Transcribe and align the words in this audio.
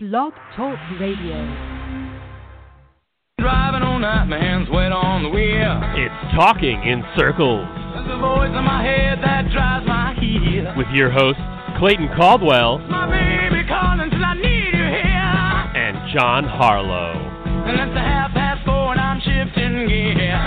Blog 0.00 0.32
Talk 0.54 0.78
Radio. 1.00 1.42
Driving 3.40 3.82
all 3.82 3.98
night, 3.98 4.26
my 4.26 4.38
hands 4.38 4.68
wet 4.70 4.92
on 4.92 5.24
the 5.24 5.28
wheel. 5.28 5.74
It's 5.98 6.34
Talking 6.36 6.80
in 6.86 7.02
Circles 7.16 7.66
There's 7.66 8.06
a 8.06 8.18
voice 8.22 8.54
in 8.54 8.62
my 8.62 8.82
head 8.84 9.18
that 9.26 9.50
drives 9.50 9.86
my 9.88 10.14
heel. 10.14 10.72
with 10.76 10.86
your 10.94 11.10
hosts, 11.10 11.42
Clayton 11.80 12.10
Caldwell 12.16 12.78
My 12.86 13.10
baby 13.10 13.66
calling 13.66 14.08
till 14.10 14.24
I 14.24 14.34
need 14.34 14.70
you 14.70 14.86
here. 14.86 15.34
and 15.74 15.98
John 16.14 16.44
Harlow. 16.44 17.18
And 17.66 17.80
it's 17.80 17.96
a 17.96 18.00
half 18.00 18.30
past 18.32 18.64
four 18.64 18.92
and 18.92 19.00
I'm 19.00 19.18
shifting 19.18 19.88
gear. 19.88 20.38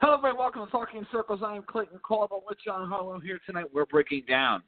Hello, 0.00 0.14
everybody. 0.14 0.36
Welcome 0.38 0.66
to 0.66 0.70
Talking 0.72 0.98
in 0.98 1.06
Circles. 1.12 1.40
I 1.46 1.54
am 1.54 1.62
Clayton 1.62 2.00
Caldwell 2.02 2.42
with 2.48 2.58
John 2.64 2.88
Harlow 2.88 3.20
here 3.20 3.38
tonight. 3.46 3.66
We're 3.72 3.86
breaking 3.86 4.24
down 4.28 4.62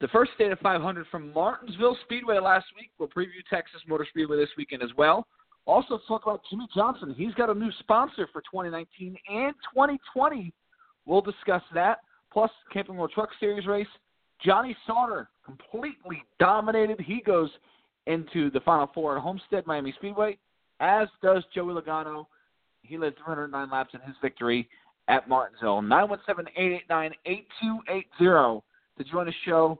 the 0.00 0.08
First 0.08 0.32
Data 0.38 0.56
500 0.62 1.06
from 1.10 1.32
Martinsville 1.32 1.96
Speedway 2.04 2.38
last 2.38 2.66
week. 2.76 2.90
We'll 2.98 3.08
preview 3.08 3.42
Texas 3.48 3.80
Motor 3.88 4.06
Speedway 4.10 4.36
this 4.36 4.50
weekend 4.56 4.82
as 4.82 4.90
well. 4.96 5.26
Also, 5.64 5.98
talk 6.06 6.24
about 6.24 6.42
Jimmie 6.48 6.68
Johnson. 6.74 7.14
He's 7.16 7.34
got 7.34 7.50
a 7.50 7.54
new 7.54 7.70
sponsor 7.80 8.28
for 8.32 8.40
2019 8.42 9.16
and 9.28 9.54
2020. 9.74 10.52
We'll 11.06 11.22
discuss 11.22 11.62
that. 11.74 11.98
Plus, 12.32 12.50
Camping 12.72 12.96
World 12.96 13.10
Truck 13.14 13.30
Series 13.40 13.66
race. 13.66 13.88
Johnny 14.44 14.76
Sauter 14.86 15.28
completely 15.44 16.22
dominated. 16.38 17.00
He 17.00 17.20
goes 17.22 17.50
into 18.06 18.50
the 18.50 18.60
Final 18.60 18.90
Four 18.94 19.16
at 19.16 19.22
Homestead 19.22 19.66
Miami 19.66 19.92
Speedway, 19.96 20.38
as 20.78 21.08
does 21.22 21.42
Joey 21.54 21.72
Logano. 21.72 22.26
He 22.82 22.98
led 22.98 23.14
309 23.24 23.70
laps 23.70 23.94
in 23.94 24.00
his 24.00 24.14
victory 24.20 24.68
at 25.08 25.26
Martinsville. 25.28 25.80
917-889-8280 25.80 28.62
to 28.98 29.04
join 29.04 29.26
the 29.26 29.32
show 29.44 29.78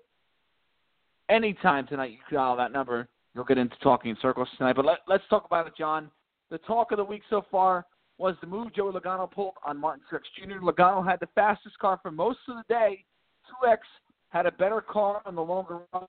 anytime 1.28 1.86
tonight. 1.86 2.12
You 2.12 2.36
dial 2.36 2.56
that 2.56 2.72
number. 2.72 3.08
You'll 3.34 3.44
get 3.44 3.58
into 3.58 3.76
Talking 3.82 4.10
in 4.10 4.16
Circles 4.22 4.48
tonight. 4.56 4.76
But 4.76 4.84
let, 4.84 4.98
let's 5.06 5.24
talk 5.28 5.44
about 5.44 5.66
it, 5.66 5.74
John. 5.76 6.10
The 6.50 6.58
talk 6.58 6.92
of 6.92 6.98
the 6.98 7.04
week 7.04 7.22
so 7.28 7.44
far 7.50 7.84
was 8.18 8.34
the 8.40 8.46
move 8.46 8.74
Joey 8.74 8.92
Logano 8.92 9.30
pulled 9.30 9.54
on 9.64 9.78
Martin 9.78 10.02
Truex 10.10 10.22
Jr. 10.38 10.60
Logano 10.60 11.06
had 11.06 11.20
the 11.20 11.28
fastest 11.34 11.78
car 11.78 11.98
for 12.02 12.10
most 12.10 12.38
of 12.48 12.56
the 12.56 12.64
day. 12.72 13.04
Truex 13.46 13.78
had 14.30 14.46
a 14.46 14.52
better 14.52 14.80
car 14.80 15.22
on 15.26 15.34
the 15.34 15.42
longer 15.42 15.80
run, 15.92 16.06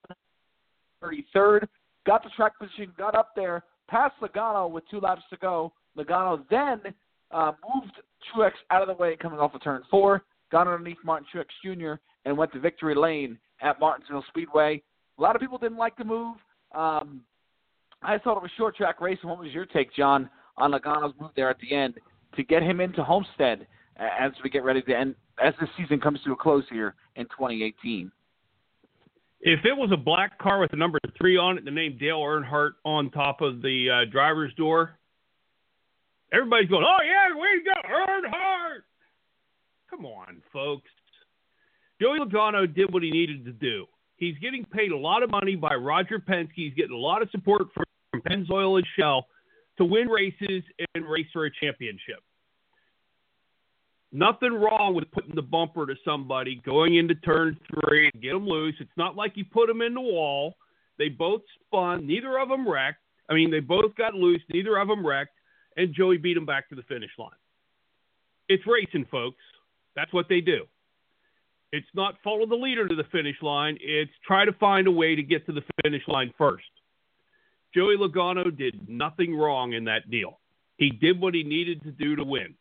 33rd. 1.04 1.68
Got 2.06 2.24
the 2.24 2.30
track 2.36 2.54
position, 2.58 2.94
got 2.98 3.16
up 3.16 3.32
there, 3.36 3.64
passed 3.90 4.16
Logano 4.22 4.70
with 4.70 4.84
two 4.90 5.00
laps 5.00 5.24
to 5.30 5.38
go. 5.38 5.74
Logano 5.98 6.44
then 6.50 6.82
uh, 7.32 7.52
moved 7.74 7.94
Truex 8.34 8.52
out 8.72 8.82
of 8.82 8.88
the 8.88 8.94
way 8.94 9.18
coming 9.18 9.40
off 9.40 9.54
of 9.54 9.64
turn 9.64 9.84
four, 9.92 10.24
got 10.52 10.68
underneath 10.68 10.98
Martin 11.04 11.28
Truex 11.34 11.48
Jr., 11.64 12.00
and 12.26 12.38
went 12.38 12.54
to 12.54 12.60
victory 12.60 12.96
lane 12.96 13.38
at 13.62 13.80
Martinsville 13.80 14.24
Speedway. 14.30 14.82
A 15.18 15.22
lot 15.22 15.36
of 15.36 15.42
people 15.42 15.58
didn't 15.58 15.78
like 15.78 15.98
the 15.98 16.04
move. 16.04 16.38
Um, 16.74 17.22
I 18.02 18.18
thought 18.20 18.38
it 18.38 18.42
was 18.42 18.52
short 18.58 18.76
track 18.76 19.02
race. 19.02 19.18
And 19.22 19.30
what 19.32 19.40
was 19.40 19.52
your 19.52 19.66
take, 19.66 19.94
John, 19.96 20.30
on 20.58 20.72
Logano's 20.72 21.14
move 21.20 21.32
there 21.36 21.50
at 21.50 21.58
the 21.60 21.76
end 21.76 21.96
to 22.36 22.44
get 22.44 22.62
him 22.62 22.80
into 22.80 23.04
Homestead 23.04 23.68
as 23.98 24.32
we 24.44 24.50
get 24.50 24.64
ready 24.64 24.82
to 24.84 24.96
end, 24.96 25.16
as 25.44 25.54
the 25.60 25.68
season 25.78 26.00
comes 26.00 26.20
to 26.26 26.34
a 26.34 26.36
close 26.36 26.64
here 26.70 26.96
in 27.16 27.26
2018? 27.26 28.12
If 29.42 29.60
it 29.66 29.78
was 29.78 29.92
a 29.94 29.98
black 29.98 30.38
car 30.40 30.60
with 30.60 30.72
the 30.72 30.78
number 30.78 31.00
three 31.18 31.38
on 31.38 31.58
it, 31.58 31.66
the 31.66 31.72
name 31.72 31.98
Dale 32.00 32.20
Earnhardt 32.20 32.72
on 32.84 33.12
top 33.12 33.42
of 33.42 33.62
the 33.62 33.88
uh, 33.90 34.12
driver's 34.12 34.54
door, 34.56 34.98
everybody's 36.34 36.70
going, 36.70 36.84
"Oh 36.84 37.04
yeah, 37.06 37.36
we 37.40 37.64
got 37.64 37.86
Earnhardt." 37.86 38.82
Come 39.92 40.06
on, 40.06 40.42
folks. 40.52 40.90
Joey 42.02 42.20
Logano 42.20 42.72
did 42.74 42.92
what 42.92 43.04
he 43.04 43.12
needed 43.12 43.46
to 43.46 43.52
do. 43.52 43.86
He's 44.18 44.38
getting 44.40 44.66
paid 44.66 44.92
a 44.92 44.98
lot 44.98 45.24
of 45.24 45.30
money 45.30 45.56
by 45.56 45.76
Roger 45.76 46.20
Penske. 46.20 46.50
He's 46.56 46.74
getting 46.74 46.96
a 46.96 47.00
lot 47.00 47.22
of 47.22 47.30
support 47.32 47.64
from, 47.74 47.86
from 48.12 48.22
Pennzoil 48.22 48.78
and 48.78 48.88
Shell 48.98 49.28
to 49.78 49.86
win 49.86 50.08
races 50.08 50.64
and 50.96 51.08
race 51.08 51.28
for 51.32 51.46
a 51.46 51.52
championship. 51.62 52.22
Nothing 54.12 54.54
wrong 54.54 54.96
with 54.96 55.12
putting 55.12 55.36
the 55.36 55.42
bumper 55.42 55.86
to 55.86 55.96
somebody 56.04 56.62
going 56.66 56.96
into 56.96 57.14
turn 57.14 57.58
three 57.70 58.10
and 58.12 58.24
get 58.24 58.34
them 58.34 58.48
loose. 58.48 58.76
It's 58.80 58.90
not 58.98 59.16
like 59.16 59.34
you 59.36 59.46
put 59.46 59.68
them 59.68 59.82
in 59.82 59.94
the 59.94 60.02
wall. 60.02 60.56
They 60.98 61.10
both 61.10 61.42
spun. 61.66 62.08
Neither 62.08 62.40
of 62.40 62.50
them 62.50 62.68
wrecked. 62.68 63.02
I 63.30 63.34
mean, 63.34 63.52
they 63.52 63.60
both 63.60 63.96
got 63.96 64.16
loose. 64.16 64.42
Neither 64.52 64.78
of 64.78 64.88
them 64.88 65.06
wrecked. 65.06 65.34
And 65.76 65.94
Joey 65.94 66.18
beat 66.18 66.34
them 66.34 66.46
back 66.46 66.70
to 66.70 66.76
the 66.76 66.82
finish 66.84 67.12
line. 67.20 67.30
It's 68.50 68.64
racing, 68.66 69.06
folks. 69.12 69.44
That's 69.96 70.12
what 70.14 70.28
they 70.30 70.42
do. 70.42 70.64
It's 71.72 71.88
not 71.94 72.16
follow 72.24 72.46
the 72.46 72.56
leader 72.56 72.88
to 72.88 72.96
the 72.96 73.04
finish 73.12 73.36
line. 73.42 73.78
It's 73.82 74.12
try 74.26 74.46
to 74.46 74.54
find 74.54 74.88
a 74.88 74.92
way 74.92 75.16
to 75.16 75.24
get 75.24 75.46
to 75.48 75.52
the 75.52 75.64
finish 75.84 76.04
line 76.08 76.34
first. 76.38 76.66
Joey 77.74 77.98
Logano 77.98 78.56
did 78.56 78.88
nothing 78.88 79.36
wrong 79.36 79.74
in 79.74 79.86
that 79.86 80.10
deal. 80.10 80.40
He 80.78 80.90
did 80.90 81.20
what 81.20 81.34
he 81.34 81.44
needed 81.44 81.84
to 81.84 81.92
do 81.92 82.16
to 82.16 82.24
win. 82.24 82.56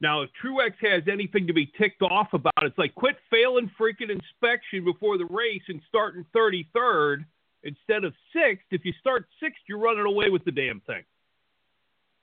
Now, 0.00 0.22
if 0.22 0.30
Truex 0.44 0.74
has 0.82 1.04
anything 1.10 1.46
to 1.46 1.54
be 1.54 1.72
ticked 1.78 2.02
off 2.02 2.28
about, 2.34 2.52
it's 2.62 2.76
like 2.76 2.94
quit 2.94 3.16
failing 3.30 3.70
freaking 3.80 4.10
inspection 4.10 4.84
before 4.84 5.16
the 5.16 5.24
race 5.24 5.62
and 5.68 5.80
starting 5.88 6.26
33rd 6.34 7.24
instead 7.62 8.04
of 8.04 8.12
sixth. 8.32 8.66
If 8.70 8.84
you 8.84 8.92
start 9.00 9.26
sixth, 9.40 9.62
you're 9.66 9.78
running 9.78 10.04
away 10.04 10.28
with 10.28 10.44
the 10.44 10.50
damn 10.50 10.80
thing. 10.80 11.02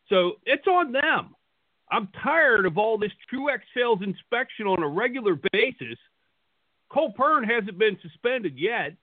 So 0.09 0.33
it's 0.45 0.67
on 0.67 0.91
them. 0.91 1.35
I'm 1.93 2.09
tired 2.23 2.65
of 2.65 2.79
all 2.79 2.97
this 2.97 3.11
Truex 3.31 3.59
fails 3.71 3.99
inspection 4.01 4.65
on 4.65 4.81
a 4.81 4.87
regular 4.87 5.39
basis. 5.51 5.97
Cole 6.89 7.13
Pearn 7.13 7.43
hasn't 7.43 7.77
been 7.77 7.99
suspended 8.01 8.57
yet. 8.57 8.93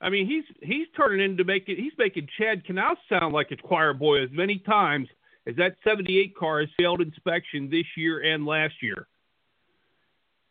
I 0.00 0.10
mean, 0.10 0.26
he's 0.26 0.44
he's 0.60 0.88
turning 0.96 1.24
into 1.24 1.44
making 1.44 1.76
he's 1.76 1.92
making 1.96 2.26
Chad 2.36 2.64
Knaus 2.64 2.96
sound 3.08 3.32
like 3.32 3.52
a 3.52 3.56
choir 3.56 3.94
boy 3.94 4.24
as 4.24 4.30
many 4.32 4.58
times 4.58 5.08
as 5.46 5.54
that 5.56 5.76
78 5.84 6.36
car 6.36 6.60
has 6.60 6.68
failed 6.76 7.00
inspection 7.00 7.70
this 7.70 7.86
year 7.96 8.22
and 8.22 8.44
last 8.44 8.74
year. 8.82 9.06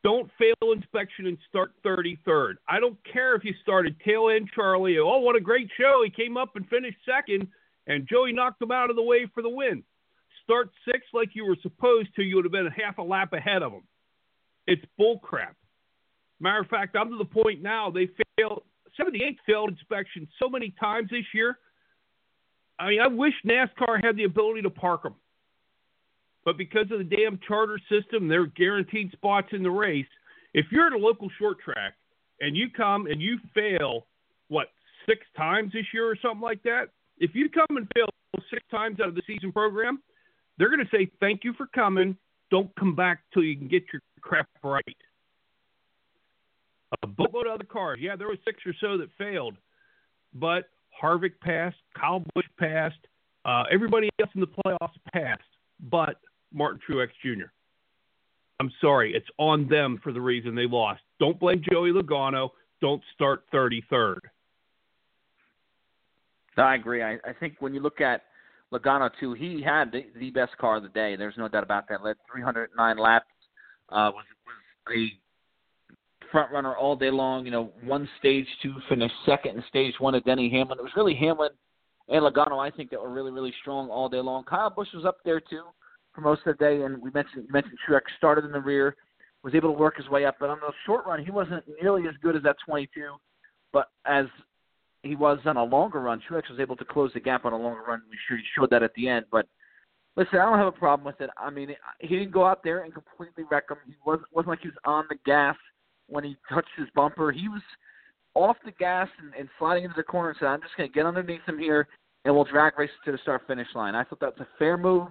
Don't 0.06 0.32
fail 0.40 0.72
inspection 0.72 1.28
and 1.28 1.38
start 1.50 1.74
33rd. 1.86 2.54
I 2.70 2.80
don't 2.80 2.98
care 3.04 3.36
if 3.36 3.44
you 3.44 3.54
started 3.62 4.00
tail 4.00 4.30
end 4.30 4.50
Charlie. 4.56 4.98
Oh, 4.98 5.20
what 5.20 5.36
a 5.36 5.42
great 5.42 5.70
show! 5.78 6.04
He 6.06 6.10
came 6.10 6.38
up 6.38 6.56
and 6.56 6.68
finished 6.70 7.00
second, 7.06 7.50
and 7.86 8.08
Joey 8.08 8.32
knocked 8.32 8.62
him 8.62 8.72
out 8.72 8.90
of 8.90 8.96
the 8.96 9.02
way 9.02 9.28
for 9.34 9.44
the 9.44 9.50
win 9.50 9.84
start 10.48 10.70
sixth 10.86 11.10
like 11.14 11.30
you 11.34 11.46
were 11.46 11.58
supposed 11.62 12.08
to, 12.16 12.24
you 12.24 12.38
would 12.38 12.46
have 12.46 12.54
been 12.54 12.68
half 12.68 12.98
a 12.98 13.04
lap 13.04 13.34
ahead 13.34 13.62
of 13.62 13.74
them. 13.74 13.84
It's 14.66 14.82
bull 14.98 15.20
crap. 15.20 15.56
Matter 16.40 16.62
of 16.62 16.68
fact, 16.68 16.96
I'm 16.96 17.10
to 17.10 17.18
the 17.18 17.26
point 17.26 17.62
now 17.62 17.92
they 17.92 18.10
failed 18.38 18.64
78 18.96 19.38
failed 19.46 19.70
inspection 19.70 20.28
so 20.42 20.50
many 20.50 20.74
times 20.80 21.10
this 21.10 21.26
year. 21.34 21.58
I 22.80 22.90
mean, 22.90 23.02
I 23.02 23.08
wish 23.08 23.34
NASCAR 23.46 24.04
had 24.04 24.16
the 24.16 24.24
ability 24.24 24.62
to 24.62 24.70
park 24.70 25.04
them, 25.04 25.16
but 26.46 26.58
because 26.58 26.92
of 26.92 27.00
the 27.00 27.04
damn 27.04 27.40
charter 27.48 27.80
system, 27.90 28.28
they're 28.28 28.46
guaranteed 28.46 29.12
spots 29.12 29.50
in 29.52 29.64
the 29.64 29.72
race. 29.72 30.06
If 30.54 30.68
you're 30.72 30.88
at 30.88 30.94
a 30.94 30.98
local 30.98 31.30
short 31.40 31.60
track 31.60 31.96
and 32.40 32.56
you 32.56 32.68
come 32.76 33.08
and 33.08 33.22
you 33.22 33.40
fail, 33.54 34.06
what 34.48 34.68
six 35.08 35.26
times 35.36 35.74
this 35.74 35.86
year 35.94 36.10
or 36.10 36.16
something 36.22 36.42
like 36.42 36.64
that? 36.64 36.90
If 37.18 37.32
you 37.34 37.50
come 37.50 37.78
and 37.78 37.88
fail 37.96 38.08
six 38.52 38.64
times 38.70 39.00
out 39.00 39.08
of 39.08 39.16
the 39.16 39.24
season 39.26 39.52
program, 39.52 40.00
they're 40.58 40.70
going 40.70 40.86
to 40.86 40.90
say 40.96 41.10
thank 41.20 41.44
you 41.44 41.54
for 41.54 41.68
coming. 41.68 42.18
Don't 42.50 42.74
come 42.76 42.96
back 42.96 43.20
till 43.34 43.44
you 43.44 43.58
can 43.58 43.68
get 43.68 43.84
your 43.92 44.02
crap 44.22 44.48
right. 44.64 44.84
A 47.04 47.08
boatload 47.08 47.48
of 47.48 47.54
other 47.54 47.66
cars. 47.66 48.00
Yeah, 48.02 48.16
there 48.16 48.28
were 48.28 48.38
six 48.46 48.60
or 48.66 48.74
so 48.80 48.98
that 48.98 49.10
failed, 49.18 49.58
but 50.34 50.70
Harvick 51.02 51.40
passed, 51.42 51.76
Kyle 52.00 52.24
Busch 52.34 52.46
passed, 52.58 53.00
uh, 53.46 53.64
everybody 53.72 54.10
else 54.20 54.30
in 54.36 54.42
the 54.42 54.48
playoffs 54.48 54.98
passed, 55.14 55.42
but 55.90 56.20
Martin 56.54 56.80
Truex 56.88 57.10
Jr. 57.22 57.48
I'm 58.60 58.72
sorry, 58.82 59.14
it's 59.14 59.28
on 59.38 59.68
them 59.68 60.00
for 60.02 60.12
the 60.12 60.22
reason 60.22 60.56
they 60.56 60.66
lost. 60.66 61.02
Don't 61.20 61.40
blame 61.40 61.62
Joey 61.70 61.92
Logano. 61.92 62.50
Don't 62.82 63.02
start 63.14 63.44
33rd. 63.54 64.20
I 66.58 66.76
agree. 66.76 67.04
I, 67.04 67.14
I 67.24 67.34
think 67.40 67.56
when 67.60 67.74
you 67.74 67.82
look 67.82 68.02
at 68.02 68.24
Logano 68.74 69.10
too, 69.20 69.34
he 69.34 69.62
had 69.62 69.92
the, 69.92 70.06
the 70.20 70.30
best 70.32 70.58
car 70.58 70.78
of 70.78 70.84
the 70.84 70.90
day. 70.90 71.16
There's 71.16 71.38
no 71.38 71.48
doubt 71.48 71.64
about 71.64 71.88
that. 71.90 72.04
Led 72.04 72.18
309 72.32 72.98
laps. 72.98 73.26
Uh, 73.90 74.12
was 74.14 74.26
was 74.46 74.98
a 74.98 76.28
front 76.32 76.52
runner 76.52 76.76
all 76.76 76.96
day 76.96 77.10
long. 77.10 77.46
You 77.46 77.52
know, 77.52 77.72
one 77.84 78.08
stage 78.20 78.48
two, 78.62 78.74
finished 78.90 79.16
second 79.26 79.58
in 79.58 79.64
stage 79.70 79.94
one 80.00 80.16
of 80.16 80.26
Denny 80.26 80.50
Hamlin. 80.50 80.80
It 80.80 80.84
was 80.84 80.92
really 80.98 81.16
Hamlin 81.16 81.52
and 82.10 82.24
Logano, 82.24 82.60
I 82.60 82.70
think, 82.70 82.90
that 82.92 83.02
were 83.02 83.12
really 83.12 83.32
really 83.32 83.54
strong 83.62 83.90
all 83.90 84.10
day 84.10 84.20
long. 84.20 84.44
Kyle 84.44 84.70
Busch 84.70 84.90
was 84.94 85.06
up 85.06 85.18
there 85.24 85.40
too 85.40 85.64
for 86.14 86.22
most 86.22 86.42
of 86.46 86.58
the 86.58 86.64
day, 86.66 86.82
and 86.82 87.02
we 87.02 87.12
mentioned 87.12 87.48
mentioned 87.50 87.78
Truex 87.88 88.02
started 88.18 88.44
in 88.44 88.52
the 88.52 88.60
rear, 88.60 88.96
was 89.44 89.56
able 89.56 89.72
to 89.72 89.80
work 89.80 89.98
his 89.98 90.10
way 90.10 90.26
up, 90.26 90.36
but 90.40 90.50
on 90.50 90.60
the 90.60 90.74
short 90.86 91.06
run, 91.06 91.24
he 91.24 91.32
wasn't 91.32 91.64
nearly 91.82 92.08
as 92.08 92.16
good 92.22 92.36
as 92.36 92.44
that 92.44 92.58
22. 92.66 93.16
But 93.72 93.90
as 94.06 94.26
he 95.08 95.16
was 95.16 95.40
on 95.46 95.58
a 95.58 95.64
longer 95.64 96.02
run. 96.02 96.22
Truex 96.30 96.50
was 96.50 96.60
able 96.60 96.76
to 96.76 96.86
close 96.86 97.12
the 97.14 97.20
gap 97.20 97.46
on 97.46 97.54
a 97.54 97.58
longer 97.58 97.82
run. 97.88 98.02
We 98.10 98.18
sure 98.28 98.38
showed 98.58 98.70
that 98.72 98.84
at 98.84 98.94
the 98.96 99.08
end. 99.08 99.26
But 99.32 99.48
listen, 100.16 100.40
I 100.40 100.46
don't 100.46 100.58
have 100.58 100.68
a 100.68 100.72
problem 100.72 101.06
with 101.06 101.22
it. 101.22 101.30
I 101.38 101.50
mean, 101.50 101.70
he 102.00 102.08
didn't 102.08 102.32
go 102.32 102.46
out 102.46 102.64
there 102.64 102.84
and 102.84 102.94
completely 102.94 103.44
wreck 103.50 103.66
him. 103.70 103.78
He 103.86 103.96
wasn't 104.06 104.28
wasn't 104.32 104.50
like 104.50 104.62
he 104.62 104.68
was 104.68 104.78
on 104.86 105.06
the 105.10 105.18
gas 105.26 105.56
when 106.08 106.24
he 106.24 106.38
touched 106.50 106.70
his 106.78 106.88
bumper. 106.96 107.32
He 107.32 107.48
was 107.48 107.62
off 108.34 108.58
the 108.66 108.72
gas 108.72 109.08
and, 109.20 109.34
and 109.34 109.50
sliding 109.58 109.84
into 109.84 109.96
the 109.96 110.04
corner 110.04 110.30
and 110.30 110.38
said, 110.40 110.48
"I'm 110.48 110.62
just 110.62 110.76
going 110.78 110.90
to 110.90 110.94
get 110.94 111.06
underneath 111.06 111.42
him 111.46 111.60
here, 111.60 111.88
and 112.26 112.36
we'll 112.36 112.46
drag 112.46 112.78
race 112.78 112.90
to 113.06 113.12
the 113.12 113.18
start 113.20 113.42
finish 113.48 113.68
line." 113.76 113.96
I 113.96 114.04
thought 114.04 114.20
that's 114.20 114.40
a 114.40 114.48
fair 114.60 114.78
move. 114.78 115.08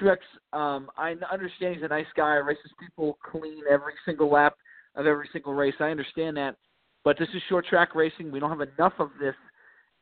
Truex, 0.00 0.18
um, 0.52 0.90
I 0.96 1.14
understand 1.30 1.76
he's 1.76 1.84
a 1.84 1.88
nice 1.88 2.06
guy, 2.16 2.34
races 2.34 2.70
people 2.80 3.18
clean 3.30 3.62
every 3.70 3.92
single 4.04 4.30
lap 4.30 4.56
of 4.96 5.06
every 5.06 5.28
single 5.32 5.54
race. 5.54 5.74
I 5.78 5.90
understand 5.90 6.36
that, 6.36 6.56
but 7.04 7.18
this 7.18 7.28
is 7.34 7.42
short 7.48 7.66
track 7.66 7.94
racing. 7.94 8.30
We 8.30 8.40
don't 8.40 8.50
have 8.50 8.66
enough 8.76 8.94
of 8.98 9.10
this 9.20 9.34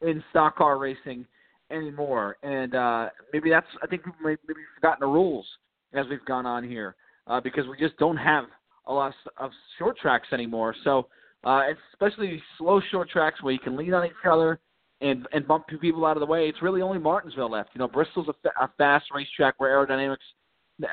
in 0.01 0.23
stock 0.31 0.57
car 0.57 0.79
racing 0.79 1.27
anymore, 1.71 2.37
and 2.43 2.75
uh, 2.75 3.09
maybe 3.33 3.51
that's 3.51 3.67
I 3.83 3.87
think 3.87 4.05
we've 4.07 4.39
maybe 4.47 4.61
forgotten 4.75 5.01
the 5.01 5.13
rules 5.13 5.47
as 5.93 6.07
we've 6.09 6.25
gone 6.25 6.47
on 6.47 6.65
here 6.65 6.95
uh, 7.27 7.41
because 7.41 7.67
we 7.67 7.77
just 7.79 7.97
don't 7.99 8.17
have 8.17 8.45
a 8.87 8.93
lot 8.93 9.15
of 9.39 9.51
short 9.79 9.97
tracks 9.99 10.29
anymore. 10.33 10.75
So, 10.85 11.07
uh, 11.45 11.63
especially 11.93 12.43
slow 12.59 12.81
short 12.91 13.11
tracks 13.11 13.43
where 13.43 13.53
you 13.53 13.59
can 13.59 13.77
lean 13.77 13.95
on 13.95 14.07
each 14.07 14.13
other 14.29 14.61
and 15.01 15.27
and 15.33 15.47
bump 15.47 15.67
people 15.81 16.07
out 16.07 16.17
of 16.17 16.21
the 16.21 16.27
way. 16.27 16.49
It's 16.49 16.63
really 16.63 16.83
only 16.83 16.99
Martinsville 16.99 17.51
left. 17.51 17.71
You 17.75 17.81
know, 17.81 17.89
Bristol's 17.89 18.29
a, 18.29 18.35
fa- 18.43 18.61
a 18.61 18.69
fast 18.79 19.07
racetrack 19.15 19.55
where 19.59 19.71
aerodynamics 19.71 20.17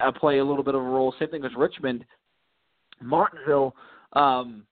uh, 0.04 0.12
play 0.12 0.40
a 0.40 0.46
little 0.46 0.64
bit 0.64 0.76
of 0.76 0.82
a 0.82 0.86
role. 0.86 1.14
Same 1.20 1.30
thing 1.30 1.46
as 1.46 1.52
Richmond. 1.58 2.06
Martinsville, 3.02 3.76
um, 4.14 4.64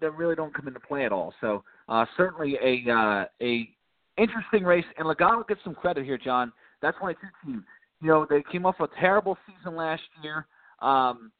they 0.00 0.08
really 0.08 0.34
don't 0.34 0.54
come 0.54 0.68
into 0.68 0.80
play 0.80 1.04
at 1.04 1.12
all. 1.12 1.34
So 1.40 1.64
uh, 1.88 2.06
certainly 2.16 2.56
a 2.62 2.90
uh, 2.90 3.24
a 3.42 3.68
interesting 4.16 4.64
race, 4.64 4.84
and 4.98 5.06
Logano 5.06 5.46
gets 5.46 5.60
some 5.64 5.74
credit 5.74 6.04
here, 6.04 6.18
John. 6.18 6.52
That's 6.82 6.96
why 7.00 7.12
two 7.14 7.28
team. 7.44 7.64
You 8.00 8.08
know, 8.08 8.26
they 8.28 8.42
came 8.50 8.66
off 8.66 8.76
a 8.80 8.88
terrible 9.00 9.36
season 9.46 9.76
last 9.76 10.02
year. 10.22 10.46
Um, 10.82 11.32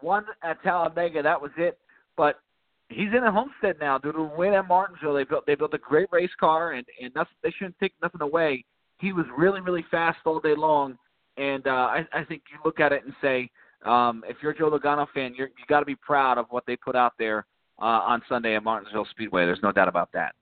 one 0.00 0.24
at 0.42 0.62
Talladega, 0.62 1.22
that 1.22 1.40
was 1.40 1.50
it. 1.56 1.78
But 2.16 2.40
he's 2.88 3.08
in 3.16 3.24
a 3.24 3.32
Homestead 3.32 3.76
now 3.80 3.98
due 3.98 4.12
to 4.12 4.18
a 4.18 4.36
win 4.36 4.52
at 4.52 4.68
Martinsville. 4.68 5.14
They 5.14 5.24
built 5.24 5.46
they 5.46 5.54
built 5.54 5.74
a 5.74 5.78
great 5.78 6.08
race 6.12 6.30
car, 6.38 6.72
and 6.72 6.86
and 7.02 7.14
nothing, 7.14 7.36
they 7.42 7.50
shouldn't 7.50 7.78
take 7.78 7.92
nothing 8.02 8.20
away. 8.20 8.64
He 8.98 9.12
was 9.12 9.26
really 9.36 9.60
really 9.60 9.84
fast 9.90 10.18
all 10.24 10.40
day 10.40 10.54
long, 10.56 10.98
and 11.36 11.66
uh, 11.66 11.70
I, 11.70 12.06
I 12.12 12.24
think 12.24 12.42
you 12.52 12.58
look 12.64 12.80
at 12.80 12.92
it 12.92 13.04
and 13.04 13.14
say, 13.20 13.50
um, 13.84 14.22
if 14.28 14.36
you're 14.42 14.52
a 14.52 14.56
Joe 14.58 14.70
Logano 14.70 15.06
fan, 15.14 15.34
you're, 15.36 15.48
you 15.48 15.64
got 15.68 15.80
to 15.80 15.86
be 15.86 15.96
proud 15.96 16.38
of 16.38 16.46
what 16.50 16.64
they 16.66 16.76
put 16.76 16.94
out 16.94 17.14
there 17.18 17.46
uh, 17.80 17.84
on 17.84 18.22
Sunday 18.28 18.54
at 18.54 18.64
Martinsville 18.64 19.06
Speedway. 19.10 19.44
There's 19.44 19.62
no 19.62 19.72
doubt 19.72 19.88
about 19.88 20.10
that. 20.12 20.34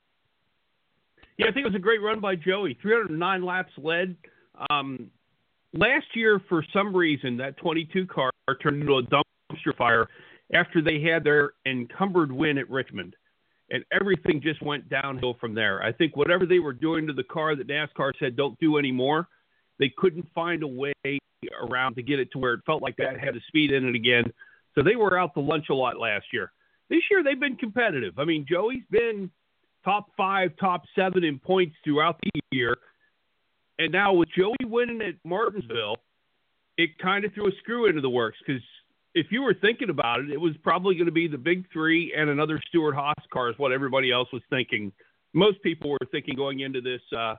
Yeah, 1.38 1.46
I 1.48 1.52
think 1.52 1.64
it 1.64 1.70
was 1.70 1.76
a 1.76 1.78
great 1.78 2.02
run 2.02 2.20
by 2.20 2.36
Joey. 2.36 2.78
309 2.82 3.42
laps 3.44 3.72
led. 3.78 4.16
Um, 4.68 5.10
last 5.72 6.06
year, 6.14 6.40
for 6.48 6.64
some 6.72 6.94
reason, 6.94 7.36
that 7.38 7.56
22 7.56 8.06
car 8.06 8.30
turned 8.62 8.82
into 8.82 8.98
a 8.98 9.02
dumpster 9.02 9.74
fire 9.78 10.06
after 10.52 10.82
they 10.82 11.00
had 11.00 11.24
their 11.24 11.52
encumbered 11.66 12.30
win 12.30 12.58
at 12.58 12.68
Richmond. 12.68 13.16
And 13.70 13.84
everything 13.92 14.42
just 14.42 14.60
went 14.62 14.88
downhill 14.90 15.36
from 15.40 15.54
there. 15.54 15.82
I 15.82 15.92
think 15.92 16.16
whatever 16.16 16.44
they 16.44 16.58
were 16.58 16.72
doing 16.72 17.06
to 17.06 17.12
the 17.12 17.22
car 17.22 17.54
that 17.54 17.68
NASCAR 17.68 18.12
said 18.18 18.36
don't 18.36 18.58
do 18.58 18.76
anymore, 18.76 19.28
they 19.78 19.92
couldn't 19.96 20.26
find 20.34 20.62
a 20.62 20.68
way 20.68 20.92
around 21.62 21.94
to 21.94 22.02
get 22.02 22.18
it 22.18 22.30
to 22.32 22.38
where 22.38 22.54
it 22.54 22.60
felt 22.66 22.82
like 22.82 22.96
that 22.96 23.18
had 23.18 23.34
the 23.34 23.40
speed 23.48 23.72
in 23.72 23.88
it 23.88 23.94
again. 23.94 24.24
So 24.74 24.82
they 24.82 24.96
were 24.96 25.18
out 25.18 25.34
to 25.34 25.40
lunch 25.40 25.66
a 25.70 25.74
lot 25.74 25.98
last 25.98 26.26
year. 26.32 26.52
This 26.90 27.00
year 27.10 27.22
they've 27.22 27.40
been 27.40 27.56
competitive. 27.56 28.18
I 28.18 28.24
mean, 28.24 28.44
Joey's 28.50 28.82
been 28.90 29.30
top 29.84 30.10
five, 30.16 30.50
top 30.60 30.82
seven 30.94 31.24
in 31.24 31.38
points 31.38 31.76
throughout 31.84 32.18
the 32.22 32.40
year. 32.50 32.76
And 33.78 33.92
now 33.92 34.12
with 34.12 34.28
Joey 34.36 34.56
winning 34.64 35.00
at 35.00 35.14
Martinsville, 35.24 35.96
it 36.76 36.98
kind 36.98 37.24
of 37.24 37.32
threw 37.32 37.48
a 37.48 37.52
screw 37.60 37.86
into 37.86 38.00
the 38.00 38.10
works 38.10 38.38
because 38.44 38.62
if 39.14 39.26
you 39.30 39.42
were 39.42 39.54
thinking 39.54 39.90
about 39.90 40.20
it, 40.20 40.30
it 40.30 40.40
was 40.40 40.54
probably 40.62 40.94
going 40.94 41.06
to 41.06 41.12
be 41.12 41.28
the 41.28 41.38
big 41.38 41.64
three 41.72 42.12
and 42.16 42.28
another 42.28 42.60
Stewart 42.68 42.94
Haas 42.94 43.14
car 43.32 43.50
is 43.50 43.58
what 43.58 43.72
everybody 43.72 44.12
else 44.12 44.28
was 44.32 44.42
thinking. 44.50 44.92
Most 45.32 45.62
people 45.62 45.90
were 45.90 45.98
thinking 46.10 46.36
going 46.36 46.60
into 46.60 46.80
this 46.80 47.00
uh, 47.16 47.36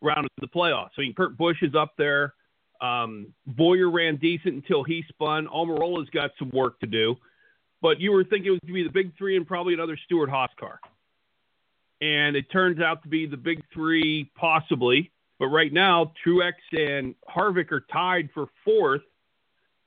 round 0.00 0.26
of 0.26 0.30
the 0.40 0.48
playoffs. 0.48 0.90
I 0.98 1.02
mean, 1.02 1.14
Kurt 1.14 1.36
Busch 1.36 1.62
is 1.62 1.74
up 1.74 1.94
there. 1.96 2.34
Um, 2.80 3.32
Bowyer 3.46 3.90
ran 3.90 4.16
decent 4.16 4.54
until 4.54 4.82
he 4.82 5.04
spun. 5.08 5.46
Almirola's 5.46 6.10
got 6.10 6.30
some 6.38 6.50
work 6.52 6.80
to 6.80 6.86
do. 6.86 7.16
But 7.80 8.00
you 8.00 8.12
were 8.12 8.24
thinking 8.24 8.46
it 8.46 8.50
was 8.50 8.60
going 8.60 8.74
to 8.74 8.82
be 8.82 8.84
the 8.84 8.92
big 8.92 9.16
three 9.16 9.36
and 9.36 9.46
probably 9.46 9.74
another 9.74 9.98
Stewart 10.04 10.30
Haas 10.30 10.50
car. 10.58 10.80
And 12.00 12.36
it 12.36 12.50
turns 12.50 12.80
out 12.80 13.02
to 13.02 13.08
be 13.08 13.26
the 13.26 13.36
big 13.36 13.62
three, 13.72 14.30
possibly. 14.36 15.10
But 15.38 15.48
right 15.48 15.72
now, 15.72 16.12
Truex 16.24 16.52
and 16.72 17.14
Harvick 17.28 17.72
are 17.72 17.84
tied 17.92 18.30
for 18.32 18.46
fourth 18.64 19.02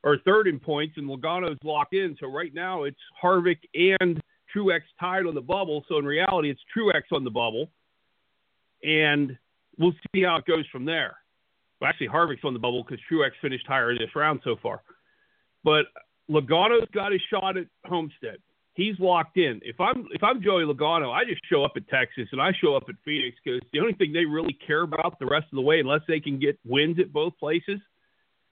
or 0.03 0.17
third 0.19 0.47
in 0.47 0.59
points, 0.59 0.95
and 0.97 1.07
Logano's 1.07 1.57
locked 1.63 1.93
in. 1.93 2.15
So 2.19 2.27
right 2.27 2.53
now 2.53 2.83
it's 2.83 2.99
Harvick 3.21 3.59
and 3.73 4.21
Truex 4.55 4.81
tied 4.99 5.25
on 5.25 5.35
the 5.35 5.41
bubble. 5.41 5.83
So 5.89 5.97
in 5.97 6.05
reality, 6.05 6.49
it's 6.49 6.61
Truex 6.75 7.03
on 7.11 7.23
the 7.23 7.31
bubble, 7.31 7.69
and 8.83 9.37
we'll 9.77 9.93
see 10.13 10.23
how 10.23 10.37
it 10.37 10.45
goes 10.45 10.65
from 10.71 10.85
there. 10.85 11.17
Well, 11.79 11.89
actually, 11.89 12.07
Harvick's 12.09 12.43
on 12.43 12.53
the 12.53 12.59
bubble 12.59 12.83
because 12.83 13.03
Truex 13.11 13.31
finished 13.41 13.67
higher 13.67 13.93
this 13.93 14.15
round 14.15 14.41
so 14.43 14.55
far. 14.61 14.81
But 15.63 15.85
Logano's 16.29 16.89
got 16.93 17.13
a 17.13 17.17
shot 17.29 17.57
at 17.57 17.67
Homestead. 17.85 18.37
He's 18.73 18.99
locked 18.99 19.37
in. 19.37 19.59
If 19.63 19.79
I'm 19.79 20.07
if 20.11 20.23
I'm 20.23 20.41
Joey 20.41 20.63
Logano, 20.63 21.11
I 21.11 21.25
just 21.25 21.41
show 21.49 21.63
up 21.63 21.73
at 21.75 21.87
Texas 21.87 22.27
and 22.31 22.39
I 22.39 22.51
show 22.61 22.75
up 22.75 22.83
at 22.87 22.95
Phoenix 23.03 23.35
because 23.43 23.61
the 23.73 23.79
only 23.79 23.93
thing 23.93 24.13
they 24.13 24.25
really 24.25 24.53
care 24.53 24.83
about 24.83 25.17
the 25.19 25.25
rest 25.25 25.47
of 25.51 25.55
the 25.55 25.61
way, 25.61 25.79
unless 25.79 26.01
they 26.07 26.19
can 26.19 26.37
get 26.37 26.59
wins 26.63 26.99
at 26.99 27.11
both 27.11 27.33
places, 27.39 27.79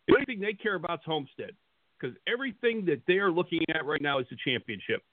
the 0.07 0.16
only 0.16 0.25
thing 0.25 0.39
they 0.39 0.54
care 0.54 0.75
about 0.75 1.00
is 1.00 1.06
Homestead 1.06 1.51
because 2.00 2.16
everything 2.27 2.86
that 2.86 3.01
they 3.07 3.18
are 3.19 3.31
looking 3.31 3.62
at 3.69 3.86
right 3.86 4.01
now 4.01 4.19
is 4.19 4.25
the 4.30 4.38
championship. 4.44 5.04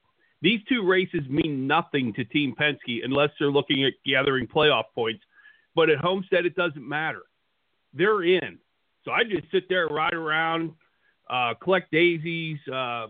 These 0.41 0.61
two 0.69 0.87
races 0.87 1.20
mean 1.29 1.67
nothing 1.67 2.12
to 2.14 2.25
Team 2.25 2.55
Penske 2.59 3.05
unless 3.05 3.31
they're 3.38 3.50
looking 3.50 3.85
at 3.85 3.93
gathering 4.05 4.47
playoff 4.47 4.85
points. 4.94 5.23
But 5.75 5.88
at 5.88 5.99
Homestead, 5.99 6.47
it 6.47 6.56
doesn't 6.56 6.87
matter. 6.87 7.23
They're 7.94 8.23
in. 8.23 8.59
So 9.05 9.11
I 9.11 9.25
just 9.25 9.50
sit 9.53 9.69
there, 9.69 9.87
ride 9.88 10.14
around, 10.14 10.73
uh, 11.30 11.54
collect 11.62 11.90
daisies, 11.90 12.58
uh, 12.72 13.06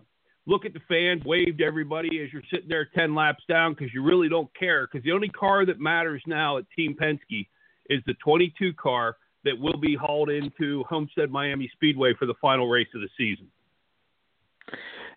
look 0.46 0.64
at 0.64 0.72
the 0.72 0.80
fans, 0.88 1.24
wave 1.24 1.58
to 1.58 1.64
everybody 1.64 2.20
as 2.22 2.32
you're 2.32 2.42
sitting 2.50 2.68
there 2.68 2.88
10 2.96 3.14
laps 3.14 3.42
down 3.48 3.74
because 3.74 3.92
you 3.94 4.02
really 4.02 4.28
don't 4.28 4.50
care. 4.58 4.86
Because 4.86 5.04
the 5.04 5.12
only 5.12 5.28
car 5.28 5.64
that 5.66 5.80
matters 5.80 6.22
now 6.26 6.58
at 6.58 6.64
Team 6.76 6.96
Penske 7.00 7.46
is 7.90 8.00
the 8.06 8.14
22 8.24 8.72
car 8.74 9.16
that 9.44 9.58
will 9.58 9.78
be 9.78 9.96
hauled 9.96 10.30
into 10.30 10.84
Homestead 10.88 11.30
Miami 11.30 11.70
Speedway 11.74 12.14
for 12.18 12.26
the 12.26 12.34
final 12.40 12.68
race 12.68 12.88
of 12.94 13.00
the 13.00 13.08
season. 13.16 13.48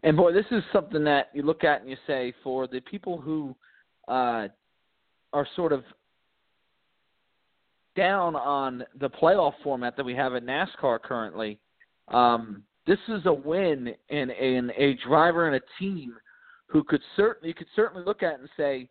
And 0.04 0.18
boy, 0.18 0.34
this 0.34 0.46
is 0.52 0.64
something 0.74 1.04
that 1.06 1.30
you 1.34 1.44
look 1.44 1.64
at 1.64 1.82
and 1.82 1.90
you 1.90 1.98
say 2.08 2.34
for 2.44 2.68
the 2.68 2.80
people 2.82 3.20
who 3.20 3.56
uh, 4.08 4.48
are 5.34 5.48
sort 5.56 5.74
of 5.74 5.84
down 7.96 8.36
on 8.36 8.84
the 9.00 9.10
playoff 9.10 9.54
format 9.64 9.96
that 9.98 10.06
we 10.06 10.14
have 10.16 10.34
at 10.36 10.44
NASCAR 10.44 11.02
currently. 11.02 11.60
Um, 12.10 12.64
this 12.88 13.00
is 13.08 13.26
a 13.26 13.34
win 13.34 13.94
in, 14.10 14.30
in 14.30 14.72
a 14.78 14.96
driver 15.08 15.48
and 15.48 15.56
a 15.56 15.80
team 15.80 16.14
who 16.68 16.84
could 16.84 17.02
certainly 17.16 17.50
you 17.50 17.54
could 17.54 17.68
certainly 17.76 18.04
look 18.06 18.24
at 18.24 18.40
and 18.40 18.50
say, 18.58 18.90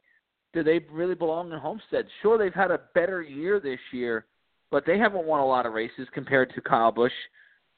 do 0.53 0.63
they 0.63 0.81
really 0.91 1.15
belong 1.15 1.53
in 1.53 1.59
Homestead? 1.59 2.07
Sure, 2.23 2.39
they've 2.39 2.55
had 2.55 2.71
a 2.71 2.81
better 2.95 3.23
year 3.23 3.61
this 3.61 3.81
year, 3.93 4.27
but 4.71 4.85
they 4.87 4.99
haven't 4.99 5.27
won 5.27 5.41
a 5.41 5.47
lot 5.47 5.67
of 5.67 5.73
races 5.73 6.07
compared 6.13 6.55
to 6.55 6.61
Kyle 6.61 6.93
Busch 6.93 7.13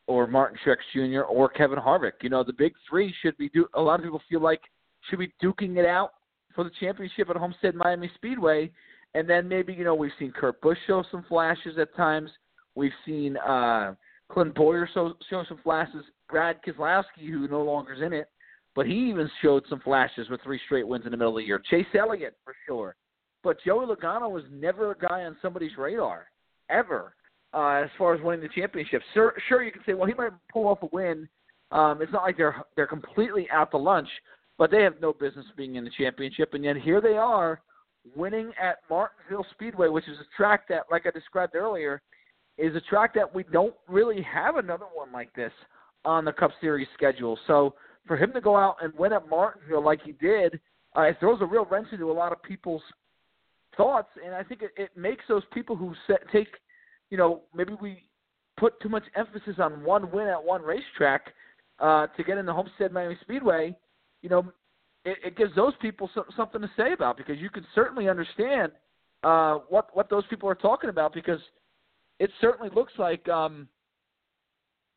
or 0.06 0.26
Martin 0.26 0.58
Truex 0.64 0.76
Jr. 0.92 1.22
or 1.22 1.48
Kevin 1.48 1.78
Harvick. 1.78 2.22
You 2.22 2.28
know, 2.28 2.44
the 2.44 2.52
big 2.52 2.74
three 2.88 3.14
should 3.22 3.36
be 3.38 3.48
do. 3.48 3.66
A 3.74 3.80
lot 3.80 3.98
of 3.98 4.04
people 4.04 4.22
feel 4.28 4.40
like 4.40 4.60
should 5.08 5.18
be 5.18 5.32
duking 5.42 5.76
it 5.76 5.86
out 5.86 6.12
for 6.54 6.64
the 6.64 6.70
championship 6.80 7.30
at 7.30 7.36
Homestead 7.36 7.74
Miami 7.74 8.10
Speedway, 8.14 8.70
and 9.14 9.28
then 9.28 9.48
maybe 9.48 9.72
you 9.72 9.84
know 9.84 9.94
we've 9.94 10.12
seen 10.18 10.32
Kurt 10.32 10.60
Busch 10.60 10.78
show 10.86 11.02
some 11.10 11.24
flashes 11.28 11.78
at 11.78 11.94
times. 11.96 12.30
We've 12.74 12.92
seen 13.04 13.36
uh, 13.38 13.94
Clint 14.30 14.54
Bowyer 14.54 14.88
show, 14.92 15.14
show 15.30 15.44
some 15.48 15.58
flashes. 15.62 16.04
Brad 16.28 16.58
Keselowski, 16.66 17.28
who 17.28 17.46
no 17.48 17.62
longer 17.62 17.94
is 17.94 18.02
in 18.02 18.12
it, 18.12 18.28
but 18.74 18.86
he 18.86 18.94
even 18.94 19.30
showed 19.42 19.64
some 19.68 19.80
flashes 19.80 20.28
with 20.28 20.40
three 20.42 20.60
straight 20.66 20.86
wins 20.86 21.04
in 21.04 21.12
the 21.12 21.16
middle 21.16 21.36
of 21.36 21.42
the 21.42 21.46
year. 21.46 21.62
Chase 21.70 21.86
Elliott 21.98 22.36
for 22.44 22.54
sure, 22.66 22.96
but 23.44 23.58
Joey 23.64 23.86
Logano 23.86 24.30
was 24.30 24.44
never 24.52 24.90
a 24.90 24.98
guy 24.98 25.22
on 25.22 25.36
somebody's 25.40 25.76
radar 25.78 26.26
ever 26.68 27.14
uh, 27.54 27.82
as 27.84 27.90
far 27.96 28.14
as 28.14 28.20
winning 28.22 28.42
the 28.42 28.60
championship. 28.60 29.02
Sure, 29.14 29.34
sure, 29.48 29.62
you 29.62 29.70
can 29.70 29.82
say, 29.86 29.94
well, 29.94 30.08
he 30.08 30.14
might 30.14 30.32
pull 30.52 30.66
off 30.66 30.82
a 30.82 30.88
win. 30.92 31.28
Um, 31.70 32.02
it's 32.02 32.12
not 32.12 32.22
like 32.22 32.36
they're 32.36 32.62
they're 32.74 32.86
completely 32.86 33.48
out 33.52 33.70
to 33.70 33.76
lunch, 33.76 34.08
but 34.58 34.70
they 34.70 34.82
have 34.82 35.00
no 35.00 35.12
business 35.12 35.46
being 35.56 35.76
in 35.76 35.84
the 35.84 35.90
championship, 35.96 36.54
and 36.54 36.64
yet 36.64 36.76
here 36.76 37.00
they 37.00 37.16
are 37.16 37.60
winning 38.14 38.52
at 38.60 38.78
Martinsville 38.88 39.46
Speedway, 39.52 39.88
which 39.88 40.08
is 40.08 40.18
a 40.18 40.36
track 40.36 40.68
that, 40.68 40.84
like 40.90 41.06
I 41.06 41.10
described 41.10 41.56
earlier, 41.56 42.02
is 42.58 42.74
a 42.74 42.80
track 42.80 43.14
that 43.14 43.34
we 43.34 43.44
don't 43.44 43.74
really 43.88 44.22
have 44.22 44.56
another 44.56 44.86
one 44.94 45.12
like 45.12 45.32
this 45.34 45.52
on 46.04 46.24
the 46.24 46.32
Cup 46.32 46.50
Series 46.60 46.88
schedule. 46.94 47.38
So 47.46 47.74
for 48.06 48.16
him 48.16 48.32
to 48.32 48.40
go 48.40 48.56
out 48.56 48.76
and 48.80 48.92
win 48.94 49.12
at 49.12 49.28
Martinsville 49.28 49.84
like 49.84 50.00
he 50.02 50.12
did, 50.12 50.58
uh, 50.96 51.02
it 51.02 51.16
throws 51.20 51.40
a 51.42 51.46
real 51.46 51.66
wrench 51.66 51.88
into 51.92 52.10
a 52.10 52.12
lot 52.12 52.32
of 52.32 52.42
people's 52.42 52.82
thoughts, 53.76 54.08
and 54.24 54.34
I 54.34 54.42
think 54.42 54.62
it, 54.62 54.70
it 54.76 54.90
makes 54.96 55.24
those 55.28 55.42
people 55.52 55.76
who 55.76 55.94
set, 56.06 56.20
take, 56.32 56.48
you 57.10 57.18
know, 57.18 57.42
maybe 57.54 57.74
we 57.80 58.04
put 58.56 58.80
too 58.80 58.88
much 58.88 59.02
emphasis 59.14 59.56
on 59.58 59.84
one 59.84 60.10
win 60.10 60.28
at 60.28 60.42
one 60.42 60.62
racetrack 60.62 61.34
uh, 61.78 62.06
to 62.16 62.24
get 62.24 62.38
in 62.38 62.46
the 62.46 62.52
Homestead 62.54 62.92
Miami 62.92 63.18
Speedway. 63.20 63.76
you 64.22 64.30
know, 64.30 64.50
it, 65.04 65.18
it 65.24 65.36
gives 65.36 65.54
those 65.54 65.74
people 65.80 66.08
some, 66.14 66.24
something 66.36 66.60
to 66.60 66.70
say 66.76 66.92
about 66.92 67.16
because 67.16 67.38
you 67.38 67.50
can 67.50 67.66
certainly 67.74 68.08
understand 68.08 68.72
uh, 69.22 69.58
what 69.68 69.94
what 69.94 70.10
those 70.10 70.24
people 70.28 70.48
are 70.48 70.54
talking 70.54 70.90
about 70.90 71.12
because 71.12 71.40
it 72.18 72.30
certainly 72.40 72.70
looks 72.74 72.92
like 72.98 73.28
um, 73.28 73.68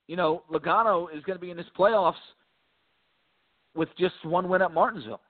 you 0.08 0.16
know 0.16 0.44
Logano 0.52 1.08
is 1.16 1.24
going 1.24 1.38
to 1.38 1.42
be 1.42 1.52
in 1.52 1.58
his 1.58 1.68
playoffs 1.78 2.14
with 3.76 3.90
just 3.98 4.16
one 4.24 4.50
win 4.50 4.62
at 4.62 4.74
Martinsville 4.74 5.22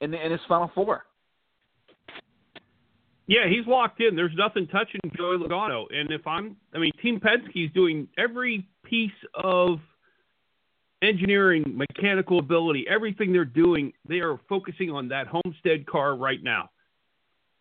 in, 0.00 0.10
the, 0.10 0.24
in 0.24 0.32
his 0.32 0.40
final 0.48 0.70
four. 0.74 1.04
Yeah, 3.26 3.46
he's 3.48 3.64
locked 3.66 4.00
in. 4.00 4.16
There's 4.16 4.34
nothing 4.36 4.66
touching 4.66 5.00
Joey 5.16 5.36
Logano. 5.36 5.84
And 5.94 6.10
if 6.10 6.26
I'm, 6.26 6.56
I 6.74 6.78
mean, 6.78 6.90
Team 7.00 7.20
Penske's 7.20 7.72
doing 7.72 8.08
every 8.18 8.66
piece 8.84 9.12
of 9.34 9.78
engineering, 11.00 11.64
mechanical 11.76 12.40
ability, 12.40 12.86
everything 12.90 13.32
they're 13.32 13.44
doing, 13.44 13.92
they 14.08 14.18
are 14.18 14.40
focusing 14.48 14.90
on 14.90 15.08
that 15.08 15.28
Homestead 15.28 15.86
car 15.86 16.16
right 16.16 16.42
now. 16.42 16.70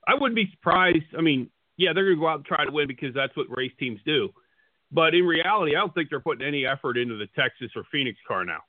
I 0.07 0.15
wouldn't 0.15 0.36
be 0.36 0.50
surprised. 0.51 1.05
I 1.15 1.21
mean, 1.21 1.51
yeah, 1.79 1.93
they're 1.93 2.03
going 2.03 2.17
to 2.17 2.21
go 2.21 2.27
out 2.27 2.36
and 2.36 2.45
try 2.45 2.65
to 2.65 2.71
win 2.71 2.88
because 2.88 3.13
that's 3.15 3.36
what 3.38 3.48
race 3.55 3.71
teams 3.79 4.01
do. 4.05 4.29
But 4.91 5.15
in 5.15 5.25
reality, 5.25 5.75
I 5.75 5.79
don't 5.79 5.93
think 5.93 6.09
they're 6.09 6.19
putting 6.19 6.45
any 6.45 6.65
effort 6.65 6.98
into 6.98 7.15
the 7.15 7.27
Texas 7.38 7.71
or 7.75 7.83
Phoenix 7.89 8.19
car 8.27 8.43
now. 8.43 8.59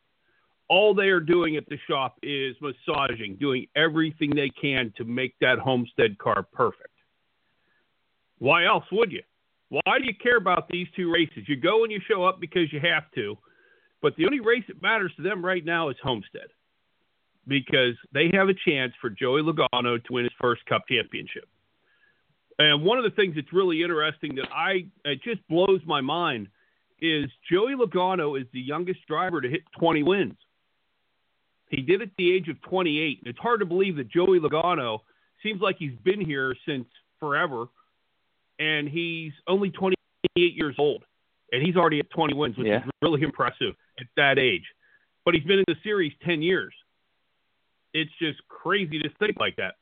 All 0.68 0.94
they 0.94 1.08
are 1.08 1.18
doing 1.18 1.56
at 1.56 1.68
the 1.68 1.76
shop 1.88 2.18
is 2.22 2.54
massaging, 2.60 3.36
doing 3.40 3.66
everything 3.74 4.30
they 4.30 4.50
can 4.50 4.92
to 4.96 5.04
make 5.04 5.34
that 5.40 5.58
Homestead 5.58 6.18
car 6.18 6.46
perfect. 6.52 6.94
Why 8.38 8.64
else 8.66 8.84
would 8.92 9.10
you? 9.10 9.22
Why 9.70 9.98
do 9.98 10.04
you 10.04 10.14
care 10.14 10.36
about 10.36 10.68
these 10.68 10.86
two 10.94 11.12
races? 11.12 11.48
You 11.48 11.56
go 11.56 11.82
and 11.82 11.92
you 11.92 12.00
show 12.08 12.24
up 12.24 12.40
because 12.40 12.72
you 12.72 12.78
have 12.80 13.10
to, 13.16 13.36
but 14.00 14.14
the 14.16 14.24
only 14.24 14.40
race 14.40 14.64
that 14.68 14.80
matters 14.80 15.12
to 15.16 15.22
them 15.22 15.44
right 15.44 15.64
now 15.64 15.88
is 15.88 15.96
Homestead 16.00 16.48
because 17.48 17.94
they 18.12 18.30
have 18.34 18.48
a 18.48 18.54
chance 18.68 18.92
for 19.00 19.10
Joey 19.10 19.42
Logano 19.42 20.02
to 20.02 20.12
win 20.12 20.24
his 20.24 20.32
first 20.40 20.64
Cup 20.66 20.82
championship. 20.88 21.48
And 22.60 22.84
one 22.84 22.98
of 22.98 23.04
the 23.04 23.10
things 23.10 23.36
that's 23.36 23.52
really 23.54 23.82
interesting 23.82 24.34
that 24.34 24.48
I 24.52 24.84
it 25.06 25.22
just 25.22 25.40
blows 25.48 25.80
my 25.86 26.02
mind 26.02 26.48
is 27.00 27.30
Joey 27.50 27.72
Logano 27.74 28.38
is 28.38 28.46
the 28.52 28.60
youngest 28.60 29.00
driver 29.06 29.40
to 29.40 29.48
hit 29.48 29.62
20 29.78 30.02
wins. 30.02 30.34
He 31.70 31.80
did 31.80 32.02
it 32.02 32.10
at 32.10 32.16
the 32.18 32.30
age 32.30 32.48
of 32.48 32.60
28. 32.60 33.20
It's 33.24 33.38
hard 33.38 33.60
to 33.60 33.66
believe 33.66 33.96
that 33.96 34.08
Joey 34.10 34.40
Logano 34.40 35.00
seems 35.42 35.62
like 35.62 35.76
he's 35.78 35.96
been 36.04 36.20
here 36.20 36.54
since 36.66 36.84
forever 37.18 37.66
and 38.58 38.86
he's 38.86 39.32
only 39.46 39.70
28 39.70 39.96
years 40.36 40.74
old, 40.78 41.02
and 41.52 41.62
he's 41.62 41.76
already 41.76 41.98
at 41.98 42.10
20 42.10 42.34
wins, 42.34 42.58
which 42.58 42.66
Yeah. 42.66 42.84
is 42.84 42.90
really 43.00 43.22
impressive 43.22 43.74
at 43.98 44.06
that 44.16 44.38
age. 44.38 44.66
But 45.24 45.34
he's 45.34 45.44
been 45.44 45.60
in 45.60 45.64
the 45.66 45.78
series 45.82 46.12
10 46.20 46.42
years. 46.42 46.74
It's 47.94 48.12
just 48.18 48.46
crazy 48.48 48.98
to 48.98 49.08
think 49.18 49.40
like 49.40 49.56
that. 49.56 49.76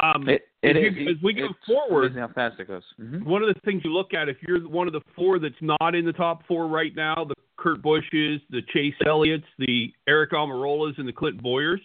Um, 0.00 0.28
It, 0.28 0.42
it 0.62 0.76
as, 0.76 0.92
is. 0.92 0.98
you- 0.98 1.10
as 1.10 1.16
we 1.22 1.32
go 1.32 1.48
forward, 1.66 2.16
how 2.16 2.28
fast 2.28 2.60
it 2.60 2.68
goes. 2.68 2.82
hmm 2.96 3.24
one 3.24 3.42
of 3.42 3.52
the 3.52 3.60
things 3.64 3.82
you 3.84 3.92
look 3.92 4.14
at 4.14 4.28
if 4.28 4.36
you're 4.46 4.60
one 4.68 4.86
of 4.86 4.92
the 4.92 5.00
four 5.16 5.38
that's 5.38 5.54
not 5.60 5.94
in 5.94 6.04
the 6.04 6.12
top 6.12 6.46
four 6.46 6.66
right 6.68 6.94
now, 6.94 7.24
the 7.24 7.34
Kurt 7.56 7.82
Bushes, 7.82 8.40
the 8.50 8.62
Chase 8.72 8.94
Elliott's, 9.04 9.44
the 9.58 9.92
Eric 10.08 10.30
Almirolas, 10.32 10.98
and 10.98 11.06
the 11.06 11.12
Clint 11.12 11.42
Bowyers, 11.42 11.80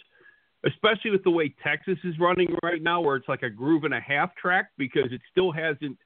especially 0.65 1.11
with 1.11 1.23
the 1.23 1.31
way 1.31 1.53
Texas 1.63 1.97
is 2.03 2.17
running 2.19 2.55
right 2.63 2.81
now, 2.81 3.01
where 3.01 3.15
it's 3.15 3.27
like 3.27 3.43
a 3.43 3.49
groove 3.49 3.83
and 3.83 3.93
a 3.93 3.99
half 3.99 4.35
track 4.35 4.69
because 4.77 5.11
it 5.11 5.21
still 5.31 5.51
hasn't 5.51 5.97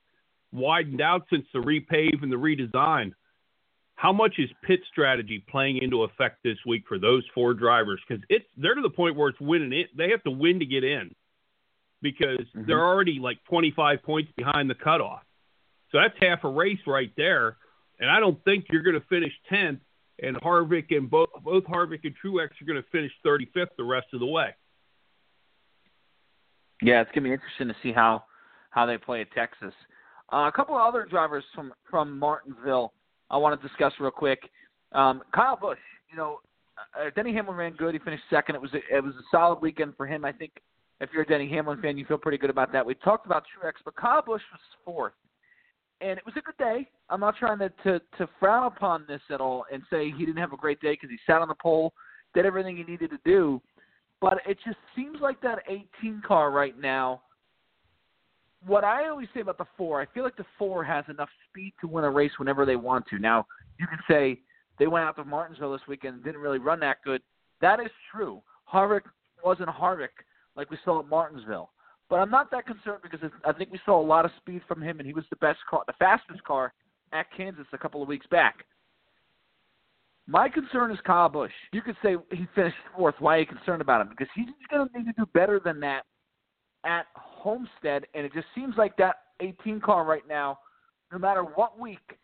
widened 0.51 1.01
out 1.01 1.24
since 1.29 1.46
the 1.53 1.60
repave 1.60 2.24
and 2.24 2.32
the 2.32 2.36
redesign. 2.36 3.12
How 3.96 4.13
much 4.13 4.36
is 4.39 4.50
pit 4.63 4.79
strategy 4.89 5.44
playing 5.50 5.79
into 5.84 6.03
effect 6.03 6.38
this 6.44 6.58
week 6.65 6.86
for 6.88 6.98
those 6.98 7.24
four 7.36 7.53
drivers? 7.53 8.00
Because 8.08 8.24
it's 8.29 8.46
they're 8.58 8.74
to 8.74 8.82
the 8.82 8.89
point 8.89 9.15
where 9.18 9.27
it's 9.29 9.39
winning 9.41 9.74
it. 9.74 9.89
They 9.96 10.10
have 10.10 10.24
to 10.24 10.32
win 10.32 10.58
to 10.60 10.65
get 10.65 10.84
in 10.86 11.13
because 12.01 12.48
Mhm. 12.56 12.65
they're 12.65 12.84
already 12.84 13.20
like 13.20 13.44
25 13.46 14.01
points 14.03 14.32
behind 14.34 14.70
the 14.70 14.75
cutoff. 14.75 15.24
So 15.91 16.00
that's 16.00 16.18
half 16.20 16.44
a 16.44 16.50
race 16.50 16.86
right 16.88 17.12
there. 17.15 17.58
And 18.00 18.10
I 18.10 18.20
don't 18.20 18.41
think 18.46 18.65
you're 18.70 18.84
going 18.84 19.00
to 19.00 19.08
finish 19.08 19.34
10th, 19.50 19.82
and 20.22 20.38
Harvick 20.38 20.96
and 20.96 21.10
both 21.10 21.29
both 21.41 21.63
Harvick 21.65 22.06
and 22.06 22.15
Truex 22.18 22.62
are 22.62 22.65
going 22.65 22.82
to 22.82 22.89
finish 22.89 23.12
35th 23.24 23.75
the 23.77 23.84
rest 23.84 24.13
of 24.13 24.20
the 24.20 24.25
way. 24.25 24.53
Yeah, 26.82 27.01
it's 27.01 27.12
gonna 27.12 27.25
be 27.25 27.34
interesting 27.34 27.68
to 27.68 27.75
see 27.84 27.91
how 27.91 28.24
how 28.70 28.86
they 28.86 28.98
play 28.98 29.22
at 29.22 29.32
Texas. 29.32 29.74
Uh, 30.32 30.46
a 30.48 30.51
couple 30.51 30.75
of 30.75 30.82
other 30.82 31.06
drivers 31.06 31.44
from 31.53 31.74
from 31.89 32.18
Martinsville 32.18 32.94
I 33.29 33.38
want 33.38 33.60
to 33.60 33.68
discuss 33.68 33.94
real 34.00 34.12
quick. 34.12 34.50
Um, 34.91 35.22
Kyle 35.34 35.56
Busch, 35.56 35.77
you 36.10 36.18
know, 36.18 36.39
uh, 37.00 37.10
Denny 37.15 37.34
Hamlin 37.34 37.56
ran 37.56 37.74
good. 37.74 37.94
He 37.94 38.00
finished 38.00 38.24
second. 38.29 38.56
It 38.56 38.62
was 38.62 38.74
a, 38.74 38.77
it 38.96 39.03
was 39.03 39.13
a 39.15 39.24
solid 39.29 39.62
weekend 39.62 39.96
for 39.98 40.08
him. 40.08 40.25
I 40.25 40.32
think 40.32 40.51
if 41.01 41.10
you're 41.13 41.24
a 41.24 41.25
Denny 41.25 41.50
Hamlin 41.50 41.82
fan, 41.82 41.98
you 41.98 42.06
feel 42.06 42.18
pretty 42.18 42.38
good 42.38 42.50
about 42.50 42.72
that. 42.74 42.86
We 42.86 42.94
talked 42.96 43.25
about 43.25 43.44
Truex, 43.44 43.74
but 43.86 43.96
Kyle 43.96 44.22
Busch 44.22 44.41
was 44.51 44.60
fourth, 44.84 45.13
and 46.01 46.18
it 46.18 46.25
was 46.25 46.36
a 46.38 46.41
good 46.41 46.58
day. 46.58 46.88
I'm 47.10 47.20
not 47.20 47.36
trying 47.38 47.60
to 47.60 47.70
to, 47.84 48.00
to 48.18 48.29
frown 48.39 48.68
upon 48.68 49.06
this 49.08 49.22
at 49.29 49.41
all 49.41 49.65
and 49.72 49.82
say 49.89 50.12
he 50.12 50.25
didn't 50.25 50.38
have 50.38 50.53
a 50.53 50.58
great 50.58 50.82
day 50.82 50.94
because 50.94 51.10
he 51.10 51.18
sat 51.25 51.41
on 51.41 51.48
the 51.48 51.56
pole, 51.56 51.94
did 52.34 52.46
everything 52.46 52.77
he 52.77 52.84
needed 52.84 53.12
to 53.12 53.20
do. 53.25 53.62
But 54.22 54.39
it 54.46 54.58
just 54.65 54.77
seems 54.96 55.18
like 55.22 55.41
that 55.41 55.60
18 55.68 56.22
car 56.27 56.51
right 56.51 56.77
now. 56.77 57.22
What 58.65 58.84
I 58.84 59.08
always 59.08 59.29
say 59.34 59.39
about 59.39 59.58
the 59.58 59.68
four, 59.77 60.01
I 60.01 60.06
feel 60.13 60.25
like 60.25 60.36
the 60.36 60.46
four 60.58 60.84
has 60.84 61.06
enough 61.08 61.29
speed 61.50 61.74
to 61.79 61.88
win 61.88 62.03
a 62.03 62.10
race 62.10 62.34
whenever 62.38 62.65
they 62.65 62.75
want 62.75 63.06
to. 63.08 63.18
Now, 63.18 63.48
you 63.79 63.88
can 63.88 64.00
say 64.10 64.41
they 64.77 64.88
went 64.88 65.06
out 65.06 65.15
to 65.15 65.24
Martinsville 65.24 65.72
this 65.72 65.82
weekend 65.88 66.15
and 66.15 66.24
didn't 66.25 66.41
really 66.41 66.60
run 66.60 66.82
that 66.82 66.98
good. 67.06 67.22
That 67.62 67.79
is 67.79 67.91
true. 68.12 68.41
Harvick 68.72 69.03
wasn't 69.46 69.70
Harvick 69.70 70.10
like 70.60 70.70
we 70.70 70.78
saw 70.84 71.00
at 71.00 71.08
Martinsville. 71.08 71.70
But 72.10 72.18
I'm 72.18 72.30
not 72.30 72.51
that 72.51 72.66
concerned 72.66 73.00
because 73.01 73.22
I 73.46 73.54
think 73.54 73.72
we 73.72 73.80
saw 73.86 74.00
a 74.00 74.06
lot 74.06 74.25
of 74.25 74.32
speed 74.38 74.62
from 74.68 74.82
him, 74.82 75.00
and 75.00 75.08
he 75.08 75.13
was 75.13 75.24
the 75.30 75.38
best 75.38 75.60
car, 75.70 75.84
the 75.88 75.94
fastest 75.94 76.44
car 76.44 76.74
at 77.13 77.28
Kansas 77.36 77.66
a 77.72 77.78
couple 77.78 78.01
of 78.01 78.10
weeks 78.10 78.28
back. 78.28 78.66
My 80.28 80.50
concern 80.50 80.92
is 80.92 81.00
Kyle 81.06 81.30
Busch. 81.30 81.54
You 81.72 81.82
could 81.82 81.96
say 82.04 82.18
he 82.32 82.46
finished 82.54 82.75
fourth. 82.96 83.16
Why 83.20 83.38
are 83.38 83.39
you 83.39 83.46
concerned 83.46 83.82
about 83.82 84.01
him? 84.01 84.10
Because 84.10 84.28
he's 84.36 84.48
going 84.70 84.88
to 84.88 84.98
need 84.98 85.06
to 85.06 85.13
do 85.13 85.25
better 85.34 85.62
than 85.63 85.80
that 85.80 86.04
at 86.84 87.06
Homestead, 87.16 88.06
and 88.13 88.25
it 88.25 88.34
just 88.34 88.48
seems 88.54 88.75
like 88.78 88.98
that 88.98 89.16
18 89.39 89.80
car 89.80 90.04
right 90.04 90.28
now, 90.28 90.60
no 91.12 91.20
matter 91.20 91.44
what 91.44 91.80
week, 91.80 92.18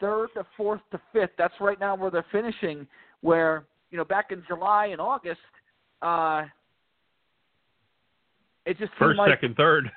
third 0.00 0.28
to 0.34 0.46
fourth 0.56 0.80
to 0.92 1.00
fifth, 1.12 1.30
that's 1.36 1.54
right 1.60 1.80
now 1.80 1.96
where 1.96 2.12
they're 2.12 2.24
finishing. 2.30 2.86
Where 3.22 3.66
you 3.90 3.98
know 3.98 4.04
back 4.04 4.30
in 4.30 4.44
July 4.46 4.86
and 4.86 5.00
August, 5.00 5.40
uh, 6.00 6.44
it 8.66 8.78
just 8.78 8.92
First, 8.98 9.18
like 9.18 9.30
second, 9.30 9.56
third. 9.56 9.90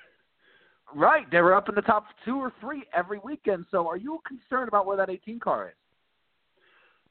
right 0.93 1.29
they 1.31 1.41
were 1.41 1.53
up 1.53 1.69
in 1.69 1.75
the 1.75 1.81
top 1.81 2.05
two 2.23 2.37
or 2.37 2.51
three 2.59 2.83
every 2.93 3.19
weekend. 3.23 3.65
So 3.71 3.87
are 3.87 3.97
you 3.97 4.19
concerned 4.27 4.67
about 4.67 4.85
where 4.85 4.97
that 4.97 5.09
18 5.09 5.39
car 5.39 5.69
is? 5.69 5.75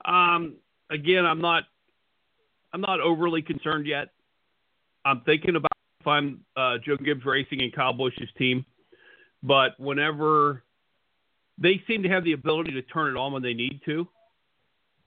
Um, 0.05 0.55
again, 0.91 1.25
I'm 1.25 1.41
not. 1.41 1.65
I'm 2.73 2.81
not 2.81 3.01
overly 3.01 3.41
concerned 3.41 3.87
yet. 3.87 4.09
I'm 5.05 5.21
thinking 5.21 5.55
about 5.55 5.71
if 6.01 6.07
I'm 6.09 6.41
uh, 6.57 6.79
Joe 6.85 6.97
Gibbs 6.97 7.25
Racing 7.25 7.63
and 7.63 7.73
Kyle 7.73 7.93
Busch's 7.93 8.29
team, 8.37 8.67
but 9.43 9.79
whenever 9.79 10.65
they 11.57 11.81
seem 11.87 12.03
to 12.03 12.09
have 12.09 12.25
the 12.25 12.33
ability 12.33 12.73
to 12.73 12.83
turn 12.83 13.15
it 13.15 13.19
on 13.19 13.33
when 13.33 13.43
they 13.43 13.55
need 13.55 13.81
to, 13.85 14.09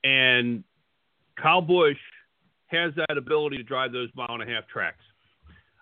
and 0.03 0.63
Kyle 1.35 1.61
Busch 1.61 1.97
has 2.67 2.93
that 2.95 3.17
ability 3.17 3.57
to 3.57 3.63
drive 3.63 3.91
those 3.91 4.09
mile 4.15 4.29
and 4.29 4.43
a 4.43 4.45
half 4.45 4.67
tracks. 4.67 5.03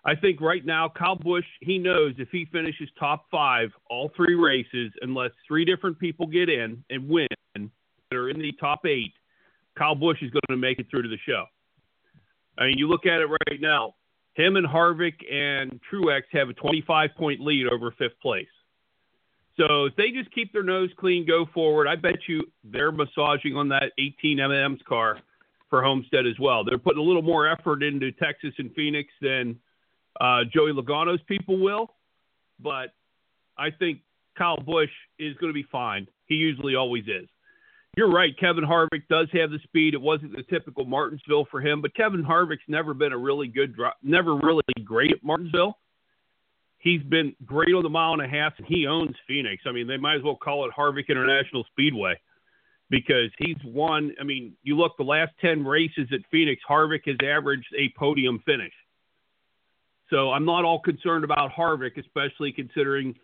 I 0.06 0.14
think 0.14 0.40
right 0.40 0.64
now 0.64 0.88
Kyle 0.88 1.16
Busch 1.16 1.44
he 1.60 1.78
knows 1.78 2.14
if 2.18 2.28
he 2.30 2.46
finishes 2.52 2.88
top 2.98 3.26
five 3.28 3.70
all 3.90 4.12
three 4.16 4.36
races, 4.36 4.92
unless 5.02 5.32
three 5.46 5.64
different 5.64 5.98
people 5.98 6.26
get 6.26 6.48
in 6.48 6.84
and 6.90 7.08
win 7.08 7.26
that 7.54 8.16
are 8.16 8.30
in 8.30 8.38
the 8.38 8.52
top 8.60 8.86
eight, 8.86 9.12
Kyle 9.76 9.96
Busch 9.96 10.22
is 10.22 10.30
going 10.30 10.42
to 10.48 10.56
make 10.56 10.78
it 10.78 10.86
through 10.88 11.02
to 11.02 11.08
the 11.08 11.18
show. 11.26 11.44
I 12.56 12.66
mean, 12.66 12.78
you 12.78 12.88
look 12.88 13.04
at 13.04 13.20
it 13.20 13.26
right 13.26 13.60
now. 13.60 13.96
Him 14.34 14.56
and 14.56 14.66
Harvick 14.66 15.14
and 15.30 15.80
Truex 15.90 16.22
have 16.32 16.50
a 16.50 16.54
25 16.54 17.10
point 17.16 17.40
lead 17.40 17.66
over 17.66 17.90
fifth 17.98 18.20
place. 18.22 18.46
So 19.56 19.86
if 19.86 19.96
they 19.96 20.10
just 20.10 20.32
keep 20.32 20.52
their 20.52 20.62
nose 20.62 20.90
clean, 20.98 21.26
go 21.26 21.46
forward, 21.52 21.88
I 21.88 21.96
bet 21.96 22.28
you 22.28 22.42
they're 22.62 22.92
massaging 22.92 23.56
on 23.56 23.70
that 23.70 23.92
18 23.98 24.38
M&M's 24.38 24.80
car 24.86 25.18
for 25.70 25.82
Homestead 25.82 26.26
as 26.26 26.38
well. 26.38 26.62
They're 26.62 26.78
putting 26.78 27.00
a 27.00 27.04
little 27.04 27.22
more 27.22 27.48
effort 27.48 27.82
into 27.82 28.12
Texas 28.12 28.52
and 28.58 28.72
Phoenix 28.74 29.08
than 29.22 29.58
uh, 30.20 30.44
Joey 30.52 30.72
Logano's 30.72 31.22
people 31.26 31.58
will, 31.58 31.94
but 32.58 32.94
I 33.58 33.70
think 33.70 34.00
Kyle 34.36 34.56
Busch 34.58 34.90
is 35.18 35.36
going 35.38 35.50
to 35.50 35.54
be 35.54 35.66
fine. 35.70 36.06
He 36.26 36.34
usually 36.34 36.74
always 36.74 37.04
is. 37.04 37.28
You're 37.96 38.10
right. 38.10 38.38
Kevin 38.38 38.64
Harvick 38.64 39.08
does 39.08 39.28
have 39.32 39.50
the 39.50 39.58
speed. 39.64 39.94
It 39.94 40.00
wasn't 40.00 40.36
the 40.36 40.42
typical 40.42 40.84
Martinsville 40.84 41.46
for 41.50 41.60
him, 41.62 41.80
but 41.80 41.94
Kevin 41.94 42.22
Harvick's 42.22 42.68
never 42.68 42.92
been 42.92 43.12
a 43.12 43.18
really 43.18 43.48
good, 43.48 43.74
never 44.02 44.36
really 44.36 44.62
great 44.84 45.12
at 45.12 45.24
Martinsville. 45.24 45.78
He's 46.78 47.02
been 47.02 47.34
great 47.46 47.74
on 47.74 47.82
the 47.82 47.88
mile 47.88 48.12
and 48.12 48.22
a 48.22 48.28
half, 48.28 48.52
and 48.58 48.66
he 48.66 48.86
owns 48.86 49.16
Phoenix. 49.26 49.62
I 49.66 49.72
mean, 49.72 49.86
they 49.86 49.96
might 49.96 50.16
as 50.16 50.22
well 50.22 50.36
call 50.36 50.66
it 50.66 50.72
Harvick 50.76 51.08
International 51.08 51.64
Speedway. 51.72 52.20
because 52.90 53.30
he's 53.38 53.56
won. 53.64 54.14
I 54.20 54.24
mean, 54.24 54.54
you 54.62 54.76
look 54.76 54.96
the 54.96 55.04
last 55.04 55.32
10 55.40 55.64
races 55.64 56.08
at 56.12 56.20
Phoenix, 56.30 56.62
Harvick 56.68 57.06
has 57.06 57.16
averaged 57.24 57.74
a 57.76 57.92
podium 57.98 58.40
finish. 58.46 58.72
So 60.10 60.30
I'm 60.30 60.44
not 60.44 60.64
all 60.64 60.80
concerned 60.80 61.24
about 61.24 61.52
Harvick, 61.52 61.98
especially 61.98 62.52
considering 62.52 63.14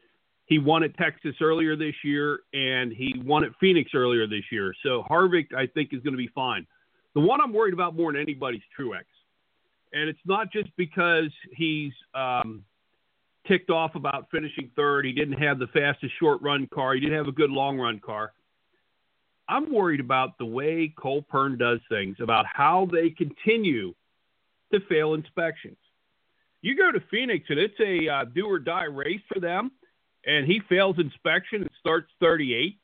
he 0.46 0.58
won 0.58 0.82
at 0.82 0.96
Texas 0.96 1.34
earlier 1.40 1.76
this 1.76 1.94
year 2.02 2.40
and 2.52 2.92
he 2.92 3.14
won 3.24 3.44
at 3.44 3.52
Phoenix 3.60 3.92
earlier 3.94 4.26
this 4.26 4.44
year. 4.50 4.74
So 4.82 5.04
Harvick, 5.08 5.54
I 5.56 5.66
think, 5.66 5.92
is 5.92 6.02
going 6.02 6.14
to 6.14 6.18
be 6.18 6.30
fine. 6.34 6.66
The 7.14 7.20
one 7.20 7.40
I'm 7.40 7.52
worried 7.52 7.74
about 7.74 7.94
more 7.94 8.12
than 8.12 8.20
anybody 8.20 8.58
is 8.58 8.64
Truex. 8.78 9.04
And 9.92 10.08
it's 10.08 10.18
not 10.24 10.50
just 10.52 10.70
because 10.76 11.30
he's 11.54 11.92
um, 12.14 12.64
ticked 13.46 13.70
off 13.70 13.94
about 13.94 14.28
finishing 14.30 14.70
third. 14.74 15.04
He 15.04 15.12
didn't 15.12 15.38
have 15.40 15.58
the 15.58 15.66
fastest 15.68 16.14
short 16.18 16.40
run 16.42 16.66
car. 16.72 16.94
He 16.94 17.00
didn't 17.00 17.16
have 17.16 17.28
a 17.28 17.32
good 17.32 17.50
long 17.50 17.78
run 17.78 18.00
car. 18.00 18.32
I'm 19.48 19.72
worried 19.72 20.00
about 20.00 20.38
the 20.38 20.46
way 20.46 20.92
Cole 20.96 21.22
Pearn 21.22 21.58
does 21.58 21.80
things, 21.88 22.16
about 22.20 22.46
how 22.46 22.88
they 22.90 23.10
continue 23.10 23.92
to 24.72 24.80
fail 24.88 25.14
inspections. 25.14 25.76
You 26.62 26.76
go 26.76 26.92
to 26.92 27.00
Phoenix 27.10 27.46
and 27.48 27.58
it's 27.58 27.78
a 27.80 28.08
uh, 28.08 28.24
do 28.24 28.46
or 28.46 28.58
die 28.58 28.84
race 28.84 29.20
for 29.32 29.40
them, 29.40 29.72
and 30.24 30.46
he 30.46 30.60
fails 30.68 30.96
inspection 30.98 31.62
and 31.62 31.70
starts 31.80 32.08
38. 32.20 32.78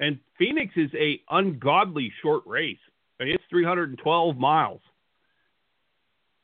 And 0.00 0.18
Phoenix 0.38 0.72
is 0.76 0.90
a 0.94 1.20
ungodly 1.30 2.12
short 2.22 2.44
race. 2.46 2.78
I 3.20 3.24
mean, 3.24 3.34
it's 3.34 3.44
312 3.50 4.36
miles. 4.36 4.80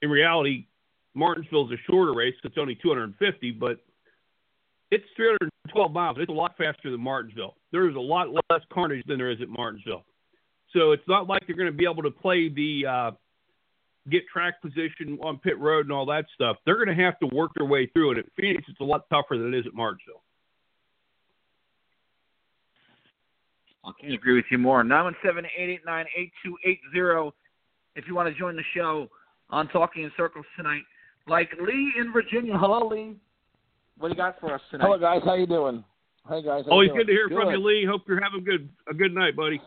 In 0.03 0.11
reality, 0.11 0.67
Martinsville 1.15 1.73
is 1.73 1.79
a 1.79 1.91
shorter 1.91 2.13
race. 2.13 2.35
It's 2.43 2.59
only 2.59 2.75
250, 2.75 3.53
but 3.53 3.79
it's 4.91 5.05
312 5.17 5.93
miles. 5.93 6.17
It's 6.21 6.29
a 6.29 6.33
lot 6.33 6.57
faster 6.59 6.91
than 6.91 7.01
Martinsville. 7.01 7.55
There's 7.73 7.97
a 7.97 8.01
lot 8.01 8.29
less 8.51 8.61
carnage 8.73 9.07
than 9.07 9.19
there 9.19 9.31
is 9.31 9.41
at 9.41 9.49
Martinsville. 9.49 10.05
So 10.73 10.93
it's 10.93 11.07
not 11.09 11.29
like 11.29 11.47
they're 11.47 11.57
going 11.57 11.71
to 11.71 11.77
be 11.77 11.85
able 11.85 12.03
to 12.03 12.11
play 12.11 12.49
the 12.49 12.87
uh, 12.87 13.11
get 14.11 14.23
track 14.33 14.61
position 14.61 15.19
on 15.23 15.39
pit 15.39 15.59
road 15.59 15.87
and 15.87 15.93
all 15.93 16.07
that 16.07 16.27
stuff. 16.35 16.57
They're 16.65 16.83
going 16.83 16.97
to 16.97 17.03
have 17.03 17.19
to 17.21 17.27
work 17.35 17.53
their 17.57 17.67
way 17.67 17.87
through 17.87 18.13
it. 18.13 18.19
At 18.19 18.27
Phoenix, 18.37 18.65
it's 18.69 18.81
a 18.81 18.85
lot 18.85 19.09
tougher 19.11 19.39
than 19.39 19.55
it 19.55 19.59
is 19.59 19.67
at 19.67 19.75
Martinsville. 19.75 20.23
I 23.85 23.91
can't 24.01 24.15
agree 24.15 24.35
with 24.35 24.47
you 24.51 24.59
more. 24.59 24.83
917-889-8280 24.83 27.33
if 27.97 28.09
you 28.09 28.15
want 28.15 28.33
to 28.33 28.39
join 28.39 28.57
the 28.57 28.63
show 28.75 29.09
on 29.51 29.69
Talking 29.69 30.05
in 30.05 30.13
Circles 30.17 30.47
tonight. 30.57 30.83
Like 31.27 31.51
Lee 31.61 31.93
in 31.99 32.13
Virginia. 32.13 32.57
Hello, 32.57 32.89
Lee. 32.89 33.17
What 33.99 34.09
do 34.09 34.15
you 34.15 34.17
got 34.17 34.41
for 34.41 34.55
us 34.55 34.61
tonight? 34.71 34.85
Hello, 34.85 34.99
guys. 34.99 35.21
How 35.25 35.35
you 35.35 35.47
doing? 35.47 35.85
Hey, 36.29 36.43
guys. 36.43 36.65
Always 36.69 36.89
you 36.89 36.97
good 36.97 37.07
to 37.07 37.13
hear 37.13 37.29
doing? 37.29 37.43
from 37.43 37.53
you, 37.53 37.65
Lee. 37.65 37.87
Hope 37.89 38.03
you're 38.09 38.21
having 38.23 38.45
good 38.45 38.69
a 38.89 38.95
good 38.95 39.15
night, 39.15 39.37
buddy. 39.37 39.61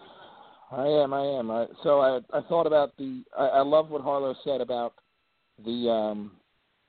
I 0.71 0.85
am. 0.85 1.13
I 1.13 1.21
am. 1.21 1.49
I, 1.49 1.65
so 1.83 1.99
I 1.99 2.19
I 2.37 2.41
thought 2.41 2.67
about 2.67 2.95
the. 2.97 3.23
I, 3.37 3.45
I 3.47 3.61
love 3.61 3.89
what 3.89 4.01
Harlow 4.01 4.35
said 4.43 4.61
about 4.61 4.93
the 5.63 5.89
um 5.89 6.31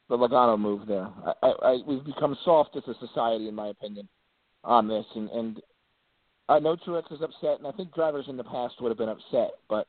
the 0.08 0.16
Logano 0.16 0.58
move 0.58 0.86
there. 0.86 1.08
I, 1.24 1.32
I, 1.42 1.48
I 1.62 1.78
we've 1.86 2.04
become 2.04 2.36
soft 2.44 2.76
as 2.76 2.82
a 2.88 3.06
society, 3.06 3.48
in 3.48 3.54
my 3.54 3.68
opinion, 3.68 4.08
on 4.64 4.88
this, 4.88 5.04
and 5.14 5.30
and 5.30 5.62
I 6.48 6.58
know 6.58 6.76
Truex 6.76 7.12
is 7.12 7.22
upset, 7.22 7.58
and 7.58 7.66
I 7.66 7.72
think 7.72 7.94
drivers 7.94 8.24
in 8.28 8.36
the 8.36 8.44
past 8.44 8.74
would 8.80 8.88
have 8.88 8.98
been 8.98 9.10
upset, 9.10 9.50
but 9.68 9.86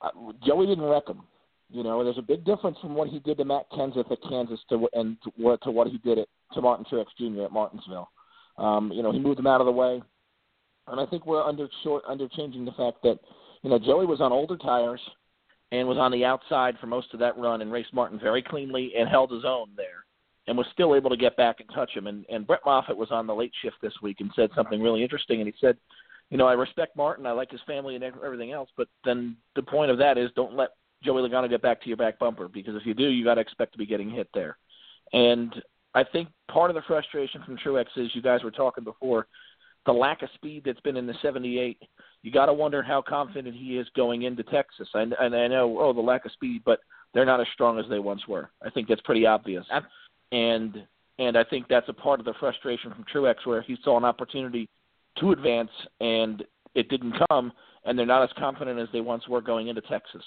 uh, 0.00 0.10
Joey 0.44 0.66
didn't 0.66 0.84
wreck 0.84 1.06
him. 1.06 1.22
You 1.70 1.82
know, 1.82 2.02
there's 2.02 2.18
a 2.18 2.22
big 2.22 2.44
difference 2.44 2.78
from 2.80 2.94
what 2.94 3.08
he 3.08 3.18
did 3.18 3.36
to 3.38 3.44
Matt 3.44 3.70
Kenseth 3.70 4.10
at 4.10 4.22
Kansas 4.28 4.60
to 4.70 4.88
and 4.94 5.18
to 5.22 5.30
what 5.36 5.62
to 5.62 5.70
what 5.70 5.88
he 5.88 5.98
did 5.98 6.18
it 6.18 6.28
to 6.54 6.62
Martin 6.62 6.86
Truex 6.90 7.06
Jr. 7.18 7.42
at 7.42 7.52
Martinsville. 7.52 8.10
Um, 8.56 8.90
you 8.92 9.02
know, 9.02 9.12
he 9.12 9.18
moved 9.18 9.38
him 9.38 9.46
out 9.46 9.60
of 9.60 9.66
the 9.66 9.72
way, 9.72 10.02
and 10.90 11.00
I 11.00 11.06
think 11.06 11.26
we're 11.26 11.42
under 11.42 11.68
short 11.82 12.04
under 12.06 12.28
changing 12.28 12.64
the 12.64 12.72
fact 12.72 13.02
that 13.02 13.18
you 13.62 13.70
know 13.70 13.78
Joey 13.78 14.06
was 14.06 14.20
on 14.20 14.32
older 14.32 14.56
tires 14.56 15.00
and 15.72 15.86
was 15.86 15.98
on 15.98 16.12
the 16.12 16.24
outside 16.24 16.76
for 16.80 16.86
most 16.86 17.12
of 17.12 17.20
that 17.20 17.36
run 17.36 17.60
and 17.60 17.70
raced 17.70 17.92
Martin 17.92 18.18
very 18.18 18.42
cleanly 18.42 18.92
and 18.98 19.08
held 19.08 19.30
his 19.30 19.44
own 19.44 19.68
there 19.76 20.04
and 20.46 20.56
was 20.56 20.66
still 20.72 20.96
able 20.96 21.10
to 21.10 21.16
get 21.16 21.36
back 21.36 21.60
and 21.60 21.68
touch 21.74 21.90
him. 21.94 22.06
And, 22.06 22.24
and 22.30 22.46
Brett 22.46 22.62
Moffitt 22.64 22.96
was 22.96 23.10
on 23.10 23.26
the 23.26 23.34
late 23.34 23.52
shift 23.60 23.76
this 23.82 23.92
week 24.02 24.20
and 24.20 24.30
said 24.34 24.48
something 24.54 24.80
really 24.80 25.02
interesting. 25.02 25.40
And 25.40 25.46
he 25.46 25.54
said, 25.60 25.76
you 26.30 26.38
know, 26.38 26.46
I 26.46 26.54
respect 26.54 26.96
Martin, 26.96 27.26
I 27.26 27.32
like 27.32 27.50
his 27.50 27.60
family 27.66 27.94
and 27.94 28.04
everything 28.04 28.52
else, 28.52 28.70
but 28.76 28.88
then 29.04 29.36
the 29.56 29.62
point 29.62 29.90
of 29.90 29.98
that 29.98 30.16
is 30.16 30.30
don't 30.34 30.56
let 30.56 30.70
Joey 31.04 31.22
Logano 31.22 31.48
get 31.48 31.62
back 31.62 31.82
to 31.82 31.88
your 31.88 31.96
back 31.98 32.18
bumper 32.18 32.48
because 32.48 32.74
if 32.76 32.86
you 32.86 32.94
do, 32.94 33.08
you 33.08 33.24
got 33.24 33.34
to 33.34 33.42
expect 33.42 33.72
to 33.72 33.78
be 33.78 33.86
getting 33.86 34.10
hit 34.10 34.28
there. 34.32 34.56
And 35.12 35.54
I 35.94 36.02
think 36.04 36.28
part 36.50 36.70
of 36.70 36.74
the 36.74 36.82
frustration 36.86 37.42
from 37.44 37.58
Truex 37.58 37.86
is 37.96 38.10
you 38.14 38.22
guys 38.22 38.42
were 38.42 38.50
talking 38.50 38.84
before 38.84 39.26
the 39.86 39.92
lack 39.92 40.22
of 40.22 40.28
speed 40.34 40.62
that's 40.64 40.80
been 40.80 40.96
in 40.96 41.06
the 41.06 41.14
78. 41.22 41.78
You 42.22 42.32
got 42.32 42.46
to 42.46 42.52
wonder 42.52 42.82
how 42.82 43.02
confident 43.02 43.54
he 43.54 43.78
is 43.78 43.86
going 43.96 44.22
into 44.22 44.42
Texas. 44.42 44.88
And, 44.94 45.14
and 45.18 45.34
I 45.34 45.46
know, 45.46 45.78
oh, 45.78 45.92
the 45.92 46.00
lack 46.00 46.24
of 46.24 46.32
speed, 46.32 46.62
but 46.64 46.80
they're 47.14 47.24
not 47.24 47.40
as 47.40 47.46
strong 47.54 47.78
as 47.78 47.86
they 47.88 47.98
once 47.98 48.26
were. 48.28 48.50
I 48.62 48.70
think 48.70 48.88
that's 48.88 49.00
pretty 49.02 49.26
obvious. 49.26 49.64
And 50.32 50.86
and 51.20 51.36
I 51.36 51.42
think 51.42 51.66
that's 51.68 51.88
a 51.88 51.92
part 51.92 52.20
of 52.20 52.26
the 52.26 52.34
frustration 52.38 52.92
from 52.92 53.04
Truex 53.12 53.44
where 53.44 53.62
he 53.62 53.76
saw 53.82 53.96
an 53.96 54.04
opportunity 54.04 54.68
to 55.18 55.32
advance 55.32 55.70
and 56.00 56.44
it 56.74 56.88
didn't 56.88 57.14
come, 57.28 57.52
and 57.84 57.98
they're 57.98 58.06
not 58.06 58.22
as 58.22 58.30
confident 58.38 58.78
as 58.78 58.88
they 58.92 59.00
once 59.00 59.26
were 59.26 59.40
going 59.40 59.66
into 59.66 59.80
Texas. 59.80 60.22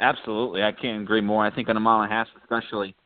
Absolutely, 0.00 0.64
I 0.64 0.72
can't 0.72 1.02
agree 1.02 1.20
more. 1.20 1.46
I 1.46 1.54
think 1.54 1.68
on 1.68 1.76
a 1.76 1.80
mile 1.80 2.02
and 2.02 2.10
a 2.10 2.14
half, 2.14 2.26
especially, 2.42 2.96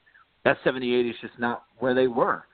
that 0.44 0.56
78 0.64 1.06
is 1.06 1.14
just 1.20 1.38
not 1.38 1.64
where 1.78 1.94
they 1.94 2.06
were. 2.06 2.44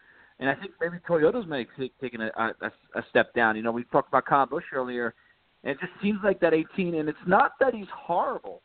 And 0.42 0.50
I 0.50 0.54
think 0.56 0.72
maybe 0.80 0.96
Toyota's 1.08 1.46
may 1.46 1.66
take, 1.78 1.96
taken 2.00 2.20
a, 2.20 2.30
a, 2.36 2.98
a 2.98 3.04
step 3.10 3.32
down. 3.32 3.54
You 3.54 3.62
know, 3.62 3.70
we 3.70 3.84
talked 3.84 4.08
about 4.08 4.26
Kyle 4.26 4.44
Busch 4.44 4.64
earlier, 4.74 5.14
and 5.62 5.70
it 5.70 5.78
just 5.80 5.92
seems 6.02 6.18
like 6.24 6.40
that 6.40 6.52
18. 6.52 6.96
And 6.96 7.08
it's 7.08 7.16
not 7.28 7.52
that 7.60 7.72
he's 7.72 7.86
horrible; 7.94 8.60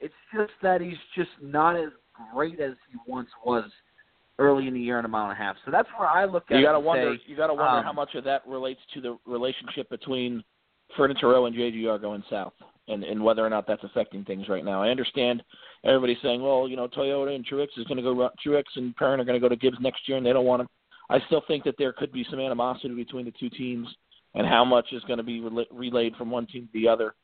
it's 0.00 0.12
just 0.34 0.50
that 0.60 0.80
he's 0.80 0.98
just 1.14 1.30
not 1.40 1.76
as 1.76 1.90
great 2.34 2.58
as 2.58 2.72
he 2.90 2.98
once 3.06 3.28
was 3.46 3.70
early 4.40 4.66
in 4.66 4.74
the 4.74 4.80
year 4.80 4.98
in 4.98 5.04
a 5.04 5.08
mile 5.08 5.30
and 5.30 5.32
a 5.32 5.36
half. 5.36 5.54
So 5.64 5.70
that's 5.70 5.88
where 5.96 6.08
I 6.08 6.24
look 6.24 6.50
at. 6.50 6.56
You 6.58 6.64
got 6.64 6.72
to 6.72 6.78
to 6.78 6.80
wonder. 6.80 7.14
Say, 7.14 7.22
you 7.26 7.36
got 7.36 7.46
to 7.46 7.54
wonder 7.54 7.78
um, 7.78 7.84
how 7.84 7.92
much 7.92 8.16
of 8.16 8.24
that 8.24 8.44
relates 8.44 8.80
to 8.94 9.00
the 9.00 9.16
relationship 9.24 9.88
between 9.88 10.42
Row 10.98 11.46
and 11.46 11.54
JGR 11.54 12.00
going 12.00 12.24
south, 12.28 12.54
and 12.88 13.04
and 13.04 13.22
whether 13.22 13.46
or 13.46 13.50
not 13.50 13.68
that's 13.68 13.84
affecting 13.84 14.24
things 14.24 14.48
right 14.48 14.64
now. 14.64 14.82
I 14.82 14.88
understand 14.88 15.44
everybody's 15.84 16.18
saying, 16.24 16.42
well, 16.42 16.66
you 16.66 16.74
know, 16.74 16.88
Toyota 16.88 17.36
and 17.36 17.46
Truex 17.46 17.68
is 17.76 17.86
going 17.86 17.98
to 17.98 18.02
go. 18.02 18.30
Truex 18.44 18.64
and 18.74 18.96
Pearn 18.96 19.20
are 19.20 19.24
going 19.24 19.40
to 19.40 19.40
go 19.40 19.48
to 19.48 19.54
Gibbs 19.54 19.78
next 19.80 20.08
year, 20.08 20.16
and 20.16 20.26
they 20.26 20.32
don't 20.32 20.44
want 20.44 20.62
him. 20.62 20.68
I 21.10 21.18
still 21.26 21.42
think 21.46 21.64
that 21.64 21.74
there 21.76 21.92
could 21.92 22.12
be 22.12 22.24
some 22.30 22.40
animosity 22.40 22.94
between 22.94 23.24
the 23.24 23.32
two 23.32 23.50
teams, 23.50 23.88
and 24.34 24.46
how 24.46 24.64
much 24.64 24.86
is 24.92 25.02
going 25.04 25.18
to 25.18 25.24
be 25.24 25.40
rela- 25.40 25.66
relayed 25.72 26.14
from 26.16 26.30
one 26.30 26.46
team 26.46 26.66
to 26.66 26.72
the 26.72 26.88
other. 26.88 27.14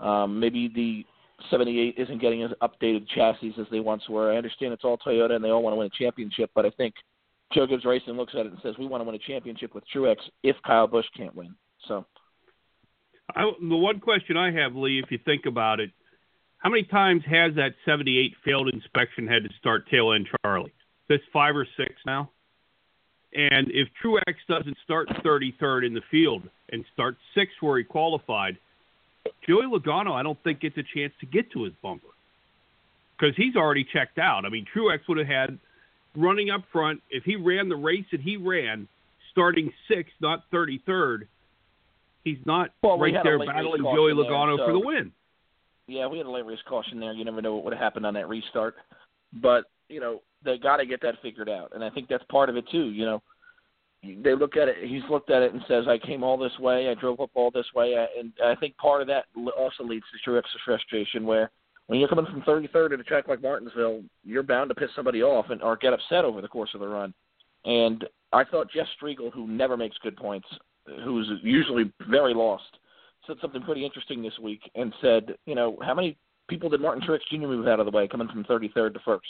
Um, 0.00 0.40
maybe 0.40 0.68
the 0.74 1.04
78 1.50 1.94
isn't 1.98 2.20
getting 2.20 2.42
as 2.42 2.50
updated 2.62 3.06
chassis 3.14 3.54
as 3.60 3.66
they 3.70 3.80
once 3.80 4.08
were. 4.08 4.32
I 4.32 4.36
understand 4.36 4.72
it's 4.72 4.84
all 4.84 4.98
Toyota 4.98 5.32
and 5.32 5.44
they 5.44 5.50
all 5.50 5.62
want 5.62 5.74
to 5.74 5.78
win 5.78 5.86
a 5.88 6.02
championship, 6.02 6.50
but 6.54 6.64
I 6.64 6.70
think 6.70 6.94
Joe 7.52 7.66
Gibbs 7.66 7.84
Racing 7.84 8.14
looks 8.14 8.34
at 8.34 8.46
it 8.46 8.52
and 8.52 8.58
says 8.62 8.74
we 8.78 8.86
want 8.86 9.02
to 9.02 9.04
win 9.04 9.14
a 9.14 9.18
championship 9.18 9.74
with 9.74 9.84
Truex 9.94 10.16
if 10.42 10.56
Kyle 10.66 10.86
Busch 10.86 11.06
can't 11.16 11.34
win. 11.34 11.54
So 11.86 12.04
I, 13.34 13.50
the 13.60 13.76
one 13.76 14.00
question 14.00 14.36
I 14.36 14.50
have, 14.52 14.74
Lee, 14.74 15.00
if 15.04 15.10
you 15.10 15.18
think 15.24 15.46
about 15.46 15.80
it, 15.80 15.90
how 16.58 16.70
many 16.70 16.84
times 16.84 17.22
has 17.30 17.54
that 17.54 17.74
78 17.84 18.32
failed 18.44 18.68
inspection 18.72 19.26
had 19.26 19.44
to 19.44 19.50
start 19.58 19.88
tail 19.88 20.12
end 20.12 20.28
Charlie? 20.42 20.72
This 21.08 21.20
five 21.32 21.54
or 21.54 21.66
six 21.76 21.94
now? 22.04 22.30
And 23.34 23.70
if 23.70 23.88
Truex 24.02 24.34
doesn't 24.48 24.76
start 24.84 25.08
33rd 25.24 25.86
in 25.86 25.94
the 25.94 26.00
field 26.10 26.42
and 26.70 26.84
start 26.94 27.16
sixth 27.34 27.56
where 27.60 27.78
he 27.78 27.84
qualified, 27.84 28.56
Joey 29.46 29.66
Logano, 29.66 30.12
I 30.12 30.22
don't 30.22 30.42
think 30.42 30.60
gets 30.60 30.78
a 30.78 30.82
chance 30.82 31.12
to 31.20 31.26
get 31.26 31.50
to 31.52 31.64
his 31.64 31.72
bumper 31.82 32.06
because 33.18 33.36
he's 33.36 33.56
already 33.56 33.84
checked 33.84 34.18
out. 34.18 34.44
I 34.46 34.48
mean, 34.48 34.64
Truex 34.74 35.00
would 35.08 35.18
have 35.18 35.26
had 35.26 35.58
running 36.16 36.50
up 36.50 36.62
front 36.72 37.02
if 37.10 37.24
he 37.24 37.36
ran 37.36 37.68
the 37.68 37.76
race 37.76 38.06
that 38.12 38.20
he 38.22 38.36
ran, 38.38 38.88
starting 39.30 39.72
sixth, 39.88 40.12
not 40.20 40.44
33rd. 40.50 41.26
He's 42.24 42.38
not 42.46 42.70
Well, 42.82 42.98
right 42.98 43.14
there 43.22 43.38
battling 43.38 43.82
Joey 43.82 44.14
there, 44.14 44.24
Logano 44.24 44.56
so- 44.56 44.66
for 44.66 44.72
the 44.72 44.80
win. 44.80 45.12
yeah, 45.86 46.06
we 46.06 46.16
had 46.18 46.26
a 46.26 46.30
late 46.30 46.46
race 46.46 46.58
caution 46.66 46.98
there. 46.98 47.12
You 47.12 47.24
never 47.24 47.42
know 47.42 47.54
what 47.56 47.64
would 47.64 47.72
have 47.74 47.82
happened 47.82 48.06
on 48.06 48.14
that 48.14 48.28
restart, 48.28 48.76
but 49.34 49.66
you 49.88 50.00
know 50.00 50.22
they 50.44 50.58
got 50.58 50.76
to 50.78 50.86
get 50.86 51.00
that 51.02 51.20
figured 51.22 51.48
out, 51.48 51.72
and 51.74 51.82
I 51.84 51.90
think 51.90 52.08
that's 52.08 52.24
part 52.30 52.48
of 52.48 52.56
it 52.56 52.64
too. 52.70 52.90
You 52.90 53.04
know, 53.04 53.22
they 54.22 54.34
look 54.34 54.56
at 54.56 54.68
it. 54.68 54.76
He's 54.82 55.02
looked 55.10 55.30
at 55.30 55.42
it 55.42 55.52
and 55.52 55.62
says, 55.66 55.86
"I 55.88 55.98
came 55.98 56.22
all 56.22 56.36
this 56.36 56.56
way. 56.58 56.88
I 56.88 56.94
drove 56.94 57.20
up 57.20 57.30
all 57.34 57.50
this 57.50 57.66
way," 57.74 57.94
and 58.18 58.32
I 58.44 58.54
think 58.54 58.76
part 58.76 59.00
of 59.00 59.08
that 59.08 59.26
also 59.56 59.84
leads 59.84 60.04
to 60.12 60.30
Truex's 60.30 60.60
frustration, 60.64 61.26
where 61.26 61.50
when 61.86 61.98
you're 61.98 62.08
coming 62.08 62.26
from 62.26 62.42
33rd 62.42 62.92
at 62.92 63.00
a 63.00 63.04
track 63.04 63.28
like 63.28 63.42
Martinsville, 63.42 64.02
you're 64.24 64.42
bound 64.42 64.68
to 64.68 64.74
piss 64.74 64.90
somebody 64.94 65.22
off 65.22 65.46
and 65.50 65.62
or 65.62 65.76
get 65.76 65.92
upset 65.92 66.24
over 66.24 66.40
the 66.40 66.48
course 66.48 66.70
of 66.74 66.80
the 66.80 66.88
run. 66.88 67.14
And 67.64 68.04
I 68.32 68.44
thought 68.44 68.70
Jeff 68.70 68.86
Striegle, 69.00 69.32
who 69.32 69.48
never 69.48 69.76
makes 69.76 69.96
good 69.98 70.16
points, 70.16 70.46
who's 71.02 71.30
usually 71.42 71.90
very 72.08 72.34
lost, 72.34 72.78
said 73.26 73.36
something 73.40 73.62
pretty 73.62 73.84
interesting 73.84 74.22
this 74.22 74.38
week 74.38 74.60
and 74.74 74.92
said, 75.00 75.34
you 75.46 75.54
know, 75.54 75.76
how 75.82 75.94
many 75.94 76.16
people 76.48 76.68
did 76.68 76.80
Martin 76.80 77.02
Truex 77.02 77.20
Jr. 77.30 77.46
move 77.46 77.66
out 77.66 77.80
of 77.80 77.86
the 77.86 77.92
way 77.92 78.06
coming 78.06 78.28
from 78.28 78.44
33rd 78.44 78.94
to 78.94 79.00
first 79.00 79.26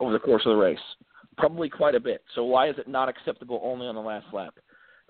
over 0.00 0.12
the 0.12 0.18
course 0.18 0.42
of 0.46 0.50
the 0.56 0.62
race? 0.62 0.78
Probably 1.36 1.68
quite 1.68 1.94
a 1.94 2.00
bit. 2.00 2.22
So 2.34 2.44
why 2.44 2.68
is 2.68 2.76
it 2.78 2.88
not 2.88 3.08
acceptable 3.08 3.60
only 3.64 3.86
on 3.86 3.94
the 3.94 4.00
last 4.00 4.26
lap? 4.32 4.54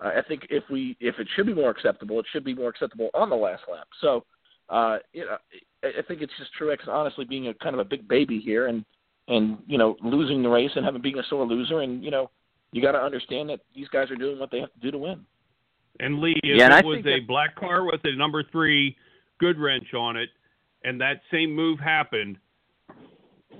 Uh, 0.03 0.07
I 0.17 0.21
think 0.27 0.47
if 0.49 0.63
we 0.69 0.97
if 0.99 1.15
it 1.19 1.27
should 1.35 1.45
be 1.45 1.53
more 1.53 1.69
acceptable, 1.69 2.19
it 2.19 2.25
should 2.31 2.43
be 2.43 2.53
more 2.55 2.69
acceptable 2.69 3.09
on 3.13 3.29
the 3.29 3.35
last 3.35 3.63
lap. 3.71 3.87
So, 4.01 4.25
uh, 4.69 4.97
you 5.13 5.25
know, 5.25 5.37
I, 5.83 5.99
I 5.99 6.01
think 6.07 6.21
it's 6.21 6.33
just 6.37 6.51
Truex 6.59 6.87
honestly 6.87 7.25
being 7.25 7.47
a 7.47 7.53
kind 7.53 7.75
of 7.75 7.79
a 7.79 7.85
big 7.85 8.07
baby 8.07 8.39
here 8.39 8.67
and 8.67 8.83
and 9.27 9.57
you 9.67 9.77
know 9.77 9.95
losing 10.03 10.43
the 10.43 10.49
race 10.49 10.71
and 10.75 10.83
having 10.85 11.01
being 11.01 11.17
a 11.19 11.23
sore 11.29 11.45
loser 11.45 11.81
and 11.81 12.03
you 12.03 12.11
know 12.11 12.29
you 12.71 12.81
got 12.81 12.91
to 12.91 12.97
understand 12.99 13.49
that 13.49 13.59
these 13.73 13.87
guys 13.87 14.11
are 14.11 14.15
doing 14.17 14.37
what 14.37 14.51
they 14.51 14.59
have 14.59 14.73
to 14.73 14.79
do 14.79 14.91
to 14.91 14.97
win. 14.97 15.25
And 16.01 16.19
Lee, 16.19 16.35
if 16.43 16.57
Yeah, 16.59 16.65
and 16.65 16.73
I 16.73 16.79
it 16.79 16.85
was 16.85 16.99
a 16.99 17.01
that- 17.03 17.27
black 17.27 17.55
car 17.55 17.85
with 17.85 18.01
a 18.03 18.15
number 18.15 18.43
three 18.51 18.97
Goodwrench 19.41 19.93
on 19.93 20.17
it, 20.17 20.29
and 20.83 20.99
that 20.99 21.21
same 21.31 21.55
move 21.55 21.79
happened, 21.79 22.37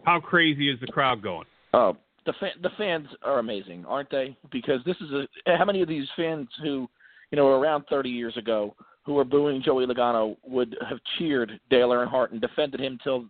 how 0.03 0.19
crazy 0.19 0.69
is 0.69 0.79
the 0.79 0.87
crowd 0.87 1.21
going? 1.21 1.45
Oh, 1.73 1.97
the 2.25 2.33
fa- 2.39 2.59
the 2.61 2.71
fans 2.77 3.07
are 3.23 3.39
amazing, 3.39 3.85
aren't 3.87 4.09
they? 4.09 4.37
Because 4.51 4.79
this 4.85 4.97
is 5.01 5.11
a 5.11 5.27
eh, 5.47 5.57
how 5.57 5.65
many 5.65 5.81
of 5.81 5.87
these 5.87 6.07
fans 6.15 6.47
who, 6.61 6.87
you 7.31 7.35
know, 7.35 7.45
were 7.45 7.59
around 7.59 7.85
30 7.89 8.09
years 8.09 8.35
ago 8.37 8.75
who 9.03 9.13
were 9.13 9.23
booing 9.23 9.61
Joey 9.61 9.85
Logano 9.85 10.35
would 10.43 10.75
have 10.89 10.97
cheered 11.17 11.59
Dale 11.69 11.89
Earnhardt 11.89 12.31
and 12.31 12.41
defended 12.41 12.79
him 12.79 12.97
till 13.03 13.25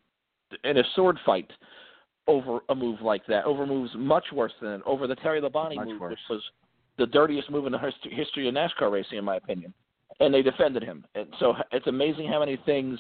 in 0.64 0.78
a 0.78 0.84
sword 0.96 1.18
fight 1.26 1.52
over 2.28 2.60
a 2.70 2.76
move 2.76 3.02
like 3.02 3.26
that, 3.28 3.46
over 3.46 3.66
moves 3.66 3.92
much 3.96 4.26
worse 4.34 4.54
than 4.62 4.82
over 4.86 5.06
the 5.08 5.16
Terry 5.16 5.42
Labonte 5.42 5.76
Much 5.76 5.88
move, 5.88 6.02
worse. 6.02 6.12
which 6.12 6.20
was 6.30 6.42
the 6.98 7.06
dirtiest 7.08 7.52
move 7.52 7.66
in 7.66 7.74
the 7.74 7.92
history 8.10 8.48
of 8.48 8.54
NASCAR 8.54 8.92
racing, 8.92 9.18
in 9.18 9.26
my 9.26 9.36
opinion. 9.36 9.74
And 10.22 10.34
they 10.34 10.42
defended 10.42 10.82
him. 10.82 11.04
And 11.14 11.28
so 11.40 11.54
it's 11.72 11.88
amazing 11.88 12.30
how 12.30 12.40
many 12.40 12.58
things 12.66 12.98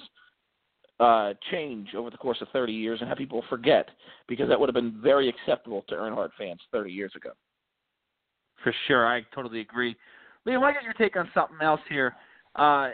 uh, 0.99 1.33
change 1.51 1.89
over 1.95 2.09
the 2.09 2.17
course 2.17 2.37
of 2.41 2.47
30 2.53 2.71
years 2.71 2.99
and 2.99 3.09
have 3.09 3.17
people 3.17 3.43
forget 3.49 3.89
because 4.27 4.47
that 4.47 4.59
would 4.59 4.69
have 4.69 4.75
been 4.75 4.99
very 5.01 5.27
acceptable 5.27 5.83
to 5.89 5.95
Earnhardt 5.95 6.29
fans 6.37 6.59
30 6.71 6.91
years 6.91 7.11
ago. 7.15 7.31
For 8.63 8.73
sure, 8.87 9.05
I 9.05 9.21
totally 9.33 9.59
agree. 9.59 9.95
Liam, 10.47 10.63
I 10.63 10.71
get 10.71 10.83
your 10.83 10.93
take 10.93 11.17
on 11.17 11.29
something 11.33 11.57
else 11.61 11.81
here. 11.89 12.15
Uh, 12.55 12.89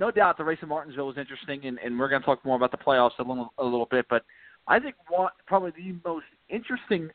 no 0.00 0.10
doubt 0.10 0.38
the 0.38 0.44
race 0.44 0.58
in 0.62 0.68
Martinsville 0.68 1.06
was 1.06 1.18
interesting, 1.18 1.66
and, 1.66 1.78
and 1.78 1.98
we're 1.98 2.08
going 2.08 2.20
to 2.20 2.26
talk 2.26 2.44
more 2.44 2.56
about 2.56 2.70
the 2.70 2.78
playoffs 2.78 3.18
a 3.18 3.22
little, 3.22 3.52
a 3.58 3.64
little 3.64 3.86
bit. 3.90 4.06
But 4.08 4.24
I 4.66 4.78
think 4.80 4.96
one, 5.08 5.30
probably 5.46 5.72
the 5.76 5.94
most 6.04 6.26
interesting 6.48 7.10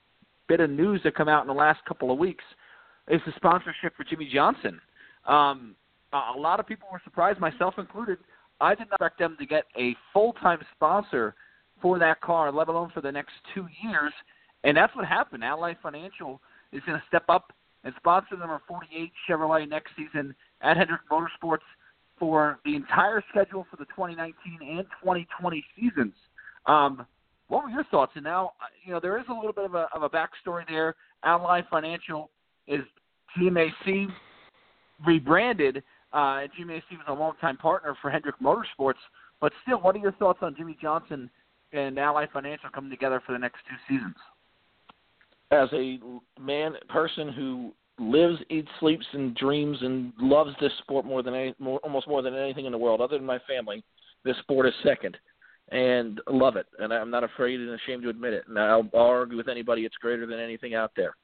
bit 0.47 0.59
of 0.59 0.69
news 0.69 1.01
that 1.03 1.15
come 1.15 1.27
out 1.27 1.41
in 1.41 1.47
the 1.47 1.53
last 1.53 1.79
couple 1.87 2.11
of 2.11 2.17
weeks 2.17 2.43
is 3.09 3.19
the 3.25 3.33
sponsorship 3.35 3.95
for 3.97 4.03
Jimmie 4.03 4.29
Johnson. 4.31 4.79
Um, 5.27 5.75
a 6.13 6.17
a 6.35 6.39
lot 6.39 6.59
of 6.59 6.67
people 6.67 6.87
were 6.91 7.01
surprised, 7.03 7.39
myself 7.39 7.75
included. 7.77 8.17
I 8.61 8.75
did 8.75 8.87
not 8.89 8.95
expect 8.95 9.19
them 9.19 9.35
to 9.39 9.45
get 9.45 9.65
a 9.77 9.95
full-time 10.13 10.59
sponsor 10.75 11.35
for 11.81 11.97
that 11.99 12.21
car, 12.21 12.51
let 12.51 12.67
alone 12.67 12.91
for 12.93 13.01
the 13.01 13.11
next 13.11 13.31
two 13.53 13.67
years. 13.81 14.11
And 14.63 14.75
that's 14.75 14.93
what 14.95 15.05
happened. 15.05 15.43
Ally 15.43 15.73
Financial 15.81 16.41
is 16.71 16.81
going 16.85 16.99
to 16.99 17.03
step 17.07 17.23
up 17.29 17.53
and 17.83 17.93
sponsor 17.97 18.35
number 18.37 18.61
48 18.67 19.11
Chevrolet 19.27 19.67
next 19.67 19.91
season 19.95 20.35
at 20.61 20.75
Hendrick 20.75 21.01
Motorsports 21.09 21.59
for 22.19 22.59
the 22.65 22.75
entire 22.75 23.23
schedule 23.29 23.65
for 23.71 23.77
the 23.77 23.85
2019 23.85 24.33
and 24.61 24.85
2020 25.01 25.65
seasons. 25.79 26.13
Um, 26.65 27.05
what 27.47 27.63
were 27.63 27.69
your 27.69 27.85
thoughts? 27.85 28.11
And 28.15 28.23
now, 28.25 28.51
you 28.85 28.91
know, 28.91 28.99
there 28.99 29.17
is 29.17 29.25
a 29.29 29.33
little 29.33 29.53
bit 29.53 29.65
of 29.65 29.75
a, 29.75 29.87
of 29.93 30.03
a 30.03 30.09
backstory 30.09 30.67
there. 30.67 30.95
Ally 31.23 31.61
Financial 31.69 32.29
is 32.67 32.81
GMAC 33.37 34.07
rebranded. 35.05 35.81
Uh, 36.11 36.47
GMAC 36.57 36.81
was 36.91 37.05
a 37.07 37.13
longtime 37.13 37.57
partner 37.57 37.95
for 38.01 38.09
Hendrick 38.09 38.35
Motorsports. 38.41 38.95
But 39.41 39.53
still, 39.63 39.77
what 39.77 39.95
are 39.95 39.99
your 39.99 40.11
thoughts 40.13 40.39
on 40.41 40.55
Jimmie 40.55 40.77
Johnson 40.81 41.29
and 41.71 41.97
Ally 41.97 42.25
Financial 42.33 42.69
coming 42.69 42.89
together 42.89 43.21
for 43.25 43.31
the 43.31 43.39
next 43.39 43.59
two 43.69 43.75
seasons? 43.87 44.15
As 45.51 45.69
a 45.73 45.99
man, 46.39 46.73
person 46.89 47.31
who 47.31 47.71
lives, 47.99 48.39
eats, 48.49 48.67
sleeps, 48.79 49.05
and 49.13 49.35
dreams 49.35 49.77
and 49.81 50.13
loves 50.19 50.51
this 50.59 50.71
sport 50.79 51.05
more 51.05 51.23
than 51.23 51.33
any, 51.33 51.55
more, 51.59 51.79
almost 51.79 52.07
more 52.07 52.21
than 52.21 52.35
anything 52.35 52.65
in 52.65 52.71
the 52.71 52.77
world, 52.77 53.01
other 53.01 53.17
than 53.17 53.25
my 53.25 53.39
family, 53.47 53.83
this 54.23 54.37
sport 54.39 54.67
is 54.67 54.73
second, 54.83 55.17
and 55.69 56.21
love 56.29 56.55
it. 56.55 56.67
And 56.79 56.93
I'm 56.93 57.09
not 57.09 57.23
afraid 57.23 57.59
and 57.59 57.69
ashamed 57.69 58.03
to 58.03 58.09
admit 58.09 58.33
it. 58.33 58.43
And 58.47 58.59
I'll, 58.59 58.87
I'll 58.93 59.01
argue 59.01 59.37
with 59.37 59.47
anybody; 59.47 59.85
it's 59.85 59.95
greater 59.95 60.25
than 60.25 60.39
anything 60.39 60.75
out 60.75 60.91
there. 60.95 61.15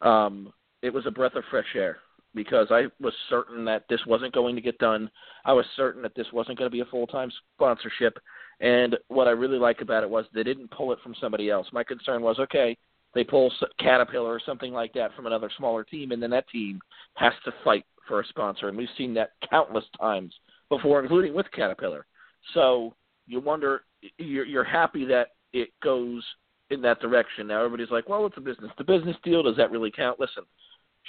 Um, 0.00 0.52
it 0.82 0.90
was 0.90 1.04
a 1.06 1.10
breath 1.10 1.34
of 1.34 1.44
fresh 1.50 1.66
air 1.74 1.98
because 2.36 2.68
I 2.70 2.84
was 3.00 3.14
certain 3.28 3.64
that 3.64 3.84
this 3.88 4.00
wasn't 4.06 4.34
going 4.34 4.54
to 4.54 4.60
get 4.62 4.78
done. 4.78 5.10
I 5.44 5.52
was 5.52 5.64
certain 5.74 6.02
that 6.02 6.14
this 6.14 6.26
wasn't 6.32 6.58
going 6.58 6.70
to 6.70 6.74
be 6.74 6.82
a 6.82 6.86
full 6.86 7.08
time 7.08 7.32
sponsorship. 7.56 8.18
And 8.60 8.96
what 9.08 9.26
I 9.26 9.32
really 9.32 9.58
liked 9.58 9.82
about 9.82 10.04
it 10.04 10.10
was 10.10 10.26
they 10.32 10.44
didn't 10.44 10.70
pull 10.70 10.92
it 10.92 10.98
from 11.02 11.14
somebody 11.20 11.50
else. 11.50 11.66
My 11.72 11.82
concern 11.82 12.22
was 12.22 12.38
okay, 12.38 12.76
they 13.14 13.24
pull 13.24 13.50
Caterpillar 13.80 14.28
or 14.28 14.40
something 14.44 14.72
like 14.72 14.92
that 14.92 15.14
from 15.16 15.26
another 15.26 15.50
smaller 15.56 15.82
team, 15.82 16.12
and 16.12 16.22
then 16.22 16.30
that 16.30 16.48
team 16.50 16.80
has 17.14 17.32
to 17.44 17.52
fight 17.64 17.84
for 18.06 18.20
a 18.20 18.26
sponsor. 18.26 18.68
And 18.68 18.76
we've 18.76 18.88
seen 18.96 19.14
that 19.14 19.30
countless 19.50 19.84
times 19.98 20.32
before, 20.68 21.02
including 21.02 21.34
with 21.34 21.46
Caterpillar. 21.52 22.06
So 22.54 22.94
you 23.26 23.40
wonder, 23.40 23.82
you're, 24.18 24.44
you're 24.44 24.64
happy 24.64 25.04
that 25.06 25.28
it 25.52 25.70
goes 25.82 26.22
in 26.70 26.82
that 26.82 27.00
direction. 27.00 27.46
Now 27.46 27.64
everybody's 27.64 27.90
like, 27.90 28.08
well, 28.08 28.26
it's 28.26 28.36
a 28.36 28.40
business. 28.40 28.70
The 28.78 28.84
business 28.84 29.16
deal, 29.22 29.42
does 29.42 29.56
that 29.56 29.70
really 29.70 29.90
count? 29.90 30.20
Listen, 30.20 30.44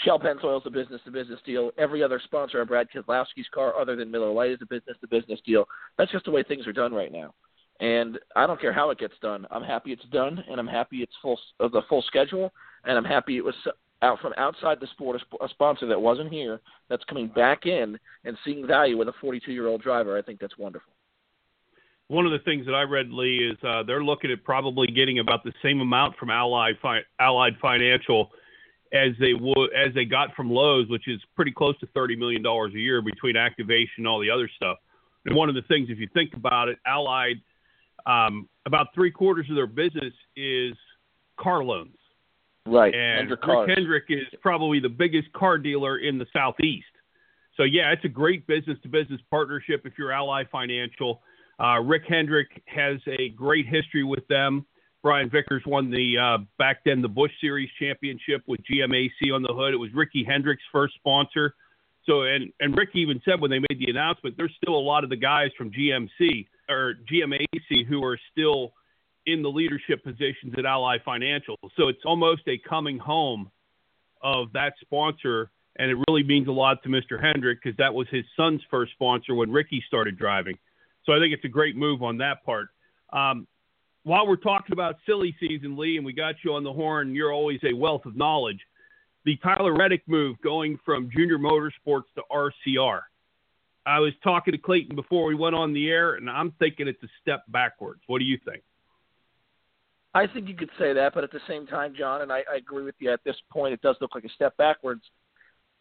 Shell 0.03 0.19
Pennzoil's 0.19 0.63
a 0.65 0.69
business 0.69 1.01
to 1.05 1.11
business 1.11 1.39
deal. 1.45 1.71
Every 1.77 2.03
other 2.03 2.21
sponsor 2.23 2.61
of 2.61 2.67
Brad 2.67 2.87
Keselowski's 2.93 3.49
car, 3.53 3.79
other 3.79 3.95
than 3.95 4.11
Miller 4.11 4.31
Lite, 4.31 4.51
is 4.51 4.59
a 4.61 4.65
business 4.65 4.97
to 5.01 5.07
business 5.07 5.39
deal. 5.45 5.67
That's 5.97 6.11
just 6.11 6.25
the 6.25 6.31
way 6.31 6.43
things 6.43 6.67
are 6.67 6.73
done 6.73 6.93
right 6.93 7.11
now. 7.11 7.33
And 7.79 8.19
I 8.35 8.47
don't 8.47 8.59
care 8.61 8.73
how 8.73 8.89
it 8.91 8.99
gets 8.99 9.15
done. 9.21 9.47
I'm 9.51 9.63
happy 9.63 9.91
it's 9.91 10.05
done, 10.11 10.43
and 10.49 10.59
I'm 10.59 10.67
happy 10.67 10.97
it's 10.97 11.13
full 11.21 11.39
of 11.59 11.71
the 11.71 11.81
full 11.89 12.03
schedule, 12.03 12.51
and 12.85 12.97
I'm 12.97 13.03
happy 13.05 13.37
it 13.37 13.43
was 13.43 13.55
out 14.01 14.19
from 14.19 14.33
outside 14.37 14.79
the 14.79 14.87
sport, 14.87 15.19
a 15.41 15.49
sponsor 15.49 15.87
that 15.87 15.99
wasn't 15.99 16.31
here, 16.31 16.59
that's 16.89 17.03
coming 17.05 17.27
back 17.29 17.65
in 17.65 17.97
and 18.25 18.37
seeing 18.45 18.67
value 18.67 18.97
with 18.97 19.07
a 19.07 19.13
42 19.19 19.51
year 19.51 19.67
old 19.67 19.81
driver. 19.81 20.17
I 20.17 20.21
think 20.21 20.39
that's 20.39 20.57
wonderful. 20.57 20.93
One 22.09 22.25
of 22.25 22.31
the 22.31 22.39
things 22.39 22.65
that 22.67 22.73
I 22.73 22.83
read, 22.83 23.09
Lee, 23.09 23.51
is 23.51 23.57
uh, 23.67 23.83
they're 23.83 24.03
looking 24.03 24.31
at 24.31 24.43
probably 24.43 24.87
getting 24.87 25.19
about 25.19 25.43
the 25.43 25.51
same 25.61 25.81
amount 25.81 26.15
from 26.17 26.29
Allied 26.29 26.75
Fi- 26.81 27.01
Allied 27.19 27.57
Financial 27.61 28.31
as 28.93 29.11
they 29.19 29.33
would 29.33 29.73
as 29.73 29.93
they 29.93 30.05
got 30.05 30.33
from 30.35 30.49
Lowe's, 30.49 30.87
which 30.89 31.07
is 31.07 31.19
pretty 31.35 31.51
close 31.51 31.77
to 31.79 31.87
thirty 31.87 32.15
million 32.15 32.41
dollars 32.41 32.73
a 32.73 32.79
year 32.79 33.01
between 33.01 33.35
activation 33.35 33.99
and 33.99 34.07
all 34.07 34.19
the 34.19 34.29
other 34.29 34.49
stuff. 34.55 34.77
And 35.25 35.35
one 35.35 35.49
of 35.49 35.55
the 35.55 35.63
things, 35.63 35.89
if 35.89 35.99
you 35.99 36.07
think 36.13 36.33
about 36.33 36.69
it, 36.69 36.77
Allied 36.85 37.41
um, 38.05 38.47
about 38.65 38.87
three 38.95 39.11
quarters 39.11 39.47
of 39.49 39.55
their 39.55 39.67
business 39.67 40.13
is 40.35 40.73
car 41.37 41.63
loans. 41.63 41.97
Right. 42.65 42.93
And 42.93 43.29
Rick 43.29 43.41
Hendrick 43.45 44.05
is 44.09 44.25
probably 44.41 44.79
the 44.79 44.89
biggest 44.89 45.31
car 45.33 45.57
dealer 45.57 45.99
in 45.99 46.17
the 46.17 46.25
Southeast. 46.33 46.85
So, 47.55 47.63
yeah, 47.63 47.91
it's 47.91 48.05
a 48.05 48.09
great 48.09 48.45
business 48.45 48.77
to 48.83 48.89
business 48.89 49.19
partnership 49.29 49.81
if 49.85 49.93
you're 49.97 50.11
Ally 50.11 50.43
Financial. 50.51 51.21
Uh, 51.59 51.79
Rick 51.79 52.03
Hendrick 52.07 52.61
has 52.65 52.97
a 53.07 53.29
great 53.29 53.65
history 53.67 54.03
with 54.03 54.27
them. 54.27 54.65
Brian 55.07 55.29
Vickers 55.29 55.63
won 55.65 55.89
the 55.89 56.17
uh, 56.17 56.43
back 56.57 56.81
then 56.83 57.01
the 57.01 57.07
Busch 57.07 57.31
Series 57.39 57.69
championship 57.79 58.43
with 58.45 58.59
GMAC 58.69 59.33
on 59.33 59.41
the 59.41 59.53
hood. 59.53 59.73
It 59.73 59.77
was 59.77 59.89
Ricky 59.93 60.25
Hendrick's 60.25 60.65
first 60.69 60.95
sponsor. 60.95 61.55
So, 62.05 62.23
and, 62.23 62.51
and 62.59 62.77
Rick 62.77 62.89
even 62.93 63.21
said 63.23 63.39
when 63.39 63.49
they 63.49 63.59
made 63.59 63.79
the 63.79 63.89
announcement, 63.89 64.35
there's 64.35 64.51
still 64.61 64.75
a 64.75 64.83
lot 64.83 65.05
of 65.05 65.09
the 65.09 65.15
guys 65.15 65.51
from 65.57 65.71
GMC 65.71 66.47
or 66.67 66.95
GMAC 67.09 67.87
who 67.87 68.03
are 68.03 68.19
still 68.33 68.73
in 69.25 69.43
the 69.43 69.47
leadership 69.47 70.03
positions 70.03 70.55
at 70.57 70.65
Ally 70.65 70.97
Financial. 71.05 71.55
So 71.77 71.87
it's 71.87 72.03
almost 72.03 72.41
a 72.49 72.57
coming 72.67 72.99
home 72.99 73.49
of 74.21 74.51
that 74.55 74.73
sponsor. 74.81 75.51
And 75.77 75.89
it 75.89 75.95
really 76.09 76.23
means 76.23 76.49
a 76.49 76.51
lot 76.51 76.83
to 76.83 76.89
Mr. 76.89 77.17
Hendrick 77.17 77.59
because 77.63 77.77
that 77.77 77.93
was 77.93 78.09
his 78.11 78.25
son's 78.35 78.61
first 78.69 78.91
sponsor 78.91 79.35
when 79.35 79.53
Ricky 79.53 79.81
started 79.87 80.17
driving. 80.17 80.57
So 81.05 81.13
I 81.13 81.19
think 81.19 81.33
it's 81.33 81.45
a 81.45 81.49
great 81.49 81.77
move 81.77 82.03
on 82.03 82.17
that 82.17 82.43
part. 82.43 82.67
Um, 83.13 83.47
while 84.07 84.25
we're 84.25 84.37
talking 84.37 84.71
about 84.71 84.95
silly 85.05 85.35
season, 85.37 85.75
Lee, 85.75 85.97
and 85.97 86.05
we 86.05 86.13
got 86.13 86.35
you 86.41 86.53
on 86.53 86.63
the 86.63 86.71
horn, 86.71 87.13
you're 87.13 87.33
always 87.33 87.59
a 87.63 87.73
wealth 87.73 88.05
of 88.05 88.15
knowledge. 88.15 88.59
The 89.25 89.35
Tyler 89.43 89.75
Reddick 89.75 90.03
move 90.07 90.41
going 90.41 90.79
from 90.85 91.09
Junior 91.13 91.37
Motorsports 91.37 92.05
to 92.15 92.23
RCR. 92.31 93.01
I 93.85 93.99
was 93.99 94.13
talking 94.23 94.53
to 94.53 94.57
Clayton 94.57 94.95
before 94.95 95.25
we 95.25 95.35
went 95.35 95.55
on 95.55 95.73
the 95.73 95.89
air, 95.89 96.15
and 96.15 96.29
I'm 96.29 96.53
thinking 96.57 96.87
it's 96.87 97.03
a 97.03 97.09
step 97.21 97.43
backwards. 97.49 97.99
What 98.07 98.19
do 98.19 98.25
you 98.25 98.37
think? 98.45 98.63
I 100.13 100.25
think 100.25 100.47
you 100.47 100.55
could 100.55 100.71
say 100.79 100.93
that, 100.93 101.13
but 101.13 101.25
at 101.25 101.31
the 101.31 101.41
same 101.45 101.67
time, 101.67 101.93
John, 101.93 102.21
and 102.21 102.31
I, 102.31 102.43
I 102.49 102.55
agree 102.55 102.85
with 102.85 102.95
you 102.99 103.11
at 103.11 103.19
this 103.25 103.35
point, 103.51 103.73
it 103.73 103.81
does 103.81 103.97
look 103.99 104.15
like 104.15 104.23
a 104.23 104.29
step 104.29 104.55
backwards. 104.55 105.01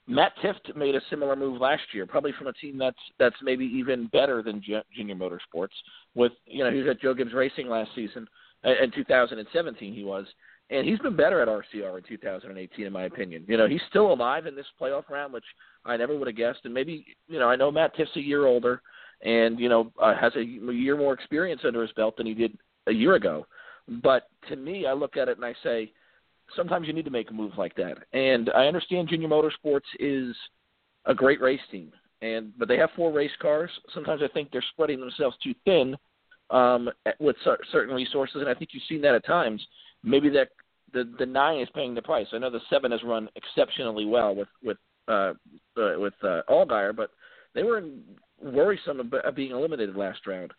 Matt 0.08 0.32
Tifft 0.42 0.76
made 0.76 0.94
a 0.94 1.00
similar 1.10 1.34
move 1.34 1.60
last 1.60 1.82
year, 1.92 2.06
probably 2.06 2.32
from 2.38 2.46
a 2.46 2.52
team 2.52 2.78
that's 2.78 2.96
that's 3.18 3.36
maybe 3.42 3.64
even 3.64 4.06
better 4.08 4.42
than 4.42 4.62
Ju- 4.62 4.82
Junior 4.96 5.16
Motorsports. 5.16 5.74
With 6.14 6.32
you 6.46 6.62
know 6.62 6.70
he 6.70 6.78
was 6.78 6.88
at 6.88 7.00
Joe 7.00 7.14
Gibbs 7.14 7.32
Racing 7.32 7.68
last 7.68 7.90
season, 7.94 8.26
uh, 8.64 8.82
in 8.82 8.90
2017 8.92 9.92
he 9.94 10.04
was, 10.04 10.26
and 10.70 10.86
he's 10.86 11.00
been 11.00 11.16
better 11.16 11.40
at 11.40 11.48
RCR 11.48 11.98
in 11.98 12.04
2018 12.08 12.86
in 12.86 12.92
my 12.92 13.04
opinion. 13.04 13.44
You 13.48 13.56
know 13.56 13.66
he's 13.66 13.80
still 13.88 14.12
alive 14.12 14.46
in 14.46 14.54
this 14.54 14.66
playoff 14.80 15.08
round, 15.08 15.32
which 15.32 15.44
I 15.84 15.96
never 15.96 16.16
would 16.16 16.28
have 16.28 16.36
guessed. 16.36 16.60
And 16.64 16.72
maybe 16.72 17.04
you 17.28 17.38
know 17.40 17.48
I 17.48 17.56
know 17.56 17.72
Matt 17.72 17.96
Tifft's 17.96 18.16
a 18.16 18.20
year 18.20 18.46
older, 18.46 18.82
and 19.22 19.58
you 19.58 19.68
know 19.68 19.92
uh, 20.00 20.14
has 20.14 20.34
a 20.36 20.44
year 20.44 20.96
more 20.96 21.14
experience 21.14 21.62
under 21.64 21.82
his 21.82 21.92
belt 21.92 22.16
than 22.16 22.26
he 22.26 22.34
did 22.34 22.56
a 22.86 22.92
year 22.92 23.14
ago. 23.14 23.46
But 24.02 24.28
to 24.48 24.56
me, 24.56 24.86
I 24.86 24.92
look 24.92 25.16
at 25.16 25.28
it 25.28 25.36
and 25.36 25.44
I 25.44 25.54
say, 25.62 25.92
sometimes 26.54 26.86
you 26.86 26.92
need 26.92 27.04
to 27.04 27.10
make 27.10 27.30
a 27.30 27.34
move 27.34 27.52
like 27.56 27.74
that. 27.76 27.98
And 28.12 28.50
I 28.50 28.66
understand 28.66 29.08
Junior 29.08 29.28
Motorsports 29.28 29.80
is 29.98 30.34
a 31.06 31.14
great 31.14 31.40
race 31.40 31.60
team. 31.70 31.92
And 32.22 32.52
but 32.58 32.68
they 32.68 32.78
have 32.78 32.90
four 32.96 33.12
race 33.12 33.30
cars. 33.40 33.70
Sometimes 33.92 34.22
I 34.22 34.28
think 34.28 34.50
they're 34.50 34.64
spreading 34.72 35.00
themselves 35.00 35.36
too 35.42 35.54
thin 35.64 35.96
um, 36.50 36.88
with 37.18 37.36
cer- 37.44 37.58
certain 37.72 37.94
resources, 37.94 38.36
and 38.36 38.48
I 38.48 38.54
think 38.54 38.70
you've 38.72 38.82
seen 38.88 39.02
that 39.02 39.14
at 39.14 39.26
times. 39.26 39.64
Maybe 40.02 40.30
that 40.30 40.48
the 40.92 41.12
the 41.18 41.26
nine 41.26 41.60
is 41.60 41.68
paying 41.74 41.94
the 41.94 42.02
price. 42.02 42.26
I 42.32 42.38
know 42.38 42.50
the 42.50 42.60
seven 42.70 42.92
has 42.92 43.02
run 43.02 43.28
exceptionally 43.36 44.06
well 44.06 44.34
with 44.34 44.48
with 44.62 44.78
uh, 45.08 45.34
uh, 45.76 45.98
with 45.98 46.14
uh, 46.22 46.42
Allgaier, 46.48 46.94
but 46.96 47.10
they 47.54 47.62
were 47.62 47.82
worrisome 48.40 49.00
about 49.00 49.34
being 49.34 49.52
eliminated 49.52 49.96
last 49.96 50.26
round. 50.26 50.52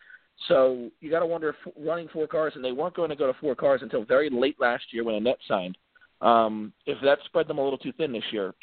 So 0.46 0.90
you 1.00 1.10
got 1.10 1.20
to 1.20 1.26
wonder 1.26 1.48
if 1.48 1.56
running 1.76 2.08
four 2.12 2.26
cars, 2.26 2.52
and 2.54 2.64
they 2.64 2.72
weren't 2.72 2.94
going 2.94 3.10
to 3.10 3.16
go 3.16 3.26
to 3.26 3.38
four 3.40 3.54
cars 3.54 3.80
until 3.82 4.04
very 4.04 4.30
late 4.30 4.56
last 4.60 4.84
year 4.92 5.04
when 5.04 5.22
Annett 5.22 5.36
signed. 5.48 5.76
Um, 6.20 6.72
if 6.86 6.98
that 7.02 7.18
spread 7.24 7.48
them 7.48 7.58
a 7.58 7.62
little 7.62 7.78
too 7.78 7.92
thin 7.92 8.12
this 8.12 8.22
year, 8.30 8.54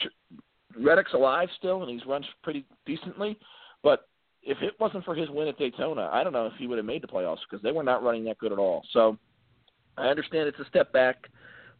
Reddick's 0.77 1.13
alive 1.13 1.49
still, 1.57 1.81
and 1.81 1.91
he's 1.91 2.05
run 2.07 2.23
pretty 2.43 2.65
decently. 2.85 3.37
But 3.83 4.07
if 4.43 4.57
it 4.61 4.73
wasn't 4.79 5.05
for 5.05 5.15
his 5.15 5.29
win 5.29 5.47
at 5.47 5.57
Daytona, 5.57 6.09
I 6.11 6.23
don't 6.23 6.33
know 6.33 6.47
if 6.47 6.53
he 6.57 6.67
would 6.67 6.77
have 6.77 6.85
made 6.85 7.03
the 7.03 7.07
playoffs 7.07 7.39
because 7.49 7.63
they 7.63 7.71
were 7.71 7.83
not 7.83 8.03
running 8.03 8.23
that 8.25 8.37
good 8.37 8.51
at 8.51 8.59
all. 8.59 8.83
So 8.93 9.17
I 9.97 10.07
understand 10.07 10.47
it's 10.47 10.59
a 10.59 10.69
step 10.69 10.93
back, 10.93 11.29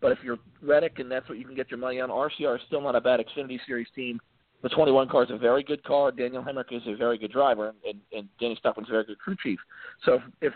but 0.02 0.12
if 0.12 0.20
you're 0.24 0.40
Reddick 0.62 1.00
and 1.00 1.12
that's 1.12 1.28
what 1.30 1.38
you 1.38 1.46
can 1.46 1.56
get 1.56 1.70
your 1.70 1.80
money 1.80 2.00
on, 2.00 2.10
RCR 2.10 2.56
is 2.56 2.62
still 2.68 2.82
not 2.82 2.96
a 2.96 3.02
bad 3.02 3.20
Xfinity 3.20 3.60
Series 3.68 3.88
team. 3.96 4.20
The 4.66 4.70
21 4.70 5.10
car 5.10 5.24
is 5.24 5.30
a 5.30 5.38
very 5.38 5.62
good 5.62 5.84
car. 5.84 6.12
Daniel 6.12 6.42
Hemric 6.42 6.72
is 6.72 6.82
a 6.88 6.96
very 6.96 7.20
good 7.20 7.32
driver, 7.32 7.76
and, 7.88 8.00
and 8.12 8.28
Danny 8.40 8.56
Stockman's 8.60 8.90
a 8.90 8.94
very 8.94 9.06
good 9.06 9.20
crew 9.20 9.36
chief. 9.44 9.60
So 10.04 10.18
if 10.42 10.54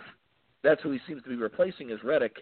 that's 0.64 0.82
who 0.82 0.90
he 0.90 1.00
seems 1.08 1.22
to 1.22 1.30
be 1.30 1.36
replacing 1.36 1.92
is 1.92 2.00
Reddick, 2.04 2.38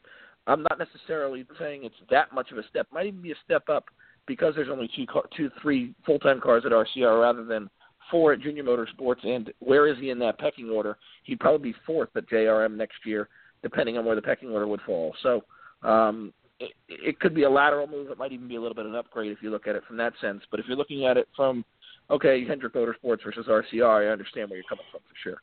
I'm 0.47 0.63
not 0.63 0.79
necessarily 0.79 1.45
saying 1.59 1.83
it's 1.83 1.93
that 2.09 2.33
much 2.33 2.53
of 2.53 2.57
a 2.57 2.65
step. 2.69 2.87
Might 2.93 3.07
even 3.07 3.21
be 3.21 3.33
a 3.33 3.37
step 3.43 3.67
up 3.67 3.83
because 4.27 4.55
there's 4.55 4.69
only 4.69 4.89
two, 4.95 5.05
car, 5.07 5.23
two, 5.35 5.51
three 5.61 5.93
full-time 6.05 6.39
cars 6.39 6.63
at 6.65 6.71
RCR 6.71 7.21
rather 7.21 7.43
than 7.43 7.69
four 8.09 8.31
at 8.31 8.39
Junior 8.39 8.63
Motorsports. 8.63 9.27
And 9.27 9.51
where 9.59 9.87
is 9.87 9.97
he 9.99 10.09
in 10.09 10.19
that 10.19 10.39
pecking 10.39 10.69
order? 10.69 10.97
He'd 11.23 11.41
probably 11.41 11.73
be 11.73 11.77
fourth 11.85 12.15
at 12.15 12.29
JRM 12.29 12.77
next 12.77 13.05
year, 13.05 13.27
depending 13.61 13.97
on 13.97 14.05
where 14.05 14.15
the 14.15 14.21
pecking 14.21 14.51
order 14.51 14.67
would 14.67 14.81
fall. 14.85 15.13
So 15.21 15.43
um, 15.83 16.31
it, 16.59 16.73
it 16.87 17.19
could 17.19 17.35
be 17.35 17.43
a 17.43 17.49
lateral 17.49 17.87
move. 17.87 18.09
It 18.09 18.17
might 18.17 18.31
even 18.31 18.47
be 18.47 18.55
a 18.55 18.61
little 18.61 18.75
bit 18.75 18.85
of 18.85 18.91
an 18.91 18.97
upgrade 18.97 19.31
if 19.31 19.39
you 19.41 19.51
look 19.51 19.67
at 19.67 19.75
it 19.75 19.83
from 19.87 19.97
that 19.97 20.13
sense. 20.21 20.41
But 20.49 20.59
if 20.59 20.65
you're 20.67 20.77
looking 20.77 21.05
at 21.05 21.17
it 21.17 21.27
from 21.35 21.63
okay, 22.09 22.45
Hendrick 22.45 22.73
Motorsports 22.73 23.23
versus 23.23 23.47
RCR, 23.47 24.07
I 24.07 24.11
understand 24.11 24.49
where 24.49 24.57
you're 24.57 24.67
coming 24.69 24.85
from 24.91 25.01
for 25.01 25.15
sure. 25.23 25.41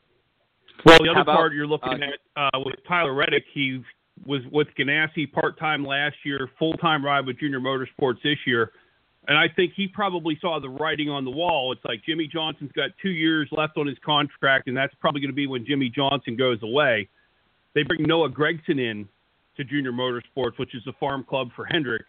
Well, 0.85 0.97
the 1.01 1.09
other 1.09 1.21
about, 1.21 1.35
part 1.35 1.53
you're 1.53 1.67
looking 1.67 2.01
uh, 2.03 2.41
at 2.41 2.55
uh, 2.55 2.59
with 2.65 2.75
Tyler 2.87 3.13
Reddick, 3.13 3.45
he 3.53 3.81
was 4.25 4.41
with 4.51 4.67
Ganassi 4.77 5.31
part 5.31 5.57
time 5.59 5.85
last 5.85 6.15
year, 6.23 6.49
full 6.59 6.73
time 6.73 7.05
ride 7.05 7.25
with 7.25 7.39
Junior 7.39 7.59
Motorsports 7.59 8.21
this 8.23 8.37
year. 8.45 8.71
And 9.27 9.37
I 9.37 9.47
think 9.55 9.73
he 9.75 9.87
probably 9.87 10.37
saw 10.39 10.59
the 10.59 10.69
writing 10.69 11.09
on 11.09 11.25
the 11.25 11.31
wall. 11.31 11.71
It's 11.71 11.83
like 11.83 12.03
Jimmie 12.05 12.29
Johnson's 12.31 12.71
got 12.73 12.91
two 13.01 13.09
years 13.09 13.49
left 13.51 13.75
on 13.77 13.87
his 13.87 13.97
contract, 14.05 14.67
and 14.67 14.77
that's 14.77 14.93
probably 14.99 15.21
going 15.21 15.31
to 15.31 15.35
be 15.35 15.47
when 15.47 15.65
Jimmie 15.65 15.89
Johnson 15.89 16.35
goes 16.35 16.59
away. 16.61 17.09
They 17.73 17.81
bring 17.81 18.03
Noah 18.03 18.29
Gragson 18.29 18.79
in 18.79 19.07
to 19.57 19.63
Junior 19.63 19.91
Motorsports, 19.91 20.57
which 20.57 20.75
is 20.75 20.83
the 20.85 20.93
farm 20.99 21.23
club 21.23 21.49
for 21.55 21.65
Hendrick. 21.65 22.03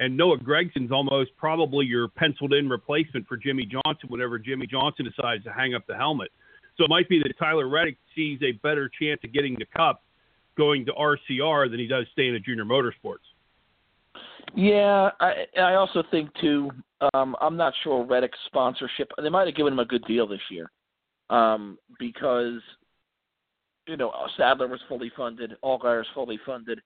And 0.00 0.16
Noah 0.16 0.38
Gragson's 0.38 0.90
almost 0.90 1.30
probably 1.36 1.86
your 1.86 2.08
penciled 2.08 2.52
in 2.52 2.68
replacement 2.68 3.28
for 3.28 3.36
Jimmie 3.36 3.66
Johnson 3.66 4.08
whenever 4.08 4.38
Jimmie 4.38 4.66
Johnson 4.66 5.04
decides 5.04 5.44
to 5.44 5.52
hang 5.52 5.74
up 5.74 5.86
the 5.86 5.94
helmet. 5.94 6.30
So 6.76 6.84
it 6.84 6.90
might 6.90 7.08
be 7.08 7.20
that 7.20 7.32
Tyler 7.38 7.68
Reddick 7.68 7.96
sees 8.16 8.40
a 8.42 8.52
better 8.52 8.90
chance 9.00 9.20
of 9.22 9.32
getting 9.32 9.54
the 9.54 9.66
cup 9.76 10.02
going 10.56 10.84
to 10.86 10.92
RCR 10.92 11.70
than 11.70 11.78
he 11.78 11.86
does 11.86 12.06
staying 12.12 12.34
at 12.34 12.42
Junior 12.42 12.64
Motorsports. 12.64 13.18
Yeah, 14.56 15.10
I 15.20 15.46
I 15.58 15.74
also 15.74 16.02
think 16.10 16.30
too. 16.40 16.70
Um, 17.12 17.36
I'm 17.40 17.56
not 17.56 17.72
sure 17.82 18.04
Reddick's 18.04 18.38
sponsorship. 18.46 19.10
They 19.20 19.28
might 19.28 19.46
have 19.46 19.56
given 19.56 19.72
him 19.72 19.78
a 19.78 19.84
good 19.84 20.04
deal 20.06 20.26
this 20.26 20.40
year, 20.50 20.70
um, 21.30 21.78
because 21.98 22.60
you 23.86 23.96
know 23.96 24.12
Sadler 24.36 24.68
was 24.68 24.80
fully 24.88 25.10
funded, 25.16 25.56
Allgaier 25.62 26.00
is 26.00 26.06
fully 26.14 26.38
funded, 26.44 26.80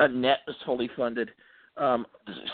Annett 0.00 0.36
is 0.48 0.56
fully 0.64 0.90
funded. 0.96 1.30
Um, 1.76 2.06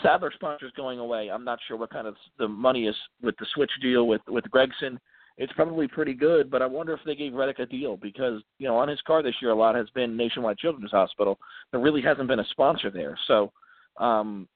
Sadler 0.03 0.31
sponsors 0.35 0.71
going 0.77 0.99
away. 0.99 1.29
I'm 1.29 1.43
not 1.43 1.59
sure 1.67 1.75
what 1.75 1.89
kind 1.89 2.07
of 2.07 2.15
the 2.37 2.47
money 2.47 2.87
is 2.87 2.95
with 3.21 3.35
the 3.39 3.47
switch 3.53 3.71
deal 3.81 4.07
with 4.07 4.21
with 4.27 4.45
Gragson. 4.45 4.97
It's 5.37 5.53
probably 5.53 5.87
pretty 5.87 6.15
good, 6.15 6.49
but 6.49 6.63
I 6.63 6.65
wonder 6.65 6.93
if 6.93 6.99
they 7.05 7.15
gave 7.15 7.33
Reddick 7.33 7.59
a 7.59 7.65
deal 7.65 7.97
because 7.97 8.41
you 8.59 8.67
know 8.67 8.77
on 8.77 8.87
his 8.87 9.01
car 9.01 9.21
this 9.21 9.35
year 9.41 9.51
a 9.51 9.55
lot 9.55 9.75
has 9.75 9.89
been 9.91 10.17
Nationwide 10.17 10.57
Children's 10.57 10.91
Hospital. 10.91 11.37
There 11.71 11.81
really 11.81 12.01
hasn't 12.01 12.27
been 12.27 12.39
a 12.39 12.47
sponsor 12.51 12.89
there, 12.89 13.17
so 13.27 13.51
um, 13.97 14.47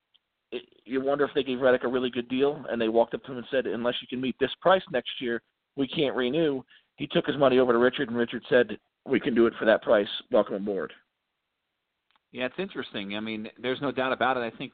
it, 0.52 0.64
you 0.86 1.02
wonder 1.02 1.24
if 1.26 1.32
they 1.34 1.44
gave 1.44 1.62
Reddick 1.62 1.84
a 1.84 1.88
really 1.88 2.10
good 2.10 2.28
deal 2.30 2.64
and 2.70 2.82
they 2.82 2.90
walked 2.90 3.14
up 3.14 3.24
to 3.24 3.32
him 3.32 3.38
and 3.38 3.48
said, 3.50 3.66
unless 3.66 3.96
you 4.02 4.08
can 4.08 4.22
meet 4.22 4.36
this 4.40 4.52
price 4.62 4.84
next 4.92 5.12
year, 5.20 5.42
we 5.76 5.88
can't 5.88 6.16
renew. 6.16 6.62
He 6.98 7.08
took 7.08 7.26
his 7.26 7.38
money 7.38 7.60
over 7.60 7.72
to 7.72 7.80
Richard, 7.80 8.10
and 8.10 8.18
Richard 8.18 8.44
said, 8.50 8.78
we 9.06 9.20
can 9.20 9.36
do 9.36 9.48
it 9.48 9.54
for 9.58 9.66
that 9.66 9.82
price. 9.82 10.08
Welcome 10.32 10.56
aboard. 10.56 10.94
Yeah, 12.32 12.46
it's 12.46 12.56
interesting. 12.58 13.16
I 13.16 13.20
mean, 13.20 13.48
there's 13.62 13.82
no 13.82 13.92
doubt 13.92 14.14
about 14.14 14.38
it. 14.38 14.42
I 14.42 14.56
think 14.58 14.74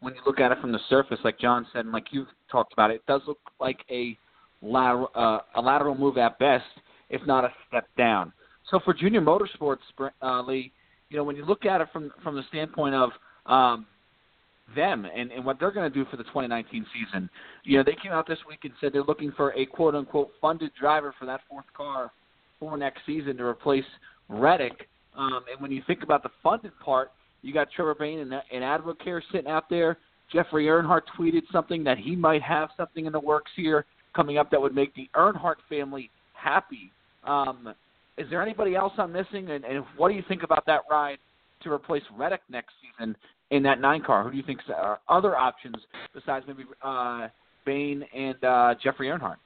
when 0.00 0.14
you 0.14 0.20
look 0.26 0.40
at 0.40 0.52
it 0.52 0.58
from 0.60 0.72
the 0.72 0.80
surface, 0.88 1.18
like 1.24 1.38
John 1.38 1.66
said, 1.72 1.84
and 1.84 1.92
like 1.92 2.06
you 2.10 2.26
talked 2.50 2.72
about, 2.72 2.90
it, 2.90 3.04
does 3.06 3.22
look 3.26 3.38
like 3.60 3.78
a 3.90 4.16
lateral, 4.60 5.10
uh, 5.14 5.38
a 5.56 5.60
lateral 5.60 5.94
move 5.94 6.18
at 6.18 6.38
best, 6.38 6.64
if 7.08 7.26
not 7.26 7.44
a 7.44 7.52
step 7.68 7.88
down. 7.96 8.32
So 8.70 8.80
for 8.84 8.92
Junior 8.92 9.22
Motorsports, 9.22 9.78
uh, 10.22 10.42
Lee, 10.42 10.72
you 11.08 11.16
know, 11.16 11.24
when 11.24 11.36
you 11.36 11.44
look 11.46 11.64
at 11.64 11.80
it 11.80 11.88
from 11.92 12.12
from 12.22 12.36
the 12.36 12.42
standpoint 12.50 12.94
of 12.94 13.10
um, 13.46 13.86
them 14.74 15.06
and, 15.06 15.30
and 15.32 15.44
what 15.44 15.58
they're 15.58 15.70
going 15.70 15.90
to 15.90 15.98
do 16.04 16.08
for 16.10 16.16
the 16.16 16.24
2019 16.24 16.84
season. 16.92 17.30
You 17.64 17.78
know, 17.78 17.84
they 17.84 17.96
came 18.02 18.12
out 18.12 18.26
this 18.26 18.38
week 18.48 18.60
and 18.64 18.72
said 18.80 18.92
they're 18.92 19.02
looking 19.02 19.32
for 19.36 19.52
a 19.54 19.66
quote 19.66 19.94
unquote 19.94 20.30
funded 20.40 20.72
driver 20.78 21.14
for 21.18 21.26
that 21.26 21.40
fourth 21.48 21.66
car 21.74 22.10
for 22.60 22.76
next 22.76 23.00
season 23.06 23.36
to 23.36 23.44
replace 23.44 23.84
Reddick. 24.28 24.88
Um, 25.16 25.40
and 25.50 25.60
when 25.60 25.72
you 25.72 25.82
think 25.86 26.02
about 26.02 26.22
the 26.22 26.30
funded 26.42 26.72
part, 26.80 27.12
you 27.42 27.52
got 27.52 27.68
Trevor 27.74 27.94
Bayne 27.94 28.20
and, 28.20 28.32
and 28.32 28.62
Advocare 28.62 29.20
sitting 29.32 29.50
out 29.50 29.68
there. 29.70 29.98
Jeffrey 30.32 30.66
Earnhardt 30.66 31.02
tweeted 31.18 31.42
something 31.52 31.82
that 31.84 31.98
he 31.98 32.14
might 32.14 32.42
have 32.42 32.68
something 32.76 33.06
in 33.06 33.12
the 33.12 33.20
works 33.20 33.50
here 33.56 33.86
coming 34.14 34.38
up 34.38 34.50
that 34.50 34.60
would 34.60 34.74
make 34.74 34.94
the 34.94 35.08
Earnhardt 35.16 35.56
family 35.68 36.10
happy. 36.34 36.92
Um, 37.24 37.72
is 38.16 38.26
there 38.30 38.42
anybody 38.42 38.74
else 38.74 38.92
I'm 38.98 39.12
missing? 39.12 39.50
And, 39.50 39.64
and 39.64 39.84
what 39.96 40.08
do 40.08 40.14
you 40.14 40.24
think 40.28 40.42
about 40.42 40.66
that 40.66 40.82
ride 40.90 41.18
to 41.62 41.72
replace 41.72 42.02
Reddick 42.16 42.40
next 42.50 42.74
season 42.82 43.16
in 43.50 43.62
that 43.62 43.80
nine 43.80 44.02
car? 44.02 44.24
Who 44.24 44.30
do 44.30 44.36
you 44.36 44.42
think 44.42 44.60
are 44.74 45.00
other 45.08 45.36
options 45.36 45.76
besides 46.14 46.44
maybe 46.46 46.64
uh, 46.82 47.28
Bayne 47.64 48.04
and 48.14 48.42
uh, 48.44 48.74
Jeffrey 48.82 49.08
Earnhardt? 49.08 49.36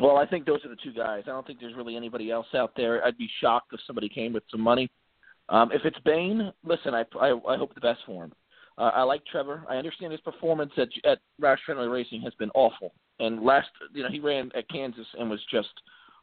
Well, 0.00 0.16
I 0.16 0.26
think 0.26 0.44
those 0.44 0.64
are 0.64 0.68
the 0.68 0.76
two 0.82 0.92
guys. 0.92 1.22
I 1.26 1.30
don't 1.30 1.46
think 1.46 1.60
there's 1.60 1.76
really 1.76 1.96
anybody 1.96 2.30
else 2.30 2.46
out 2.54 2.72
there. 2.76 3.04
I'd 3.04 3.16
be 3.16 3.30
shocked 3.40 3.72
if 3.72 3.80
somebody 3.86 4.08
came 4.08 4.32
with 4.32 4.42
some 4.50 4.60
money. 4.60 4.90
Um, 5.48 5.70
if 5.72 5.82
it's 5.84 5.98
Bayne, 6.04 6.52
listen, 6.64 6.94
I, 6.94 7.04
I, 7.20 7.38
I 7.48 7.56
hope 7.56 7.74
the 7.74 7.80
best 7.80 8.00
for 8.06 8.24
him. 8.24 8.32
Uh, 8.76 8.90
I 8.94 9.02
like 9.02 9.24
Trevor. 9.26 9.64
I 9.68 9.76
understand 9.76 10.10
his 10.10 10.20
performance 10.22 10.72
at 10.76 10.88
at 11.04 11.18
Roush 11.40 11.58
Fenway 11.66 11.86
Racing 11.86 12.22
has 12.22 12.34
been 12.34 12.50
awful. 12.54 12.92
And 13.20 13.42
last, 13.44 13.68
you 13.92 14.02
know, 14.02 14.10
he 14.10 14.18
ran 14.18 14.50
at 14.56 14.68
Kansas 14.68 15.06
and 15.18 15.30
was 15.30 15.40
just 15.48 15.68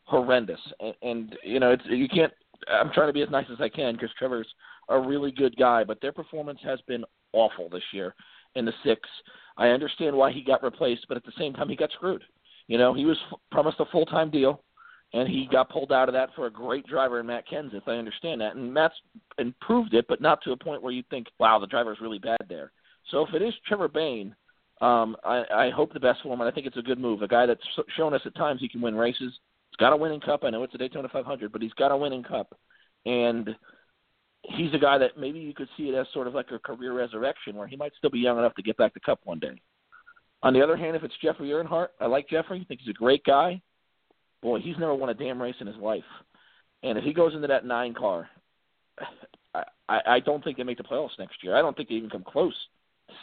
horrendous. 0.04 0.60
And, 0.82 0.94
and 1.02 1.36
you 1.44 1.60
know, 1.62 1.72
it's 1.72 1.84
you 1.88 2.10
can't. 2.10 2.34
I'm 2.68 2.92
trying 2.94 3.08
to 3.08 3.14
be 3.14 3.22
as 3.22 3.30
nice 3.30 3.48
as 3.52 3.62
I 3.62 3.70
can 3.70 3.94
because 3.94 4.10
Trevor's 4.20 4.48
a 4.90 5.00
really 5.00 5.32
good 5.32 5.56
guy, 5.58 5.84
but 5.84 6.02
their 6.02 6.12
performance 6.12 6.60
has 6.64 6.80
been 6.88 7.06
awful 7.32 7.70
this 7.70 7.84
year 7.94 8.14
in 8.56 8.66
the 8.66 8.74
six. 8.84 9.02
I 9.58 9.70
understand 9.70 10.16
why 10.16 10.32
he 10.32 10.44
got 10.44 10.62
replaced, 10.62 11.06
but 11.08 11.18
at 11.18 11.26
the 11.26 11.32
same 11.38 11.54
time, 11.54 11.70
he 11.70 11.76
got 11.76 11.92
screwed. 11.92 12.24
You 12.68 12.78
know, 12.78 12.94
he 12.94 13.06
was 13.06 13.18
f- 13.32 13.40
promised 13.52 13.80
a 13.80 13.86
full 13.86 14.06
time 14.06 14.30
deal, 14.30 14.64
and 15.14 15.28
he 15.28 15.48
got 15.52 15.70
pulled 15.70 15.92
out 15.92 16.10
of 16.10 16.14
that 16.14 16.30
for 16.36 16.48
a 16.48 16.52
great 16.52 16.86
driver 16.88 17.20
in 17.20 17.26
Matt 17.26 17.48
Kenseth. 17.48 17.88
I 17.88 17.92
understand 17.92 18.42
that, 18.42 18.56
and 18.56 18.74
Matt's 18.74 18.96
improved 19.38 19.94
it, 19.94 20.06
but 20.08 20.22
not 20.22 20.42
to 20.44 20.52
a 20.52 20.58
point 20.58 20.82
where 20.82 20.94
you 20.94 21.04
think, 21.10 21.28
wow, 21.40 21.60
the 21.60 21.68
driver's 21.68 22.00
really 22.02 22.20
bad 22.20 22.42
there. 22.48 22.72
So 23.10 23.26
if 23.26 23.34
it 23.34 23.42
is 23.42 23.54
Trevor 23.68 23.88
Bayne, 23.88 24.36
um, 24.80 25.16
I, 25.24 25.44
I 25.54 25.70
hope 25.70 25.94
the 25.94 26.00
best 26.00 26.22
for 26.24 26.34
him, 26.34 26.42
and 26.42 26.50
I 26.50 26.54
think 26.54 26.66
it's 26.66 26.78
a 26.78 26.82
good 26.82 27.00
move. 27.00 27.22
A 27.22 27.28
guy 27.28 27.46
that's 27.46 27.62
shown 27.96 28.14
us 28.14 28.22
at 28.26 28.36
times 28.36 28.62
he 28.62 28.70
can 28.70 28.82
win 28.82 28.96
races. 28.96 29.34
He's 29.70 29.78
got 29.78 29.94
a 29.94 29.98
winning 29.98 30.22
cup. 30.22 30.44
I 30.44 30.50
know 30.50 30.64
it's 30.64 30.76
a 30.76 30.78
Daytona 30.78 31.10
500, 31.10 31.52
but 31.52 31.62
he's 31.62 31.74
got 31.74 31.92
a 31.92 31.98
winning 31.98 32.24
cup, 32.24 32.58
and 33.06 33.50
he's 34.44 34.74
a 34.74 34.80
guy 34.80 34.98
that 34.98 35.18
maybe 35.18 35.40
you 35.40 35.54
could 35.54 35.70
see 35.78 35.90
it 35.90 35.96
as 35.96 36.08
sort 36.14 36.28
of 36.28 36.34
like 36.34 36.52
a 36.52 36.60
career 36.60 36.94
resurrection 36.94 37.56
where 37.56 37.68
he 37.68 37.76
might 37.76 37.94
still 37.98 38.10
be 38.10 38.20
young 38.20 38.38
enough 38.38 38.56
to 38.56 38.64
get 38.64 38.78
back 38.78 38.94
to 38.94 39.00
Cup 39.00 39.20
one 39.24 39.40
day. 39.40 39.62
On 40.44 40.54
the 40.54 40.62
other 40.62 40.76
hand, 40.76 40.96
if 40.96 41.04
it's 41.04 41.14
Jeffrey 41.22 41.50
Earnhardt, 41.50 41.90
I 42.00 42.08
like 42.08 42.28
Jeffrey. 42.30 42.62
I 42.62 42.66
think 42.66 42.82
he's 42.82 42.90
a 42.90 42.98
great 42.98 43.24
guy. 43.24 43.62
Boy, 44.42 44.60
he's 44.60 44.78
never 44.80 44.96
won 44.96 45.10
a 45.10 45.14
damn 45.14 45.42
race 45.42 45.56
in 45.60 45.68
his 45.68 45.76
life. 45.78 46.04
And 46.84 46.98
if 46.98 47.04
he 47.04 47.14
goes 47.14 47.36
into 47.36 47.48
that 47.48 47.66
nine 47.66 47.94
car, 47.94 48.28
I, 49.54 49.64
I, 50.06 50.20
don't 50.20 50.44
think 50.44 50.58
they 50.58 50.64
make 50.64 50.78
the 50.78 50.84
playoffs 50.84 51.20
next 51.20 51.44
year. 51.44 51.56
I 51.56 51.62
don't 51.62 51.76
think 51.76 51.90
they 51.90 51.96
even 51.96 52.10
come 52.10 52.24
close 52.24 52.56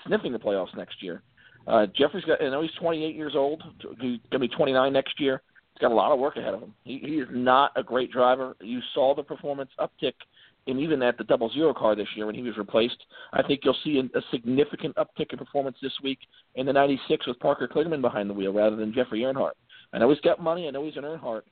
sniffing 0.06 0.32
the 0.32 0.38
playoffs 0.38 0.76
next 0.76 1.02
year. 1.02 1.22
Uh, 1.66 1.86
Jeffrey's 1.94 2.24
got, 2.24 2.42
I 2.42 2.48
know 2.50 2.62
he's 2.62 2.70
28 2.80 3.14
years 3.14 3.32
old. 3.34 3.62
He's 3.80 3.98
going 3.98 4.20
to 4.32 4.38
be 4.38 4.48
29 4.48 4.92
next 4.92 5.20
year. 5.20 5.42
He's 5.72 5.80
got 5.80 5.92
a 5.92 5.94
lot 5.94 6.12
of 6.12 6.18
work 6.18 6.36
ahead 6.36 6.54
of 6.54 6.62
him. 6.62 6.74
He, 6.84 6.98
he 6.98 7.14
is 7.16 7.28
not 7.30 7.72
a 7.76 7.82
great 7.82 8.12
driver. 8.12 8.56
You 8.60 8.80
saw 8.94 9.14
the 9.14 9.22
performance 9.22 9.70
uptick 9.78 10.14
and 10.68 10.78
even 10.78 11.02
at 11.02 11.18
the 11.18 11.24
double 11.24 11.50
zero 11.50 11.74
car 11.74 11.96
this 11.96 12.06
year 12.14 12.26
when 12.26 12.34
he 12.34 12.42
was 12.42 12.56
replaced, 12.56 12.98
I 13.32 13.42
think 13.42 13.60
you'll 13.64 13.76
see 13.82 13.98
a, 13.98 14.20
significant 14.30 14.94
uptick 14.96 15.32
in 15.32 15.38
performance 15.38 15.76
this 15.82 15.92
week 16.02 16.18
in 16.54 16.66
the 16.66 16.72
96 16.72 17.26
with 17.26 17.38
Parker 17.40 17.66
Kligerman 17.66 18.02
behind 18.02 18.28
the 18.28 18.34
wheel 18.34 18.52
rather 18.52 18.76
than 18.76 18.94
Jeffrey 18.94 19.20
Earnhardt. 19.20 19.52
I 19.92 19.98
know 19.98 20.10
he's 20.10 20.20
got 20.20 20.42
money. 20.42 20.68
I 20.68 20.70
know 20.70 20.84
he's 20.84 20.96
an 20.96 21.04
Earnhardt, 21.04 21.42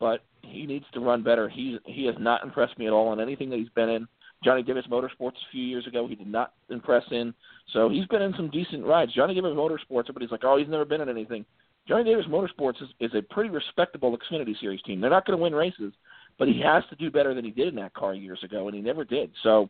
but 0.00 0.20
he 0.42 0.66
needs 0.66 0.84
to 0.92 1.00
run 1.00 1.22
better. 1.22 1.48
He 1.48 1.78
he 1.86 2.04
has 2.06 2.16
not 2.18 2.42
impressed 2.42 2.78
me 2.78 2.86
at 2.86 2.92
all 2.92 3.12
in 3.12 3.20
anything 3.20 3.48
that 3.50 3.58
he's 3.58 3.68
been 3.70 3.88
in. 3.88 4.08
Johnny 4.44 4.62
Davis 4.62 4.84
Motorsports 4.90 5.30
a 5.30 5.50
few 5.52 5.62
years 5.62 5.86
ago, 5.86 6.06
he 6.06 6.14
did 6.14 6.26
not 6.26 6.52
impress 6.68 7.04
in. 7.10 7.32
So 7.72 7.88
he's 7.88 8.06
been 8.06 8.20
in 8.20 8.34
some 8.36 8.50
decent 8.50 8.84
rides. 8.84 9.14
Johnny 9.14 9.34
Davis 9.34 9.52
Motorsports, 9.52 10.04
everybody's 10.04 10.30
like, 10.30 10.44
oh, 10.44 10.58
he's 10.58 10.68
never 10.68 10.84
been 10.84 11.00
in 11.00 11.08
anything. 11.08 11.46
Johnny 11.88 12.04
Davis 12.04 12.26
Motorsports 12.26 12.82
is, 12.82 12.88
is 13.00 13.14
a 13.14 13.22
pretty 13.22 13.50
respectable 13.50 14.16
Xfinity 14.16 14.58
Series 14.60 14.82
team. 14.82 15.00
They're 15.00 15.10
not 15.10 15.26
going 15.26 15.38
to 15.38 15.42
win 15.42 15.54
races, 15.54 15.92
but 16.38 16.48
he 16.48 16.60
has 16.60 16.82
to 16.90 16.96
do 16.96 17.10
better 17.10 17.34
than 17.34 17.44
he 17.44 17.50
did 17.50 17.68
in 17.68 17.76
that 17.76 17.94
car 17.94 18.14
years 18.14 18.42
ago, 18.42 18.66
and 18.66 18.74
he 18.74 18.82
never 18.82 19.04
did. 19.04 19.30
So 19.42 19.68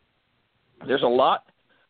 there's 0.86 1.02
a 1.02 1.06
lot 1.06 1.44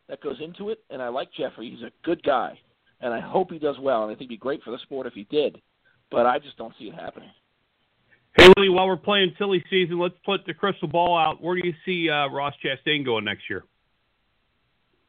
that 0.09 0.21
goes 0.21 0.37
into 0.41 0.69
it, 0.69 0.79
and 0.89 1.01
I 1.01 1.07
like 1.09 1.29
Jeffrey. 1.37 1.69
He's 1.69 1.85
a 1.85 1.91
good 2.03 2.21
guy, 2.23 2.57
and 3.01 3.13
I 3.13 3.19
hope 3.19 3.51
he 3.51 3.59
does 3.59 3.77
well, 3.79 4.03
and 4.03 4.11
I 4.11 4.13
think 4.13 4.29
it'd 4.29 4.29
be 4.29 4.37
great 4.37 4.63
for 4.63 4.71
the 4.71 4.79
sport 4.79 5.07
if 5.07 5.13
he 5.13 5.25
did. 5.29 5.61
But 6.11 6.25
I 6.25 6.39
just 6.39 6.57
don't 6.57 6.73
see 6.77 6.85
it 6.85 6.95
happening. 6.95 7.29
Haley, 8.37 8.69
while 8.69 8.87
we're 8.87 8.97
playing 8.97 9.33
silly 9.37 9.63
season, 9.69 9.97
let's 9.97 10.15
put 10.25 10.45
the 10.45 10.53
crystal 10.53 10.87
ball 10.87 11.17
out. 11.17 11.41
Where 11.41 11.55
do 11.55 11.65
you 11.65 11.73
see 11.85 12.09
uh, 12.09 12.27
Ross 12.27 12.53
Chastain 12.63 13.05
going 13.05 13.23
next 13.23 13.49
year? 13.49 13.63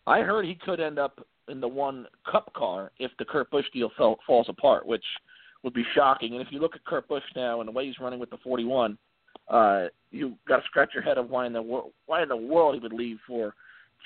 I 0.06 0.20
heard 0.20 0.44
he 0.44 0.54
could 0.54 0.80
end 0.80 0.98
up 0.98 1.26
in 1.48 1.60
the 1.60 1.68
one 1.68 2.06
Cup 2.30 2.52
car 2.54 2.92
if 2.98 3.10
the 3.18 3.24
Kurt 3.24 3.50
Busch 3.50 3.66
deal 3.72 3.90
fell, 3.96 4.18
falls 4.26 4.48
apart, 4.48 4.86
which 4.86 5.04
would 5.62 5.74
be 5.74 5.84
shocking. 5.94 6.34
And 6.34 6.40
if 6.40 6.48
you 6.52 6.60
look 6.60 6.76
at 6.76 6.84
Kurt 6.84 7.08
Busch 7.08 7.24
now 7.34 7.60
and 7.60 7.68
the 7.68 7.72
way 7.72 7.86
he's 7.86 7.98
running 8.00 8.20
with 8.20 8.30
the 8.30 8.38
41, 8.38 8.96
uh, 9.48 9.86
you 10.10 10.34
got 10.48 10.56
to 10.56 10.62
scratch 10.64 10.90
your 10.94 11.02
head 11.02 11.18
of 11.18 11.30
why 11.30 11.46
in 11.46 11.52
the 11.52 11.62
wor- 11.62 11.90
why 12.06 12.22
in 12.22 12.28
the 12.28 12.36
world 12.36 12.74
he 12.74 12.80
would 12.80 12.92
leave 12.92 13.18
for 13.26 13.54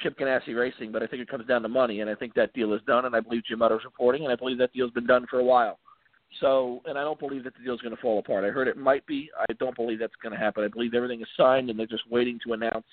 Chip 0.03 0.19
Ganassi 0.19 0.57
Racing. 0.57 0.93
But 0.93 1.03
I 1.03 1.07
think 1.07 1.23
it 1.23 1.29
comes 1.29 1.47
down 1.47 1.63
to 1.63 1.69
money, 1.69 2.01
and 2.01 2.11
I 2.11 2.15
think 2.15 2.35
that 2.35 2.53
deal 2.53 2.73
is 2.75 2.81
done. 2.87 3.05
And 3.05 3.15
I 3.15 3.21
believe 3.21 3.45
Jim 3.45 3.63
Utter's 3.63 3.85
reporting, 3.85 4.25
and 4.25 4.33
I 4.33 4.37
believe 4.37 4.59
that 4.59 4.73
deal's 4.73 4.93
been 4.93 5.07
done 5.07 5.27
for 5.31 5.39
a 5.39 5.45
while. 5.45 5.79
So, 6.41 6.81
and 6.87 6.97
I 6.97 7.03
don't 7.03 7.19
believe 7.19 7.45
that 7.45 7.55
the 7.57 7.65
deal's 7.65 7.81
going 7.81 7.95
to 7.95 8.01
fall 8.01 8.19
apart. 8.19 8.45
I 8.45 8.49
heard 8.49 8.69
it 8.69 8.77
might 8.77 9.05
be. 9.07 9.31
I 9.37 9.53
don't 9.55 9.75
believe 9.75 9.99
that's 9.99 10.13
going 10.23 10.33
to 10.33 10.39
happen. 10.39 10.63
I 10.63 10.69
believe 10.69 10.95
everything 10.95 11.21
is 11.21 11.29
signed, 11.37 11.71
and 11.71 11.79
they're 11.79 11.87
just 11.87 12.09
waiting 12.09 12.39
to 12.47 12.53
announce, 12.53 12.87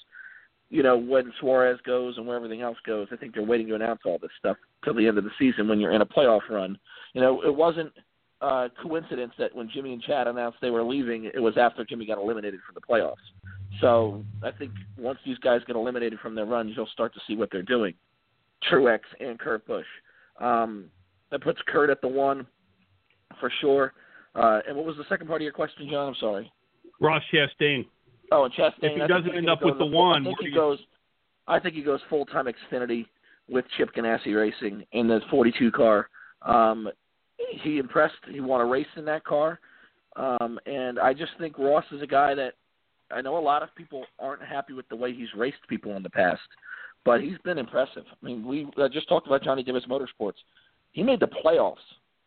you 0.69 0.81
know, 0.81 0.97
when 0.97 1.31
Suarez 1.39 1.77
goes 1.86 2.17
and 2.17 2.25
where 2.25 2.36
everything 2.36 2.62
else 2.62 2.77
goes. 2.86 3.07
I 3.12 3.15
think 3.15 3.36
they're 3.36 3.43
waiting 3.43 3.67
to 3.67 3.75
announce 3.75 4.01
all 4.05 4.17
this 4.19 4.31
stuff 4.39 4.57
till 4.83 4.95
the 4.95 5.07
end 5.07 5.19
of 5.19 5.23
the 5.23 5.29
season 5.38 5.67
when 5.67 5.79
you're 5.79 5.93
in 5.93 6.01
a 6.01 6.05
playoff 6.05 6.49
run. 6.49 6.79
You 7.13 7.21
know, 7.21 7.43
it 7.43 7.55
wasn't 7.55 7.93
uh, 8.41 8.67
coincidence 8.82 9.34
that 9.39 9.54
when 9.56 9.69
Jimmie 9.73 9.93
and 9.93 10.02
Chad 10.02 10.28
announced 10.28 10.60
they 10.62 10.69
were 10.69 10.84
leaving, 10.84 11.26
it 11.26 11.39
was 11.39 11.58
after 11.58 11.84
Jimmie 11.84 12.06
got 12.06 12.17
eliminated 12.17 12.60
from 12.65 12.76
the 12.76 12.82
playoffs. 12.82 13.15
So 13.82 14.23
I 14.43 14.52
think 14.52 14.71
once 14.97 15.19
these 15.26 15.38
guys 15.39 15.62
get 15.67 15.76
eliminated 15.76 16.19
from 16.19 16.36
their 16.36 16.45
runs, 16.45 16.73
you'll 16.76 16.88
start 16.88 17.13
to 17.15 17.19
see 17.28 17.36
what 17.36 17.50
they're 17.52 17.62
doing. 17.63 17.93
Truex 18.71 19.00
and 19.19 19.38
Kurt 19.39 19.65
Busch. 19.67 19.86
Um, 20.39 20.86
that 21.32 21.41
puts 21.41 21.60
Kurt 21.67 21.89
at 21.89 22.02
the 22.02 22.08
one 22.08 22.45
for 23.39 23.52
sure. 23.62 23.93
Uh, 24.36 24.60
and 24.67 24.76
what 24.78 24.86
was 24.86 24.97
the 24.97 25.06
second 25.10 25.28
part 25.28 25.41
of 25.41 25.43
your 25.43 25.52
question, 25.54 25.88
John? 25.91 26.10
I'm 26.10 26.15
sorry. 26.19 26.52
Ross 27.02 27.23
Chastain. 27.34 27.86
Oh, 28.32 28.45
and 28.45 28.54
Chastain. 28.54 28.73
If 28.84 28.95
he 28.95 29.02
I 29.02 29.08
doesn't 29.08 29.36
end 29.36 29.50
up 29.50 29.60
with 29.62 29.73
go 29.78 29.80
the 29.80 29.86
one, 29.95 30.21
I 30.23 30.26
think 30.26 30.39
he 30.41 30.47
you- 30.47 30.54
goes. 30.56 30.80
I 31.47 31.60
think 31.60 31.76
he 31.76 31.82
goes 31.82 32.02
full 32.10 32.26
time 32.26 32.45
Xfinity 32.45 33.06
with 33.50 33.65
Chip 33.78 33.93
Ganassi 33.95 34.36
Racing 34.36 34.86
in 34.91 35.08
the 35.08 35.21
42 35.32 35.71
car. 35.71 36.10
Um, 36.41 36.89
he 37.63 37.78
impressed. 37.78 38.15
He 38.32 38.39
won 38.39 38.62
a 38.62 38.65
race 38.65 38.88
in 38.95 39.06
that 39.06 39.23
car, 39.23 39.60
um, 40.15 40.60
and 40.65 41.00
I 41.00 41.13
just 41.13 41.32
think 41.39 41.58
Ross 41.58 41.86
is 41.91 42.02
a 42.02 42.08
guy 42.08 42.34
that 42.36 42.54
I 43.12 43.21
know 43.21 43.38
a 43.38 43.39
lot 43.39 43.63
of 43.63 43.73
people 43.76 44.06
aren't 44.19 44.41
happy 44.41 44.73
with 44.73 44.88
the 44.89 44.95
way 44.95 45.13
he's 45.13 45.30
raced 45.36 45.65
people 45.69 45.95
in 45.95 46.04
the 46.04 46.10
past, 46.10 46.41
but 47.06 47.21
he's 47.21 47.38
been 47.43 47.58
impressive. 47.58 48.04
I 48.12 48.26
mean, 48.26 48.45
we 48.45 48.67
uh, 48.78 48.89
just 48.89 49.08
talked 49.08 49.28
about 49.28 49.43
Johnny 49.43 49.63
Davis 49.63 49.84
Motorsports. 49.89 50.34
He 50.91 51.04
made 51.04 51.19
the 51.19 51.30
playoffs 51.45 51.76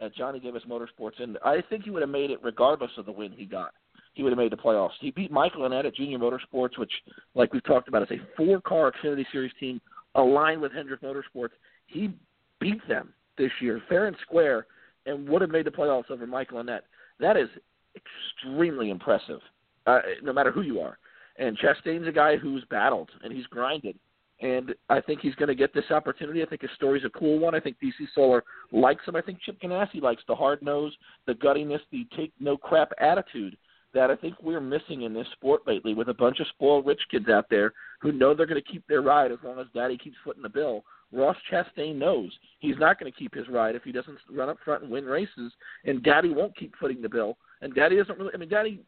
at 0.01 0.15
Johnny 0.15 0.41
Davis 0.41 0.63
Motorsports, 0.69 1.21
and 1.21 1.37
I 1.45 1.63
think 1.69 1.85
he 1.85 1.91
would 1.91 2.03
have 2.03 2.11
made 2.11 2.31
it 2.31 2.39
regardless 2.43 2.91
of 2.97 3.07
the 3.07 3.13
win 3.13 3.33
he 3.33 3.45
got. 3.45 3.73
He 4.15 4.23
would 4.23 4.31
have 4.31 4.39
made 4.39 4.53
the 4.53 4.57
playoffs. 4.57 4.93
He 5.01 5.11
beat 5.11 5.31
Michael 5.31 5.63
Annett 5.63 5.85
at 5.85 5.95
Junior 5.95 6.19
Motorsports, 6.19 6.79
which, 6.79 6.93
like 7.35 7.53
we've 7.53 7.65
talked 7.65 7.89
about, 7.89 8.03
is 8.03 8.19
a 8.19 8.37
four-car 8.37 8.93
Xfinity 8.93 9.25
Series 9.31 9.53
team 9.61 9.81
aligned 10.15 10.61
with 10.61 10.73
Hendrick 10.73 11.03
Motorsports. 11.03 11.51
He 11.87 12.11
beat 12.59 12.87
them 12.89 13.13
this 13.39 13.51
year, 13.61 13.81
fair 13.89 14.07
and 14.07 14.17
square, 14.23 14.67
and 15.07 15.29
would 15.29 15.43
have 15.43 15.51
made 15.51 15.67
the 15.67 15.71
playoffs 15.71 16.11
over 16.11 16.27
Michael 16.27 16.63
Annett. 16.63 16.81
That 17.19 17.37
is 17.37 17.49
extremely 17.97 18.91
impressive, 18.91 19.41
uh, 19.87 20.01
no 20.23 20.33
matter 20.33 20.53
who 20.53 20.63
you 20.63 20.81
are. 20.81 20.99
And 21.39 21.59
Chastain's 21.59 22.07
a 22.07 22.13
guy 22.13 22.37
who's 22.37 22.65
battled 22.71 23.11
and 23.23 23.33
he's 23.33 23.47
grinded. 23.47 23.99
And 24.43 24.75
I 24.89 25.01
think 25.01 25.21
he's 25.21 25.35
going 25.35 25.49
to 25.49 25.55
get 25.55 25.75
this 25.75 25.91
opportunity. 25.91 26.43
I 26.43 26.47
think 26.47 26.63
his 26.63 26.71
story's 26.75 27.05
a 27.05 27.11
cool 27.11 27.39
one. 27.39 27.55
I 27.55 27.61
think 27.61 27.77
DC 27.83 28.07
Solar 28.15 28.43
likes 28.73 29.07
him. 29.07 29.15
I 29.15 29.21
think 29.21 29.39
Chip 29.43 29.61
Ganassi 29.61 30.01
likes 30.01 30.23
the 30.27 30.35
hard 30.35 30.63
nose, 30.63 30.95
the 31.27 31.35
guttiness, 31.35 31.81
the 31.93 32.07
take 32.17 32.33
no 32.41 32.57
crap 32.57 32.93
attitude 32.99 33.57
that 33.93 34.11
I 34.11 34.17
think 34.17 34.37
we're 34.43 34.61
missing 34.61 35.03
in 35.03 35.13
this 35.13 35.27
sport 35.33 35.63
lately 35.67 35.95
with 35.95 36.09
a 36.09 36.15
bunch 36.15 36.41
of 36.41 36.47
spoiled 36.49 36.87
rich 36.87 37.01
kids 37.11 37.29
out 37.29 37.47
there 37.51 37.73
who 38.01 38.13
know 38.13 38.35
they're 38.35 38.47
going 38.47 38.63
to 38.63 38.73
keep 38.73 38.87
their 38.87 39.03
ride 39.03 39.33
as 39.33 39.39
long 39.45 39.59
as 39.59 39.67
daddy 39.75 39.99
keeps 39.99 40.17
footing 40.25 40.43
the 40.43 40.49
bill. 40.49 40.85
Ross 41.13 41.37
Chastain 41.51 41.97
knows 41.97 42.31
he's 42.61 42.79
not 42.79 42.99
going 42.99 43.11
to 43.11 43.19
keep 43.19 43.35
his 43.35 43.49
ride 43.49 43.75
if 43.75 43.83
he 43.83 43.93
doesn't 43.93 44.19
run 44.31 44.49
up 44.49 44.59
front 44.65 44.83
and 44.83 44.93
win 44.93 45.05
races, 45.05 45.53
and 45.85 46.03
daddy 46.03 46.31
won't 46.31 46.57
keep 46.57 46.75
footing 46.79 47.03
the 47.03 47.09
bill. 47.09 47.37
And 47.63 47.75
daddy 47.75 47.97
doesn't 47.97 48.19
really, 48.19 48.31
I 48.33 48.37
mean, 48.37 48.49
daddy 48.49 48.81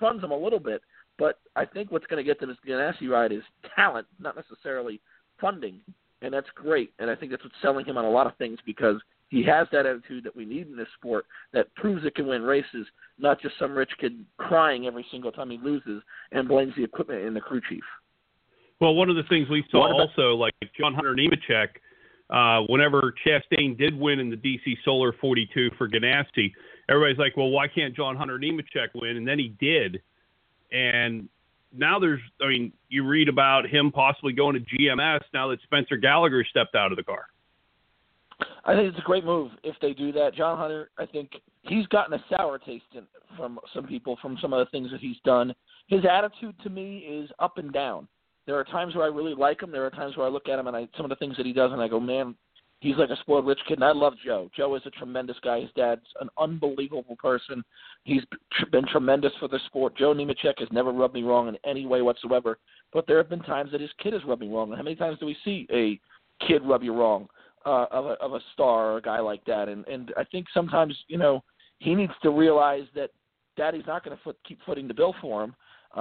funds 0.00 0.24
him 0.24 0.30
a 0.30 0.36
little 0.36 0.58
bit, 0.58 0.82
but 1.18 1.40
I 1.56 1.64
think 1.64 1.90
what's 1.90 2.06
going 2.06 2.24
to 2.24 2.28
get 2.28 2.40
to 2.40 2.46
this 2.46 2.56
Ganassi 2.66 3.08
ride 3.08 3.32
is 3.32 3.42
talent, 3.74 4.06
not 4.18 4.36
necessarily 4.36 5.00
funding, 5.40 5.80
and 6.22 6.32
that's 6.32 6.48
great. 6.54 6.92
And 6.98 7.10
I 7.10 7.14
think 7.14 7.30
that's 7.30 7.44
what's 7.44 7.54
selling 7.62 7.84
him 7.84 7.98
on 7.98 8.04
a 8.04 8.10
lot 8.10 8.26
of 8.26 8.36
things 8.36 8.58
because 8.64 8.96
he 9.28 9.44
has 9.44 9.68
that 9.72 9.86
attitude 9.86 10.24
that 10.24 10.34
we 10.34 10.44
need 10.44 10.68
in 10.68 10.76
this 10.76 10.88
sport 10.98 11.26
that 11.52 11.72
proves 11.74 12.04
it 12.04 12.14
can 12.14 12.26
win 12.26 12.42
races, 12.42 12.86
not 13.18 13.40
just 13.40 13.58
some 13.58 13.72
rich 13.72 13.90
kid 14.00 14.24
crying 14.38 14.86
every 14.86 15.04
single 15.10 15.30
time 15.30 15.50
he 15.50 15.58
loses 15.58 16.02
and 16.32 16.48
blames 16.48 16.72
the 16.76 16.84
equipment 16.84 17.24
and 17.24 17.36
the 17.36 17.40
crew 17.40 17.60
chief. 17.68 17.84
Well, 18.80 18.94
one 18.94 19.10
of 19.10 19.16
the 19.16 19.24
things 19.24 19.48
we 19.48 19.64
saw 19.70 19.86
about- 19.86 20.00
also, 20.00 20.34
like 20.36 20.54
John 20.76 20.94
Hunter 20.94 21.14
Nemechek, 21.14 21.68
uh, 22.30 22.62
whenever 22.68 23.12
Chastain 23.24 23.76
did 23.76 23.98
win 23.98 24.20
in 24.20 24.30
the 24.30 24.36
DC 24.36 24.76
Solar 24.84 25.12
42 25.12 25.70
for 25.72 25.88
Ganassi, 25.88 26.52
everybody's 26.88 27.18
like, 27.18 27.36
well, 27.36 27.50
why 27.50 27.66
can't 27.68 27.94
John 27.94 28.16
Hunter 28.16 28.38
Nemechek 28.38 28.88
win? 28.94 29.16
And 29.16 29.26
then 29.26 29.38
he 29.38 29.48
did. 29.60 30.02
And 30.70 31.28
now 31.72 31.98
there's, 31.98 32.20
I 32.42 32.48
mean, 32.48 32.72
you 32.88 33.06
read 33.06 33.28
about 33.28 33.66
him 33.66 33.90
possibly 33.90 34.32
going 34.32 34.54
to 34.54 34.60
GMS 34.60 35.22
now 35.32 35.48
that 35.48 35.60
Spencer 35.62 35.96
Gallagher 35.96 36.44
stepped 36.44 36.74
out 36.74 36.92
of 36.92 36.96
the 36.96 37.04
car. 37.04 37.26
I 38.64 38.74
think 38.74 38.90
it's 38.90 38.98
a 38.98 39.02
great 39.02 39.24
move 39.24 39.50
if 39.64 39.74
they 39.80 39.94
do 39.94 40.12
that. 40.12 40.34
John 40.34 40.58
Hunter, 40.58 40.90
I 40.98 41.06
think 41.06 41.32
he's 41.62 41.86
gotten 41.86 42.14
a 42.14 42.24
sour 42.30 42.58
taste 42.58 42.84
in, 42.94 43.02
from 43.36 43.58
some 43.74 43.86
people 43.86 44.16
from 44.22 44.38
some 44.40 44.52
of 44.52 44.64
the 44.64 44.70
things 44.70 44.90
that 44.92 45.00
he's 45.00 45.16
done. 45.24 45.54
His 45.88 46.04
attitude 46.08 46.54
to 46.62 46.70
me 46.70 46.98
is 46.98 47.30
up 47.38 47.58
and 47.58 47.72
down. 47.72 48.06
There 48.48 48.58
are 48.58 48.64
times 48.64 48.96
where 48.96 49.04
I 49.04 49.08
really 49.08 49.34
like 49.34 49.62
him. 49.62 49.70
There 49.70 49.86
are 49.86 49.90
times 49.90 50.16
where 50.16 50.26
I 50.26 50.30
look 50.30 50.48
at 50.48 50.58
him 50.58 50.66
and 50.66 50.76
I 50.76 50.88
some 50.96 51.04
of 51.04 51.10
the 51.10 51.16
things 51.16 51.36
that 51.36 51.46
he 51.46 51.52
does 51.52 51.70
and 51.70 51.80
I 51.80 51.86
go, 51.86 52.00
man, 52.00 52.34
he's 52.80 52.96
like 52.96 53.10
a 53.10 53.16
spoiled 53.20 53.46
rich 53.46 53.60
kid. 53.68 53.78
And 53.78 53.84
I 53.84 53.92
love 53.92 54.14
Joe. 54.24 54.50
Joe 54.56 54.74
is 54.74 54.82
a 54.86 54.90
tremendous 54.90 55.36
guy. 55.44 55.60
His 55.60 55.70
dad's 55.76 56.06
an 56.20 56.28
unbelievable 56.36 57.16
person. 57.16 57.62
He's 58.02 58.22
been 58.72 58.86
tremendous 58.86 59.32
for 59.38 59.46
the 59.46 59.60
sport. 59.66 59.96
Joe 59.96 60.12
Nemechek 60.12 60.58
has 60.58 60.68
never 60.72 60.90
rubbed 60.90 61.14
me 61.14 61.22
wrong 61.22 61.46
in 61.48 61.56
any 61.64 61.86
way 61.86 62.02
whatsoever. 62.02 62.58
But 62.92 63.06
there 63.06 63.18
have 63.18 63.28
been 63.28 63.42
times 63.42 63.70
that 63.72 63.80
his 63.80 63.90
kid 64.02 64.14
has 64.14 64.24
rubbed 64.24 64.40
me 64.40 64.48
wrong. 64.48 64.72
How 64.72 64.82
many 64.82 64.96
times 64.96 65.18
do 65.20 65.26
we 65.26 65.36
see 65.44 65.68
a 65.70 66.00
kid 66.44 66.62
rub 66.64 66.82
you 66.82 66.94
wrong? 66.94 67.28
uh, 67.68 67.86
of 67.90 68.06
a 68.06 68.12
of 68.20 68.32
a 68.32 68.40
star 68.52 68.92
or 68.92 68.96
a 68.98 69.02
guy 69.02 69.20
like 69.20 69.44
that. 69.44 69.68
And 69.68 69.86
and 69.86 70.12
I 70.16 70.24
think 70.24 70.46
sometimes 70.52 70.96
you 71.08 71.18
know 71.18 71.42
he 71.78 71.94
needs 71.94 72.12
to 72.22 72.30
realize 72.30 72.84
that 72.94 73.10
Daddy's 73.56 73.86
not 73.86 74.04
going 74.04 74.16
to 74.16 74.34
keep 74.46 74.58
footing 74.64 74.88
the 74.88 74.94
bill 74.94 75.14
for 75.20 75.44
him. 75.44 75.54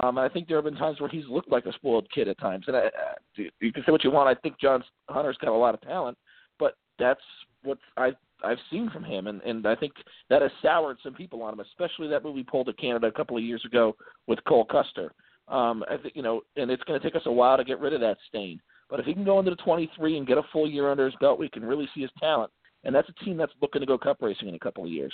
Um, 0.04 0.18
and 0.18 0.26
I 0.26 0.30
think 0.30 0.48
there 0.48 0.58
have 0.58 0.66
been 0.66 0.76
times 0.76 1.00
where 1.00 1.10
he's 1.10 1.26
looked 1.28 1.52
like 1.52 1.66
a 1.66 1.74
spoiled 1.74 2.08
kid 2.14 2.28
at 2.28 2.38
times. 2.40 2.66
And 2.68 2.76
I, 2.76 2.82
uh, 2.82 3.44
you 3.60 3.72
can 3.72 3.84
say 3.86 3.92
what 3.92 4.04
you 4.04 4.12
want. 4.12 4.30
I 4.30 4.40
think 4.42 4.60
John 4.60 4.84
Hunter's 5.10 5.38
got 5.38 5.50
a 5.50 5.54
lot 5.54 5.74
of 5.74 5.82
talent, 5.82 6.18
but 6.60 6.76
that's 7.00 7.22
what 7.64 7.78
I 7.98 8.12
I've 8.44 8.60
seen 8.70 8.90
from 8.92 9.04
him, 9.04 9.28
and 9.28 9.42
and 9.42 9.66
I 9.66 9.76
think 9.76 9.94
that 10.30 10.42
has 10.42 10.52
soured 10.62 10.98
some 11.04 11.14
people 11.14 11.42
on 11.42 11.54
him, 11.54 11.60
especially 11.60 12.08
that 12.10 12.24
movie 12.24 12.44
pulled 12.44 12.67
to 12.67 12.74
Canada 12.74 13.08
a 13.08 13.12
couple 13.12 13.38
of 13.38 13.44
years 13.44 13.63
ago 13.65 13.96
with 14.28 14.44
Cole 14.48 14.65
Custer. 14.65 15.12
Um, 15.48 15.84
I 15.90 15.98
think 15.98 16.15
you 16.15 16.21
know, 16.21 16.42
and 16.56 16.69
it's 16.69 16.84
going 16.84 17.00
to 17.00 17.06
take 17.06 17.15
us 17.15 17.26
a 17.26 17.32
while 17.32 17.58
to 17.58 17.63
get 17.63 17.80
rid 17.80 17.94
of 17.94 18.02
that 18.02 18.17
stain. 18.28 18.60
But 18.90 19.00
if 19.00 19.06
he 19.06 19.13
can 19.13 19.26
go 19.26 19.40
into 19.40 19.52
the 19.52 19.58
23 19.58 20.17
and 20.17 20.28
get 20.28 20.38
a 20.38 20.44
full 20.54 20.69
year 20.69 20.90
under 20.90 21.06
his 21.06 21.15
belt, 21.19 21.40
we 21.40 21.50
can 21.50 21.65
really 21.65 21.90
see 21.94 22.02
his 22.02 22.12
talent. 22.19 22.52
And 22.84 22.96
that's 22.96 23.10
a 23.10 23.26
team 23.26 23.36
that's 23.36 23.52
looking 23.62 23.82
to 23.82 23.86
go 23.86 23.98
cup 23.98 24.17
racing 24.21 24.48
in 24.48 24.56
a 24.56 24.60
couple 24.60 24.86
of 24.86 24.90
years. 24.90 25.13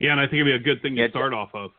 Yeah, 0.00 0.12
and 0.12 0.20
I 0.20 0.24
think 0.24 0.40
it'd 0.40 0.46
be 0.46 0.52
a 0.52 0.74
good 0.74 0.82
thing 0.82 0.96
Yeah, 0.96 1.06
to 1.06 1.10
start 1.10 1.34
off 1.34 1.50
of. 1.54 1.70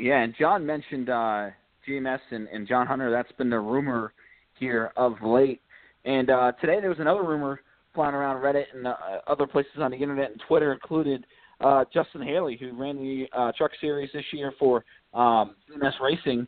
Yeah, 0.00 0.22
and 0.22 0.34
John 0.38 0.64
mentioned 0.64 1.10
uh, 1.10 1.50
GMS 1.86 2.20
and, 2.30 2.48
and 2.48 2.66
John 2.66 2.86
Hunter. 2.86 3.10
That's 3.10 3.30
been 3.32 3.50
the 3.50 3.60
rumor 3.60 4.14
here 4.58 4.92
of 4.96 5.14
late. 5.22 5.60
And 6.06 6.30
uh, 6.30 6.52
today 6.60 6.80
there 6.80 6.88
was 6.88 7.00
another 7.00 7.22
rumor 7.22 7.60
flying 7.94 8.14
around 8.14 8.36
Reddit 8.42 8.64
and 8.74 8.86
uh, 8.86 8.94
other 9.26 9.46
places 9.46 9.72
on 9.78 9.90
the 9.90 9.98
internet 9.98 10.30
and 10.30 10.40
Twitter 10.48 10.72
included 10.72 11.26
uh, 11.60 11.84
Justin 11.92 12.22
Haley, 12.22 12.56
who 12.58 12.72
ran 12.72 12.96
the 12.96 13.26
uh, 13.36 13.52
Truck 13.58 13.72
Series 13.78 14.08
this 14.14 14.24
year 14.32 14.54
for 14.58 14.84
um, 15.12 15.54
GMS 15.70 16.00
Racing. 16.00 16.46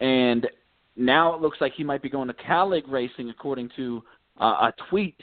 and 0.00 0.46
now 0.96 1.34
it 1.34 1.42
looks 1.42 1.58
like 1.60 1.74
he 1.76 1.84
might 1.84 2.00
be 2.00 2.08
going 2.08 2.28
to 2.28 2.34
Calig 2.34 2.84
Racing, 2.88 3.28
according 3.28 3.68
to 3.76 4.02
uh, 4.40 4.70
a 4.70 4.74
tweet 4.88 5.20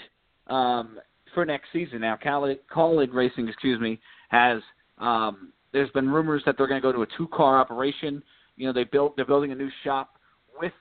um, 0.47 0.99
for 1.33 1.45
next 1.45 1.69
season. 1.73 2.01
Now, 2.01 2.15
Calig, 2.23 2.59
Kaulig 2.71 3.11
Racing, 3.11 3.47
excuse 3.47 3.81
me, 3.81 3.99
has 4.29 4.61
um, 4.99 5.51
there's 5.73 5.89
been 5.89 6.09
rumors 6.09 6.43
that 6.45 6.55
they're 6.57 6.67
going 6.67 6.81
to 6.81 6.85
go 6.85 6.91
to 6.91 7.01
a 7.01 7.07
two-car 7.17 7.59
operation. 7.59 8.23
You 8.55 8.67
know, 8.67 8.73
they 8.73 8.83
built 8.83 9.15
they're 9.15 9.25
building 9.25 9.51
a 9.51 9.55
new 9.55 9.69
shop 9.83 10.11
with 10.59 10.71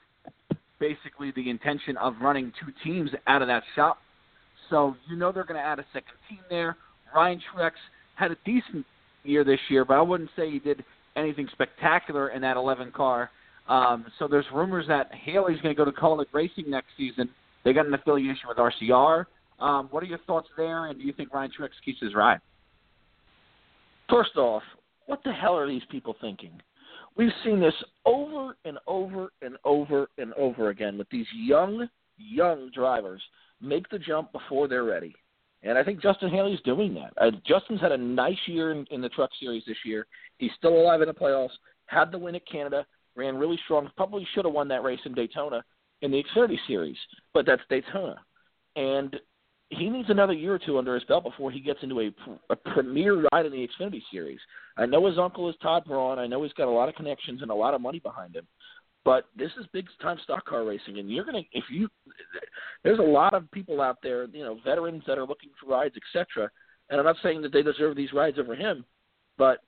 basically 0.79 1.33
the 1.35 1.49
intention 1.49 1.97
of 1.97 2.15
running 2.21 2.53
two 2.61 2.73
teams 2.85 3.11
out 3.27 3.43
of 3.43 3.49
that 3.49 3.63
shop. 3.75 3.99
So 4.71 4.95
you 5.09 5.17
know 5.17 5.33
they're 5.33 5.45
going 5.45 5.61
to 5.61 5.67
add 5.67 5.79
a 5.79 5.87
second 5.93 6.15
team 6.29 6.41
there. 6.51 6.77
Ryan 7.15 7.41
Truex 7.55 7.73
had 8.15 8.31
a 8.31 8.37
decent 8.45 8.85
year 9.25 9.45
this 9.45 9.61
year, 9.69 9.85
but 9.85 9.95
I 9.95 10.03
wouldn't 10.03 10.31
say 10.37 10.51
he 10.51 10.59
did 10.59 10.85
anything 11.17 11.49
spectacular 11.53 12.31
in 12.31 12.43
that 12.43 12.57
11 12.57 12.93
car. 12.93 13.31
Um, 13.69 14.07
so 14.19 14.27
there's 14.27 14.47
rumors 14.53 14.87
that 14.89 15.11
Haley's 15.13 15.61
going 15.61 15.75
to 15.75 15.79
go 15.79 15.85
to 15.85 15.93
Kaulig 15.93 16.27
Racing 16.33 16.69
next 16.69 16.89
season. 16.97 17.29
They 17.65 17.73
got 17.73 17.87
an 17.87 17.95
affiliation 17.95 18.49
with 18.49 18.59
RCR. 18.59 19.27
Um, 19.61 19.89
what 19.91 20.03
are 20.03 20.07
your 20.07 20.19
thoughts 20.27 20.49
there, 20.57 20.87
and 20.87 20.99
do 20.99 21.05
you 21.05 21.13
think 21.13 21.33
Ryan 21.33 21.51
Truex 21.59 21.71
keeps 21.85 22.01
his 22.01 22.15
ride? 22.15 22.41
First 24.11 24.37
off, 24.37 24.63
what 25.07 25.23
the 25.25 25.33
hell 25.33 25.57
are 25.57 25.69
these 25.69 25.83
people 25.91 26.17
thinking? 26.21 26.61
We've 27.17 27.33
seen 27.45 27.61
this 27.61 27.75
over 28.07 28.57
and 28.65 28.79
over 28.87 29.33
and 29.43 29.57
over 29.65 30.09
and 30.19 30.33
over 30.35 30.71
again 30.71 30.97
with 30.97 31.09
these 31.11 31.27
young, 31.35 31.89
young 32.17 32.71
drivers 32.75 33.23
make 33.61 33.89
the 33.91 33.99
jump 33.99 34.33
before 34.33 34.69
they're 34.69 34.85
ready. 34.85 35.15
And 35.63 35.79
I 35.79 35.85
think 35.85 36.03
Justin 36.03 36.31
Haley's 36.31 36.61
doing 36.65 36.95
that. 36.95 37.13
Uh, 37.21 37.31
Justin's 37.47 37.81
had 37.81 37.93
a 37.93 37.99
nice 37.99 38.39
year 38.47 38.73
in, 38.73 38.85
in 38.91 39.01
the 39.01 39.09
Truck 39.11 39.31
Series 39.39 39.63
this 39.67 39.77
year. 39.85 40.07
He's 40.39 40.51
still 40.57 40.77
alive 40.77 41.03
in 41.03 41.09
the 41.09 41.15
playoffs. 41.15 41.51
Had 41.87 42.11
the 42.11 42.19
win 42.19 42.35
at 42.35 42.47
Canada. 42.49 42.85
Ran 43.15 43.37
really 43.37 43.59
strong. 43.65 43.91
Probably 43.97 44.27
should 44.35 44.45
have 44.45 44.55
won 44.55 44.69
that 44.69 44.83
race 44.83 45.01
in 45.05 45.15
Daytona 45.15 45.63
in 46.01 46.11
the 46.11 46.23
Xfinity 46.23 46.59
Series, 46.67 46.97
but 47.33 47.47
that's 47.47 47.63
Daytona. 47.71 48.17
And 48.75 49.19
he 49.73 49.89
needs 49.89 50.11
another 50.11 50.33
year 50.33 50.55
or 50.55 50.59
two 50.59 50.79
under 50.79 50.95
his 50.95 51.05
belt 51.05 51.25
before 51.25 51.51
he 51.51 51.61
gets 51.61 51.83
into 51.83 52.01
a, 52.01 52.11
a 52.51 52.57
premier 52.57 53.27
ride 53.33 53.47
in 53.47 53.53
the 53.53 53.67
Xfinity 53.67 54.03
Series. 54.11 54.41
I 54.77 54.87
know 54.87 55.07
his 55.07 55.19
uncle 55.19 55.49
is 55.49 55.57
Todd 55.63 55.85
Braun. 55.87 56.19
I 56.19 56.27
know 56.27 56.43
he's 56.43 56.53
got 56.53 56.69
a 56.69 56.71
lot 56.71 56.89
of 56.89 56.95
connections 56.95 57.43
and 57.43 57.51
a 57.51 57.55
lot 57.55 57.75
of 57.75 57.81
money 57.81 57.99
behind 57.99 58.37
him. 58.37 58.47
But 59.05 59.25
this 59.37 59.51
is 59.59 59.67
big 59.73 59.87
time 60.01 60.19
stock 60.23 60.45
car 60.47 60.65
racing, 60.65 60.99
and 60.99 61.11
you're 61.11 61.25
gonna 61.25 61.43
if 61.53 61.65
you 61.71 61.89
there's 62.85 63.01
a 63.01 63.03
lot 63.03 63.35
of 63.35 63.51
people 63.51 63.81
out 63.81 63.99
there, 64.03 64.27
you 64.27 64.45
know, 64.45 64.59
veterans 64.65 65.03
that 65.07 65.19
are 65.19 65.27
looking 65.27 65.51
for 65.61 65.71
rides, 65.71 65.95
etc. 65.97 66.49
And 66.89 67.01
I'm 67.01 67.07
not 67.07 67.17
saying 67.23 67.43
that 67.43 67.53
they 67.53 67.63
deserve 67.63 67.97
these 67.97 68.13
rides 68.13 68.39
over 68.39 68.55
him, 68.55 68.85
but 69.39 69.59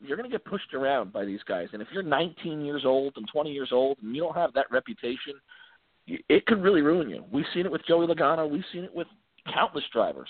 you're 0.00 0.16
going 0.16 0.28
to 0.28 0.34
get 0.34 0.44
pushed 0.44 0.74
around 0.74 1.12
by 1.12 1.24
these 1.24 1.42
guys. 1.46 1.68
And 1.72 1.80
if 1.80 1.88
you're 1.92 2.02
19 2.02 2.64
years 2.64 2.82
old 2.84 3.14
and 3.16 3.26
20 3.32 3.50
years 3.50 3.70
old 3.72 3.96
and 4.02 4.14
you 4.14 4.20
don't 4.20 4.36
have 4.36 4.52
that 4.54 4.66
reputation, 4.70 5.34
it 6.06 6.44
could 6.46 6.62
really 6.62 6.82
ruin 6.82 7.08
you. 7.08 7.24
We've 7.32 7.46
seen 7.54 7.64
it 7.64 7.72
with 7.72 7.86
Joey 7.86 8.06
Logano. 8.06 8.48
We've 8.50 8.64
seen 8.72 8.84
it 8.84 8.94
with 8.94 9.06
countless 9.52 9.84
drivers. 9.92 10.28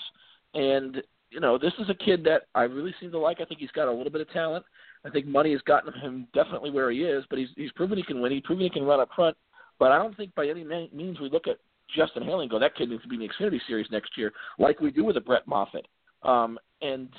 And 0.53 1.01
you 1.31 1.39
know, 1.39 1.57
this 1.57 1.73
is 1.79 1.89
a 1.89 1.93
kid 1.93 2.23
that 2.23 2.43
I 2.53 2.63
really 2.63 2.95
seem 2.99 3.11
to 3.11 3.19
like. 3.19 3.41
I 3.41 3.45
think 3.45 3.59
he's 3.59 3.71
got 3.71 3.87
a 3.87 3.91
little 3.91 4.11
bit 4.11 4.21
of 4.21 4.31
talent. 4.31 4.65
I 5.05 5.09
think 5.09 5.25
money 5.25 5.51
has 5.51 5.61
gotten 5.61 5.93
him 5.99 6.27
definitely 6.33 6.71
where 6.71 6.91
he 6.91 6.99
is, 6.99 7.23
but 7.29 7.39
he's 7.39 7.49
he's 7.55 7.71
proven 7.73 7.97
he 7.97 8.03
can 8.03 8.21
win. 8.21 8.31
He's 8.31 8.41
proven 8.41 8.63
he 8.63 8.69
can 8.69 8.83
run 8.83 8.99
up 8.99 9.09
front. 9.15 9.35
But 9.77 9.91
I 9.91 9.97
don't 9.97 10.15
think 10.15 10.33
by 10.35 10.47
any 10.47 10.63
means 10.63 11.19
we 11.19 11.29
look 11.29 11.47
at 11.47 11.57
Justin 11.95 12.23
Haley 12.23 12.43
and 12.43 12.51
go, 12.51 12.59
that 12.59 12.75
kid 12.75 12.89
needs 12.89 13.03
to 13.03 13.09
be 13.09 13.15
in 13.15 13.21
the 13.21 13.27
Xfinity 13.27 13.59
Series 13.67 13.87
next 13.91 14.17
year, 14.17 14.31
like 14.57 14.79
we 14.79 14.91
do 14.91 15.03
with 15.03 15.17
a 15.17 15.21
Brett 15.21 15.47
Moffitt. 15.47 15.87
Um, 16.23 16.57
and 16.81 17.09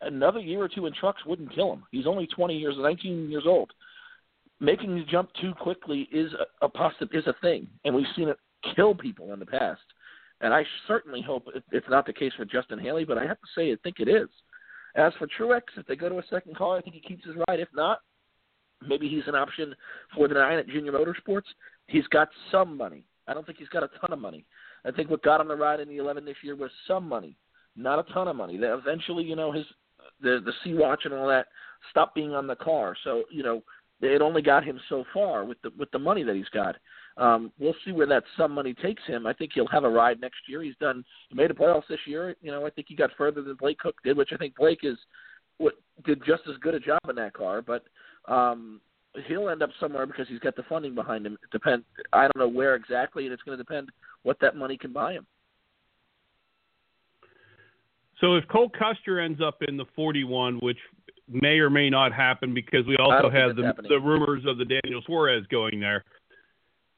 another 0.00 0.40
year 0.40 0.62
or 0.62 0.68
two 0.68 0.86
in 0.86 0.94
trucks 0.94 1.24
wouldn't 1.26 1.54
kill 1.54 1.72
him. 1.72 1.84
He's 1.90 2.06
only 2.06 2.26
20 2.26 2.56
years, 2.56 2.74
19 2.78 3.30
years 3.30 3.44
old. 3.46 3.70
Making 4.60 4.94
the 4.94 5.04
jump 5.04 5.30
too 5.40 5.52
quickly 5.60 6.08
is 6.12 6.32
a, 6.34 6.64
a 6.64 6.68
possi- 6.68 7.12
is 7.12 7.26
a 7.26 7.34
thing, 7.42 7.66
and 7.84 7.94
we've 7.94 8.06
seen 8.16 8.28
it 8.28 8.38
kill 8.74 8.94
people 8.94 9.32
in 9.32 9.40
the 9.40 9.46
past. 9.46 9.82
And 10.44 10.52
I 10.52 10.62
certainly 10.86 11.22
hope 11.22 11.48
it's 11.72 11.88
not 11.88 12.04
the 12.04 12.12
case 12.12 12.32
for 12.36 12.44
Justin 12.44 12.78
Haley, 12.78 13.06
but 13.06 13.16
I 13.16 13.24
have 13.24 13.40
to 13.40 13.46
say 13.56 13.72
I 13.72 13.76
think 13.82 13.96
it 13.98 14.08
is. 14.08 14.28
As 14.94 15.14
for 15.18 15.26
Truex, 15.26 15.62
if 15.78 15.86
they 15.86 15.96
go 15.96 16.10
to 16.10 16.18
a 16.18 16.26
second 16.28 16.54
car, 16.54 16.76
I 16.76 16.82
think 16.82 16.94
he 16.94 17.00
keeps 17.00 17.24
his 17.24 17.34
ride. 17.48 17.60
If 17.60 17.68
not, 17.74 18.00
maybe 18.86 19.08
he's 19.08 19.26
an 19.26 19.34
option 19.34 19.74
for 20.14 20.28
the 20.28 20.34
nine 20.34 20.58
at 20.58 20.68
Junior 20.68 20.92
Motorsports. 20.92 21.46
He's 21.86 22.06
got 22.08 22.28
some 22.52 22.76
money. 22.76 23.06
I 23.26 23.32
don't 23.32 23.46
think 23.46 23.56
he's 23.56 23.70
got 23.70 23.84
a 23.84 23.88
ton 23.98 24.12
of 24.12 24.18
money. 24.18 24.44
I 24.84 24.90
think 24.90 25.08
what 25.08 25.22
got 25.22 25.40
him 25.40 25.48
the 25.48 25.56
ride 25.56 25.80
in 25.80 25.88
the 25.88 25.96
11 25.96 26.26
this 26.26 26.36
year 26.42 26.56
was 26.56 26.70
some 26.86 27.08
money, 27.08 27.38
not 27.74 27.98
a 27.98 28.12
ton 28.12 28.28
of 28.28 28.36
money. 28.36 28.58
That 28.58 28.74
eventually, 28.74 29.24
you 29.24 29.36
know, 29.36 29.50
his 29.50 29.64
the 30.20 30.40
the 30.44 30.52
Sea 30.62 30.74
Watch 30.74 31.06
and 31.06 31.14
all 31.14 31.26
that 31.28 31.46
stopped 31.90 32.14
being 32.14 32.34
on 32.34 32.46
the 32.46 32.56
car. 32.56 32.94
So 33.02 33.22
you 33.30 33.42
know, 33.42 33.62
it 34.02 34.20
only 34.20 34.42
got 34.42 34.62
him 34.62 34.78
so 34.90 35.04
far 35.14 35.46
with 35.46 35.56
the 35.62 35.70
with 35.78 35.90
the 35.90 35.98
money 35.98 36.22
that 36.22 36.36
he's 36.36 36.50
got. 36.50 36.76
Um, 37.16 37.52
we'll 37.58 37.76
see 37.84 37.92
where 37.92 38.06
that 38.08 38.24
some 38.36 38.52
money 38.52 38.74
takes 38.74 39.02
him. 39.06 39.26
I 39.26 39.32
think 39.32 39.52
he'll 39.54 39.68
have 39.68 39.84
a 39.84 39.88
ride 39.88 40.20
next 40.20 40.48
year. 40.48 40.62
He's 40.62 40.74
done. 40.80 41.04
He 41.28 41.36
made 41.36 41.50
a 41.50 41.54
playoffs 41.54 41.86
this 41.88 42.00
year. 42.06 42.34
You 42.42 42.50
know, 42.50 42.66
I 42.66 42.70
think 42.70 42.88
he 42.88 42.96
got 42.96 43.10
further 43.16 43.42
than 43.42 43.54
Blake 43.54 43.78
Koch 43.80 43.94
did, 44.04 44.16
which 44.16 44.30
I 44.32 44.36
think 44.36 44.56
Blake 44.56 44.80
is 44.82 44.98
what 45.58 45.74
did 46.04 46.24
just 46.26 46.42
as 46.48 46.56
good 46.60 46.74
a 46.74 46.80
job 46.80 46.98
in 47.08 47.14
that 47.16 47.32
car. 47.32 47.62
But 47.62 47.84
um, 48.26 48.80
he'll 49.28 49.48
end 49.48 49.62
up 49.62 49.70
somewhere 49.78 50.06
because 50.06 50.26
he's 50.28 50.40
got 50.40 50.56
the 50.56 50.64
funding 50.64 50.94
behind 50.94 51.24
him. 51.24 51.34
It 51.34 51.50
depend. 51.52 51.84
I 52.12 52.22
don't 52.22 52.36
know 52.36 52.48
where 52.48 52.74
exactly, 52.74 53.24
and 53.24 53.32
it's 53.32 53.42
going 53.42 53.56
to 53.56 53.62
depend 53.62 53.90
what 54.24 54.38
that 54.40 54.56
money 54.56 54.76
can 54.76 54.92
buy 54.92 55.12
him. 55.12 55.26
So 58.20 58.34
if 58.34 58.46
Cole 58.48 58.70
Custer 58.70 59.20
ends 59.20 59.40
up 59.44 59.58
in 59.68 59.76
the 59.76 59.84
41, 59.94 60.58
which 60.62 60.78
may 61.28 61.58
or 61.58 61.70
may 61.70 61.90
not 61.90 62.12
happen 62.12 62.54
because 62.54 62.86
we 62.86 62.96
also 62.96 63.30
have 63.30 63.56
the, 63.56 63.72
the 63.88 63.98
rumors 63.98 64.42
of 64.46 64.58
the 64.58 64.64
Daniel 64.64 65.02
Suarez 65.06 65.44
going 65.50 65.80
there. 65.80 66.04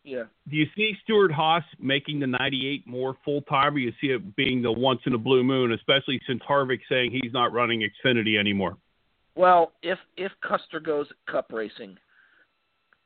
Yeah. 0.07 0.23
Do 0.49 0.57
you 0.57 0.67
see 0.77 0.93
Stewart-Haas 1.03 1.65
making 1.81 2.21
the 2.21 2.29
98 2.29 2.87
more 2.87 3.17
full 3.25 3.43
time, 3.43 3.75
or 3.75 3.79
you 3.79 3.93
see 4.01 4.07
it 4.07 4.37
being 4.37 4.63
the 4.63 4.71
once 4.71 5.01
in 5.05 5.15
a 5.15 5.19
blue 5.19 5.43
moon, 5.43 5.73
especially 5.73 6.21
since 6.29 6.41
Harvick's 6.49 6.85
saying 6.89 7.11
he's 7.11 7.33
not 7.33 7.53
running 7.53 7.81
Xfinity 7.81 8.39
anymore? 8.39 8.77
Well, 9.35 9.73
if 9.83 9.99
if 10.17 10.31
Custer 10.49 10.79
goes 10.79 11.09
Cup 11.29 11.53
racing, 11.53 11.99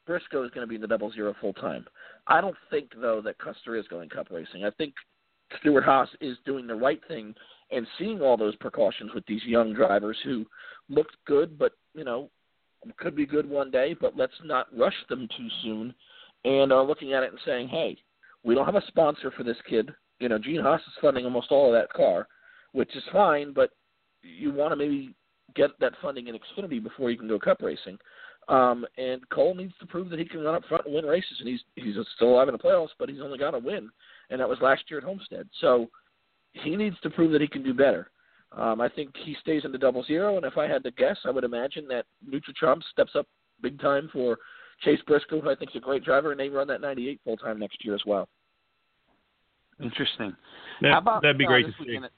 Briscoe 0.07 0.45
is 0.45 0.51
going 0.51 0.67
to 0.67 0.69
be 0.69 0.75
in 0.75 0.83
the 0.83 0.87
double 0.87 1.11
zero 1.11 1.35
full 1.41 1.55
time. 1.55 1.87
I 2.27 2.43
don't 2.43 2.57
think 2.69 2.91
though 3.01 3.23
that 3.23 3.39
Custer 3.39 3.77
is 3.77 3.89
going 3.89 4.11
Cup 4.11 4.29
racing. 4.31 4.67
I 4.67 4.71
think 4.71 4.93
Stewart-Haas 5.61 6.09
is 6.21 6.37
doing 6.45 6.67
the 6.67 6.75
right 6.75 7.01
thing 7.09 7.35
and 7.71 7.87
seeing 7.99 8.21
all 8.21 8.37
those 8.37 8.57
precautions 8.57 9.13
with 9.15 9.25
these 9.25 9.43
young 9.45 9.73
drivers 9.73 10.19
who 10.23 10.45
looked 10.91 11.17
good, 11.27 11.59
but 11.59 11.73
you 11.95 12.05
know 12.05 12.29
could 12.99 13.17
be 13.17 13.25
good 13.25 13.49
one 13.49 13.71
day. 13.71 13.97
But 13.99 14.19
let's 14.19 14.35
not 14.45 14.67
rush 14.77 14.95
them 15.09 15.27
too 15.35 15.49
soon 15.63 15.95
and 16.45 16.73
are 16.73 16.85
looking 16.85 17.13
at 17.13 17.23
it 17.23 17.31
and 17.31 17.41
saying, 17.45 17.69
"Hey, 17.69 17.97
we 18.43 18.55
don't 18.55 18.67
have 18.67 18.77
a 18.77 18.87
sponsor 18.87 19.31
for 19.31 19.43
this 19.43 19.61
kid. 19.69 19.91
You 20.19 20.29
know, 20.29 20.39
Gene 20.39 20.61
Haas 20.61 20.81
is 20.83 20.95
funding 21.01 21.25
almost 21.25 21.51
all 21.51 21.67
of 21.67 21.73
that 21.73 21.93
car, 21.93 22.27
which 22.73 22.95
is 22.97 23.03
fine, 23.13 23.53
but 23.53 23.71
you 24.23 24.53
want 24.53 24.73
to 24.73 24.77
maybe 24.77 25.15
get 25.55 25.71
that 25.81 25.97
funding 26.03 26.29
in 26.29 26.39
Xfinity 26.39 26.83
before 26.83 27.11
you 27.11 27.19
can 27.19 27.29
go 27.29 27.39
Cup 27.39 27.63
racing." 27.63 27.99
Um, 28.49 28.85
and 28.99 29.27
Cole 29.29 29.55
needs 29.55 29.75
to 29.79 29.87
prove 29.87 30.11
that 30.11 30.19
he 30.19 30.25
can 30.25 30.43
run 30.43 30.57
up 30.57 30.65
front 30.65 30.85
and 30.87 30.95
win 30.95 31.05
races, 31.05 31.37
and 31.39 31.49
he's 31.49 31.61
he's 31.77 31.95
still 32.17 32.31
alive 32.31 32.49
in 32.49 32.53
the 32.53 32.59
playoffs, 32.59 32.89
but 32.99 33.09
he's 33.09 33.21
only 33.21 33.39
got 33.39 33.55
a 33.55 33.59
win, 33.59 33.91
and 34.31 34.41
that 34.41 34.49
was 34.49 34.59
last 34.61 34.83
year 34.91 34.99
at 34.99 35.05
Homestead. 35.05 35.49
So 35.61 35.89
he 36.53 36.75
needs 36.75 36.99
to 37.03 37.11
prove 37.11 37.33
that 37.33 37.41
he 37.41 37.47
can 37.47 37.63
do 37.63 37.75
better. 37.75 38.11
Um, 38.53 38.81
I 38.81 38.89
think 38.89 39.15
he 39.25 39.37
stays 39.41 39.65
in 39.65 39.71
the 39.71 39.79
double 39.79 40.03
zero, 40.03 40.37
and 40.37 40.45
if 40.45 40.59
I 40.59 40.67
had 40.67 40.83
to 40.83 40.91
guess, 40.91 41.19
I 41.25 41.31
would 41.31 41.45
imagine 41.45 41.87
that 41.89 42.07
Trump 42.57 42.83
steps 42.91 43.13
up 43.15 43.27
big 43.63 43.81
time 43.81 44.11
for 44.13 44.39
Chase 44.83 45.01
Briscoe, 45.07 45.41
who 45.41 45.51
I 45.51 45.55
think 45.55 45.71
is 45.71 45.77
a 45.77 45.81
great 45.81 46.05
driver, 46.05 46.31
and 46.31 46.41
they 46.41 46.49
run 46.49 46.67
that 46.69 46.81
98 46.81 47.21
full 47.25 47.37
time 47.37 47.59
next 47.59 47.85
year 47.85 47.95
as 47.95 48.03
well. 48.07 48.29
Interesting. 49.83 50.35
That, 50.83 50.93
how 50.93 50.99
about 50.99 51.23
that'd 51.23 51.39
be 51.39 51.47
uh, 51.47 51.49
great 51.49 51.67
this 51.67 51.75
to 51.79 51.85
see. 51.85 51.97
At, 51.97 52.11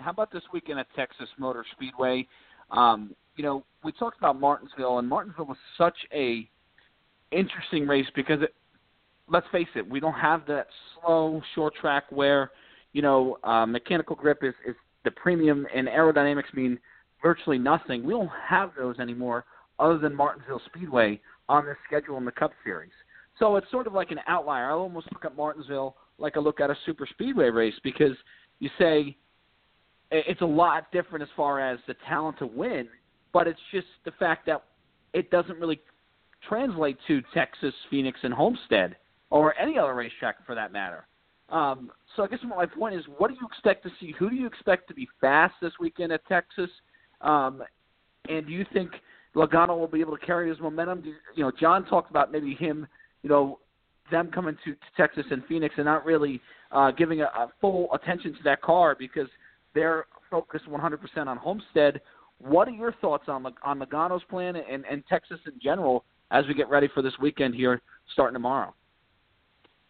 how 0.00 0.10
about 0.10 0.32
this 0.32 0.42
weekend 0.52 0.78
at 0.78 0.86
Texas 0.94 1.28
Motor 1.38 1.64
Speedway? 1.72 2.26
Um, 2.70 3.14
you 3.36 3.44
know, 3.44 3.64
we 3.84 3.92
talked 3.92 4.18
about 4.18 4.38
Martinsville, 4.38 4.98
and 4.98 5.08
Martinsville 5.08 5.46
was 5.46 5.56
such 5.76 5.96
a 6.12 6.48
interesting 7.30 7.86
race 7.86 8.06
because 8.14 8.42
it, 8.42 8.54
let's 9.28 9.46
face 9.52 9.68
it, 9.74 9.88
we 9.88 10.00
don't 10.00 10.14
have 10.14 10.46
that 10.46 10.66
slow 10.94 11.40
short 11.54 11.74
track 11.74 12.04
where 12.10 12.50
you 12.92 13.02
know 13.02 13.38
uh, 13.44 13.66
mechanical 13.66 14.16
grip 14.16 14.38
is, 14.42 14.54
is 14.66 14.74
the 15.04 15.10
premium 15.12 15.66
and 15.74 15.88
aerodynamics 15.88 16.52
mean 16.54 16.78
virtually 17.22 17.58
nothing. 17.58 18.04
We 18.04 18.12
don't 18.12 18.30
have 18.48 18.72
those 18.78 18.98
anymore, 18.98 19.44
other 19.78 19.98
than 19.98 20.14
Martinsville 20.14 20.62
Speedway 20.66 21.20
on 21.48 21.64
the 21.64 21.74
schedule 21.86 22.16
in 22.18 22.24
the 22.24 22.32
Cup 22.32 22.52
Series. 22.64 22.92
So 23.38 23.56
it's 23.56 23.70
sort 23.70 23.86
of 23.86 23.92
like 23.92 24.10
an 24.10 24.20
outlier. 24.26 24.70
I 24.70 24.72
almost 24.72 25.06
look 25.12 25.24
at 25.24 25.36
Martinsville 25.36 25.96
like 26.18 26.36
I 26.36 26.40
look 26.40 26.60
at 26.60 26.70
a 26.70 26.76
super 26.84 27.06
speedway 27.06 27.48
race 27.48 27.74
because 27.84 28.16
you 28.58 28.68
say 28.78 29.16
it's 30.10 30.40
a 30.40 30.46
lot 30.46 30.90
different 30.90 31.22
as 31.22 31.28
far 31.36 31.60
as 31.60 31.78
the 31.86 31.94
talent 32.08 32.38
to 32.38 32.46
win, 32.46 32.88
but 33.32 33.46
it's 33.46 33.60
just 33.70 33.86
the 34.04 34.10
fact 34.12 34.46
that 34.46 34.64
it 35.12 35.30
doesn't 35.30 35.58
really 35.58 35.80
translate 36.48 36.98
to 37.06 37.22
Texas, 37.34 37.74
Phoenix, 37.90 38.18
and 38.22 38.32
Homestead, 38.32 38.96
or 39.30 39.56
any 39.58 39.78
other 39.78 39.94
racetrack 39.94 40.44
for 40.46 40.54
that 40.54 40.72
matter. 40.72 41.06
Um, 41.50 41.90
so 42.16 42.24
I 42.24 42.28
guess 42.28 42.40
my 42.44 42.66
point 42.66 42.94
is, 42.94 43.04
what 43.16 43.28
do 43.28 43.36
you 43.40 43.46
expect 43.46 43.82
to 43.84 43.90
see? 44.00 44.14
Who 44.18 44.30
do 44.30 44.36
you 44.36 44.46
expect 44.46 44.88
to 44.88 44.94
be 44.94 45.08
fast 45.20 45.54
this 45.62 45.72
weekend 45.80 46.12
at 46.12 46.26
Texas? 46.26 46.70
Um, 47.20 47.62
and 48.28 48.46
do 48.46 48.52
you 48.52 48.66
think 48.72 48.90
Logano 49.38 49.78
will 49.78 49.86
be 49.86 50.00
able 50.00 50.16
to 50.16 50.26
carry 50.26 50.48
his 50.48 50.58
momentum. 50.58 51.04
You 51.34 51.44
know, 51.44 51.52
John 51.58 51.84
talked 51.86 52.10
about 52.10 52.32
maybe 52.32 52.54
him, 52.54 52.86
you 53.22 53.30
know, 53.30 53.60
them 54.10 54.30
coming 54.32 54.56
to, 54.64 54.72
to 54.72 54.78
Texas 54.96 55.24
and 55.30 55.44
Phoenix 55.46 55.74
and 55.76 55.84
not 55.84 56.04
really 56.04 56.40
uh, 56.72 56.90
giving 56.90 57.20
a, 57.20 57.24
a 57.24 57.48
full 57.60 57.88
attention 57.94 58.32
to 58.34 58.42
that 58.44 58.60
car 58.62 58.96
because 58.98 59.28
they're 59.74 60.06
focused 60.30 60.66
100% 60.66 60.98
on 61.26 61.36
Homestead. 61.36 62.00
What 62.38 62.68
are 62.68 62.72
your 62.72 62.92
thoughts 63.00 63.24
on 63.28 63.46
on 63.62 63.80
Logano's 63.80 64.24
plan 64.30 64.56
and, 64.56 64.84
and 64.90 65.04
Texas 65.08 65.38
in 65.46 65.52
general 65.62 66.04
as 66.30 66.44
we 66.46 66.54
get 66.54 66.68
ready 66.68 66.88
for 66.92 67.02
this 67.02 67.14
weekend 67.20 67.54
here 67.54 67.80
starting 68.12 68.34
tomorrow? 68.34 68.74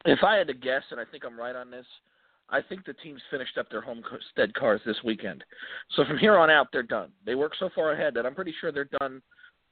If 0.05 0.21
I 0.23 0.37
had 0.37 0.47
to 0.49 0.55
guess, 0.55 0.83
and 0.91 1.01
I 1.01 1.05
think 1.11 1.25
I'm 1.25 1.39
right 1.39 1.57
on 1.57 1.71
this, 1.71 1.87
I 2.51 2.63
think 2.63 2.85
the 2.85 2.95
teams 2.95 3.21
finished 3.31 3.59
up 3.59 3.71
their 3.71 3.81
homestead 3.81 4.55
cars 4.55 4.81
this 4.87 4.97
weekend. 5.05 5.45
So 5.97 6.05
from 6.05 6.19
here 6.19 6.37
on 6.37 6.51
out, 6.51 6.69
they're 6.73 6.83
done. 6.83 7.11
They 7.27 7.35
work 7.35 7.53
so 7.59 7.69
far 7.75 7.93
ahead 7.93 8.15
that 8.15 8.25
I'm 8.25 8.35
pretty 8.35 8.55
sure 8.61 8.73
they're 8.73 8.89
done 8.99 9.21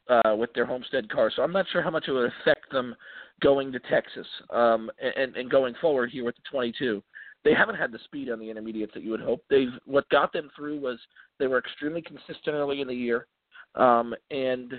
uh, 0.09 0.37
with 0.37 0.53
their 0.55 0.67
homestead 0.67 1.11
cars. 1.11 1.33
So 1.37 1.43
I'm 1.43 1.53
not 1.53 1.67
sure 1.73 1.83
how 1.83 1.91
much 1.91 2.05
it 2.09 2.13
would 2.13 2.31
affect 2.41 2.71
them 2.71 2.95
going 3.43 3.73
to 3.73 3.79
Texas 3.79 4.27
um, 4.51 4.91
and, 5.01 5.37
and 5.37 5.51
going 5.51 5.75
forward 5.81 6.11
here 6.11 6.25
with 6.25 6.37
the 6.37 6.43
22. 6.51 7.03
They 7.45 7.55
haven't 7.55 7.77
had 7.77 7.93
the 7.93 7.99
speed 8.05 8.31
on 8.31 8.39
the 8.39 8.51
intermediates 8.51 8.95
that 8.95 9.03
you 9.03 9.11
would 9.11 9.21
hope. 9.21 9.45
They've 9.49 9.73
what 9.85 10.09
got 10.09 10.33
them 10.33 10.51
through 10.57 10.81
was 10.81 10.99
they 11.39 11.47
were 11.47 11.59
extremely 11.59 12.03
consistent 12.03 12.49
early 12.49 12.81
in 12.81 12.89
the 12.89 12.95
year, 12.95 13.27
um, 13.77 14.15
and 14.33 14.73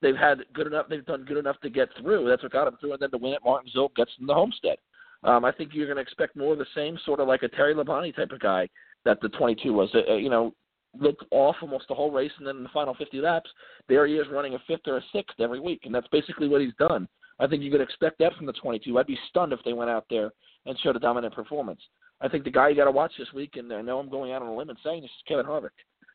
they've 0.00 0.16
had 0.16 0.44
good 0.54 0.68
enough. 0.68 0.86
They've 0.88 1.04
done 1.04 1.24
good 1.24 1.38
enough 1.38 1.58
to 1.62 1.70
get 1.70 1.88
through. 2.00 2.28
That's 2.28 2.42
what 2.44 2.52
got 2.52 2.66
them 2.66 2.76
through, 2.80 2.92
and 2.92 3.02
then 3.02 3.10
to 3.10 3.18
win 3.18 3.34
at 3.34 3.44
Martinsville 3.44 3.90
gets 3.96 4.12
them 4.16 4.28
the 4.28 4.34
Homestead. 4.34 4.76
Um, 5.24 5.44
I 5.44 5.52
think 5.52 5.70
you're 5.72 5.86
going 5.86 5.96
to 5.96 6.02
expect 6.02 6.36
more 6.36 6.52
of 6.52 6.58
the 6.58 6.66
same, 6.74 6.98
sort 7.04 7.20
of 7.20 7.28
like 7.28 7.42
a 7.42 7.48
Terry 7.48 7.74
Labonte 7.74 8.14
type 8.14 8.30
of 8.30 8.40
guy 8.40 8.68
that 9.04 9.20
the 9.20 9.28
22 9.30 9.72
was. 9.72 9.90
Uh, 9.94 10.14
you 10.14 10.30
know, 10.30 10.54
looked 10.98 11.24
off 11.30 11.56
almost 11.60 11.86
the 11.88 11.94
whole 11.94 12.10
race, 12.10 12.32
and 12.38 12.46
then 12.46 12.56
in 12.56 12.62
the 12.62 12.68
final 12.70 12.94
50 12.94 13.20
laps, 13.20 13.50
there 13.88 14.06
he 14.06 14.14
is 14.14 14.26
running 14.30 14.54
a 14.54 14.58
fifth 14.66 14.86
or 14.86 14.98
a 14.98 15.04
sixth 15.12 15.38
every 15.40 15.60
week, 15.60 15.82
and 15.84 15.94
that's 15.94 16.08
basically 16.08 16.48
what 16.48 16.60
he's 16.60 16.74
done. 16.78 17.08
I 17.40 17.46
think 17.46 17.62
you 17.62 17.70
could 17.70 17.80
expect 17.80 18.18
that 18.18 18.34
from 18.34 18.46
the 18.46 18.52
22. 18.52 18.98
I'd 18.98 19.06
be 19.06 19.18
stunned 19.28 19.52
if 19.52 19.60
they 19.64 19.72
went 19.72 19.90
out 19.90 20.06
there 20.10 20.32
and 20.66 20.78
showed 20.80 20.96
a 20.96 21.00
dominant 21.00 21.34
performance. 21.34 21.80
I 22.20 22.28
think 22.28 22.44
the 22.44 22.50
guy 22.50 22.68
you 22.68 22.76
got 22.76 22.86
to 22.86 22.90
watch 22.90 23.12
this 23.18 23.32
week, 23.32 23.56
and 23.56 23.72
I 23.72 23.80
know 23.80 23.98
I'm 23.98 24.10
going 24.10 24.32
out 24.32 24.42
on 24.42 24.48
a 24.48 24.56
limb 24.56 24.70
and 24.70 24.78
saying 24.82 25.02
this 25.02 25.10
is 25.10 25.22
Kevin 25.28 25.46
Harvick. 25.46 25.70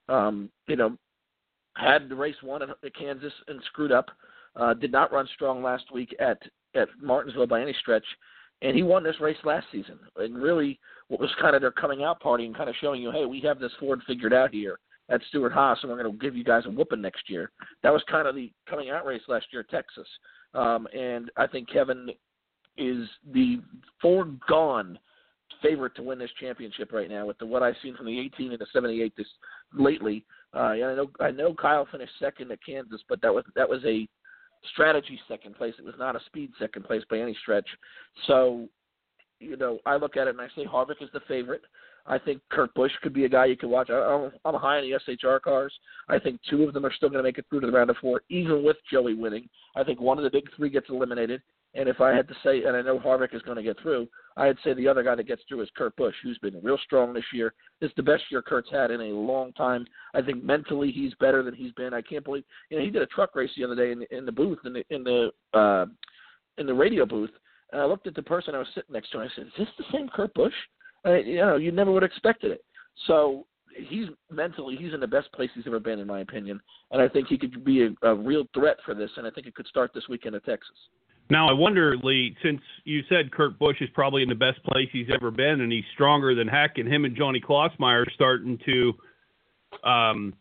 Um, 0.10 0.50
you 0.68 0.76
know, 0.76 0.98
had 1.76 2.10
the 2.10 2.16
race 2.16 2.36
won 2.44 2.62
at 2.62 2.96
Kansas 2.96 3.34
and 3.48 3.62
screwed 3.68 3.92
up. 3.92 4.10
Uh, 4.56 4.74
did 4.74 4.92
not 4.92 5.12
run 5.12 5.28
strong 5.34 5.64
last 5.64 5.86
week 5.94 6.16
at 6.20 6.42
at 6.76 6.88
Martinsville 7.02 7.48
by 7.48 7.62
any 7.62 7.76
stretch, 7.80 8.06
and 8.64 8.76
he 8.76 8.82
won 8.82 9.04
this 9.04 9.20
race 9.20 9.38
last 9.44 9.68
season. 9.72 10.00
And 10.16 10.36
really, 10.36 10.80
what 11.10 11.20
was 11.20 11.30
kind 11.40 11.56
of 11.56 11.62
their 11.62 11.72
coming 11.72 12.04
out 12.04 12.20
party 12.22 12.46
and 12.46 12.56
kind 12.56 12.70
of 12.70 12.76
showing 12.80 13.02
you, 13.02 13.12
hey, 13.12 13.26
we 13.26 13.42
have 13.42 13.60
this 13.60 13.72
Ford 13.80 14.02
figured 14.08 14.34
out 14.34 14.52
here 14.52 14.80
at 15.10 15.22
Stewart-Haas, 15.30 15.80
and 15.82 15.92
we're 15.92 16.02
going 16.02 16.12
to 16.12 16.18
give 16.18 16.36
you 16.36 16.46
guys 16.46 16.64
a 16.66 16.70
whooping 16.70 17.02
next 17.02 17.30
year. 17.30 17.52
That 17.84 17.92
was 17.92 18.02
kind 18.10 18.28
of 18.28 18.36
the 18.36 18.52
coming 18.70 18.90
out 18.90 19.06
race 19.06 19.22
last 19.28 19.48
year 19.52 19.62
at 19.62 19.70
Texas. 19.70 20.08
Um, 20.54 20.88
and 20.98 21.30
I 21.36 21.46
think 21.46 21.70
Kevin 21.70 22.10
is 22.78 23.08
the 23.34 23.62
foregone 24.02 24.98
favorite 25.62 25.96
to 25.96 26.04
win 26.04 26.20
this 26.20 26.32
championship 26.40 26.92
right 26.92 27.10
now 27.10 27.26
with 27.26 27.38
the 27.38 27.46
what 27.46 27.64
I've 27.64 27.76
seen 27.84 27.96
from 27.96 28.06
the 28.06 28.20
18 28.20 28.52
and 28.52 28.60
the 28.60 28.66
78 28.72 29.14
this 29.16 29.28
lately. 29.74 30.26
Uh, 30.56 30.72
and 30.72 30.86
I 30.86 30.96
know 30.96 31.12
I 31.20 31.32
know 31.32 31.54
Kyle 31.54 31.88
finished 31.92 32.14
second 32.20 32.52
at 32.52 32.60
Kansas, 32.66 33.02
but 33.10 33.22
that 33.22 33.34
was 33.34 33.44
that 33.56 33.68
was 33.68 33.82
a 33.86 34.08
strategy 34.72 35.20
second 35.28 35.56
place. 35.56 35.74
It 35.78 35.86
was 35.86 35.96
not 35.98 36.16
a 36.16 36.20
speed 36.26 36.52
second 36.60 36.86
place 36.86 37.04
by 37.10 37.20
any 37.20 37.36
stretch. 37.42 37.68
So, 38.28 38.68
you 39.40 39.58
know, 39.58 39.80
I 39.86 39.98
look 39.98 40.18
at 40.18 40.28
it 40.28 40.36
and 40.36 40.42
I 40.42 40.48
say 40.56 40.66
Harvick 40.66 41.02
is 41.02 41.10
the 41.14 41.22
favorite. 41.28 41.62
I 42.06 42.18
think 42.20 42.42
Kurt 42.50 42.74
Busch 42.74 42.92
could 43.02 43.14
be 43.14 43.26
a 43.26 43.30
guy 43.30 43.46
you 43.46 43.56
could 43.56 43.70
watch. 43.70 43.90
I, 43.90 44.30
I'm 44.46 44.56
high 44.56 44.78
on 44.78 44.84
the 44.84 45.00
SHR 45.08 45.42
cars. 45.42 45.74
I 46.10 46.20
think 46.20 46.40
two 46.50 46.64
of 46.64 46.74
them 46.74 46.86
are 46.86 46.94
still 46.94 47.10
going 47.10 47.24
to 47.24 47.28
make 47.28 47.38
it 47.38 47.46
through 47.50 47.62
to 47.62 47.68
the 47.68 47.74
round 47.74 47.90
of 47.90 47.98
four, 48.02 48.22
even 48.30 48.64
with 48.64 48.78
Joey 48.92 49.14
winning. 49.14 49.48
I 49.76 49.84
think 49.84 50.02
one 50.02 50.18
of 50.18 50.24
the 50.26 50.30
big 50.30 50.50
three 50.56 50.70
gets 50.70 50.90
eliminated. 50.90 51.42
And 51.76 51.90
if 51.90 52.02
I 52.02 52.14
had 52.16 52.28
to 52.28 52.36
say, 52.44 52.64
and 52.64 52.78
I 52.78 52.82
know 52.82 53.00
Harvick 53.00 53.34
is 53.34 53.42
going 53.42 53.58
to 53.58 53.64
get 53.64 53.80
through, 53.82 54.08
I'd 54.38 54.58
say 54.64 54.74
the 54.74 54.88
other 54.88 55.04
guy 55.04 55.16
that 55.16 55.28
gets 55.28 55.42
through 55.48 55.62
is 55.62 55.70
Kurt 55.76 55.96
Busch, 55.96 56.14
who's 56.24 56.38
been 56.38 56.60
real 56.62 56.78
strong 56.84 57.14
this 57.14 57.24
year. 57.34 57.54
It's 57.82 57.94
the 57.96 58.04
best 58.04 58.24
year 58.30 58.42
Kurt's 58.42 58.70
had 58.72 58.92
in 58.92 59.02
a 59.02 59.06
long 59.06 59.54
time. 59.54 59.86
I 60.14 60.22
think 60.22 60.44
mentally 60.44 60.92
he's 60.92 61.14
better 61.20 61.42
than 61.42 61.56
he's 61.56 61.72
been. 61.74 61.94
I 61.94 62.02
can't 62.02 62.24
believe, 62.24 62.44
you 62.70 62.78
know, 62.78 62.86
he 62.86 62.92
did 62.92 63.02
a 63.02 63.08
truck 63.08 63.36
race 63.36 63.50
the 63.58 63.64
other 63.64 63.76
day 63.76 63.92
in 63.92 64.00
the, 64.00 64.16
in 64.16 64.26
the 64.26 64.32
booth 64.32 64.60
in 64.66 64.74
the 64.74 64.84
in 64.90 65.04
the 65.04 65.32
uh, 65.58 65.86
in 66.58 66.68
the 66.68 66.74
radio 66.74 67.06
booth, 67.06 67.32
and 67.72 67.82
I 67.82 67.86
looked 67.86 68.08
at 68.08 68.16
the 68.16 68.24
person 68.24 68.54
I 68.54 68.60
was 68.60 68.68
sitting 68.76 68.94
next 68.94 69.10
to, 69.12 69.20
and 69.20 69.30
I 69.30 69.36
said, 69.36 69.48
"Is 69.48 69.54
this 69.58 69.68
the 69.78 69.86
same 69.92 70.10
Kurt 70.10 70.34
Busch?" 70.34 70.54
Uh, 71.06 71.16
you 71.16 71.38
know, 71.38 71.58
you 71.58 71.72
never 71.72 71.92
would 71.92 72.04
have 72.04 72.12
expected 72.12 72.52
it. 72.52 72.64
So 73.08 73.46
he's 73.76 74.08
mentally 74.32 74.76
he's 74.76 74.94
in 74.94 75.00
the 75.00 75.08
best 75.08 75.32
place 75.34 75.50
he's 75.56 75.68
ever 75.68 75.80
been, 75.80 76.00
in 76.00 76.08
my 76.08 76.20
opinion, 76.20 76.62
and 76.92 77.02
I 77.02 77.10
think 77.10 77.28
he 77.28 77.38
could 77.38 77.64
be 77.66 77.88
a, 77.88 78.08
a 78.08 78.16
real 78.16 78.46
threat 78.54 78.78
for 78.86 78.94
this, 78.94 79.10
and 79.18 79.26
I 79.26 79.32
think 79.32 79.48
it 79.48 79.56
could 79.56 79.68
start 79.68 79.92
this 79.94 80.08
weekend 80.08 80.36
at 80.36 80.46
Texas. 80.46 80.78
Now 81.30 81.50
I 81.50 81.54
wonder, 81.54 81.96
Lee, 81.98 82.36
since 82.44 82.62
you 82.84 83.02
said 83.10 83.32
Kurt 83.32 83.58
Busch 83.58 83.82
is 83.82 83.90
probably 83.94 84.24
in 84.24 84.30
the 84.30 84.36
best 84.36 84.64
place 84.64 84.90
he's 84.92 85.08
ever 85.14 85.32
been, 85.32 85.62
and 85.62 85.72
he's 85.72 85.86
stronger 85.94 86.36
than 86.36 86.48
heck, 86.48 86.78
and 86.78 86.92
him 86.92 87.06
and 87.06 87.16
Johnny 87.16 87.42
Klausmeier 87.42 88.06
starting 88.14 88.60
to. 88.66 88.94
Um, 89.88 90.34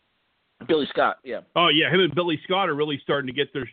Billy 0.66 0.86
Scott, 0.90 1.18
yeah. 1.24 1.40
Oh 1.56 1.68
yeah, 1.68 1.92
him 1.92 2.00
and 2.00 2.14
Billy 2.14 2.40
Scott 2.44 2.68
are 2.68 2.74
really 2.74 3.00
starting 3.02 3.26
to 3.26 3.32
get 3.32 3.52
their 3.52 3.68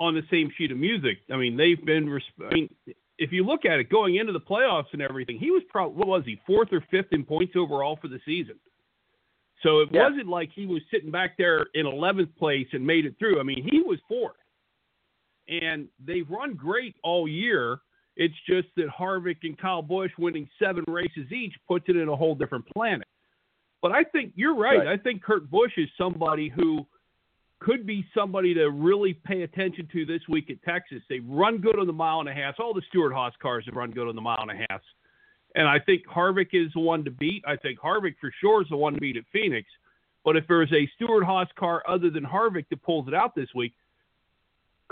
on 0.00 0.14
the 0.14 0.22
same 0.30 0.50
sheet 0.56 0.72
of 0.72 0.78
music. 0.78 1.18
I 1.32 1.36
mean, 1.36 1.56
they've 1.56 1.84
been. 1.84 2.18
I 2.40 2.54
mean, 2.54 2.68
if 3.18 3.30
you 3.32 3.44
look 3.44 3.64
at 3.64 3.78
it 3.78 3.90
going 3.90 4.16
into 4.16 4.32
the 4.32 4.40
playoffs 4.40 4.92
and 4.92 5.02
everything, 5.02 5.38
he 5.38 5.50
was 5.50 5.62
probably 5.68 5.96
what 5.96 6.08
was 6.08 6.22
he 6.24 6.40
fourth 6.46 6.68
or 6.72 6.84
fifth 6.90 7.12
in 7.12 7.24
points 7.24 7.54
overall 7.56 7.98
for 8.00 8.08
the 8.08 8.18
season. 8.24 8.56
So 9.62 9.80
it 9.80 9.90
yeah. 9.92 10.08
wasn't 10.08 10.28
like 10.28 10.50
he 10.54 10.66
was 10.66 10.82
sitting 10.90 11.10
back 11.10 11.36
there 11.38 11.66
in 11.74 11.86
11th 11.86 12.34
place 12.36 12.66
and 12.72 12.84
made 12.84 13.06
it 13.06 13.14
through. 13.18 13.38
I 13.38 13.44
mean, 13.44 13.66
he 13.70 13.80
was 13.80 13.98
fourth, 14.08 14.36
and 15.60 15.88
they've 16.04 16.28
run 16.30 16.54
great 16.54 16.96
all 17.02 17.28
year. 17.28 17.78
It's 18.16 18.34
just 18.48 18.68
that 18.76 18.88
Harvick 18.88 19.38
and 19.42 19.56
Kyle 19.58 19.82
Busch 19.82 20.10
winning 20.18 20.48
seven 20.58 20.84
races 20.86 21.30
each 21.32 21.54
puts 21.66 21.86
it 21.88 21.96
in 21.96 22.08
a 22.08 22.16
whole 22.16 22.34
different 22.34 22.66
planet. 22.74 23.08
But 23.80 23.92
I 23.92 24.04
think 24.04 24.32
you're 24.36 24.54
right. 24.54 24.78
right. 24.78 24.88
I 24.88 24.96
think 24.96 25.22
Kurt 25.22 25.50
Busch 25.50 25.72
is 25.76 25.88
somebody 25.98 26.48
who 26.48 26.86
could 27.58 27.86
be 27.86 28.04
somebody 28.14 28.54
to 28.54 28.70
really 28.70 29.14
pay 29.14 29.42
attention 29.42 29.88
to 29.92 30.04
this 30.04 30.20
week 30.28 30.50
at 30.50 30.62
Texas. 30.62 31.02
They 31.08 31.20
run 31.20 31.58
good 31.58 31.78
on 31.78 31.86
the 31.86 31.92
mile 31.92 32.20
and 32.20 32.28
a 32.28 32.34
half. 32.34 32.56
All 32.58 32.74
the 32.74 32.82
Stewart-Haas 32.88 33.34
cars 33.40 33.64
have 33.66 33.74
run 33.74 33.90
good 33.90 34.08
on 34.08 34.14
the 34.14 34.20
mile 34.20 34.40
and 34.40 34.50
a 34.50 34.66
half. 34.68 34.80
And 35.54 35.68
I 35.68 35.78
think 35.78 36.06
Harvick 36.06 36.48
is 36.52 36.72
the 36.74 36.80
one 36.80 37.04
to 37.04 37.10
beat. 37.10 37.44
I 37.46 37.56
think 37.56 37.78
Harvick 37.78 38.14
for 38.20 38.32
sure 38.40 38.62
is 38.62 38.68
the 38.68 38.76
one 38.76 38.94
to 38.94 39.00
beat 39.00 39.16
at 39.16 39.24
Phoenix. 39.32 39.68
But 40.24 40.36
if 40.36 40.44
there's 40.48 40.72
a 40.72 40.88
Stewart-Haas 40.96 41.48
car 41.58 41.82
other 41.88 42.10
than 42.10 42.24
Harvick 42.24 42.66
that 42.70 42.82
pulls 42.82 43.08
it 43.08 43.14
out 43.14 43.34
this 43.34 43.48
week, 43.54 43.74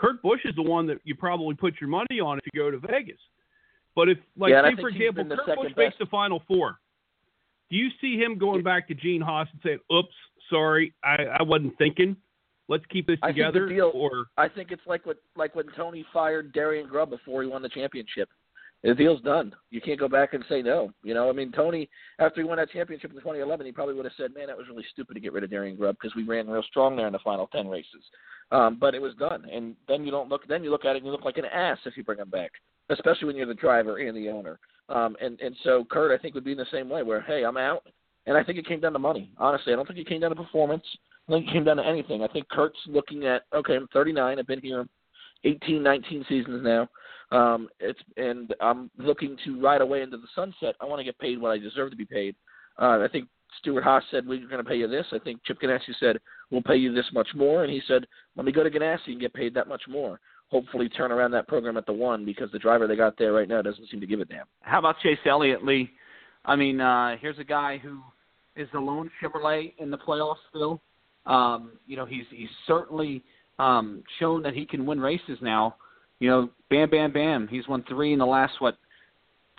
Kurt 0.01 0.22
Busch 0.22 0.40
is 0.44 0.55
the 0.57 0.62
one 0.62 0.86
that 0.86 0.98
you 1.05 1.14
probably 1.14 1.55
put 1.55 1.74
your 1.80 1.90
money 1.90 2.20
on 2.24 2.38
if 2.38 2.44
you 2.53 2.61
go 2.61 2.70
to 2.70 2.78
Vegas. 2.78 3.18
But 3.94 4.09
if, 4.09 4.18
like, 4.36 4.51
yeah, 4.51 4.62
say 4.62 4.80
for 4.80 4.88
example, 4.88 5.24
Kurt 5.44 5.59
Busch 5.59 5.72
makes 5.76 5.96
the 5.98 6.07
final 6.07 6.42
four, 6.48 6.78
do 7.70 7.76
you 7.76 7.88
see 8.01 8.16
him 8.16 8.38
going 8.38 8.62
back 8.62 8.88
to 8.88 8.94
Gene 8.94 9.20
Haas 9.20 9.48
and 9.53 9.61
saying, 9.62 9.78
"Oops, 9.92 10.14
sorry, 10.48 10.94
I, 11.05 11.24
I 11.38 11.42
wasn't 11.42 11.76
thinking"? 11.76 12.16
Let's 12.68 12.84
keep 12.86 13.09
this 13.09 13.18
together. 13.26 13.66
I 13.66 13.68
think 13.68 13.76
deal, 13.76 13.90
or 13.92 14.26
I 14.38 14.48
think 14.48 14.70
it's 14.70 14.82
like 14.86 15.05
what 15.05 15.18
like 15.36 15.55
when 15.55 15.66
Tony 15.76 16.05
fired 16.12 16.53
Darian 16.53 16.88
Grubb 16.88 17.11
before 17.11 17.42
he 17.42 17.48
won 17.48 17.62
the 17.62 17.68
championship. 17.68 18.28
The 18.82 18.94
deal's 18.94 19.20
done. 19.20 19.53
You 19.68 19.82
can't 19.82 20.01
go 20.01 20.09
back 20.09 20.32
and 20.32 20.42
say 20.48 20.62
no. 20.62 20.90
You 21.03 21.12
know, 21.12 21.28
I 21.28 21.32
mean, 21.32 21.53
Tony 21.53 21.90
after 22.18 22.40
he 22.40 22.46
won 22.46 22.57
that 22.57 22.70
championship 22.70 23.11
in 23.11 23.18
2011, 23.18 23.66
he 23.66 23.72
probably 23.72 23.94
would 23.94 24.07
have 24.07 24.14
said, 24.16 24.32
"Man, 24.34 24.46
that 24.46 24.57
was 24.57 24.68
really 24.68 24.86
stupid 24.92 25.14
to 25.14 25.20
get 25.20 25.34
rid 25.34 25.44
of 25.44 25.51
Darian 25.51 25.76
Grubb 25.76 25.96
because 26.01 26.14
we 26.14 26.22
ran 26.22 26.48
real 26.48 26.62
strong 26.62 26.96
there 26.96 27.07
in 27.07 27.12
the 27.12 27.18
final 27.18 27.48
10 27.48 27.68
races." 27.68 28.03
Um, 28.53 28.78
but 28.80 28.94
it 28.94 29.03
was 29.03 29.14
done, 29.14 29.44
and 29.51 29.76
then 29.86 30.05
you 30.05 30.11
don't 30.11 30.28
look. 30.28 30.46
Then 30.48 30.64
you 30.64 30.70
look 30.70 30.84
at 30.84 30.96
it 30.96 30.98
and 30.98 31.07
you 31.07 31.12
look 31.12 31.24
like 31.24 31.38
an 31.38 31.44
ass 31.44 31.78
if 31.84 31.96
you 31.96 32.03
bring 32.03 32.18
him 32.18 32.30
back, 32.30 32.51
especially 32.88 33.26
when 33.26 33.36
you're 33.36 33.46
the 33.46 33.55
driver 33.55 33.98
and 33.98 34.16
the 34.16 34.28
owner. 34.28 34.59
Um, 34.88 35.16
and 35.20 35.40
and 35.40 35.55
so 35.62 35.86
Kurt, 35.88 36.11
I 36.11 36.20
think, 36.20 36.34
would 36.34 36.44
be 36.44 36.53
in 36.53 36.59
the 36.59 36.66
same 36.72 36.88
way, 36.88 37.05
where 37.05 37.20
hey, 37.20 37.44
I'm 37.44 37.57
out, 37.57 37.84
and 38.26 38.36
I 38.36 38.42
think 38.42 38.59
it 38.59 38.66
came 38.66 38.80
down 38.80 38.92
to 38.94 38.98
money. 38.98 39.30
Honestly, 39.38 39.72
I 39.72 39.76
don't 39.76 39.86
think 39.86 40.01
it 40.01 40.09
came 40.09 40.20
down 40.20 40.30
to 40.30 40.36
performance. 40.36 40.84
I 41.28 41.32
think 41.32 41.48
it 41.48 41.53
came 41.53 41.64
down 41.64 41.76
to 41.76 41.86
anything. 41.86 42.24
I 42.24 42.26
think 42.26 42.48
Kurt's 42.48 42.78
looking 42.86 43.24
at 43.24 43.42
okay, 43.55 43.76
I'm 43.76 43.86
39. 43.92 44.38
I've 44.38 44.46
been 44.48 44.61
here 44.61 44.86
18, 45.44 45.82
19 45.82 46.24
seasons 46.28 46.64
now. 46.64 46.88
Um, 47.30 47.68
it's 47.78 48.01
and 48.16 48.53
I'm 48.61 48.90
looking 48.98 49.36
to 49.44 49.61
ride 49.61 49.80
away 49.80 50.03
into 50.03 50.16
the 50.16 50.26
sunset. 50.34 50.74
I 50.80 50.86
want 50.86 50.98
to 50.98 51.05
get 51.05 51.18
paid 51.18 51.40
what 51.40 51.53
I 51.53 51.59
deserve 51.59 51.90
to 51.90 51.96
be 51.96 52.05
paid. 52.05 52.34
Uh, 52.80 52.98
I 53.05 53.09
think 53.11 53.28
Stewart-Haas 53.59 54.03
said 54.11 54.26
we're 54.26 54.46
going 54.46 54.62
to 54.62 54.68
pay 54.68 54.76
you 54.76 54.88
this. 54.88 55.07
I 55.12 55.18
think 55.18 55.42
Chip 55.44 55.61
Ganassi 55.61 55.94
said 55.98 56.18
we'll 56.51 56.62
pay 56.62 56.76
you 56.76 56.92
this 56.94 57.07
much 57.12 57.28
more, 57.34 57.64
and 57.64 57.72
he 57.72 57.80
said 57.86 58.07
let 58.36 58.46
me 58.46 58.53
go 58.53 58.62
to 58.62 58.70
Ganassi 58.70 59.09
and 59.09 59.20
get 59.20 59.34
paid 59.34 59.55
that 59.55 59.68
much 59.68 59.82
more. 59.88 60.20
Hopefully, 60.51 60.88
turn 60.88 61.12
around 61.12 61.30
that 61.30 61.46
program 61.46 61.76
at 61.76 61.86
the 61.86 61.92
one 61.92 62.24
because 62.24 62.51
the 62.53 62.59
driver 62.59 62.88
they 62.88 62.96
got 62.96 63.16
there 63.16 63.32
right 63.32 63.48
now 63.48 63.62
doesn't 63.62 63.88
seem 63.88 64.01
to 64.01 64.07
give 64.07 64.20
a 64.20 64.24
damn. 64.24 64.46
How 64.62 64.80
about 64.80 64.96
Chase 65.01 65.18
Elliott, 65.24 65.64
Lee? 65.64 65.90
I 66.44 66.57
mean, 66.57 66.80
uh, 66.80 67.16
here's 67.20 67.38
a 67.38 67.44
guy 67.44 67.78
who 67.78 68.01
is 68.57 68.68
the 68.72 68.80
lone 68.80 69.11
Chevrolet 69.22 69.74
in 69.78 69.90
the 69.90 69.98
playoffs 69.98 70.36
still. 70.48 70.80
Um, 71.26 71.72
you 71.86 71.96
know, 71.96 72.05
he's 72.05 72.24
he's 72.30 72.48
certainly 72.66 73.22
um, 73.59 74.03
shown 74.18 74.42
that 74.42 74.55
he 74.55 74.66
can 74.66 74.86
win 74.86 75.01
races 75.01 75.38
now. 75.40 75.76
You 76.18 76.30
know, 76.30 76.51
bam, 76.68 76.90
bam, 76.90 77.12
bam. 77.12 77.48
He's 77.48 77.68
won 77.68 77.84
three 77.88 78.12
in 78.12 78.18
the 78.18 78.26
last 78.26 78.55
what 78.59 78.76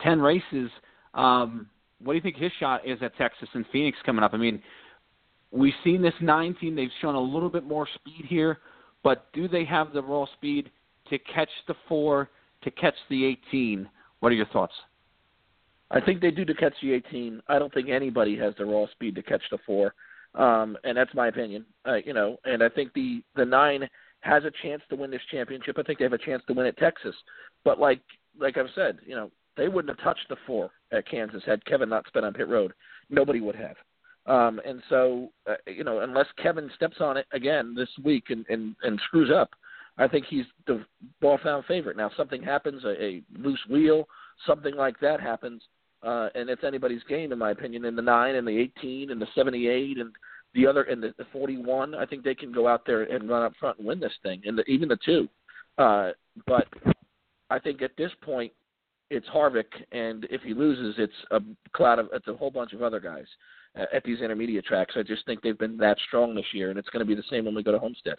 ten 0.03 0.19
races. 0.19 0.69
Um, 1.13 1.67
what 2.03 2.13
do 2.13 2.15
you 2.15 2.21
think 2.21 2.37
his 2.37 2.51
shot 2.59 2.87
is 2.87 2.99
at 3.01 3.15
Texas 3.17 3.49
and 3.53 3.65
Phoenix 3.71 3.97
coming 4.05 4.23
up? 4.23 4.33
I 4.33 4.37
mean, 4.37 4.61
we've 5.51 5.73
seen 5.83 6.01
this 6.01 6.13
nine 6.21 6.55
team. 6.59 6.75
They've 6.75 6.89
shown 7.01 7.15
a 7.15 7.21
little 7.21 7.49
bit 7.49 7.63
more 7.63 7.87
speed 7.95 8.25
here, 8.27 8.59
but 9.03 9.31
do 9.33 9.47
they 9.47 9.65
have 9.65 9.93
the 9.93 10.01
raw 10.01 10.25
speed 10.33 10.71
to 11.09 11.17
catch 11.19 11.49
the 11.67 11.75
four, 11.87 12.29
to 12.63 12.71
catch 12.71 12.95
the 13.09 13.25
18? 13.25 13.89
What 14.19 14.31
are 14.31 14.35
your 14.35 14.45
thoughts? 14.47 14.73
I 15.91 15.99
think 15.99 16.21
they 16.21 16.31
do 16.31 16.45
to 16.45 16.53
catch 16.53 16.73
the 16.81 16.93
18. 16.93 17.41
I 17.47 17.59
don't 17.59 17.73
think 17.73 17.89
anybody 17.89 18.37
has 18.37 18.53
the 18.57 18.65
raw 18.65 18.85
speed 18.91 19.15
to 19.15 19.23
catch 19.23 19.41
the 19.51 19.57
four, 19.65 19.93
um, 20.35 20.77
and 20.83 20.95
that's 20.95 21.13
my 21.13 21.27
opinion. 21.27 21.65
Uh, 21.85 21.95
you 22.05 22.13
know, 22.13 22.37
and 22.45 22.63
I 22.63 22.69
think 22.69 22.93
the 22.93 23.21
the 23.35 23.45
nine 23.45 23.89
has 24.21 24.43
a 24.45 24.51
chance 24.63 24.81
to 24.89 24.95
win 24.95 25.11
this 25.11 25.21
championship. 25.31 25.77
I 25.77 25.83
think 25.83 25.99
they 25.99 26.05
have 26.05 26.13
a 26.13 26.17
chance 26.17 26.43
to 26.47 26.53
win 26.53 26.65
at 26.65 26.77
Texas, 26.77 27.15
but 27.65 27.79
like 27.79 27.99
like 28.39 28.57
I've 28.57 28.69
said, 28.73 28.99
you 29.05 29.15
know, 29.15 29.31
they 29.57 29.67
wouldn't 29.67 29.97
have 29.97 30.03
touched 30.03 30.27
the 30.29 30.37
four 30.47 30.71
at 30.91 31.07
Kansas 31.07 31.43
had 31.45 31.63
Kevin 31.65 31.89
not 31.89 32.07
spent 32.07 32.25
on 32.25 32.33
pit 32.33 32.47
road. 32.47 32.73
Nobody 33.09 33.41
would 33.41 33.55
have. 33.55 33.75
Um, 34.27 34.61
and 34.65 34.81
so, 34.89 35.29
uh, 35.49 35.55
you 35.65 35.83
know, 35.83 36.01
unless 36.01 36.27
Kevin 36.41 36.69
steps 36.75 36.97
on 36.99 37.17
it 37.17 37.25
again 37.33 37.73
this 37.75 37.89
week 38.03 38.25
and, 38.29 38.45
and, 38.49 38.75
and 38.83 38.99
screws 39.07 39.31
up, 39.33 39.49
I 39.97 40.07
think 40.07 40.25
he's 40.29 40.45
the 40.67 40.85
ball 41.19 41.39
found 41.43 41.65
favorite. 41.65 41.97
Now, 41.97 42.11
something 42.15 42.41
happens, 42.41 42.83
a, 42.85 43.03
a 43.03 43.23
loose 43.37 43.59
wheel, 43.69 44.07
something 44.47 44.75
like 44.75 44.99
that 44.99 45.19
happens, 45.19 45.61
uh, 46.03 46.29
and 46.33 46.49
it's 46.49 46.63
anybody's 46.63 47.03
game, 47.09 47.31
in 47.31 47.39
my 47.39 47.51
opinion. 47.51 47.85
In 47.85 47.95
the 47.95 48.01
nine 48.01 48.35
and 48.35 48.47
the 48.47 48.57
18 48.57 49.11
and 49.11 49.21
the 49.21 49.27
78 49.35 49.97
and 49.97 50.11
the 50.53 50.67
other 50.67 50.83
and 50.83 51.01
the, 51.01 51.13
the 51.17 51.25
41, 51.31 51.95
I 51.95 52.05
think 52.05 52.23
they 52.23 52.35
can 52.35 52.51
go 52.51 52.67
out 52.67 52.85
there 52.85 53.03
and 53.03 53.29
run 53.29 53.43
up 53.43 53.53
front 53.59 53.79
and 53.79 53.87
win 53.87 53.99
this 53.99 54.13
thing, 54.23 54.41
and 54.45 54.57
the, 54.57 54.63
even 54.63 54.89
the 54.89 54.97
two. 55.05 55.27
Uh, 55.77 56.11
but 56.47 56.67
I 57.49 57.59
think 57.59 57.81
at 57.81 57.91
this 57.97 58.11
point, 58.21 58.51
it's 59.11 59.27
Harvick, 59.27 59.65
and 59.91 60.25
if 60.31 60.41
he 60.41 60.53
loses, 60.53 60.95
it's 60.97 61.13
a 61.31 61.41
cloud 61.73 61.99
of 61.99 62.07
it's 62.13 62.27
a 62.29 62.33
whole 62.33 62.49
bunch 62.49 62.71
of 62.71 62.81
other 62.81 63.01
guys 63.01 63.25
uh, 63.77 63.83
at 63.93 64.03
these 64.05 64.21
intermediate 64.21 64.65
tracks. 64.65 64.93
I 64.97 65.03
just 65.03 65.25
think 65.25 65.41
they've 65.41 65.57
been 65.57 65.75
that 65.77 65.97
strong 66.07 66.33
this 66.33 66.45
year, 66.53 66.69
and 66.69 66.79
it's 66.79 66.89
going 66.89 67.05
to 67.05 67.05
be 67.05 67.13
the 67.13 67.23
same 67.29 67.43
when 67.43 67.53
we 67.53 67.61
go 67.61 67.73
to 67.73 67.77
Homestead. 67.79 68.15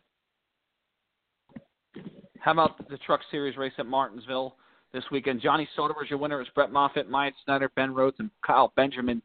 How 2.38 2.52
about 2.52 2.88
the 2.90 2.98
Truck 2.98 3.20
Series 3.30 3.56
race 3.56 3.72
at 3.78 3.86
Martinsville 3.86 4.56
this 4.92 5.04
weekend? 5.10 5.40
Johnny 5.40 5.66
Sauter 5.74 5.94
was 5.94 6.10
your 6.10 6.18
winner. 6.18 6.42
It's 6.42 6.50
Brett 6.50 6.70
Moffitt, 6.70 7.08
Myatt 7.08 7.34
Snider, 7.44 7.70
Ben 7.74 7.94
Rhodes, 7.94 8.16
and 8.18 8.30
Kyle 8.46 8.72
Benjamin. 8.76 9.22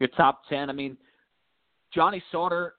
Your 0.00 0.10
top 0.10 0.42
ten. 0.48 0.68
I 0.68 0.74
mean, 0.74 0.98
Johnny 1.94 2.22
Sauter 2.30 2.74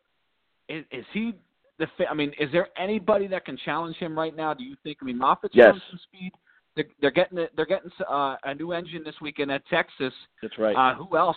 is, 0.68 0.86
is 0.92 1.06
he 1.14 1.34
the? 1.80 1.88
I 2.08 2.14
mean, 2.14 2.32
is 2.40 2.52
there 2.52 2.68
anybody 2.78 3.26
that 3.28 3.44
can 3.44 3.58
challenge 3.66 3.96
him 3.96 4.16
right 4.16 4.36
now? 4.36 4.54
Do 4.54 4.64
you 4.64 4.76
think? 4.84 5.00
I 5.02 5.06
mean, 5.06 5.18
Moffitt's 5.18 5.56
yes. 5.56 5.74
some 5.90 6.00
speed. 6.04 6.32
They're, 6.80 6.88
they're 7.02 7.12
getting 7.12 7.46
they're 7.58 7.66
getting 7.66 7.92
uh, 8.10 8.38
a 8.46 8.56
new 8.56 8.72
engine 8.72 9.04
this 9.04 9.16
weekend 9.22 9.52
at 9.52 9.68
Texas. 9.68 10.14
That's 10.42 10.58
right. 10.58 10.74
Uh, 10.74 10.96
who 10.96 11.18
else 11.18 11.36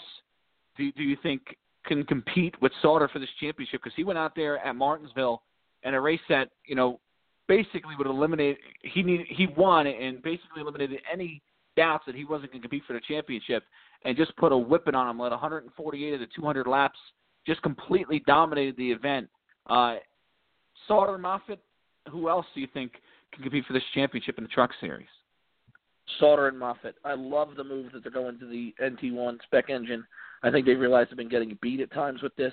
do 0.77 0.93
do 0.93 1.03
you 1.03 1.17
think 1.21 1.43
can 1.85 2.05
compete 2.05 2.55
with 2.63 2.71
Sauter 2.81 3.09
for 3.09 3.19
this 3.19 3.29
championship? 3.41 3.81
Because 3.83 3.97
he 3.97 4.05
went 4.05 4.21
out 4.21 4.37
there 4.37 4.65
at 4.65 4.77
Martinsville 4.77 5.43
and 5.83 5.97
a 5.97 6.01
race 6.01 6.21
that 6.29 6.51
you 6.65 6.77
know 6.77 7.01
basically 7.49 7.97
would 7.99 8.07
eliminate 8.07 8.59
he 8.83 9.03
need 9.03 9.27
he 9.29 9.49
won 9.57 9.89
and 9.89 10.23
basically 10.23 10.61
eliminated 10.61 11.01
any 11.13 11.43
doubts 11.77 12.05
that 12.07 12.15
he 12.15 12.25
wasn't 12.25 12.53
going 12.53 12.63
to 12.63 12.69
compete 12.69 12.85
for 12.87 12.93
the 12.93 13.01
championship 13.09 13.65
and 14.05 14.17
just 14.17 14.37
put 14.37 14.53
a 14.53 14.57
whipping 14.57 14.95
on 14.95 15.09
him. 15.09 15.19
Led 15.19 15.33
148 15.33 16.15
of 16.15 16.21
the 16.21 16.27
200 16.37 16.69
laps, 16.69 16.99
just 17.45 17.61
completely 17.63 18.23
dominated 18.29 18.77
the 18.77 18.93
event. 18.93 19.29
Uh, 19.67 19.97
Sauter 20.87 21.19
Moffitt, 21.19 21.59
who 22.11 22.29
else 22.29 22.47
do 22.55 22.61
you 22.61 22.69
think 22.73 22.93
can 23.33 23.43
compete 23.43 23.65
for 23.67 23.73
this 23.73 23.83
championship 23.93 24.39
in 24.39 24.45
the 24.45 24.49
Truck 24.49 24.71
Series? 24.81 25.09
Sauter 26.19 26.49
and 26.49 26.59
Moffitt. 26.59 26.97
I 27.05 27.15
love 27.15 27.51
the 27.57 27.65
move 27.65 27.93
that 27.93 28.03
they're 28.03 28.13
going 28.13 28.39
to 28.39 28.47
the 28.47 28.75
NT1 28.83 29.39
spec 29.45 29.71
engine. 29.71 30.05
I 30.43 30.51
think 30.51 30.67
they 30.67 30.75
realize 30.75 31.07
they've 31.09 31.17
been 31.17 31.29
getting 31.29 31.59
beat 31.63 31.81
at 31.81 31.93
times 31.93 32.23
with 32.23 32.35
this. 32.37 32.53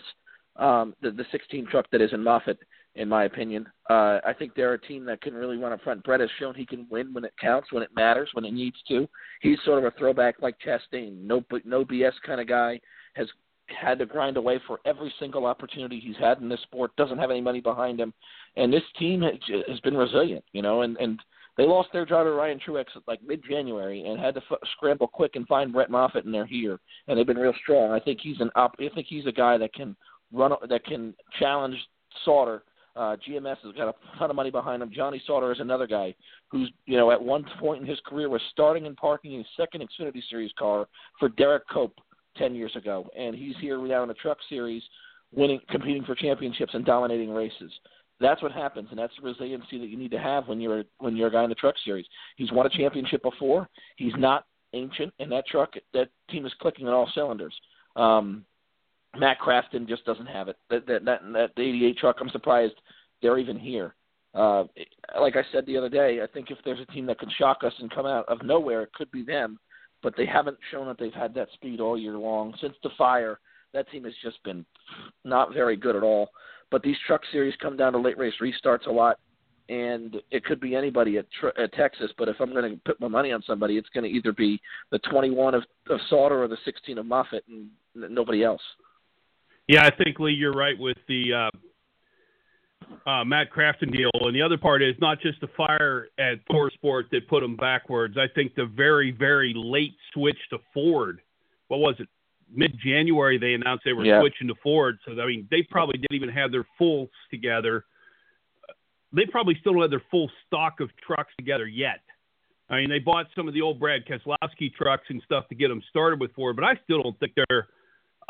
Um, 0.56 0.94
the, 1.02 1.12
the 1.12 1.26
16 1.32 1.68
truck 1.68 1.86
that 1.92 2.02
is 2.02 2.12
in 2.12 2.24
Moffitt, 2.24 2.60
in 2.96 3.08
my 3.08 3.26
opinion. 3.26 3.66
Uh, 3.90 4.20
I 4.26 4.34
think 4.38 4.54
they're 4.56 4.74
a 4.74 4.82
team 4.82 5.06
that 5.06 5.22
can 5.22 5.34
really 5.34 5.58
run 5.58 5.72
up 5.72 5.82
front. 5.82 6.04
Brett 6.04 6.20
has 6.20 6.30
shown 6.38 6.54
he 6.54 6.66
can 6.66 6.86
win 6.90 7.14
when 7.14 7.24
it 7.24 7.34
counts, 7.40 7.72
when 7.72 7.84
it 7.84 7.96
matters, 7.96 8.30
when 8.34 8.46
it 8.46 8.54
needs 8.54 8.76
to. 8.90 9.08
He's 9.42 9.58
sort 9.64 9.80
of 9.80 9.86
a 9.86 9.98
throwback 9.98 10.42
like 10.42 10.56
Chastain, 10.60 11.22
no 11.24 11.44
no 11.64 11.86
BS 11.86 12.14
kind 12.26 12.42
of 12.42 12.48
guy. 12.48 12.80
Has 13.14 13.28
had 13.68 14.00
to 14.00 14.06
grind 14.06 14.38
away 14.38 14.60
for 14.68 14.80
every 14.86 15.14
single 15.20 15.46
opportunity 15.46 16.00
he's 16.00 16.18
had 16.18 16.40
in 16.40 16.50
this 16.50 16.62
sport. 16.64 16.96
Doesn't 16.96 17.20
have 17.20 17.32
any 17.32 17.42
money 17.42 17.62
behind 17.62 18.00
him, 18.00 18.14
and 18.58 18.74
this 18.74 18.84
team 18.98 19.22
has 19.22 19.80
been 19.82 19.96
resilient, 19.96 20.44
you 20.52 20.62
know. 20.62 20.82
And 20.82 20.98
and 20.98 21.20
they 21.58 21.66
lost 21.66 21.90
their 21.92 22.06
driver 22.06 22.36
Ryan 22.36 22.60
Truex 22.66 22.86
like 23.08 23.20
mid-January 23.26 24.06
and 24.06 24.20
had 24.20 24.36
to 24.36 24.42
f- 24.50 24.60
scramble 24.78 25.08
quick 25.08 25.36
and 25.36 25.48
find 25.48 25.74
Brett 25.74 25.90
Moffitt, 25.92 26.26
and 26.26 26.34
they're 26.34 26.46
here, 26.46 26.80
and 27.08 27.18
they've 27.18 27.28
been 27.28 27.38
real 27.38 27.54
strong. 27.62 27.92
I 27.92 28.00
think 28.00 28.20
he's 28.22 28.40
an 28.40 28.50
op- 28.56 28.76
I 28.80 28.90
think 28.94 29.08
he's 29.08 29.26
a 29.26 29.32
guy 29.32 29.58
that 29.58 29.74
can 29.74 29.96
run 30.32 30.52
that 30.70 30.86
can 30.86 31.14
challenge 31.40 31.76
Sauter. 32.24 32.64
Uh, 32.96 33.16
GMS 33.28 33.58
has 33.64 33.74
got 33.76 33.88
a 33.88 33.94
ton 34.18 34.30
of 34.30 34.36
money 34.36 34.52
behind 34.52 34.82
him. 34.82 34.92
Johnny 34.94 35.22
Sauter 35.26 35.52
is 35.52 35.60
another 35.60 35.88
guy 35.88 36.14
who's, 36.50 36.72
you 36.86 36.98
know, 36.98 37.12
at 37.12 37.22
one 37.22 37.46
point 37.60 37.82
in 37.82 37.88
his 37.88 38.00
career 38.06 38.30
was 38.30 38.42
starting 38.52 38.88
and 38.88 38.98
parking 38.98 39.38
his 39.38 39.46
second 39.56 39.82
Xfinity 39.82 40.22
Series 40.30 40.52
car 40.58 40.88
for 41.20 41.30
Derek 41.30 41.64
Cope 41.70 41.98
ten 42.38 42.56
years 42.56 42.76
ago, 42.76 43.10
and 43.18 43.36
he's 43.36 43.56
here 43.62 43.78
now 43.86 44.02
in 44.04 44.08
the 44.08 44.16
Truck 44.16 44.38
Series, 44.50 44.84
winning, 45.34 45.60
competing 45.70 46.04
for 46.04 46.16
championships 46.16 46.74
and 46.74 46.86
dominating 46.86 47.30
races. 47.30 47.72
That's 48.20 48.42
what 48.42 48.52
happens, 48.52 48.88
and 48.90 49.00
that's 49.00 49.14
the 49.20 49.26
resiliency 49.26 49.80
that 49.80 49.88
you 49.88 49.98
need 49.98 50.12
to 50.12 50.20
have 50.20 50.48
when 50.48 50.60
you're 50.60 50.84
when 50.98 51.16
you're 51.16 51.30
a 51.30 51.32
guy 51.32 51.44
in 51.44 51.50
the 51.50 51.56
Truck 51.56 51.76
Series. 51.86 52.06
He's 52.36 52.52
won 52.52 52.66
a 52.66 52.70
championship 52.70 53.22
before. 53.22 53.70
He's 53.96 54.14
not 54.18 54.46
ancient, 54.74 55.14
and 55.20 55.32
that 55.32 55.48
truck 55.48 55.74
that 55.94 56.10
team 56.30 56.46
is 56.46 56.54
clicking 56.62 56.88
on 56.88 56.94
all 56.94 57.10
cylinders. 57.16 57.56
Um, 57.96 58.46
Matt 59.18 59.40
Crafton 59.40 59.88
just 59.88 60.06
doesn't 60.06 60.26
have 60.26 60.50
it. 60.50 60.58
That 60.70 60.86
that 60.88 61.06
that, 61.06 61.22
that 61.34 61.52
88 61.58 61.98
truck, 61.98 62.18
I'm 62.20 62.30
surprised 62.30 62.76
they're 63.22 63.38
even 63.40 63.58
here. 63.58 63.96
Uh, 64.36 64.66
like 65.20 65.36
I 65.36 65.44
said 65.52 65.66
the 65.66 65.78
other 65.78 65.90
day, 65.90 66.20
I 66.22 66.28
think 66.28 66.52
if 66.52 66.58
there's 66.64 66.80
a 66.80 66.92
team 66.92 67.06
that 67.08 67.20
can 67.20 67.30
shock 67.38 67.64
us 67.64 67.74
and 67.80 67.90
come 67.90 68.06
out 68.06 68.26
of 68.28 68.44
nowhere, 68.44 68.84
it 68.84 68.94
could 68.94 69.10
be 69.12 69.24
them. 69.24 69.58
But 70.04 70.14
they 70.16 70.26
haven't 70.26 70.58
shown 70.72 70.88
that 70.88 70.98
they've 71.00 71.12
had 71.12 71.34
that 71.34 71.50
speed 71.54 71.82
all 71.82 71.98
year 71.98 72.18
long. 72.18 72.54
Since 72.62 72.76
the 72.84 72.92
fire, 72.98 73.40
that 73.74 73.90
team 73.92 74.04
has 74.04 74.14
just 74.24 74.42
been 74.44 74.66
not 75.24 75.54
very 75.54 75.76
good 75.76 75.96
at 75.96 76.04
all. 76.04 76.30
But 76.72 76.84
these 76.84 76.96
truck 77.08 77.22
series 77.32 77.54
come 77.62 77.78
down 77.78 77.94
to 77.94 78.00
late 78.00 78.18
race 78.18 78.34
restarts 78.42 78.86
a 78.88 78.92
lot, 78.92 79.18
and 79.70 80.18
it 80.32 80.46
could 80.46 80.60
be 80.60 80.76
anybody 80.76 81.18
at, 81.18 81.26
at 81.58 81.74
Texas. 81.74 82.12
But 82.18 82.30
if 82.30 82.36
I'm 82.40 82.52
going 82.54 82.72
to 82.72 82.82
put 82.86 83.00
my 83.00 83.08
money 83.08 83.32
on 83.32 83.42
somebody, 83.46 83.78
it's 83.78 83.90
going 83.90 84.04
to 84.04 84.10
either 84.10 84.32
be 84.32 84.62
the 84.92 85.00
21 85.12 85.56
of, 85.56 85.64
of 85.90 86.00
Sauter 86.10 86.44
or 86.44 86.48
the 86.48 86.58
16 86.66 86.98
of 86.98 87.06
Moffitt, 87.06 87.44
and 87.48 87.70
nobody 87.96 88.44
else. 88.44 88.62
Yeah, 89.68 89.86
I 89.86 90.04
think 90.04 90.20
Lee, 90.20 90.32
you're 90.34 90.54
right 90.54 90.78
with 90.78 90.98
the 91.08 91.50
uh, 93.06 93.10
uh, 93.10 93.24
Matt 93.24 93.52
Crafton 93.52 93.92
deal, 93.92 94.10
and 94.14 94.36
the 94.36 94.42
other 94.42 94.58
part 94.58 94.82
is 94.82 94.96
not 95.00 95.20
just 95.22 95.40
the 95.42 95.50
fire 95.56 96.08
at 96.18 96.46
ThorSport 96.52 97.10
that 97.12 97.28
put 97.28 97.42
them 97.42 97.56
backwards. 97.56 98.16
I 98.18 98.28
think 98.34 98.56
the 98.56 98.66
very, 98.66 99.12
very 99.12 99.54
late 99.56 99.94
switch 100.14 100.38
to 100.52 100.58
Ford. 100.74 101.22
What 101.68 101.80
was 101.80 101.96
it? 102.00 102.08
Mid 102.52 102.78
January 102.80 103.38
they 103.38 103.54
announced 103.54 103.84
they 103.86 103.94
were 103.94 104.06
Yeah. 104.06 104.22
switching 104.22 104.48
to 104.48 104.56
Ford. 104.56 105.00
So 105.06 105.20
I 105.20 105.26
mean, 105.26 105.48
they 105.52 105.64
probably 105.64 105.98
didn't 105.98 106.16
even 106.16 106.30
have 106.30 106.52
their 106.52 106.66
fulls 106.78 107.10
together. 107.30 107.86
They 109.12 109.26
probably 109.26 109.56
still 109.60 109.74
don't 109.74 109.82
have 109.82 109.92
their 109.92 110.04
full 110.12 110.32
stock 110.46 110.80
of 110.80 110.96
trucks 110.98 111.34
together 111.38 111.68
yet. 111.68 112.02
I 112.70 112.82
mean, 112.82 112.90
they 112.90 113.00
bought 113.00 113.28
some 113.36 113.48
of 113.48 113.56
the 113.56 113.62
old 113.62 113.80
Brad 113.80 114.06
Keselowski 114.06 114.74
trucks 114.74 115.06
and 115.10 115.22
stuff 115.24 115.48
to 115.50 115.56
get 115.56 115.70
them 115.70 115.82
started 115.90 116.20
with 116.20 116.32
Ford, 116.34 116.56
but 116.56 116.66
I 116.66 116.76
still 116.84 117.02
don't 117.02 117.20
think 117.20 117.34
they're 117.36 117.68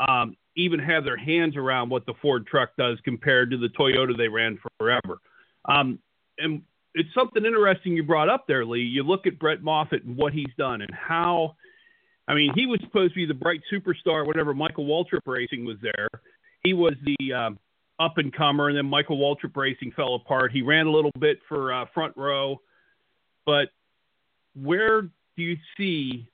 um, 0.08 0.38
even 0.56 0.80
have 0.80 1.04
their 1.04 1.18
hands 1.18 1.58
around 1.58 1.90
what 1.90 2.06
the 2.06 2.14
Ford 2.22 2.48
truck 2.48 2.70
does 2.78 2.98
compared 3.04 3.52
to 3.52 3.58
the 3.58 3.68
Toyota 3.68 4.16
they 4.18 4.30
ran 4.30 4.58
forever. 4.80 5.20
Um, 5.66 6.00
and 6.38 6.62
it's 6.96 7.14
something 7.14 7.46
interesting 7.46 7.94
you 7.94 8.04
brought 8.04 8.30
up 8.30 8.48
there, 8.48 8.66
Lee. 8.66 8.80
You 8.80 9.04
look 9.04 9.28
at 9.28 9.38
Brett 9.40 9.62
Moffitt 9.62 10.06
and 10.06 10.16
what 10.16 10.34
he's 10.34 10.54
done 10.58 10.82
and 10.82 10.94
how. 10.94 11.56
I 12.30 12.36
mean, 12.36 12.52
he 12.54 12.68
was 12.68 12.80
supposed 12.82 13.14
to 13.14 13.16
be 13.16 13.26
the 13.26 13.34
bright 13.34 13.62
superstar 13.74 14.26
whenever 14.26 14.54
Michael 14.54 14.86
Waltrip 14.86 15.26
Racing 15.26 15.66
was 15.66 15.78
there. 15.82 16.08
He 16.64 16.74
was 16.74 16.94
the 17.04 17.34
um, 17.34 17.60
up 18.00 18.20
and 18.20 18.32
comer, 18.32 18.70
and 18.70 18.78
then 18.78 18.86
Michael 18.86 19.18
Waltrip 19.18 19.58
Racing 19.58 19.92
fell 19.96 20.14
apart. 20.14 20.52
He 20.52 20.62
ran 20.62 20.86
a 20.86 20.92
little 20.92 21.12
bit 21.20 21.40
for 21.50 21.74
uh, 21.74 21.86
Front 21.92 22.16
Row, 22.16 22.62
but 23.48 23.70
where 24.54 25.02
do 25.02 25.10
you 25.38 25.58
see 25.76 26.30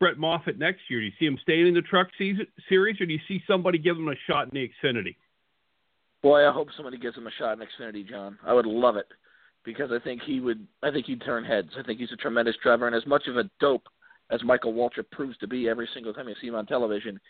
Brett 0.00 0.16
Moffitt 0.16 0.58
next 0.58 0.80
year? 0.88 1.00
Do 1.00 1.06
you 1.06 1.12
see 1.18 1.26
him 1.26 1.38
staying 1.42 1.66
in 1.66 1.74
the 1.74 1.82
Truck 1.82 2.08
season, 2.16 2.46
Series, 2.70 2.98
or 2.98 3.04
do 3.04 3.12
you 3.12 3.20
see 3.28 3.42
somebody 3.46 3.76
give 3.76 3.98
him 3.98 4.08
a 4.08 4.16
shot 4.26 4.44
in 4.44 4.54
the 4.54 4.70
Xfinity? 4.82 5.16
Boy, 6.22 6.48
I 6.48 6.52
hope 6.52 6.68
somebody 6.74 6.96
gives 6.96 7.16
him 7.16 7.26
a 7.26 7.30
shot 7.38 7.58
in 7.60 7.66
Xfinity, 7.66 8.08
John. 8.08 8.38
I 8.44 8.54
would 8.54 8.64
love 8.64 8.96
it 8.96 9.08
because 9.64 9.90
I 9.92 10.02
think 10.02 10.22
he 10.22 10.40
would. 10.40 10.66
I 10.82 10.90
think 10.90 11.04
he'd 11.04 11.22
turn 11.22 11.44
heads. 11.44 11.70
I 11.78 11.82
think 11.82 12.00
he's 12.00 12.12
a 12.12 12.16
tremendous 12.16 12.56
driver, 12.62 12.86
and 12.86 12.96
as 12.96 13.06
much 13.06 13.26
of 13.26 13.36
a 13.36 13.50
dope 13.60 13.86
as 14.30 14.42
Michael 14.44 14.72
Waltrip 14.72 15.10
proves 15.10 15.36
to 15.38 15.46
be 15.46 15.68
every 15.68 15.88
single 15.94 16.12
time 16.12 16.28
you 16.28 16.34
see 16.40 16.48
him 16.48 16.54
on 16.54 16.66
television, 16.66 17.20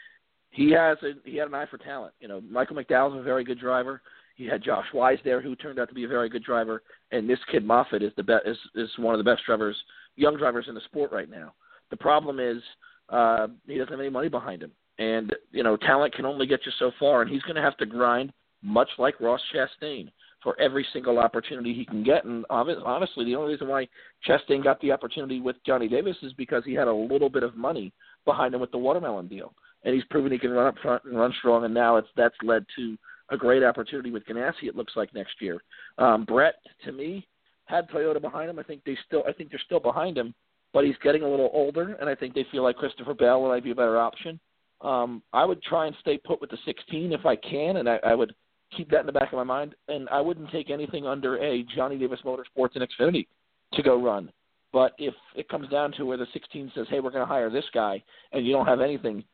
he 0.51 0.71
has 0.73 0.97
a, 1.03 1.13
he 1.29 1.37
had 1.37 1.49
an 1.49 1.55
eye 1.55 1.67
for 1.71 1.79
talent. 1.79 2.15
You 2.21 2.29
know, 2.29 2.41
Michael 2.41 2.77
McDowell's 2.77 3.19
a 3.19 3.23
very 3.23 3.45
good 3.45 3.61
driver. 3.61 4.01
He 4.37 4.47
had 4.47 4.63
Josh 4.63 4.87
Wise 4.93 5.19
there, 5.25 5.41
who 5.41 5.57
turned 5.57 5.79
out 5.79 5.89
to 5.89 5.95
be 5.95 6.05
a 6.05 6.09
very 6.09 6.29
good 6.29 6.45
driver, 6.45 6.83
and 7.11 7.29
this 7.29 7.39
kid 7.51 7.65
Moffitt 7.65 8.03
is 8.03 8.13
the 8.17 8.23
best 8.23 8.47
is 8.47 8.59
is 8.75 8.91
one 8.99 9.15
of 9.15 9.19
the 9.19 9.31
best 9.31 9.45
drivers, 9.47 9.77
young 10.17 10.37
drivers 10.37 10.67
in 10.69 10.75
the 10.75 10.81
sport 10.83 11.11
right 11.13 11.31
now. 11.31 11.55
The 11.91 11.97
problem 11.97 12.41
is 12.41 12.63
uh, 13.09 13.49
he 13.67 13.79
doesn't 13.79 13.93
have 13.93 14.01
any 14.01 14.11
money 14.11 14.29
behind 14.29 14.63
him. 14.63 14.73
and 14.99 15.35
you 15.53 15.63
know 15.63 15.77
talent 15.77 16.15
can 16.15 16.25
only 16.27 16.47
get 16.47 16.65
you 16.67 16.73
so 16.79 16.91
far, 16.99 17.23
and 17.23 17.31
he's 17.31 17.43
going 17.43 17.57
to 17.57 17.63
have 17.63 17.77
to 17.79 17.87
grind 17.87 18.33
much 18.63 18.89
like 18.99 19.21
Ross 19.21 19.41
Chastain 19.55 20.11
for 20.47 20.59
every 20.61 20.87
single 20.93 21.19
opportunity 21.19 21.75
he 21.75 21.85
can 21.85 22.05
get. 22.05 22.25
And 22.25 22.47
honestly, 22.49 23.25
the 23.25 23.35
only 23.35 23.55
reason 23.55 23.67
why 23.67 23.89
Chastain 24.29 24.63
got 24.63 24.81
the 24.81 24.93
opportunity 24.93 25.41
with 25.41 25.57
Johnny 25.67 25.89
Davis 25.89 26.17
is 26.23 26.33
because 26.35 26.63
he 26.65 26.73
had 26.73 26.87
a 26.87 26.95
little 26.95 27.29
bit 27.29 27.43
of 27.43 27.57
money 27.57 27.93
behind 28.25 28.55
him 28.55 28.61
with 28.61 28.71
the 28.71 28.79
watermelon 28.79 29.27
deal, 29.27 29.53
and 29.83 29.93
he's 29.93 30.05
proven 30.05 30.31
he 30.31 30.39
can 30.39 30.53
run 30.53 30.69
up 30.69 30.77
front 30.81 31.03
and 31.03 31.19
run 31.19 31.35
strong. 31.41 31.65
And 31.65 31.75
now 31.75 31.97
it's 31.97 32.07
that's 32.17 32.37
led 32.45 32.65
to 32.77 32.97
a 33.31 33.37
great 33.37 33.65
opportunity 33.65 34.13
with 34.13 34.25
Ganassi. 34.25 34.69
It 34.69 34.77
looks 34.77 34.93
like 34.95 35.13
next 35.13 35.35
year. 35.41 35.61
Um, 35.99 36.25
Brett, 36.25 36.55
to 36.85 36.93
me, 36.93 37.27
had 37.65 37.91
Toyota 37.91 38.23
behind 38.23 38.49
him. 38.49 38.61
I 38.61 38.63
think 38.63 38.85
they 38.87 38.97
still, 39.05 39.25
I 39.29 39.33
think 39.33 39.51
they're 39.51 39.59
still 39.67 39.81
behind 39.81 40.17
him, 40.17 40.33
but 40.73 40.85
he's 40.85 40.95
getting 41.03 41.23
a 41.23 41.29
little 41.29 41.51
older, 41.53 41.97
and 42.01 42.09
I 42.09 42.15
think 42.15 42.35
they 42.35 42.47
feel 42.53 42.63
like 42.63 42.77
Christopher 42.77 43.15
Bell 43.15 43.49
might 43.49 43.65
be 43.65 43.73
a 43.73 43.75
better 43.75 43.99
option. 43.99 44.39
Um, 44.81 45.25
I 45.33 45.45
would 45.45 45.61
try 45.65 45.89
and 45.89 45.97
stay 46.03 46.19
put 46.19 46.41
with 46.41 46.51
the 46.51 46.59
16 46.65 47.13
if 47.13 47.27
I 47.27 47.35
can, 47.35 47.79
and 47.79 47.89
I, 47.89 47.99
I 48.07 48.15
would 48.15 48.33
keep 48.75 48.91
that 48.91 49.01
in 49.01 49.07
the 49.07 49.13
back 49.13 49.33
of 49.33 49.37
my 49.37 49.45
mind. 49.45 49.75
And 49.89 50.09
I 50.09 50.21
wouldn't 50.21 50.51
take 50.51 50.71
anything 50.71 51.07
under 51.07 51.37
a 51.39 51.65
Johnny 51.75 51.99
Davis 51.99 52.21
Motorsports 52.25 52.75
and 52.75 52.87
Xfinity 52.87 53.27
to 53.75 53.83
go 53.83 54.03
run. 54.03 54.31
But 54.73 54.93
if 54.99 55.15
it 55.35 55.49
comes 55.49 55.69
down 55.69 55.93
to 55.93 56.05
where 56.05 56.17
the 56.17 56.27
16 56.33 56.73
says, 56.75 56.87
"Hey, 56.89 57.01
we're 57.01 57.11
going 57.11 57.23
to 57.23 57.27
hire 57.27 57.51
this 57.51 57.65
guy," 57.73 58.03
and 58.33 58.47
you 58.47 58.53
don't 58.53 58.67
have 58.67 58.81
anything, 58.81 59.25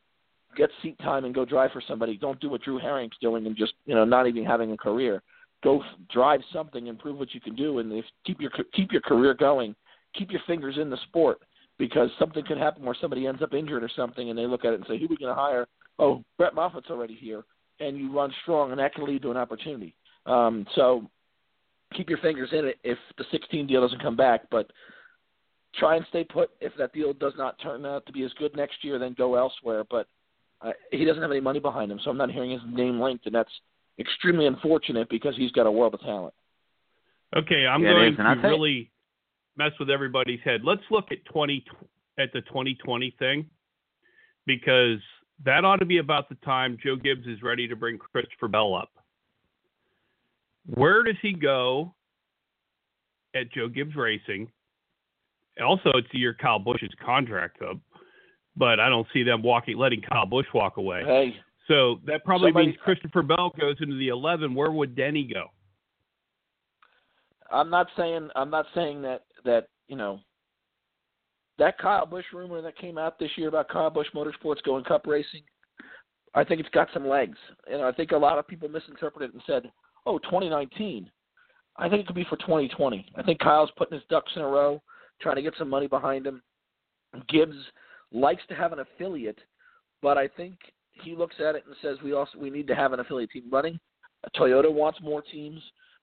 get 0.56 0.70
seat 0.82 0.98
time 0.98 1.24
and 1.24 1.34
go 1.34 1.44
drive 1.44 1.72
for 1.72 1.80
somebody. 1.88 2.16
Don't 2.16 2.40
do 2.40 2.50
what 2.50 2.62
Drew 2.62 2.78
Herring's 2.78 3.16
doing 3.20 3.46
and 3.46 3.56
just 3.56 3.72
you 3.86 3.94
know 3.94 4.04
not 4.04 4.26
even 4.26 4.44
having 4.44 4.72
a 4.72 4.76
career. 4.76 5.22
Go 5.64 5.82
drive 6.12 6.40
something 6.52 6.88
and 6.88 6.98
prove 6.98 7.18
what 7.18 7.34
you 7.34 7.40
can 7.40 7.54
do, 7.54 7.78
and 7.78 7.92
if, 7.92 8.04
keep 8.24 8.40
your 8.40 8.50
keep 8.74 8.92
your 8.92 9.00
career 9.00 9.34
going. 9.34 9.74
Keep 10.14 10.30
your 10.30 10.42
fingers 10.46 10.76
in 10.76 10.90
the 10.90 10.98
sport 11.08 11.38
because 11.78 12.10
something 12.18 12.44
could 12.44 12.58
happen 12.58 12.84
where 12.84 12.96
somebody 13.00 13.26
ends 13.26 13.42
up 13.42 13.54
injured 13.54 13.82
or 13.82 13.90
something, 13.96 14.28
and 14.28 14.38
they 14.38 14.46
look 14.46 14.64
at 14.64 14.74
it 14.74 14.80
and 14.80 14.86
say, 14.86 14.98
"Who 14.98 15.06
are 15.06 15.08
we 15.08 15.16
going 15.16 15.34
to 15.34 15.40
hire?" 15.40 15.66
Oh, 15.98 16.22
Brett 16.36 16.54
Moffitt's 16.54 16.90
already 16.90 17.14
here 17.14 17.44
and 17.82 17.96
you 17.96 18.12
run 18.12 18.32
strong, 18.42 18.70
and 18.70 18.80
that 18.80 18.94
can 18.94 19.04
lead 19.04 19.22
to 19.22 19.30
an 19.30 19.36
opportunity. 19.36 19.94
Um, 20.26 20.66
so 20.74 21.10
keep 21.94 22.08
your 22.08 22.18
fingers 22.18 22.50
in 22.52 22.64
it 22.64 22.78
if 22.84 22.98
the 23.18 23.24
16 23.30 23.66
deal 23.66 23.82
doesn't 23.82 24.02
come 24.02 24.16
back, 24.16 24.42
but 24.50 24.70
try 25.74 25.96
and 25.96 26.06
stay 26.08 26.24
put. 26.24 26.50
If 26.60 26.72
that 26.78 26.92
deal 26.92 27.12
does 27.12 27.32
not 27.36 27.56
turn 27.62 27.84
out 27.84 28.06
to 28.06 28.12
be 28.12 28.22
as 28.24 28.32
good 28.38 28.54
next 28.56 28.84
year, 28.84 28.98
then 28.98 29.14
go 29.16 29.34
elsewhere. 29.34 29.84
But 29.88 30.06
uh, 30.60 30.72
he 30.90 31.04
doesn't 31.04 31.22
have 31.22 31.30
any 31.30 31.40
money 31.40 31.60
behind 31.60 31.90
him, 31.90 32.00
so 32.02 32.10
I'm 32.10 32.16
not 32.16 32.30
hearing 32.30 32.50
his 32.50 32.60
name 32.70 33.00
linked, 33.00 33.26
and 33.26 33.34
that's 33.34 33.50
extremely 33.98 34.46
unfortunate 34.46 35.08
because 35.10 35.36
he's 35.36 35.52
got 35.52 35.66
a 35.66 35.70
world 35.70 35.94
of 35.94 36.00
talent. 36.00 36.34
Okay, 37.36 37.66
I'm 37.66 37.82
Yeah, 37.82 37.92
going 37.92 38.16
to 38.16 38.48
really 38.48 38.90
mess 39.56 39.72
with 39.80 39.90
everybody's 39.90 40.40
head. 40.44 40.60
Let's 40.64 40.82
look 40.90 41.06
at 41.10 41.24
20 41.26 41.64
at 42.18 42.32
the 42.32 42.42
2020 42.42 43.14
thing 43.18 43.46
because 44.46 45.00
that 45.44 45.64
ought 45.64 45.80
to 45.80 45.86
be 45.86 45.98
about 45.98 46.28
the 46.28 46.34
time 46.36 46.78
Joe 46.82 46.96
Gibbs 46.96 47.26
is 47.26 47.42
ready 47.42 47.66
to 47.68 47.76
bring 47.76 47.98
Christopher 47.98 48.48
Bell 48.48 48.74
up. 48.74 48.90
Where 50.66 51.02
does 51.02 51.16
he 51.22 51.32
go 51.32 51.94
at 53.34 53.50
Joe 53.52 53.68
Gibbs 53.68 53.96
Racing? 53.96 54.50
Also, 55.62 55.90
it's 55.94 56.08
the 56.12 56.18
year 56.18 56.34
Kyle 56.34 56.58
Busch's 56.58 56.94
contract 57.04 57.60
up, 57.62 57.76
but 58.56 58.80
I 58.80 58.88
don't 58.88 59.06
see 59.12 59.22
them 59.22 59.42
walking, 59.42 59.76
letting 59.76 60.00
Kyle 60.00 60.26
Busch 60.26 60.46
walk 60.54 60.76
away. 60.76 61.02
Hey, 61.04 61.36
So 61.68 62.00
that 62.06 62.24
probably 62.24 62.48
Somebody- 62.48 62.66
means 62.68 62.78
Christopher 62.80 63.22
Bell 63.22 63.50
goes 63.50 63.80
into 63.80 63.94
the 63.96 64.08
11. 64.08 64.54
Where 64.54 64.72
would 64.72 64.94
Denny 64.96 65.24
go? 65.24 65.50
I'm 67.50 67.70
not 67.70 67.88
saying 67.96 68.30
I'm 68.34 68.50
not 68.50 68.66
saying 68.74 69.02
that 69.02 69.24
that 69.44 69.68
you 69.86 69.94
know 69.96 70.20
that 71.62 71.78
Kyle 71.78 72.04
Busch 72.04 72.24
rumor 72.34 72.60
that 72.60 72.76
came 72.76 72.98
out 72.98 73.20
this 73.20 73.30
year 73.36 73.46
about 73.46 73.68
Kyle 73.68 73.88
Busch 73.88 74.08
Motorsports 74.16 74.60
going 74.64 74.82
Cup 74.82 75.06
racing. 75.06 75.42
I 76.34 76.42
think 76.42 76.58
it's 76.58 76.68
got 76.70 76.88
some 76.92 77.06
legs, 77.06 77.38
and 77.70 77.82
I 77.82 77.92
think 77.92 78.10
a 78.10 78.16
lot 78.16 78.36
of 78.36 78.48
people 78.48 78.68
misinterpreted 78.68 79.30
it 79.30 79.34
and 79.34 79.42
said, 79.46 79.70
"Oh, 80.04 80.18
2019." 80.18 81.08
I 81.76 81.88
think 81.88 82.00
it 82.00 82.06
could 82.08 82.16
be 82.16 82.24
for 82.24 82.36
2020. 82.38 83.06
I 83.14 83.22
think 83.22 83.38
Kyle's 83.38 83.70
putting 83.76 83.96
his 83.96 84.06
ducks 84.10 84.32
in 84.34 84.42
a 84.42 84.46
row, 84.46 84.82
trying 85.20 85.36
to 85.36 85.42
get 85.42 85.54
some 85.56 85.70
money 85.70 85.86
behind 85.86 86.26
him. 86.26 86.42
Gibbs 87.28 87.56
likes 88.10 88.42
to 88.48 88.56
have 88.56 88.72
an 88.72 88.80
affiliate, 88.80 89.38
but 90.02 90.18
I 90.18 90.26
think 90.26 90.56
he 90.90 91.14
looks 91.14 91.36
at 91.38 91.54
it 91.54 91.64
and 91.66 91.76
says 91.80 91.96
we 92.02 92.12
also 92.12 92.38
we 92.38 92.50
need 92.50 92.66
to 92.66 92.74
have 92.74 92.92
an 92.92 92.98
affiliate 92.98 93.30
team 93.30 93.48
running. 93.52 93.78
Toyota 94.36 94.70
wants 94.72 95.00
more 95.00 95.22
teams. 95.22 95.62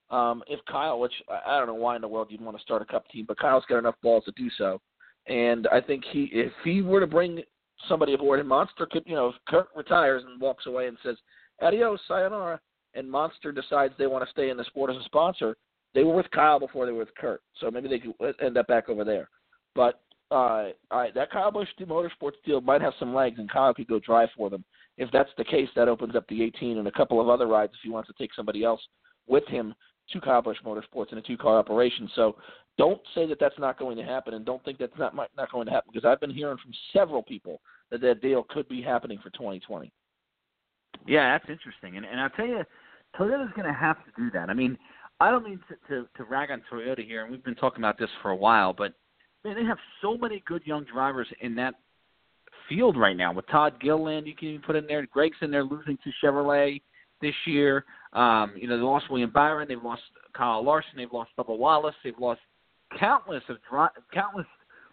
Um, 0.09 0.41
if 0.47 0.61
Kyle, 0.71 1.01
which 1.01 1.13
I 1.27 1.41
I 1.45 1.57
don't 1.57 1.67
know 1.67 1.73
why 1.73 1.97
in 1.97 2.01
the 2.01 2.07
world 2.07 2.27
you'd 2.31 2.39
want 2.39 2.55
to 2.55 2.63
start 2.63 2.81
a 2.81 2.85
cup 2.85 3.09
team, 3.09 3.25
but 3.27 3.37
Kyle's 3.37 3.65
got 3.67 3.79
enough 3.79 3.95
balls 4.01 4.23
to 4.23 4.31
do 4.37 4.49
so. 4.57 4.79
And 5.27 5.67
I 5.71 5.81
think 5.81 6.03
he, 6.11 6.29
if 6.33 6.51
he 6.63 6.81
were 6.81 6.99
to 6.99 7.07
bring 7.07 7.41
somebody 7.87 8.13
aboard, 8.13 8.39
and 8.39 8.49
Monster 8.49 8.87
could, 8.89 9.03
you 9.05 9.15
know, 9.15 9.29
if 9.29 9.35
Kurt 9.47 9.67
retires 9.75 10.23
and 10.25 10.41
walks 10.41 10.65
away 10.65 10.87
and 10.87 10.97
says, 11.03 11.15
"Adios, 11.61 11.99
sayonara," 12.07 12.59
and 12.93 13.09
Monster 13.09 13.51
decides 13.51 13.93
they 13.97 14.07
want 14.07 14.25
to 14.25 14.31
stay 14.31 14.49
in 14.49 14.57
the 14.57 14.63
sport 14.65 14.89
as 14.89 14.97
a 14.97 15.03
sponsor, 15.03 15.55
they 15.93 16.03
were 16.03 16.15
with 16.15 16.29
Kyle 16.31 16.59
before 16.59 16.85
they 16.85 16.91
were 16.91 16.99
with 16.99 17.15
Kurt, 17.15 17.41
so 17.59 17.69
maybe 17.69 17.87
they 17.87 17.99
could 17.99 18.13
end 18.41 18.57
up 18.57 18.67
back 18.67 18.89
over 18.89 19.03
there. 19.03 19.29
But 19.75 20.01
uh, 20.31 20.69
I, 20.91 21.09
that 21.15 21.31
Kyle 21.31 21.51
Busch 21.51 21.69
Motorsports 21.79 22.41
deal 22.45 22.61
might 22.61 22.81
have 22.81 22.93
some 22.99 23.13
legs, 23.13 23.39
and 23.39 23.49
Kyle 23.49 23.73
could 23.73 23.87
go 23.87 23.99
drive 23.99 24.29
for 24.35 24.49
them. 24.49 24.63
If 24.97 25.09
that's 25.11 25.31
the 25.37 25.43
case, 25.43 25.69
that 25.75 25.87
opens 25.87 26.15
up 26.15 26.27
the 26.27 26.43
18 26.43 26.77
and 26.77 26.87
a 26.87 26.91
couple 26.91 27.21
of 27.21 27.29
other 27.29 27.47
rides 27.47 27.73
if 27.73 27.79
he 27.83 27.89
wants 27.89 28.07
to 28.07 28.13
take 28.17 28.33
somebody 28.35 28.63
else 28.63 28.81
with 29.27 29.47
him 29.47 29.73
to 30.11 30.21
Kyle 30.21 30.41
Busch 30.41 30.57
Motorsports 30.65 31.11
in 31.11 31.17
a 31.17 31.21
two-car 31.21 31.57
operation. 31.57 32.09
So 32.15 32.35
don't 32.79 33.01
say 33.13 33.27
that 33.27 33.39
that's 33.41 33.59
not 33.59 33.77
going 33.77 33.97
to 33.97 34.03
happen, 34.03 34.33
and 34.33 34.45
don't 34.45 34.63
think 34.63 34.77
that's 34.79 34.97
not 34.97 35.13
might, 35.13 35.27
not 35.35 35.51
going 35.51 35.67
to 35.67 35.71
happen 35.71 35.91
because 35.93 36.07
I've 36.07 36.21
been 36.21 36.33
hearing 36.33 36.57
from 36.63 36.71
several 36.93 37.21
people 37.21 37.59
that 37.91 37.99
that 37.99 38.21
deal 38.21 38.45
could 38.49 38.69
be 38.69 38.81
happening 38.81 39.19
for 39.21 39.29
2020. 39.31 39.91
Yeah, 41.05 41.37
that's 41.37 41.49
interesting. 41.49 41.97
And 41.97 42.05
and 42.05 42.21
I'll 42.21 42.29
tell 42.29 42.47
you, 42.47 42.63
Toyota's 43.19 43.51
going 43.53 43.67
to 43.67 43.77
have 43.77 43.97
to 44.05 44.11
do 44.15 44.31
that. 44.31 44.49
I 44.49 44.53
mean, 44.53 44.77
I 45.19 45.29
don't 45.29 45.43
mean 45.43 45.59
to, 45.67 45.75
to 45.89 46.07
to 46.15 46.23
rag 46.23 46.51
on 46.51 46.61
Toyota 46.71 47.05
here, 47.05 47.23
and 47.23 47.31
we've 47.31 47.43
been 47.43 47.53
talking 47.53 47.79
about 47.79 47.99
this 47.99 48.09
for 48.21 48.31
a 48.31 48.35
while, 48.35 48.71
but 48.71 48.93
man, 49.43 49.55
they 49.55 49.65
have 49.65 49.77
so 50.01 50.17
many 50.17 50.41
good 50.47 50.65
young 50.65 50.85
drivers 50.85 51.27
in 51.41 51.55
that 51.55 51.75
field 52.69 52.95
right 52.95 53.17
now. 53.17 53.33
With 53.33 53.47
Todd 53.47 53.73
Gilliland, 53.81 54.25
you 54.25 54.35
can 54.35 54.47
even 54.47 54.61
put 54.61 54.77
in 54.77 54.87
there. 54.87 55.05
Greg's 55.05 55.37
in 55.41 55.51
there 55.51 55.65
losing 55.65 55.97
to 55.97 56.11
Chevrolet 56.23 56.81
this 57.21 57.35
year. 57.45 57.83
Um, 58.13 58.53
you 58.55 58.69
know, 58.69 58.77
they 58.77 58.83
lost 58.83 59.09
William 59.09 59.31
Byron, 59.31 59.67
they've 59.67 59.83
lost 59.83 60.01
Kyle 60.33 60.63
Larson, 60.63 60.93
they've 60.95 61.11
lost 61.11 61.31
Bubba 61.37 61.57
Wallace, 61.57 61.95
they've 62.05 62.17
lost 62.17 62.39
countless 62.97 63.43
of 63.49 63.57
dri- 63.69 64.03
countless 64.13 64.47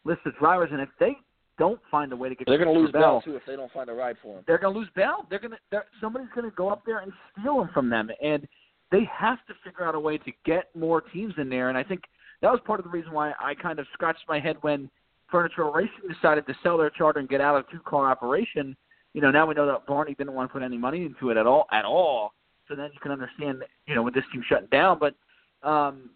list 0.05 0.21
of 0.27 0.37
drivers, 0.39 0.71
and 0.73 0.81
if 0.81 0.89
they 1.01 1.17
don't 1.59 1.81
find 1.91 2.13
a 2.13 2.17
way 2.17 2.29
to 2.29 2.35
get 2.35 2.47
They're 2.47 2.59
going 2.59 2.73
to 2.73 2.79
lose 2.81 2.91
Christopher 2.91 3.01
Bell 3.01 3.23
too 3.23 3.37
if 3.37 3.43
they 3.47 3.57
don't 3.57 3.73
find 3.73 3.89
a 3.89 3.93
ride 3.93 4.17
for 4.23 4.39
him. 4.39 4.45
they're 4.47 4.59
going 4.59 4.75
to 4.75 4.79
lose 4.79 4.89
Bell. 4.95 5.27
They're 5.31 5.39
going 5.39 5.53
to 5.53 5.59
they're, 5.71 5.87
somebody's 6.01 6.29
going 6.35 6.49
to 6.49 6.55
go 6.55 6.69
up 6.69 6.83
there 6.85 6.99
and 6.99 7.13
steal 7.39 7.63
him 7.63 7.71
from 7.73 7.89
them, 7.89 8.11
and 8.23 8.47
they 8.93 9.09
have 9.13 9.39
to 9.49 9.55
figure 9.65 9.85
out 9.85 9.95
a 9.95 10.01
way 10.01 10.19
to 10.19 10.33
get 10.45 10.75
more 10.77 11.01
teams 11.01 11.35
in 11.39 11.49
there. 11.49 11.69
And 11.69 11.79
I 11.79 11.83
think 11.83 12.03
that 12.43 12.51
was 12.51 12.61
part 12.67 12.79
of 12.79 12.85
the 12.85 12.91
reason 12.91 13.13
why 13.13 13.33
I 13.41 13.55
kind 13.55 13.79
of 13.79 13.87
scratched 13.93 14.25
my 14.29 14.39
head 14.39 14.57
when 14.61 14.91
Furniture 15.31 15.71
Racing 15.71 16.09
decided 16.13 16.47
to 16.47 16.55
sell 16.63 16.79
their 16.79 16.91
charter 16.91 17.19
and 17.19 17.29
get 17.29 17.41
out 17.41 17.57
of 17.57 17.69
two 17.71 17.81
car 17.81 18.11
operation. 18.11 18.77
You 19.13 19.23
know, 19.23 19.31
now 19.31 19.47
we 19.47 19.55
know 19.55 19.67
that 19.67 19.87
Barney 19.87 20.15
didn't 20.15 20.35
want 20.35 20.51
to 20.51 20.53
put 20.53 20.63
any 20.63 20.77
money 20.77 21.05
into 21.05 21.31
it 21.31 21.37
at 21.37 21.47
all 21.47 21.67
at 21.73 21.85
all. 21.85 22.33
So 22.69 22.75
then 22.75 22.91
you 22.93 23.01
can 23.01 23.13
understand, 23.13 23.63
you 23.87 23.95
know, 23.95 24.03
with 24.03 24.15
this 24.15 24.25
team 24.33 24.43
shutting 24.49 24.69
down. 24.71 24.99
But 24.99 25.15
um, 25.67 26.11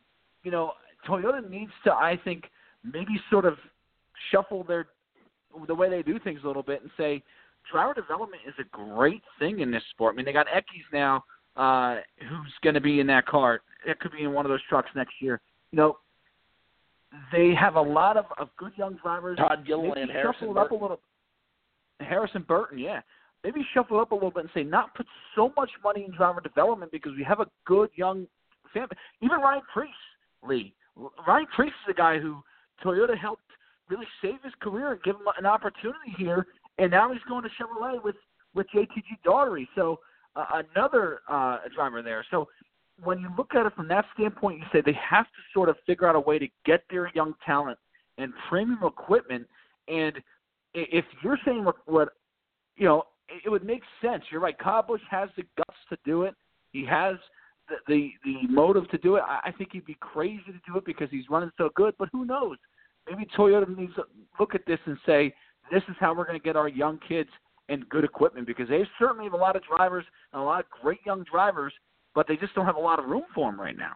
you 0.44 0.50
know, 0.50 0.72
Toyota 1.08 1.48
needs 1.48 1.72
to, 1.84 1.92
I 1.92 2.18
think, 2.24 2.44
maybe 2.84 3.20
sort 3.30 3.44
of 3.44 3.54
shuffle 4.30 4.64
their 4.64 4.86
the 5.66 5.74
way 5.74 5.90
they 5.90 6.02
do 6.02 6.18
things 6.20 6.40
a 6.44 6.46
little 6.46 6.62
bit 6.62 6.80
and 6.82 6.90
say 6.96 7.22
driver 7.70 7.92
development 7.94 8.42
is 8.46 8.54
a 8.60 8.64
great 8.70 9.22
thing 9.38 9.60
in 9.60 9.70
this 9.70 9.82
sport. 9.90 10.14
I 10.14 10.16
mean, 10.16 10.24
they 10.24 10.32
got 10.32 10.46
Eckes 10.46 10.84
now, 10.92 11.24
uh, 11.56 12.00
who's 12.20 12.52
going 12.62 12.74
to 12.74 12.80
be 12.80 13.00
in 13.00 13.06
that 13.08 13.26
car. 13.26 13.60
It 13.86 13.98
could 13.98 14.12
be 14.12 14.22
in 14.22 14.32
one 14.32 14.46
of 14.46 14.50
those 14.50 14.62
trucks 14.68 14.88
next 14.94 15.14
year. 15.20 15.40
You 15.72 15.76
know, 15.78 15.98
they 17.32 17.52
have 17.54 17.74
a 17.74 17.80
lot 17.80 18.16
of, 18.16 18.26
of 18.38 18.48
good 18.56 18.72
young 18.76 18.96
drivers. 19.02 19.38
Todd 19.38 19.66
Gilliland, 19.66 19.94
Maybe 19.96 20.12
Harrison 20.12 20.40
shuffle 20.40 20.56
it 20.56 20.60
up 20.60 20.66
a 20.66 20.68
Burton. 20.70 20.80
little. 20.82 21.00
Harrison 22.00 22.44
Burton, 22.46 22.78
yeah. 22.78 23.00
Maybe 23.42 23.60
shuffle 23.74 24.00
up 24.00 24.12
a 24.12 24.14
little 24.14 24.30
bit 24.30 24.42
and 24.44 24.50
say 24.54 24.62
not 24.62 24.94
put 24.94 25.06
so 25.34 25.52
much 25.56 25.70
money 25.82 26.04
in 26.04 26.14
driver 26.14 26.40
development 26.40 26.92
because 26.92 27.12
we 27.16 27.24
have 27.24 27.40
a 27.40 27.46
good 27.64 27.90
young 27.96 28.26
family. 28.72 28.96
Even 29.22 29.38
Ryan 29.40 29.62
Preece, 29.72 29.90
Lee. 30.46 30.74
Ryan 31.26 31.46
Preece 31.54 31.72
is 31.86 31.90
a 31.90 31.94
guy 31.94 32.18
who 32.18 32.42
Toyota 32.84 33.16
helped 33.16 33.42
really 33.88 34.06
save 34.22 34.42
his 34.42 34.52
career 34.60 34.92
and 34.92 35.02
give 35.02 35.16
him 35.16 35.22
an 35.38 35.46
opportunity 35.46 36.14
here, 36.16 36.46
and 36.78 36.90
now 36.90 37.12
he's 37.12 37.22
going 37.28 37.42
to 37.42 37.50
Chevrolet 37.50 38.02
with 38.02 38.16
with 38.54 38.66
JTG 38.74 39.22
Daugherty. 39.24 39.68
So 39.74 40.00
uh, 40.36 40.62
another 40.74 41.20
uh, 41.28 41.58
driver 41.74 42.02
there. 42.02 42.24
So 42.30 42.48
when 43.02 43.20
you 43.20 43.28
look 43.36 43.54
at 43.54 43.66
it 43.66 43.74
from 43.74 43.88
that 43.88 44.04
standpoint, 44.14 44.58
you 44.58 44.64
say 44.72 44.82
they 44.84 44.98
have 45.08 45.26
to 45.26 45.40
sort 45.54 45.68
of 45.68 45.76
figure 45.86 46.08
out 46.08 46.16
a 46.16 46.20
way 46.20 46.38
to 46.38 46.48
get 46.66 46.82
their 46.90 47.10
young 47.14 47.34
talent 47.44 47.78
and 48.18 48.32
premium 48.48 48.82
equipment. 48.84 49.46
And 49.88 50.20
if 50.74 51.04
you're 51.22 51.38
saying 51.44 51.64
what, 51.64 51.76
what 51.86 52.10
you 52.76 52.86
know, 52.86 53.04
it, 53.28 53.42
it 53.46 53.48
would 53.48 53.64
make 53.64 53.82
sense. 54.02 54.24
You're 54.30 54.40
right. 54.40 54.58
Kyle 54.58 54.82
Busch 54.82 55.00
has 55.10 55.28
the 55.36 55.44
guts 55.56 55.78
to 55.88 55.98
do 56.04 56.24
it. 56.24 56.34
He 56.72 56.84
has 56.86 57.16
the 57.70 57.76
the, 57.86 58.10
the 58.24 58.48
motive 58.48 58.88
to 58.90 58.98
do 58.98 59.16
it. 59.16 59.22
I, 59.26 59.48
I 59.48 59.52
think 59.52 59.70
he'd 59.72 59.86
be 59.86 59.96
crazy 60.00 60.42
to 60.46 60.60
do 60.70 60.76
it 60.76 60.84
because 60.84 61.08
he's 61.10 61.24
running 61.30 61.50
so 61.56 61.70
good. 61.74 61.94
But 61.98 62.08
who 62.12 62.24
knows? 62.24 62.56
Maybe 63.08 63.26
Toyota 63.36 63.66
needs 63.76 63.94
to 63.94 64.04
look 64.38 64.54
at 64.54 64.66
this 64.66 64.78
and 64.84 64.98
say, 65.06 65.34
this 65.72 65.82
is 65.88 65.96
how 65.98 66.14
we're 66.14 66.26
going 66.26 66.38
to 66.38 66.44
get 66.44 66.56
our 66.56 66.68
young 66.68 66.98
kids 67.08 67.30
and 67.68 67.88
good 67.88 68.04
equipment 68.04 68.46
because 68.46 68.68
they 68.68 68.82
certainly 68.98 69.24
have 69.24 69.32
a 69.32 69.36
lot 69.36 69.56
of 69.56 69.62
drivers 69.64 70.04
and 70.32 70.42
a 70.42 70.44
lot 70.44 70.60
of 70.60 70.66
great 70.82 70.98
young 71.06 71.24
drivers, 71.30 71.72
but 72.14 72.26
they 72.28 72.36
just 72.36 72.54
don't 72.54 72.66
have 72.66 72.76
a 72.76 72.80
lot 72.80 72.98
of 72.98 73.06
room 73.06 73.22
for 73.34 73.50
them 73.50 73.60
right 73.60 73.76
now. 73.76 73.94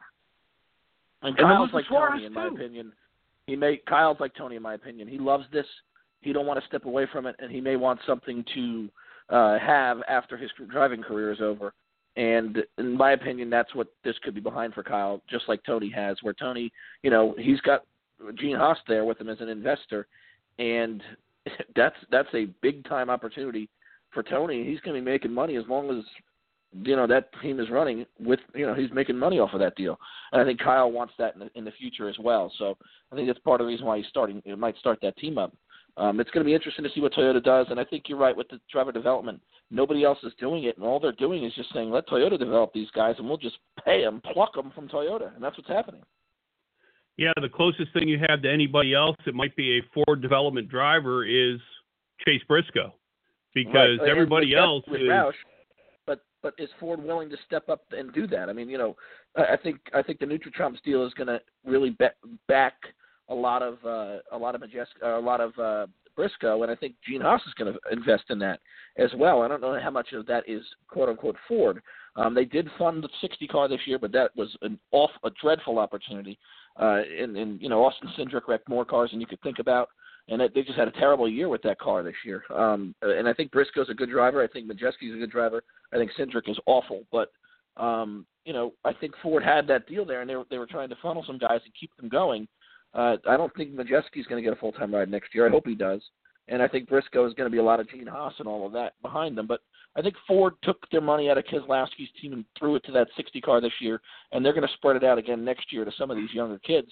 And 1.22 1.36
And 1.38 1.46
Kyle's 1.46 1.70
like 1.72 1.84
Suarez, 1.86 2.12
Tony, 2.14 2.26
in 2.26 2.32
my 2.32 2.48
too. 2.48 2.54
opinion. 2.54 2.92
He 3.46 3.56
may 3.56 3.76
Kyle's 3.88 4.18
like 4.20 4.34
Tony, 4.34 4.56
in 4.56 4.62
my 4.62 4.74
opinion. 4.74 5.08
He 5.08 5.18
loves 5.18 5.44
this. 5.52 5.66
He 6.20 6.32
don't 6.32 6.46
want 6.46 6.60
to 6.60 6.66
step 6.66 6.86
away 6.86 7.06
from 7.12 7.26
it, 7.26 7.36
and 7.38 7.50
he 7.50 7.60
may 7.60 7.76
want 7.76 8.00
something 8.06 8.44
to 8.54 8.88
uh, 9.28 9.58
have 9.58 9.98
after 10.08 10.36
his 10.36 10.50
driving 10.70 11.02
career 11.02 11.32
is 11.32 11.40
over. 11.40 11.74
And 12.16 12.58
in 12.78 12.96
my 12.96 13.12
opinion, 13.12 13.50
that's 13.50 13.74
what 13.74 13.88
this 14.04 14.14
could 14.22 14.34
be 14.34 14.40
behind 14.40 14.74
for 14.74 14.82
Kyle, 14.82 15.20
just 15.28 15.48
like 15.48 15.62
Tony 15.64 15.90
has. 15.90 16.16
Where 16.22 16.34
Tony, 16.34 16.72
you 17.02 17.10
know, 17.10 17.34
he's 17.38 17.60
got 17.62 17.84
Gene 18.38 18.56
Haas 18.56 18.78
there 18.86 19.04
with 19.04 19.20
him 19.20 19.28
as 19.28 19.40
an 19.40 19.48
investor, 19.48 20.06
and 20.58 21.02
that's 21.76 21.96
that's 22.10 22.28
a 22.34 22.46
big 22.62 22.84
time 22.88 23.10
opportunity 23.10 23.68
for 24.12 24.22
Tony. 24.22 24.64
He's 24.64 24.80
going 24.80 24.94
to 24.96 25.04
be 25.04 25.10
making 25.10 25.32
money 25.32 25.56
as 25.56 25.64
long 25.68 25.90
as 25.90 26.04
you 26.82 26.96
know 26.96 27.06
that 27.06 27.30
team 27.42 27.60
is 27.60 27.70
running 27.70 28.04
with 28.18 28.40
you 28.54 28.66
know 28.66 28.74
he's 28.74 28.92
making 28.92 29.18
money 29.18 29.38
off 29.38 29.52
of 29.52 29.60
that 29.60 29.76
deal. 29.76 29.98
And 30.32 30.40
I 30.40 30.44
think 30.44 30.60
Kyle 30.60 30.90
wants 30.90 31.14
that 31.18 31.34
in 31.34 31.40
the, 31.40 31.50
in 31.56 31.64
the 31.64 31.72
future 31.72 32.08
as 32.08 32.16
well. 32.20 32.52
So 32.58 32.76
I 33.12 33.16
think 33.16 33.26
that's 33.26 33.38
part 33.40 33.60
of 33.60 33.66
the 33.66 33.68
reason 33.72 33.86
why 33.86 33.98
he's 33.98 34.06
starting. 34.08 34.40
It 34.44 34.58
might 34.58 34.78
start 34.78 34.98
that 35.02 35.16
team 35.16 35.36
up. 35.36 35.52
Um, 35.96 36.18
it's 36.18 36.30
going 36.30 36.44
to 36.44 36.48
be 36.48 36.54
interesting 36.54 36.84
to 36.84 36.90
see 36.90 37.00
what 37.00 37.12
Toyota 37.12 37.42
does. 37.42 37.66
And 37.70 37.78
I 37.78 37.84
think 37.84 38.04
you're 38.08 38.18
right 38.18 38.36
with 38.36 38.48
the 38.48 38.60
driver 38.70 38.90
development. 38.90 39.40
Nobody 39.70 40.04
else 40.04 40.18
is 40.24 40.32
doing 40.38 40.64
it, 40.64 40.76
and 40.76 40.84
all 40.84 40.98
they're 40.98 41.12
doing 41.12 41.44
is 41.44 41.54
just 41.54 41.72
saying, 41.72 41.90
"Let 41.90 42.08
Toyota 42.08 42.38
develop 42.38 42.72
these 42.72 42.90
guys, 42.90 43.14
and 43.18 43.28
we'll 43.28 43.38
just 43.38 43.58
pay 43.84 44.02
them, 44.02 44.20
pluck 44.32 44.54
them 44.54 44.72
from 44.74 44.88
Toyota." 44.88 45.34
And 45.34 45.42
that's 45.42 45.56
what's 45.56 45.68
happening. 45.68 46.02
Yeah, 47.16 47.32
the 47.40 47.48
closest 47.48 47.92
thing 47.92 48.08
you 48.08 48.18
have 48.28 48.42
to 48.42 48.50
anybody 48.50 48.92
else 48.92 49.16
that 49.24 49.34
might 49.34 49.54
be 49.54 49.78
a 49.78 49.82
Ford 49.94 50.20
development 50.20 50.68
driver 50.68 51.24
is 51.24 51.60
Chase 52.26 52.42
Briscoe, 52.48 52.92
because 53.54 53.98
Right. 54.00 54.08
everybody 54.08 54.54
else 54.54 54.84
is. 54.88 55.02
Roush, 55.02 55.34
but 56.06 56.20
but 56.42 56.54
is 56.58 56.70
Ford 56.80 57.02
willing 57.02 57.30
to 57.30 57.36
step 57.46 57.68
up 57.68 57.84
and 57.92 58.12
do 58.12 58.26
that? 58.28 58.48
I 58.48 58.52
mean, 58.52 58.68
you 58.68 58.78
know, 58.78 58.96
I, 59.36 59.56
think 59.56 59.80
I 59.94 60.02
think 60.02 60.18
the 60.18 60.26
NutriChomps 60.26 60.82
deal 60.82 61.06
is 61.06 61.14
going 61.14 61.28
to 61.28 61.40
really 61.64 61.90
ba- 61.90 62.14
back 62.48 62.74
a 63.28 63.34
lot 63.34 63.62
of 63.62 63.78
uh, 63.84 64.18
a 64.32 64.38
lot 64.38 64.54
of 64.54 64.60
Majesk, 64.60 64.86
uh, 65.02 65.18
a 65.18 65.20
lot 65.20 65.40
of 65.40 65.58
uh, 65.58 65.86
Briscoe, 66.16 66.62
and 66.62 66.70
I 66.70 66.74
think 66.74 66.94
Gene 67.06 67.20
Haas 67.20 67.40
is 67.46 67.54
going 67.54 67.72
to 67.72 67.78
invest 67.92 68.24
in 68.30 68.38
that 68.40 68.60
as 68.98 69.10
well. 69.16 69.42
I 69.42 69.48
don't 69.48 69.60
know 69.60 69.78
how 69.82 69.90
much 69.90 70.12
of 70.12 70.26
that 70.26 70.44
is 70.48 70.62
quote 70.88 71.08
unquote 71.08 71.36
Ford. 71.48 71.80
Um, 72.16 72.34
they 72.34 72.44
did 72.44 72.68
fund 72.78 73.02
the 73.02 73.08
60 73.20 73.46
car 73.48 73.68
this 73.68 73.80
year, 73.86 73.98
but 73.98 74.12
that 74.12 74.30
was 74.36 74.56
an 74.62 74.78
off 74.92 75.10
a 75.24 75.30
dreadful 75.42 75.78
opportunity. 75.78 76.38
Uh, 76.80 77.00
and, 77.20 77.36
and 77.36 77.60
you 77.60 77.68
know, 77.68 77.84
Austin 77.84 78.10
Cindric 78.18 78.46
wrecked 78.48 78.68
more 78.68 78.84
cars 78.84 79.10
than 79.10 79.20
you 79.20 79.26
could 79.26 79.40
think 79.42 79.58
about 79.58 79.88
and 80.28 80.40
it, 80.40 80.54
they 80.54 80.62
just 80.62 80.78
had 80.78 80.88
a 80.88 80.92
terrible 80.92 81.28
year 81.28 81.48
with 81.48 81.62
that 81.62 81.78
car 81.78 82.02
this 82.02 82.14
year. 82.24 82.42
Um, 82.54 82.94
and 83.02 83.28
I 83.28 83.32
think 83.32 83.50
Briscoe's 83.50 83.90
a 83.90 83.94
good 83.94 84.10
driver. 84.10 84.42
I 84.42 84.48
think 84.48 84.70
Majeski's 84.70 85.14
a 85.14 85.18
good 85.18 85.30
driver. 85.30 85.62
I 85.92 85.96
think 85.96 86.12
Cindric 86.18 86.48
is 86.48 86.58
awful, 86.66 87.02
but 87.12 87.30
um, 87.76 88.26
you 88.44 88.52
know, 88.52 88.72
I 88.84 88.92
think 88.92 89.14
Ford 89.22 89.42
had 89.42 89.66
that 89.66 89.86
deal 89.86 90.04
there, 90.04 90.20
and 90.20 90.30
they 90.30 90.36
were, 90.36 90.44
they 90.48 90.58
were 90.58 90.66
trying 90.66 90.88
to 90.90 90.96
funnel 91.02 91.24
some 91.26 91.38
guys 91.38 91.60
and 91.64 91.74
keep 91.78 91.94
them 91.96 92.08
going. 92.08 92.46
Uh, 92.94 93.16
I 93.28 93.36
don't 93.36 93.54
think 93.56 93.74
Majeski's 93.74 94.26
going 94.28 94.42
to 94.42 94.42
get 94.42 94.56
a 94.56 94.60
full 94.60 94.72
time 94.72 94.94
ride 94.94 95.10
next 95.10 95.34
year. 95.34 95.46
I 95.46 95.50
hope 95.50 95.66
he 95.66 95.74
does, 95.74 96.00
and 96.48 96.62
I 96.62 96.68
think 96.68 96.88
Briscoe 96.88 97.26
is 97.26 97.34
going 97.34 97.48
to 97.48 97.52
be 97.52 97.58
a 97.58 97.64
lot 97.64 97.80
of 97.80 97.90
Gene 97.90 98.06
Haas 98.06 98.34
and 98.38 98.46
all 98.46 98.66
of 98.66 98.72
that 98.72 98.94
behind 99.02 99.36
them. 99.36 99.46
But 99.46 99.60
I 99.96 100.02
think 100.02 100.14
Ford 100.26 100.54
took 100.62 100.88
their 100.90 101.00
money 101.00 101.30
out 101.30 101.38
of 101.38 101.44
Keselowski's 101.44 102.10
team 102.20 102.32
and 102.32 102.44
threw 102.58 102.76
it 102.76 102.84
to 102.84 102.92
that 102.92 103.08
60 103.16 103.40
car 103.40 103.60
this 103.60 103.72
year, 103.80 104.00
and 104.32 104.44
they're 104.44 104.52
going 104.52 104.66
to 104.66 104.74
spread 104.74 104.96
it 104.96 105.04
out 105.04 105.18
again 105.18 105.44
next 105.44 105.72
year 105.72 105.84
to 105.84 105.92
some 105.98 106.10
of 106.10 106.16
these 106.16 106.32
younger 106.32 106.58
kids. 106.60 106.88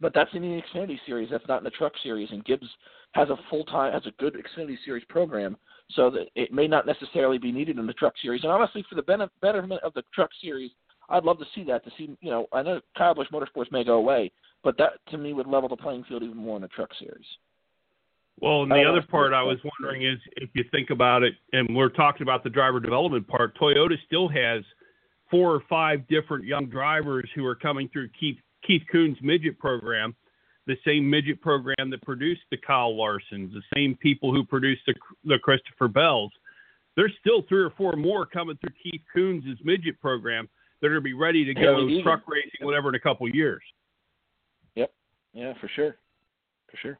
But 0.00 0.12
that's 0.14 0.30
in 0.34 0.42
the 0.42 0.60
Xfinity 0.60 0.98
Series. 1.06 1.28
That's 1.30 1.46
not 1.46 1.58
in 1.58 1.64
the 1.64 1.70
Truck 1.70 1.92
Series. 2.02 2.28
And 2.32 2.44
Gibbs 2.44 2.66
has 3.12 3.28
a 3.30 3.36
full 3.48 3.64
time, 3.64 3.92
has 3.92 4.04
a 4.06 4.10
good 4.20 4.34
Xfinity 4.34 4.76
Series 4.84 5.04
program, 5.08 5.56
so 5.92 6.10
that 6.10 6.26
it 6.34 6.52
may 6.52 6.66
not 6.66 6.86
necessarily 6.86 7.38
be 7.38 7.52
needed 7.52 7.78
in 7.78 7.86
the 7.86 7.92
Truck 7.92 8.14
Series. 8.20 8.42
And 8.42 8.50
honestly, 8.50 8.84
for 8.88 8.96
the 8.96 9.02
benef- 9.02 9.30
betterment 9.40 9.82
of 9.82 9.94
the 9.94 10.02
Truck 10.12 10.30
Series, 10.42 10.72
I'd 11.12 11.24
love 11.24 11.38
to 11.38 11.44
see 11.54 11.62
that. 11.64 11.84
To 11.84 11.90
see, 11.96 12.16
you 12.20 12.30
know, 12.30 12.46
I 12.52 12.62
know 12.62 12.80
Kyle 12.96 13.14
Busch 13.14 13.28
Motorsports 13.32 13.70
may 13.70 13.84
go 13.84 13.94
away, 13.94 14.32
but 14.64 14.76
that 14.78 14.92
to 15.10 15.18
me 15.18 15.34
would 15.34 15.46
level 15.46 15.68
the 15.68 15.76
playing 15.76 16.04
field 16.08 16.22
even 16.22 16.38
more 16.38 16.56
in 16.56 16.62
the 16.62 16.68
Truck 16.68 16.90
Series. 16.98 17.26
Well, 18.40 18.62
and 18.62 18.72
the 18.72 18.82
other 18.82 19.02
part 19.02 19.34
I 19.34 19.42
was 19.42 19.58
wondering 19.62 20.04
is 20.04 20.18
if 20.36 20.48
you 20.54 20.64
think 20.72 20.90
about 20.90 21.22
it, 21.22 21.34
and 21.52 21.76
we're 21.76 21.90
talking 21.90 22.22
about 22.22 22.42
the 22.42 22.50
driver 22.50 22.80
development 22.80 23.28
part, 23.28 23.56
Toyota 23.58 23.94
still 24.06 24.26
has 24.28 24.64
four 25.30 25.54
or 25.54 25.60
five 25.68 26.08
different 26.08 26.44
young 26.44 26.66
drivers 26.66 27.28
who 27.34 27.44
are 27.46 27.54
coming 27.54 27.88
through 27.92 28.08
Keith, 28.18 28.38
Keith 28.66 28.82
Kunz's 28.92 29.18
midget 29.22 29.58
program, 29.58 30.16
the 30.66 30.76
same 30.84 31.08
midget 31.08 31.40
program 31.42 31.90
that 31.90 32.02
produced 32.02 32.40
the 32.50 32.56
Kyle 32.56 32.94
Larsons, 32.94 33.52
the 33.52 33.62
same 33.74 33.96
people 33.96 34.32
who 34.32 34.44
produced 34.44 34.82
the, 34.86 34.94
the 35.24 35.38
Christopher 35.38 35.88
Bells. 35.88 36.32
There's 36.96 37.12
still 37.20 37.42
three 37.48 37.62
or 37.62 37.70
four 37.76 37.96
more 37.96 38.26
coming 38.26 38.56
through 38.56 38.74
Keith 38.82 39.02
Kunz' 39.14 39.62
midget 39.62 40.00
program 40.00 40.48
that 40.82 40.88
are 40.88 40.90
going 40.90 41.00
to 41.00 41.04
be 41.04 41.14
ready 41.14 41.44
to 41.44 41.54
go 41.54 41.86
Haley 41.86 42.02
truck 42.02 42.22
racing, 42.26 42.66
whatever, 42.66 42.88
in 42.90 42.96
a 42.96 43.00
couple 43.00 43.26
of 43.26 43.34
years. 43.34 43.62
Yeah, 45.32 45.54
for 45.60 45.70
sure, 45.74 45.96
for 46.70 46.76
sure. 46.76 46.98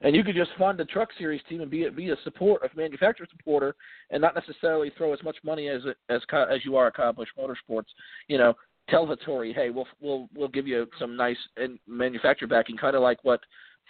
And 0.00 0.14
you 0.14 0.24
could 0.24 0.34
just 0.34 0.50
fund 0.58 0.80
a 0.80 0.84
Truck 0.84 1.08
Series 1.18 1.40
team 1.48 1.60
and 1.60 1.70
be 1.70 1.84
a, 1.86 1.90
be 1.90 2.10
a 2.10 2.16
support, 2.24 2.62
a 2.62 2.76
manufacturer 2.76 3.26
supporter, 3.30 3.74
and 4.10 4.20
not 4.20 4.34
necessarily 4.34 4.92
throw 4.96 5.12
as 5.12 5.22
much 5.22 5.36
money 5.44 5.68
as 5.68 5.82
as 6.08 6.20
as 6.32 6.64
you 6.64 6.76
are 6.76 6.92
Busch 7.12 7.28
Motorsports. 7.38 7.86
You 8.28 8.38
know, 8.38 8.54
tell 8.88 9.06
Vittori, 9.06 9.54
hey, 9.54 9.70
we'll 9.70 9.86
we'll 10.00 10.28
we'll 10.34 10.48
give 10.48 10.66
you 10.66 10.86
some 10.98 11.16
nice 11.16 11.36
and 11.56 11.78
manufacturer 11.86 12.48
backing, 12.48 12.76
kind 12.76 12.96
of 12.96 13.02
like 13.02 13.22
what 13.24 13.40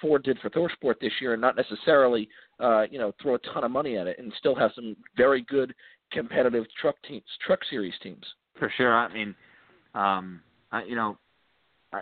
Ford 0.00 0.22
did 0.22 0.38
for 0.40 0.50
ThorSport 0.50 1.00
this 1.00 1.12
year, 1.20 1.32
and 1.32 1.42
not 1.42 1.56
necessarily 1.56 2.28
uh, 2.60 2.84
you 2.90 2.98
know 2.98 3.12
throw 3.20 3.34
a 3.34 3.38
ton 3.38 3.64
of 3.64 3.70
money 3.70 3.96
at 3.96 4.06
it, 4.06 4.18
and 4.18 4.32
still 4.38 4.54
have 4.54 4.72
some 4.74 4.96
very 5.16 5.42
good 5.42 5.74
competitive 6.12 6.64
truck 6.80 6.96
teams, 7.08 7.24
Truck 7.44 7.60
Series 7.70 7.94
teams. 8.02 8.24
For 8.58 8.72
sure. 8.76 8.94
I 8.94 9.12
mean, 9.12 9.34
um, 9.94 10.40
I, 10.72 10.84
you 10.84 10.96
know, 10.96 11.18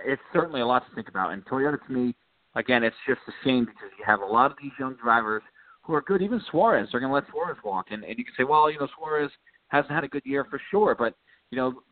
it's 0.05 0.23
certainly 0.33 0.61
a 0.61 0.67
lot 0.67 0.87
to 0.89 0.95
think 0.95 1.09
about. 1.09 1.33
And 1.33 1.45
Toyota, 1.45 1.85
to 1.87 1.93
me, 1.93 2.15
again, 2.55 2.83
it's 2.83 2.97
just 3.07 3.21
a 3.29 3.33
shame 3.45 3.65
because 3.65 3.91
you 3.99 4.05
have 4.07 4.21
a 4.21 4.27
lot 4.27 4.51
of 4.51 4.57
these 4.63 4.73
young 4.79 4.97
drivers 5.03 5.43
who 5.83 5.95
are 5.95 6.03
good. 6.03 6.23
Even 6.23 6.41
Suarez, 6.51 6.89
they're 6.91 7.01
going 7.01 7.11
to 7.11 7.15
let 7.15 7.25
Suarez 7.31 7.59
walk, 7.65 7.87
and 7.91 8.05
and 8.05 8.19
you 8.19 8.25
can 8.25 8.35
say, 8.37 8.45
well, 8.45 8.71
you 8.71 8.79
know, 8.79 8.89
Suarez 8.99 9.31
hasn't 9.69 9.93
had 9.93 10.05
a 10.05 10.09
good 10.09 10.23
year 10.25 10.47
for 10.49 10.61
sure, 10.71 10.95
but 10.95 11.15
you 11.51 11.57
know, 11.57 11.83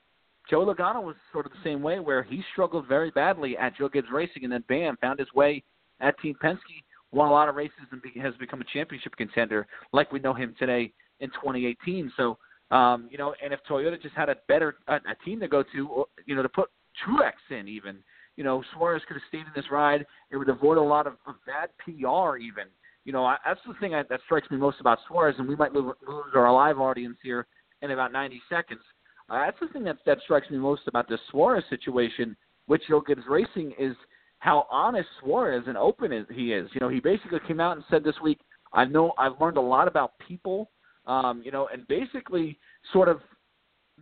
Joe 0.48 0.64
Logano 0.64 1.02
was 1.02 1.16
sort 1.32 1.46
of 1.46 1.52
the 1.52 1.58
same 1.62 1.82
way, 1.82 2.00
where 2.00 2.22
he 2.22 2.42
struggled 2.52 2.86
very 2.88 3.10
badly 3.10 3.56
at 3.56 3.76
Joe 3.76 3.88
Gibbs 3.88 4.08
Racing, 4.12 4.44
and 4.44 4.52
then 4.52 4.64
bam, 4.68 4.96
found 5.00 5.18
his 5.18 5.32
way 5.34 5.62
at 6.00 6.18
Team 6.20 6.34
Penske, 6.42 6.82
won 7.12 7.28
a 7.28 7.32
lot 7.32 7.48
of 7.48 7.56
races, 7.56 7.74
and 7.90 8.00
has 8.22 8.34
become 8.36 8.60
a 8.60 8.64
championship 8.72 9.16
contender, 9.16 9.66
like 9.92 10.12
we 10.12 10.18
know 10.18 10.34
him 10.34 10.54
today 10.58 10.92
in 11.20 11.28
2018. 11.30 12.12
So, 12.16 12.38
um, 12.70 13.08
you 13.10 13.18
know, 13.18 13.34
and 13.42 13.52
if 13.52 13.60
Toyota 13.68 14.00
just 14.00 14.14
had 14.14 14.28
a 14.28 14.36
better 14.48 14.76
a, 14.88 14.94
a 14.96 15.24
team 15.24 15.40
to 15.40 15.48
go 15.48 15.64
to, 15.74 15.88
or, 15.88 16.06
you 16.26 16.34
know, 16.34 16.42
to 16.42 16.48
put 16.48 16.68
Truex 17.04 17.32
in, 17.56 17.68
even, 17.68 17.98
you 18.36 18.44
know, 18.44 18.62
Suarez 18.74 19.02
could 19.06 19.14
have 19.14 19.22
stayed 19.28 19.40
in 19.40 19.52
this 19.54 19.70
ride. 19.70 20.06
It 20.30 20.36
would 20.36 20.48
avoid 20.48 20.78
a 20.78 20.82
lot 20.82 21.06
of, 21.06 21.14
of 21.26 21.34
bad 21.46 21.70
PR, 21.78 22.36
even. 22.36 22.64
You 23.04 23.12
know, 23.12 23.24
I, 23.24 23.36
that's 23.44 23.60
the 23.66 23.74
thing 23.80 23.94
I, 23.94 24.02
that 24.08 24.20
strikes 24.24 24.50
me 24.50 24.56
most 24.56 24.78
about 24.80 24.98
Suarez, 25.08 25.34
and 25.38 25.48
we 25.48 25.56
might 25.56 25.72
lose, 25.72 25.94
our 26.34 26.52
live 26.52 26.78
audience 26.78 27.16
here 27.22 27.46
in 27.82 27.90
about 27.90 28.12
90 28.12 28.40
seconds. 28.48 28.80
Uh, 29.28 29.44
that's 29.44 29.58
the 29.60 29.68
thing 29.68 29.84
that 29.84 29.98
that 30.06 30.18
strikes 30.24 30.50
me 30.50 30.58
most 30.58 30.82
about 30.86 31.08
the 31.08 31.18
Suarez 31.30 31.64
situation, 31.70 32.36
which 32.66 32.82
Joe 32.88 33.00
Gibbs 33.00 33.22
Racing 33.28 33.72
is 33.78 33.96
how 34.38 34.66
honest 34.70 35.08
Suarez 35.20 35.64
and 35.66 35.76
open 35.76 36.26
he 36.32 36.52
is. 36.52 36.68
You 36.72 36.80
know, 36.80 36.88
he 36.88 37.00
basically 37.00 37.40
came 37.46 37.60
out 37.60 37.76
and 37.76 37.84
said 37.90 38.04
this 38.04 38.18
week, 38.22 38.40
"I 38.72 38.84
know 38.84 39.12
I've 39.18 39.40
learned 39.40 39.56
a 39.56 39.62
lot 39.62 39.86
about 39.86 40.18
people," 40.18 40.70
um, 41.06 41.42
you 41.44 41.50
know, 41.50 41.68
and 41.72 41.86
basically 41.88 42.58
sort 42.92 43.08
of 43.08 43.20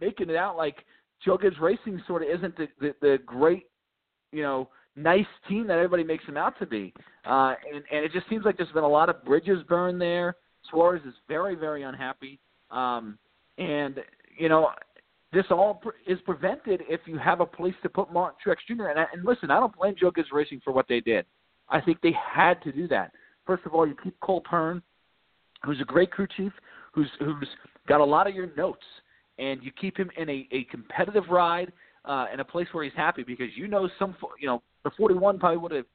making 0.00 0.30
it 0.30 0.36
out 0.36 0.56
like 0.56 0.76
Gibbs 1.24 1.56
Racing 1.60 2.02
sort 2.06 2.22
of 2.22 2.28
isn't 2.28 2.56
the, 2.56 2.68
the, 2.80 2.94
the 3.00 3.18
great, 3.26 3.66
you 4.32 4.42
know, 4.42 4.68
nice 4.96 5.26
team 5.48 5.66
that 5.66 5.74
everybody 5.74 6.04
makes 6.04 6.24
him 6.24 6.36
out 6.36 6.58
to 6.58 6.66
be. 6.66 6.92
Uh, 7.24 7.54
and, 7.72 7.84
and 7.90 8.04
it 8.04 8.12
just 8.12 8.28
seems 8.28 8.44
like 8.44 8.56
there's 8.56 8.72
been 8.72 8.84
a 8.84 8.88
lot 8.88 9.08
of 9.08 9.24
bridges 9.24 9.62
burned 9.68 10.00
there. 10.00 10.36
Suarez 10.70 11.02
is 11.06 11.14
very, 11.28 11.54
very 11.54 11.82
unhappy. 11.82 12.38
Um, 12.70 13.18
and, 13.58 14.00
you 14.38 14.48
know, 14.48 14.70
this 15.32 15.44
all 15.50 15.80
is 16.06 16.18
prevented 16.24 16.82
if 16.88 17.00
you 17.06 17.18
have 17.18 17.40
a 17.40 17.46
place 17.46 17.74
to 17.82 17.88
put 17.88 18.12
Martin 18.12 18.38
Truex 18.44 18.56
Jr. 18.66 18.86
And, 18.86 19.06
and 19.12 19.24
listen, 19.24 19.50
I 19.50 19.60
don't 19.60 19.76
blame 19.76 19.94
Gibbs 20.00 20.28
Racing 20.32 20.60
for 20.64 20.72
what 20.72 20.86
they 20.88 21.00
did. 21.00 21.26
I 21.68 21.80
think 21.80 22.00
they 22.00 22.12
had 22.12 22.62
to 22.62 22.72
do 22.72 22.88
that. 22.88 23.12
First 23.46 23.66
of 23.66 23.74
all, 23.74 23.86
you 23.86 23.96
keep 24.02 24.18
Cole 24.20 24.40
Pearn, 24.40 24.82
who's 25.64 25.80
a 25.80 25.84
great 25.84 26.10
crew 26.10 26.26
chief, 26.36 26.52
who's 26.98 27.10
who's 27.20 27.48
got 27.86 28.00
a 28.00 28.04
lot 28.04 28.26
of 28.26 28.34
your 28.34 28.50
notes, 28.56 28.84
and 29.38 29.62
you 29.62 29.70
keep 29.80 29.96
him 29.96 30.10
in 30.16 30.28
a, 30.28 30.48
a 30.52 30.64
competitive 30.64 31.24
ride 31.30 31.72
uh, 32.04 32.26
in 32.32 32.40
a 32.40 32.44
place 32.44 32.66
where 32.72 32.84
he's 32.84 32.92
happy 32.96 33.22
because 33.22 33.48
you 33.54 33.68
know 33.68 33.88
some 33.98 34.16
you 34.40 34.46
know 34.46 34.62
the 34.84 34.90
41 34.96 35.38
probably 35.38 35.58
would 35.58 35.72
have 35.72 35.86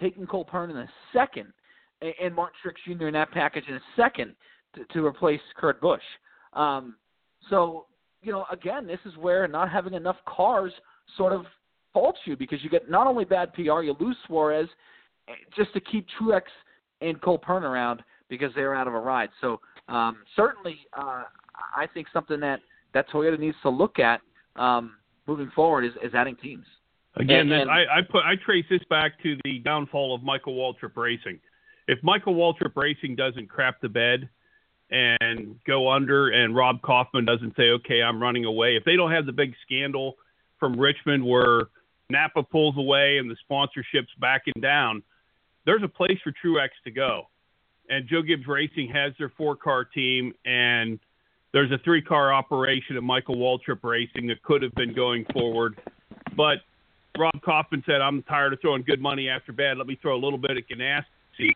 taken 0.00 0.26
Cole 0.26 0.44
Pearn 0.44 0.70
in 0.70 0.76
a 0.76 0.88
second 1.12 1.52
and, 2.00 2.34
Martin 2.34 2.56
Truex 2.64 2.96
Jr. 2.96 3.08
in 3.08 3.14
that 3.14 3.30
package 3.32 3.64
in 3.68 3.74
a 3.74 3.80
second 3.96 4.34
to, 4.74 4.84
to 4.94 5.04
replace 5.04 5.40
Kurt 5.56 5.80
Busch. 5.80 6.00
Um, 6.54 6.96
so 7.50 7.86
you 8.22 8.32
know 8.32 8.46
again, 8.50 8.86
this 8.86 9.00
is 9.04 9.16
where 9.18 9.46
not 9.46 9.70
having 9.70 9.94
enough 9.94 10.16
cars 10.26 10.72
sort 11.16 11.32
of 11.32 11.44
faults 11.92 12.18
you 12.24 12.36
because 12.36 12.62
you 12.62 12.70
get 12.70 12.90
not 12.90 13.06
only 13.06 13.24
bad 13.24 13.52
PR, 13.52 13.82
you 13.82 13.94
lose 14.00 14.16
Suarez 14.26 14.68
eh, 15.28 15.32
just 15.56 15.72
to 15.74 15.80
keep 15.80 16.06
Truex 16.18 16.42
and 17.02 17.20
Cole 17.20 17.38
Pearn 17.38 17.64
around 17.64 18.02
because 18.28 18.52
they're 18.54 18.74
out 18.74 18.86
of 18.86 18.94
a 18.94 19.00
ride. 19.00 19.28
So 19.40 19.60
um, 19.90 20.18
certainly, 20.36 20.78
uh, 20.96 21.24
I 21.76 21.86
think 21.92 22.06
something 22.12 22.40
that 22.40 22.60
that 22.94 23.08
Toyota 23.10 23.38
needs 23.38 23.56
to 23.62 23.70
look 23.70 23.98
at 23.98 24.20
um, 24.56 24.96
moving 25.26 25.50
forward 25.54 25.84
is, 25.84 25.92
is 26.02 26.12
adding 26.14 26.36
teams. 26.36 26.66
Again, 27.16 27.52
And- 27.52 27.62
and- 27.62 27.70
I, 27.70 27.98
I 27.98 28.02
put 28.02 28.24
I 28.24 28.34
trace 28.44 28.64
this 28.70 28.82
back 28.88 29.20
to 29.22 29.36
the 29.44 29.58
downfall 29.60 30.14
of 30.14 30.22
Michael 30.22 30.54
Waltrip 30.54 30.96
Racing. 30.96 31.40
If 31.88 32.02
Michael 32.02 32.34
Waltrip 32.34 32.76
Racing 32.76 33.16
doesn't 33.16 33.48
crap 33.48 33.80
the 33.80 33.88
bed 33.88 34.28
and 34.90 35.56
go 35.66 35.88
under, 35.90 36.28
and 36.30 36.54
Rob 36.54 36.82
Kauffman 36.82 37.24
doesn't 37.24 37.54
say, 37.56 37.70
"Okay, 37.70 38.02
I'm 38.02 38.20
running 38.22 38.44
away," 38.44 38.76
if 38.76 38.84
they 38.84 38.96
don't 38.96 39.12
have 39.12 39.26
the 39.26 39.32
big 39.32 39.54
scandal 39.64 40.16
from 40.58 40.78
Richmond 40.78 41.24
where 41.24 41.62
Napa 42.10 42.42
pulls 42.42 42.76
away 42.76 43.18
and 43.18 43.30
the 43.30 43.36
sponsorships 43.48 44.08
backing 44.18 44.60
down, 44.60 45.02
there's 45.64 45.82
a 45.82 45.88
place 45.88 46.18
for 46.22 46.32
Truex 46.32 46.70
to 46.84 46.90
go. 46.90 47.28
And 47.90 48.08
Joe 48.08 48.22
Gibbs 48.22 48.46
Racing 48.46 48.88
has 48.94 49.12
their 49.18 49.30
four 49.36 49.56
car 49.56 49.84
team, 49.84 50.32
and 50.46 50.98
there's 51.52 51.72
a 51.72 51.78
three 51.78 52.00
car 52.00 52.32
operation 52.32 52.96
at 52.96 53.02
Michael 53.02 53.36
Waltrip 53.36 53.82
Racing 53.82 54.28
that 54.28 54.42
could 54.44 54.62
have 54.62 54.74
been 54.74 54.94
going 54.94 55.26
forward. 55.32 55.76
But 56.36 56.58
Rob 57.18 57.42
Kauffman 57.44 57.82
said, 57.84 58.00
I'm 58.00 58.22
tired 58.22 58.52
of 58.52 58.60
throwing 58.60 58.82
good 58.82 59.00
money 59.00 59.28
after 59.28 59.52
bad. 59.52 59.76
Let 59.76 59.88
me 59.88 59.98
throw 60.00 60.14
a 60.14 60.22
little 60.22 60.38
bit 60.38 60.52
at 60.52 60.68
Ganassi. 60.68 61.50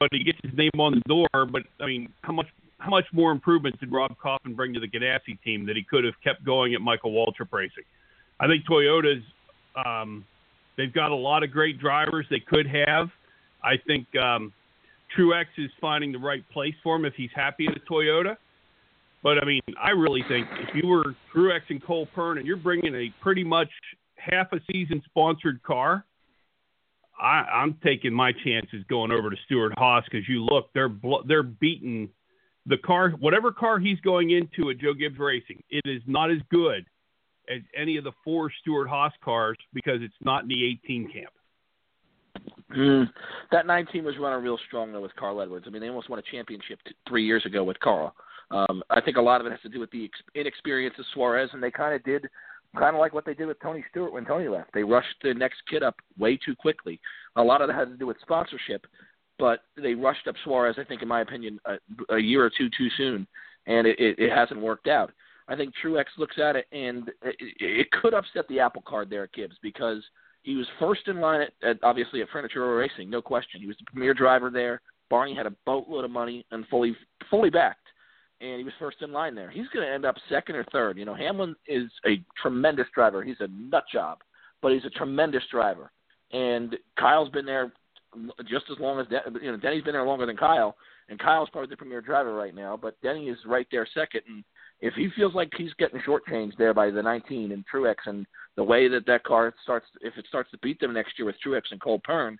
But 0.00 0.08
he 0.12 0.24
gets 0.24 0.38
his 0.42 0.56
name 0.56 0.70
on 0.78 0.94
the 0.94 1.02
door. 1.06 1.46
But, 1.46 1.62
I 1.78 1.86
mean, 1.86 2.12
how 2.22 2.32
much 2.32 2.46
how 2.78 2.90
much 2.90 3.06
more 3.12 3.32
improvement 3.32 3.78
did 3.80 3.90
Rob 3.90 4.16
Kauffman 4.18 4.54
bring 4.54 4.74
to 4.74 4.80
the 4.80 4.88
Ganassi 4.88 5.40
team 5.42 5.66
that 5.66 5.76
he 5.76 5.82
could 5.82 6.04
have 6.04 6.14
kept 6.22 6.44
going 6.44 6.74
at 6.74 6.80
Michael 6.80 7.12
Waltrip 7.12 7.52
Racing? 7.52 7.84
I 8.38 8.46
think 8.46 8.66
Toyota's 8.66 9.22
um, 9.74 10.24
they've 10.76 10.92
got 10.92 11.10
a 11.10 11.14
lot 11.14 11.42
of 11.42 11.50
great 11.50 11.78
drivers 11.78 12.26
they 12.30 12.40
could 12.40 12.66
have. 12.66 13.08
I 13.62 13.76
think 13.86 14.06
um, 14.16 14.52
Truex 15.16 15.46
is 15.58 15.70
finding 15.80 16.12
the 16.12 16.18
right 16.18 16.44
place 16.50 16.74
for 16.82 16.96
him 16.96 17.04
if 17.04 17.14
he's 17.14 17.30
happy 17.34 17.66
at 17.66 17.76
a 17.76 17.80
Toyota. 17.80 18.36
But 19.22 19.42
I 19.42 19.46
mean, 19.46 19.62
I 19.80 19.90
really 19.90 20.22
think 20.28 20.46
if 20.52 20.74
you 20.74 20.88
were 20.88 21.14
Truex 21.34 21.62
and 21.68 21.82
Cole 21.82 22.06
Pearn 22.14 22.38
and 22.38 22.46
you're 22.46 22.56
bringing 22.56 22.94
a 22.94 23.12
pretty 23.20 23.44
much 23.44 23.70
half 24.16 24.52
a 24.52 24.60
season 24.70 25.02
sponsored 25.04 25.62
car, 25.62 26.04
I, 27.20 27.44
I'm 27.52 27.78
taking 27.84 28.12
my 28.12 28.32
chances 28.44 28.84
going 28.88 29.10
over 29.10 29.30
to 29.30 29.36
Stewart-Haas 29.46 30.04
because 30.04 30.28
you 30.28 30.44
look, 30.44 30.68
they're 30.74 30.94
they're 31.26 31.42
beating 31.42 32.10
the 32.66 32.76
car, 32.76 33.10
whatever 33.10 33.52
car 33.52 33.78
he's 33.78 34.00
going 34.00 34.30
into 34.30 34.70
at 34.70 34.78
Joe 34.78 34.92
Gibbs 34.92 35.18
Racing. 35.18 35.62
It 35.70 35.82
is 35.86 36.02
not 36.06 36.30
as 36.30 36.38
good 36.50 36.84
as 37.48 37.62
any 37.76 37.96
of 37.96 38.04
the 38.04 38.12
four 38.24 38.50
Stewart-Haas 38.60 39.12
cars 39.24 39.56
because 39.72 40.02
it's 40.02 40.14
not 40.20 40.42
in 40.42 40.48
the 40.48 40.66
18 40.84 41.10
camp. 41.12 41.32
Mm, 42.76 43.08
that 43.52 43.66
nine 43.66 43.86
team 43.86 44.04
was 44.04 44.16
running 44.18 44.42
real 44.42 44.58
strong 44.66 44.92
though 44.92 45.00
with 45.00 45.14
Carl 45.16 45.40
Edwards. 45.40 45.66
I 45.66 45.70
mean, 45.70 45.80
they 45.80 45.88
almost 45.88 46.10
won 46.10 46.18
a 46.18 46.30
championship 46.30 46.78
t- 46.86 46.94
three 47.08 47.24
years 47.24 47.44
ago 47.46 47.64
with 47.64 47.78
Carl. 47.80 48.14
Um, 48.50 48.82
I 48.90 49.00
think 49.00 49.16
a 49.16 49.22
lot 49.22 49.40
of 49.40 49.46
it 49.46 49.50
has 49.50 49.60
to 49.62 49.68
do 49.68 49.80
with 49.80 49.90
the 49.90 50.04
ex- 50.04 50.22
inexperience 50.34 50.94
of 50.98 51.04
Suarez, 51.12 51.50
and 51.52 51.62
they 51.62 51.70
kind 51.70 51.94
of 51.94 52.02
did 52.04 52.28
kind 52.78 52.94
of 52.94 53.00
like 53.00 53.14
what 53.14 53.24
they 53.24 53.34
did 53.34 53.46
with 53.46 53.60
Tony 53.60 53.84
Stewart 53.90 54.12
when 54.12 54.24
Tony 54.24 54.48
left. 54.48 54.70
They 54.74 54.84
rushed 54.84 55.14
the 55.22 55.34
next 55.34 55.58
kid 55.68 55.82
up 55.82 55.96
way 56.18 56.36
too 56.36 56.54
quickly. 56.54 57.00
A 57.36 57.42
lot 57.42 57.60
of 57.60 57.68
that 57.68 57.74
had 57.74 57.88
to 57.88 57.96
do 57.96 58.06
with 58.06 58.18
sponsorship, 58.20 58.86
but 59.38 59.60
they 59.76 59.94
rushed 59.94 60.26
up 60.28 60.34
Suarez. 60.44 60.76
I 60.78 60.84
think, 60.84 61.02
in 61.02 61.08
my 61.08 61.22
opinion, 61.22 61.58
a, 61.64 62.14
a 62.14 62.18
year 62.18 62.44
or 62.44 62.50
two 62.50 62.68
too 62.76 62.88
soon, 62.96 63.26
and 63.66 63.86
it, 63.86 63.98
it, 63.98 64.18
it 64.18 64.32
hasn't 64.32 64.60
worked 64.60 64.88
out. 64.88 65.12
I 65.48 65.56
think 65.56 65.72
Truex 65.82 66.06
looks 66.18 66.38
at 66.38 66.56
it, 66.56 66.66
and 66.72 67.08
it, 67.22 67.36
it 67.38 67.90
could 67.92 68.14
upset 68.14 68.48
the 68.48 68.60
apple 68.60 68.82
card 68.86 69.08
there 69.10 69.24
at 69.24 69.32
Gibbs 69.32 69.56
because 69.62 70.02
he 70.46 70.54
was 70.54 70.66
first 70.78 71.08
in 71.08 71.20
line 71.20 71.40
at, 71.40 71.68
at 71.68 71.78
obviously 71.82 72.22
at 72.22 72.28
Furniture 72.30 72.76
Racing, 72.76 73.10
no 73.10 73.20
question. 73.20 73.60
He 73.60 73.66
was 73.66 73.76
the 73.78 73.90
premier 73.90 74.14
driver 74.14 74.48
there. 74.48 74.80
Barney 75.10 75.34
had 75.34 75.46
a 75.46 75.52
boatload 75.66 76.04
of 76.04 76.10
money 76.10 76.46
and 76.52 76.64
fully 76.68 76.96
fully 77.28 77.50
backed, 77.50 77.88
and 78.40 78.58
he 78.58 78.64
was 78.64 78.72
first 78.78 78.98
in 79.02 79.12
line 79.12 79.34
there. 79.34 79.50
He's 79.50 79.66
going 79.74 79.84
to 79.84 79.92
end 79.92 80.06
up 80.06 80.14
second 80.28 80.54
or 80.54 80.64
third. 80.70 80.98
You 80.98 81.04
know, 81.04 81.14
Hamlin 81.14 81.56
is 81.66 81.90
a 82.06 82.22
tremendous 82.40 82.86
driver. 82.94 83.24
He's 83.24 83.40
a 83.40 83.48
nut 83.48 83.84
job, 83.92 84.18
but 84.62 84.72
he's 84.72 84.84
a 84.84 84.90
tremendous 84.90 85.42
driver. 85.50 85.90
And 86.32 86.76
Kyle's 86.96 87.30
been 87.30 87.46
there 87.46 87.72
just 88.48 88.66
as 88.70 88.78
long 88.78 89.00
as 89.00 89.08
Den- 89.08 89.42
you 89.42 89.50
know. 89.50 89.58
Denny's 89.58 89.82
been 89.82 89.94
there 89.94 90.06
longer 90.06 90.26
than 90.26 90.36
Kyle, 90.36 90.76
and 91.08 91.18
Kyle's 91.18 91.48
probably 91.50 91.70
the 91.70 91.76
premier 91.76 92.00
driver 92.00 92.34
right 92.34 92.54
now. 92.54 92.78
But 92.80 93.00
Denny 93.02 93.28
is 93.28 93.38
right 93.46 93.66
there 93.72 93.86
second, 93.94 94.22
and 94.28 94.44
if 94.80 94.94
he 94.94 95.08
feels 95.16 95.34
like 95.34 95.50
he's 95.56 95.72
getting 95.78 96.00
shortchanged 96.00 96.56
there 96.58 96.74
by 96.74 96.90
the 96.90 97.02
19 97.02 97.52
and 97.52 97.64
Truex 97.72 97.94
and 98.06 98.26
the 98.56 98.64
way 98.64 98.88
that 98.88 99.06
that 99.06 99.24
car 99.24 99.54
starts, 99.62 99.86
if 100.00 100.16
it 100.16 100.26
starts 100.28 100.50
to 100.50 100.58
beat 100.58 100.80
them 100.80 100.92
next 100.92 101.18
year 101.18 101.26
with 101.26 101.36
Truex 101.44 101.62
and 101.70 101.80
Cole 101.80 102.00
Pearn, 102.04 102.38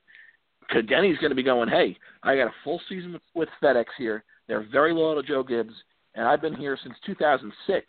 Denny's 0.89 1.19
going 1.19 1.31
to 1.31 1.37
be 1.37 1.43
going, 1.43 1.69
hey, 1.69 1.97
I 2.23 2.37
got 2.37 2.49
a 2.49 2.55
full 2.65 2.81
season 2.89 3.19
with, 3.35 3.49
FedEx 3.63 3.85
here. 3.97 4.25
They're 4.49 4.67
very 4.71 4.93
loyal 4.93 5.21
to 5.21 5.27
Joe 5.27 5.43
Gibbs, 5.43 5.73
and 6.15 6.27
I've 6.27 6.41
been 6.41 6.55
here 6.55 6.79
since 6.83 6.95
2006, 7.07 7.87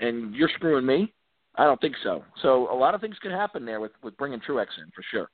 and 0.00 0.34
you're 0.34 0.50
screwing 0.54 0.86
me? 0.86 1.12
I 1.56 1.64
don't 1.64 1.80
think 1.80 1.94
so. 2.02 2.22
So 2.42 2.70
a 2.70 2.76
lot 2.76 2.94
of 2.94 3.00
things 3.00 3.16
can 3.22 3.30
happen 3.30 3.64
there 3.64 3.80
with, 3.80 3.92
with 4.02 4.16
bringing 4.16 4.40
Truex 4.40 4.66
in 4.78 4.90
for 4.94 5.02
sure. 5.10 5.30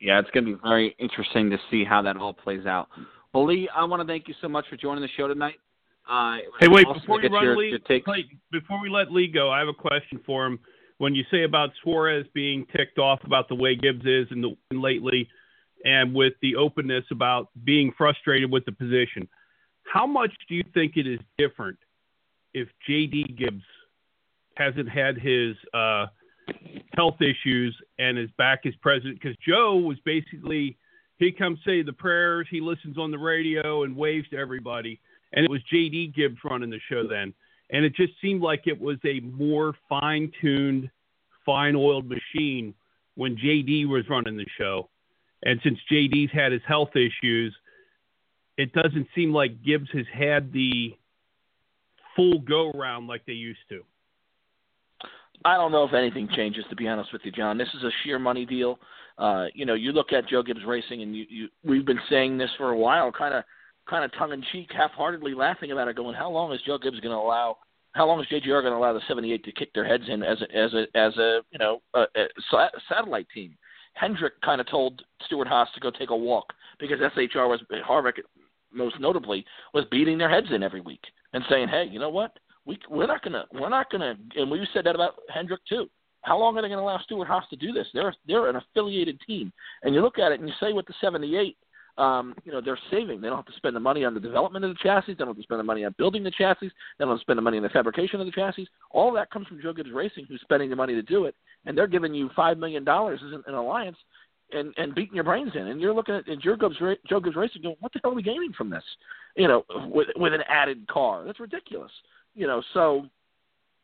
Yeah, 0.00 0.18
it's 0.18 0.30
going 0.30 0.44
to 0.46 0.54
be 0.54 0.58
very 0.62 0.96
interesting 0.98 1.48
to 1.50 1.58
see 1.70 1.84
how 1.84 2.02
that 2.02 2.16
all 2.16 2.32
plays 2.32 2.66
out. 2.66 2.88
Well, 3.32 3.46
Lee, 3.46 3.68
I 3.74 3.84
want 3.84 4.02
to 4.02 4.06
thank 4.06 4.26
you 4.26 4.34
so 4.40 4.48
much 4.48 4.64
for 4.68 4.76
joining 4.76 5.02
the 5.02 5.08
show 5.16 5.28
tonight. 5.28 5.54
Uh, 6.08 6.38
Hey, 6.60 6.68
wait, 6.68 6.86
before 6.92 7.22
you 7.22 7.28
run 7.28 7.44
your, 7.44 7.56
Lee, 7.56 7.70
your 7.70 7.78
takes. 7.80 8.06
wait, 8.06 8.26
before 8.50 8.80
we 8.80 8.88
let 8.88 9.12
Lee 9.12 9.28
go, 9.28 9.50
I 9.50 9.58
have 9.58 9.68
a 9.68 9.74
question 9.74 10.20
for 10.26 10.46
him. 10.46 10.58
When 10.98 11.14
you 11.14 11.24
say 11.30 11.42
about 11.42 11.70
Suarez 11.82 12.26
being 12.32 12.66
ticked 12.76 12.98
off 12.98 13.20
about 13.24 13.48
the 13.48 13.54
way 13.54 13.74
Gibbs 13.74 14.04
is 14.04 14.28
and 14.30 14.44
the, 14.44 14.56
and 14.70 14.80
lately, 14.80 15.28
and 15.84 16.14
with 16.14 16.34
the 16.42 16.56
openness 16.56 17.04
about 17.10 17.48
being 17.64 17.92
frustrated 17.96 18.50
with 18.50 18.64
the 18.64 18.72
position, 18.72 19.28
how 19.84 20.06
much 20.06 20.30
do 20.48 20.54
you 20.54 20.64
think 20.74 20.96
it 20.96 21.06
is 21.06 21.18
different 21.38 21.78
if 22.54 22.68
J.D. 22.86 23.34
Gibbs 23.36 23.64
hasn't 24.56 24.88
had 24.88 25.18
his 25.18 25.56
uh, 25.74 26.06
health 26.94 27.20
issues 27.20 27.76
and 27.98 28.18
is 28.18 28.30
back 28.38 28.60
as 28.64 28.74
president? 28.76 29.20
Because 29.20 29.36
Joe 29.46 29.76
was 29.76 29.98
basically 30.04 30.78
he 31.18 31.32
comes 31.32 31.58
say 31.64 31.82
the 31.82 31.92
prayers, 31.92 32.46
he 32.50 32.60
listens 32.60 32.98
on 32.98 33.10
the 33.10 33.18
radio 33.18 33.84
and 33.84 33.96
waves 33.96 34.28
to 34.30 34.36
everybody 34.36 35.00
and 35.32 35.44
it 35.44 35.50
was 35.50 35.60
JD 35.72 36.14
Gibbs 36.14 36.38
running 36.44 36.70
the 36.70 36.80
show 36.88 37.06
then. 37.06 37.32
And 37.70 37.84
it 37.84 37.94
just 37.94 38.12
seemed 38.20 38.42
like 38.42 38.66
it 38.66 38.78
was 38.78 38.98
a 39.04 39.20
more 39.20 39.74
fine 39.88 40.30
tuned, 40.40 40.90
fine 41.46 41.74
oiled 41.74 42.08
machine 42.08 42.74
when 43.14 43.36
JD 43.36 43.88
was 43.88 44.04
running 44.10 44.36
the 44.36 44.46
show. 44.58 44.88
And 45.44 45.58
since 45.64 45.78
JD's 45.90 46.30
had 46.32 46.52
his 46.52 46.60
health 46.66 46.90
issues, 46.94 47.54
it 48.58 48.72
doesn't 48.72 49.08
seem 49.14 49.32
like 49.32 49.64
Gibbs 49.64 49.88
has 49.92 50.06
had 50.12 50.52
the 50.52 50.94
full 52.14 52.40
go 52.40 52.70
round 52.72 53.08
like 53.08 53.24
they 53.26 53.32
used 53.32 53.60
to. 53.70 53.82
I 55.44 55.56
don't 55.56 55.72
know 55.72 55.84
if 55.84 55.94
anything 55.94 56.28
changes, 56.36 56.64
to 56.70 56.76
be 56.76 56.86
honest 56.86 57.12
with 57.12 57.22
you, 57.24 57.32
John. 57.32 57.58
This 57.58 57.68
is 57.74 57.82
a 57.82 57.90
sheer 58.04 58.18
money 58.18 58.46
deal. 58.46 58.78
Uh, 59.18 59.46
you 59.54 59.66
know, 59.66 59.74
you 59.74 59.92
look 59.92 60.12
at 60.12 60.28
Joe 60.28 60.42
Gibbs 60.42 60.64
Racing, 60.66 61.02
and 61.02 61.16
you, 61.16 61.24
you 61.28 61.48
we've 61.64 61.84
been 61.84 62.00
saying 62.08 62.38
this 62.38 62.50
for 62.56 62.70
a 62.70 62.76
while, 62.76 63.10
kind 63.10 63.34
of 63.34 63.44
kind 63.88 64.04
of 64.04 64.12
tongue 64.18 64.32
in 64.32 64.44
cheek, 64.52 64.70
half 64.76 64.92
heartedly 64.92 65.34
laughing 65.34 65.72
about 65.72 65.88
it, 65.88 65.96
going, 65.96 66.14
How 66.14 66.30
long 66.30 66.52
is 66.52 66.60
Joe 66.66 66.78
Gibbs 66.78 67.00
going 67.00 67.14
to 67.14 67.18
allow 67.18 67.56
how 67.92 68.06
long 68.06 68.20
is 68.20 68.26
JGR 68.26 68.62
going 68.62 68.72
to 68.72 68.78
allow 68.78 68.94
the 68.94 69.02
78 69.06 69.44
to 69.44 69.52
kick 69.52 69.72
their 69.74 69.86
heads 69.86 70.04
in 70.08 70.22
as 70.22 70.38
a, 70.40 70.56
as 70.56 70.72
a 70.72 70.98
as 70.98 71.16
a 71.18 71.40
you 71.50 71.58
know 71.58 71.82
a, 71.94 72.04
a 72.16 72.68
satellite 72.88 73.26
team? 73.34 73.56
Hendrick 73.94 74.40
kind 74.40 74.60
of 74.60 74.66
told 74.68 75.02
Stewart-Haas 75.26 75.68
to 75.74 75.80
go 75.80 75.90
take 75.90 76.10
a 76.10 76.16
walk 76.16 76.46
because 76.80 76.98
SHR 76.98 77.48
was 77.48 77.60
Harvick 77.86 78.22
most 78.72 78.98
notably 78.98 79.44
was 79.74 79.84
beating 79.90 80.16
their 80.16 80.30
heads 80.30 80.46
in 80.50 80.62
every 80.62 80.80
week 80.80 81.02
and 81.34 81.44
saying, 81.50 81.68
"Hey, 81.68 81.88
you 81.90 81.98
know 81.98 82.08
what? 82.08 82.38
We 82.64 82.78
we're 82.88 83.06
not 83.06 83.22
gonna 83.22 83.44
we're 83.52 83.68
not 83.68 83.90
gonna." 83.90 84.14
And 84.36 84.50
we 84.50 84.66
said 84.72 84.84
that 84.86 84.94
about 84.94 85.16
Hendrick 85.28 85.60
too. 85.68 85.90
How 86.22 86.38
long 86.38 86.56
are 86.56 86.62
they 86.62 86.68
going 86.68 86.78
to 86.78 86.84
allow 86.84 87.00
Stewart-Haas 87.00 87.44
to 87.50 87.56
do 87.56 87.72
this? 87.72 87.86
They're 87.92 88.14
they're 88.26 88.48
an 88.48 88.56
affiliated 88.56 89.20
team, 89.26 89.52
and 89.82 89.94
you 89.94 90.00
look 90.00 90.18
at 90.18 90.32
it 90.32 90.40
and 90.40 90.48
you 90.48 90.54
say 90.60 90.72
with 90.72 90.86
the 90.86 90.94
78, 91.00 91.56
um, 91.98 92.34
you 92.44 92.52
know, 92.52 92.60
they're 92.64 92.78
saving. 92.90 93.20
They 93.20 93.28
don't 93.28 93.36
have 93.36 93.46
to 93.46 93.56
spend 93.56 93.76
the 93.76 93.80
money 93.80 94.04
on 94.04 94.14
the 94.14 94.20
development 94.20 94.64
of 94.64 94.70
the 94.70 94.78
chassis. 94.82 95.12
They 95.12 95.18
don't 95.18 95.28
have 95.28 95.36
to 95.36 95.42
spend 95.42 95.60
the 95.60 95.64
money 95.64 95.84
on 95.84 95.94
building 95.98 96.24
the 96.24 96.30
chassis. 96.30 96.68
They 96.68 97.04
don't 97.04 97.10
have 97.10 97.18
to 97.18 97.22
spend 97.22 97.38
the 97.38 97.42
money 97.42 97.58
on 97.58 97.62
the 97.62 97.68
fabrication 97.68 98.20
of 98.20 98.26
the 98.26 98.32
chassis. 98.32 98.66
All 98.90 99.12
that 99.12 99.30
comes 99.30 99.46
from 99.46 99.60
Joe 99.60 99.72
Gibbs 99.72 99.90
Racing, 99.92 100.26
who's 100.28 100.40
spending 100.40 100.70
the 100.70 100.76
money 100.76 100.94
to 100.94 101.02
do 101.02 101.26
it, 101.26 101.34
and 101.66 101.76
they're 101.76 101.86
giving 101.86 102.14
you 102.14 102.30
five 102.34 102.58
million 102.58 102.84
dollars 102.84 103.20
in 103.22 103.42
an 103.46 103.54
alliance 103.54 103.96
and 104.52 104.72
and 104.76 104.94
beating 104.94 105.14
your 105.14 105.24
brains 105.24 105.52
in. 105.54 105.68
And 105.68 105.80
you're 105.80 105.94
looking 105.94 106.14
at 106.14 106.26
and 106.28 106.40
Joe 106.40 106.56
Gibbs 106.56 106.76
Joe 107.08 107.20
Gibbs 107.20 107.36
Racing 107.36 107.62
going, 107.62 107.76
what 107.80 107.92
the 107.92 108.00
hell 108.02 108.12
are 108.12 108.14
we 108.14 108.22
gaining 108.22 108.52
from 108.56 108.70
this? 108.70 108.84
You 109.36 109.48
know, 109.48 109.64
with 109.86 110.08
with 110.16 110.32
an 110.32 110.42
added 110.48 110.86
car. 110.88 111.24
That's 111.24 111.40
ridiculous. 111.40 111.92
You 112.34 112.46
know, 112.46 112.62
so 112.72 113.06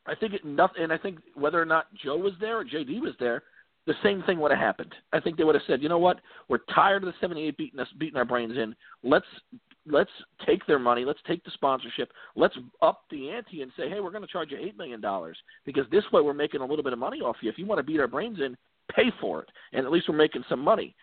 I 0.07 0.15
think 0.15 0.33
it 0.33 0.45
nothing. 0.45 0.83
And 0.83 0.93
I 0.93 0.99
think 0.99 1.19
whether 1.35 1.61
or 1.61 1.67
not 1.67 1.87
Joe 2.03 2.17
was 2.17 2.33
there 2.41 2.59
or 2.59 2.65
JD 2.65 3.01
was 3.01 3.15
there, 3.21 3.43
the 3.89 3.95
same 4.03 4.23
thing 4.25 4.39
would 4.39 4.51
have 4.51 4.61
happened. 4.61 4.95
I 5.15 5.19
think 5.19 5.39
they 5.39 5.45
would 5.45 5.55
have 5.55 5.65
said, 5.67 5.83
you 5.83 5.89
know 5.89 5.99
what, 5.99 6.21
we're 6.49 6.59
tired 6.75 7.03
of 7.03 7.07
the 7.07 7.15
78 7.23 7.57
beating 7.57 7.81
us, 7.81 7.89
beating 7.99 8.19
our 8.19 8.25
brains 8.27 8.57
in. 8.57 8.77
Let's 9.03 9.25
let's 9.87 10.11
take 10.47 10.65
their 10.67 10.79
money. 10.79 11.07
Let's 11.07 11.21
take 11.27 11.43
the 11.43 11.51
sponsorship. 11.53 12.13
Let's 12.37 12.55
up 12.83 13.05
the 13.11 13.31
ante 13.31 13.63
and 13.63 13.73
say, 13.79 13.89
hey, 13.89 14.01
we're 14.01 14.11
going 14.11 14.23
to 14.23 14.29
charge 14.31 14.51
you 14.51 14.59
eight 14.61 14.77
million 14.77 15.01
dollars 15.01 15.39
because 15.65 15.87
this 15.91 16.05
way 16.13 16.21
we're 16.21 16.35
making 16.35 16.61
a 16.61 16.67
little 16.67 16.85
bit 16.85 16.93
of 16.93 16.99
money 16.99 17.21
off 17.21 17.37
you. 17.41 17.49
If 17.49 17.57
you 17.57 17.65
want 17.65 17.79
to 17.79 17.83
beat 17.83 17.99
our 17.99 18.07
brains 18.07 18.41
in, 18.41 18.59
pay 18.95 19.11
for 19.23 19.43
it, 19.43 19.49
and 19.73 19.87
at 19.87 19.91
least 19.91 20.07
we're 20.07 20.17
making 20.17 20.45
some 20.51 20.61
money. 20.61 20.95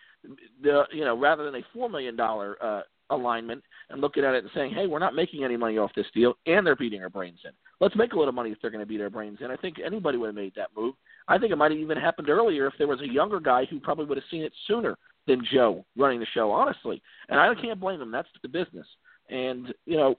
The 0.62 0.84
you 0.92 1.04
know 1.04 1.18
rather 1.18 1.44
than 1.44 1.56
a 1.56 1.66
four 1.74 1.88
million 1.88 2.14
dollar 2.14 2.56
uh, 2.62 2.82
alignment 3.10 3.62
and 3.90 4.00
looking 4.00 4.24
at 4.24 4.34
it 4.34 4.44
and 4.44 4.50
saying, 4.54 4.72
"Hey, 4.74 4.86
we're 4.86 5.00
not 5.00 5.14
making 5.14 5.42
any 5.42 5.56
money 5.56 5.76
off 5.76 5.90
this 5.96 6.06
deal, 6.14 6.34
and 6.46 6.64
they're 6.64 6.76
beating 6.76 7.02
our 7.02 7.10
brains 7.10 7.40
in. 7.44 7.50
Let's 7.80 7.96
make 7.96 8.12
a 8.12 8.16
little 8.18 8.32
money 8.32 8.50
if 8.52 8.58
they're 8.62 8.70
going 8.70 8.82
to 8.82 8.86
beat 8.86 9.00
our 9.00 9.10
brains 9.10 9.38
in." 9.40 9.50
I 9.50 9.56
think 9.56 9.76
anybody 9.84 10.18
would 10.18 10.28
have 10.28 10.34
made 10.36 10.54
that 10.54 10.70
move. 10.76 10.94
I 11.28 11.38
think 11.38 11.52
it 11.52 11.56
might 11.56 11.72
have 11.72 11.80
even 11.80 11.98
happened 11.98 12.28
earlier 12.28 12.66
if 12.66 12.74
there 12.78 12.86
was 12.86 13.00
a 13.00 13.12
younger 13.12 13.40
guy 13.40 13.64
who 13.64 13.80
probably 13.80 14.04
would 14.06 14.18
have 14.18 14.24
seen 14.30 14.42
it 14.42 14.52
sooner 14.66 14.96
than 15.26 15.44
Joe 15.52 15.84
running 15.96 16.20
the 16.20 16.26
show, 16.34 16.50
honestly. 16.52 17.02
And 17.28 17.40
I 17.40 17.52
can't 17.60 17.80
blame 17.80 18.00
him. 18.00 18.12
That's 18.12 18.28
the 18.42 18.48
business. 18.48 18.86
And 19.28 19.74
you 19.86 19.96
know, 19.96 20.16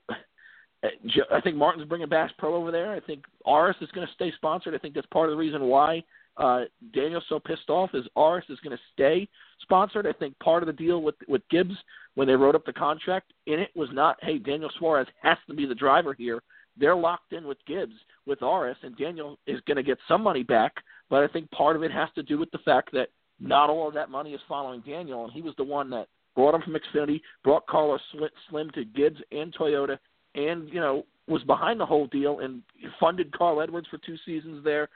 I 1.31 1.41
think 1.41 1.55
Martin's 1.55 1.87
bringing 1.87 2.09
Bass 2.09 2.31
Pro 2.37 2.55
over 2.55 2.71
there. 2.71 2.91
I 2.91 2.99
think 2.99 3.23
Arris 3.45 3.77
is 3.81 3.89
going 3.91 4.05
to 4.05 4.13
stay 4.13 4.31
sponsored. 4.35 4.75
I 4.75 4.77
think 4.77 4.93
that's 4.93 5.07
part 5.07 5.29
of 5.29 5.33
the 5.33 5.37
reason 5.39 5.63
why 5.63 6.03
uh, 6.37 6.61
Daniel's 6.93 7.23
so 7.29 7.39
pissed 7.39 7.69
off 7.69 7.91
is 7.93 8.05
Arris 8.15 8.45
is 8.49 8.59
going 8.59 8.75
to 8.75 8.83
stay 8.93 9.27
sponsored. 9.61 10.05
I 10.05 10.13
think 10.13 10.37
part 10.39 10.61
of 10.61 10.67
the 10.67 10.73
deal 10.73 11.01
with 11.01 11.15
with 11.27 11.41
Gibbs 11.49 11.75
when 12.15 12.27
they 12.27 12.35
wrote 12.35 12.55
up 12.55 12.65
the 12.65 12.73
contract 12.73 13.33
in 13.47 13.59
it 13.59 13.69
was 13.75 13.89
not, 13.91 14.17
hey, 14.21 14.37
Daniel 14.37 14.69
Suarez 14.77 15.07
has 15.21 15.37
to 15.47 15.53
be 15.53 15.65
the 15.65 15.75
driver 15.75 16.13
here. 16.13 16.41
They're 16.79 16.95
locked 16.95 17.33
in 17.33 17.47
with 17.47 17.57
Gibbs 17.65 17.95
with 18.27 18.39
Arris, 18.43 18.77
and 18.83 18.95
Daniel 18.97 19.39
is 19.47 19.59
going 19.67 19.77
to 19.77 19.83
get 19.83 19.97
some 20.07 20.21
money 20.21 20.43
back. 20.43 20.73
But 21.09 21.23
I 21.23 21.27
think 21.27 21.49
part 21.51 21.75
of 21.75 21.83
it 21.83 21.91
has 21.91 22.09
to 22.15 22.23
do 22.23 22.37
with 22.37 22.51
the 22.51 22.57
fact 22.59 22.91
that 22.93 23.09
not 23.39 23.69
all 23.69 23.87
of 23.87 23.93
that 23.93 24.09
money 24.09 24.33
is 24.33 24.41
following 24.47 24.81
Daniel, 24.81 25.23
and 25.23 25.33
he 25.33 25.41
was 25.41 25.53
the 25.57 25.63
one 25.63 25.89
that 25.91 26.07
brought 26.35 26.55
him 26.55 26.61
from 26.61 26.75
Xfinity, 26.75 27.21
brought 27.43 27.65
Carlos 27.67 28.01
Slim 28.49 28.69
to 28.71 28.85
Gibbs 28.85 29.19
and 29.31 29.53
Toyota, 29.55 29.97
and 30.35 30.69
you 30.69 30.79
know 30.79 31.05
was 31.27 31.43
behind 31.43 31.79
the 31.79 31.85
whole 31.85 32.07
deal 32.07 32.39
and 32.39 32.61
funded 32.99 33.31
Carl 33.37 33.61
Edwards 33.61 33.87
for 33.89 33.97
two 33.97 34.15
seasons 34.25 34.63
there. 34.63 34.87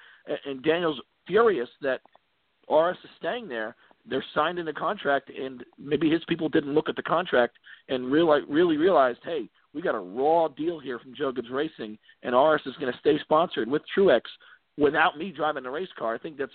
And 0.46 0.64
Daniel's 0.64 1.00
furious 1.28 1.70
that 1.82 2.00
Arris 2.70 2.98
is 3.04 3.10
staying 3.20 3.50
there. 3.50 3.76
They're 4.10 4.24
signed 4.34 4.58
in 4.58 4.66
the 4.66 4.74
contract, 4.74 5.30
and 5.30 5.64
maybe 5.78 6.10
his 6.10 6.24
people 6.28 6.50
didn't 6.50 6.74
look 6.74 6.90
at 6.90 6.96
the 6.96 7.04
contract 7.04 7.58
and 7.90 8.12
realize, 8.12 8.44
really 8.50 8.78
realized, 8.78 9.20
hey, 9.24 9.50
we 9.74 9.82
got 9.82 9.94
a 9.94 10.00
raw 10.00 10.48
deal 10.48 10.80
here 10.80 11.00
from 11.00 11.14
Joe 11.14 11.32
Gibbs 11.32 11.50
Racing, 11.52 11.98
and 12.24 12.34
Arris 12.34 12.66
is 12.66 12.76
going 12.80 12.92
to 12.92 13.00
stay 13.00 13.20
sponsored 13.20 13.70
with 13.70 13.82
Truex 13.96 14.22
without 14.78 15.18
me 15.18 15.32
driving 15.32 15.64
the 15.64 15.70
race 15.70 15.90
car. 15.98 16.14
I 16.16 16.18
think 16.18 16.38
that's 16.38 16.52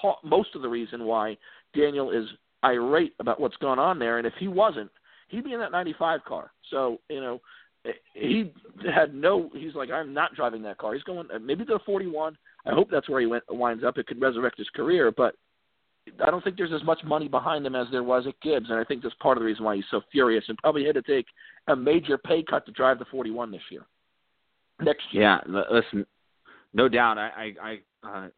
pa- 0.00 0.18
most 0.24 0.54
of 0.54 0.62
the 0.62 0.68
reason 0.68 1.04
why 1.04 1.36
Daniel 1.74 2.10
is 2.10 2.26
irate 2.64 3.14
about 3.18 3.40
what's 3.40 3.56
going 3.56 3.78
on 3.78 3.98
there. 3.98 4.18
And 4.18 4.26
if 4.26 4.34
he 4.38 4.48
wasn't, 4.48 4.90
he'd 5.28 5.44
be 5.44 5.52
in 5.52 5.60
that 5.60 5.72
95 5.72 6.24
car. 6.24 6.52
So, 6.70 6.98
you 7.08 7.20
know, 7.20 7.40
eh, 7.84 7.92
he 8.14 8.52
had 8.94 9.14
no. 9.14 9.50
He's 9.54 9.74
like, 9.74 9.90
I'm 9.90 10.14
not 10.14 10.34
driving 10.34 10.62
that 10.62 10.78
car. 10.78 10.94
He's 10.94 11.02
going 11.02 11.28
uh, 11.34 11.38
maybe 11.38 11.64
to 11.64 11.74
the 11.74 11.80
41. 11.84 12.36
I 12.66 12.70
hope 12.70 12.88
that's 12.90 13.08
where 13.08 13.20
he 13.20 13.26
went, 13.26 13.44
winds 13.48 13.84
up. 13.84 13.98
It 13.98 14.06
could 14.06 14.20
resurrect 14.20 14.58
his 14.58 14.68
career, 14.70 15.10
but 15.10 15.34
I 16.24 16.30
don't 16.30 16.42
think 16.42 16.56
there's 16.56 16.72
as 16.72 16.84
much 16.84 17.00
money 17.04 17.28
behind 17.28 17.66
him 17.66 17.74
as 17.74 17.86
there 17.90 18.02
was 18.02 18.26
at 18.26 18.40
Gibbs, 18.40 18.70
and 18.70 18.78
I 18.78 18.84
think 18.84 19.02
that's 19.02 19.14
part 19.16 19.36
of 19.36 19.42
the 19.42 19.46
reason 19.46 19.64
why 19.64 19.76
he's 19.76 19.84
so 19.90 20.00
furious 20.10 20.44
and 20.48 20.58
probably 20.58 20.84
had 20.84 20.94
to 20.94 21.02
take 21.02 21.26
a 21.68 21.76
major 21.76 22.18
pay 22.18 22.42
cut 22.42 22.66
to 22.66 22.72
drive 22.72 22.98
the 22.98 23.04
41 23.06 23.52
this 23.52 23.60
year. 23.70 23.86
Next 24.80 25.02
year. 25.12 25.22
Yeah, 25.22 25.62
listen, 25.70 26.04
no 26.74 26.88
doubt. 26.88 27.18
I 27.18 27.54
I, 27.62 27.78
I 28.02 28.08
uh, 28.08 28.28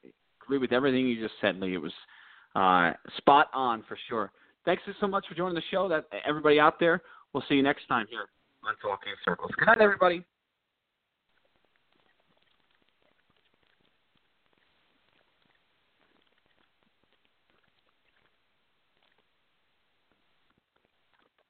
agree 0.42 0.58
with 0.58 0.72
everything 0.72 1.06
you 1.06 1.20
just 1.20 1.34
said, 1.40 1.60
Lee. 1.60 1.74
It 1.74 1.78
was 1.78 1.92
uh, 2.54 2.92
spot 3.16 3.48
on 3.52 3.84
for 3.88 3.98
sure. 4.08 4.30
Thanks 4.64 4.82
so 5.00 5.06
much 5.06 5.26
for 5.28 5.34
joining 5.34 5.54
the 5.54 5.62
show. 5.70 5.88
That 5.88 6.06
everybody 6.26 6.58
out 6.58 6.78
there. 6.80 7.02
We'll 7.32 7.44
see 7.48 7.54
you 7.54 7.62
next 7.62 7.86
time 7.88 8.06
here 8.08 8.28
on 8.66 8.74
Talking 8.80 9.12
Circles. 9.24 9.50
Good 9.58 9.66
night, 9.66 9.80
everybody. 9.80 10.24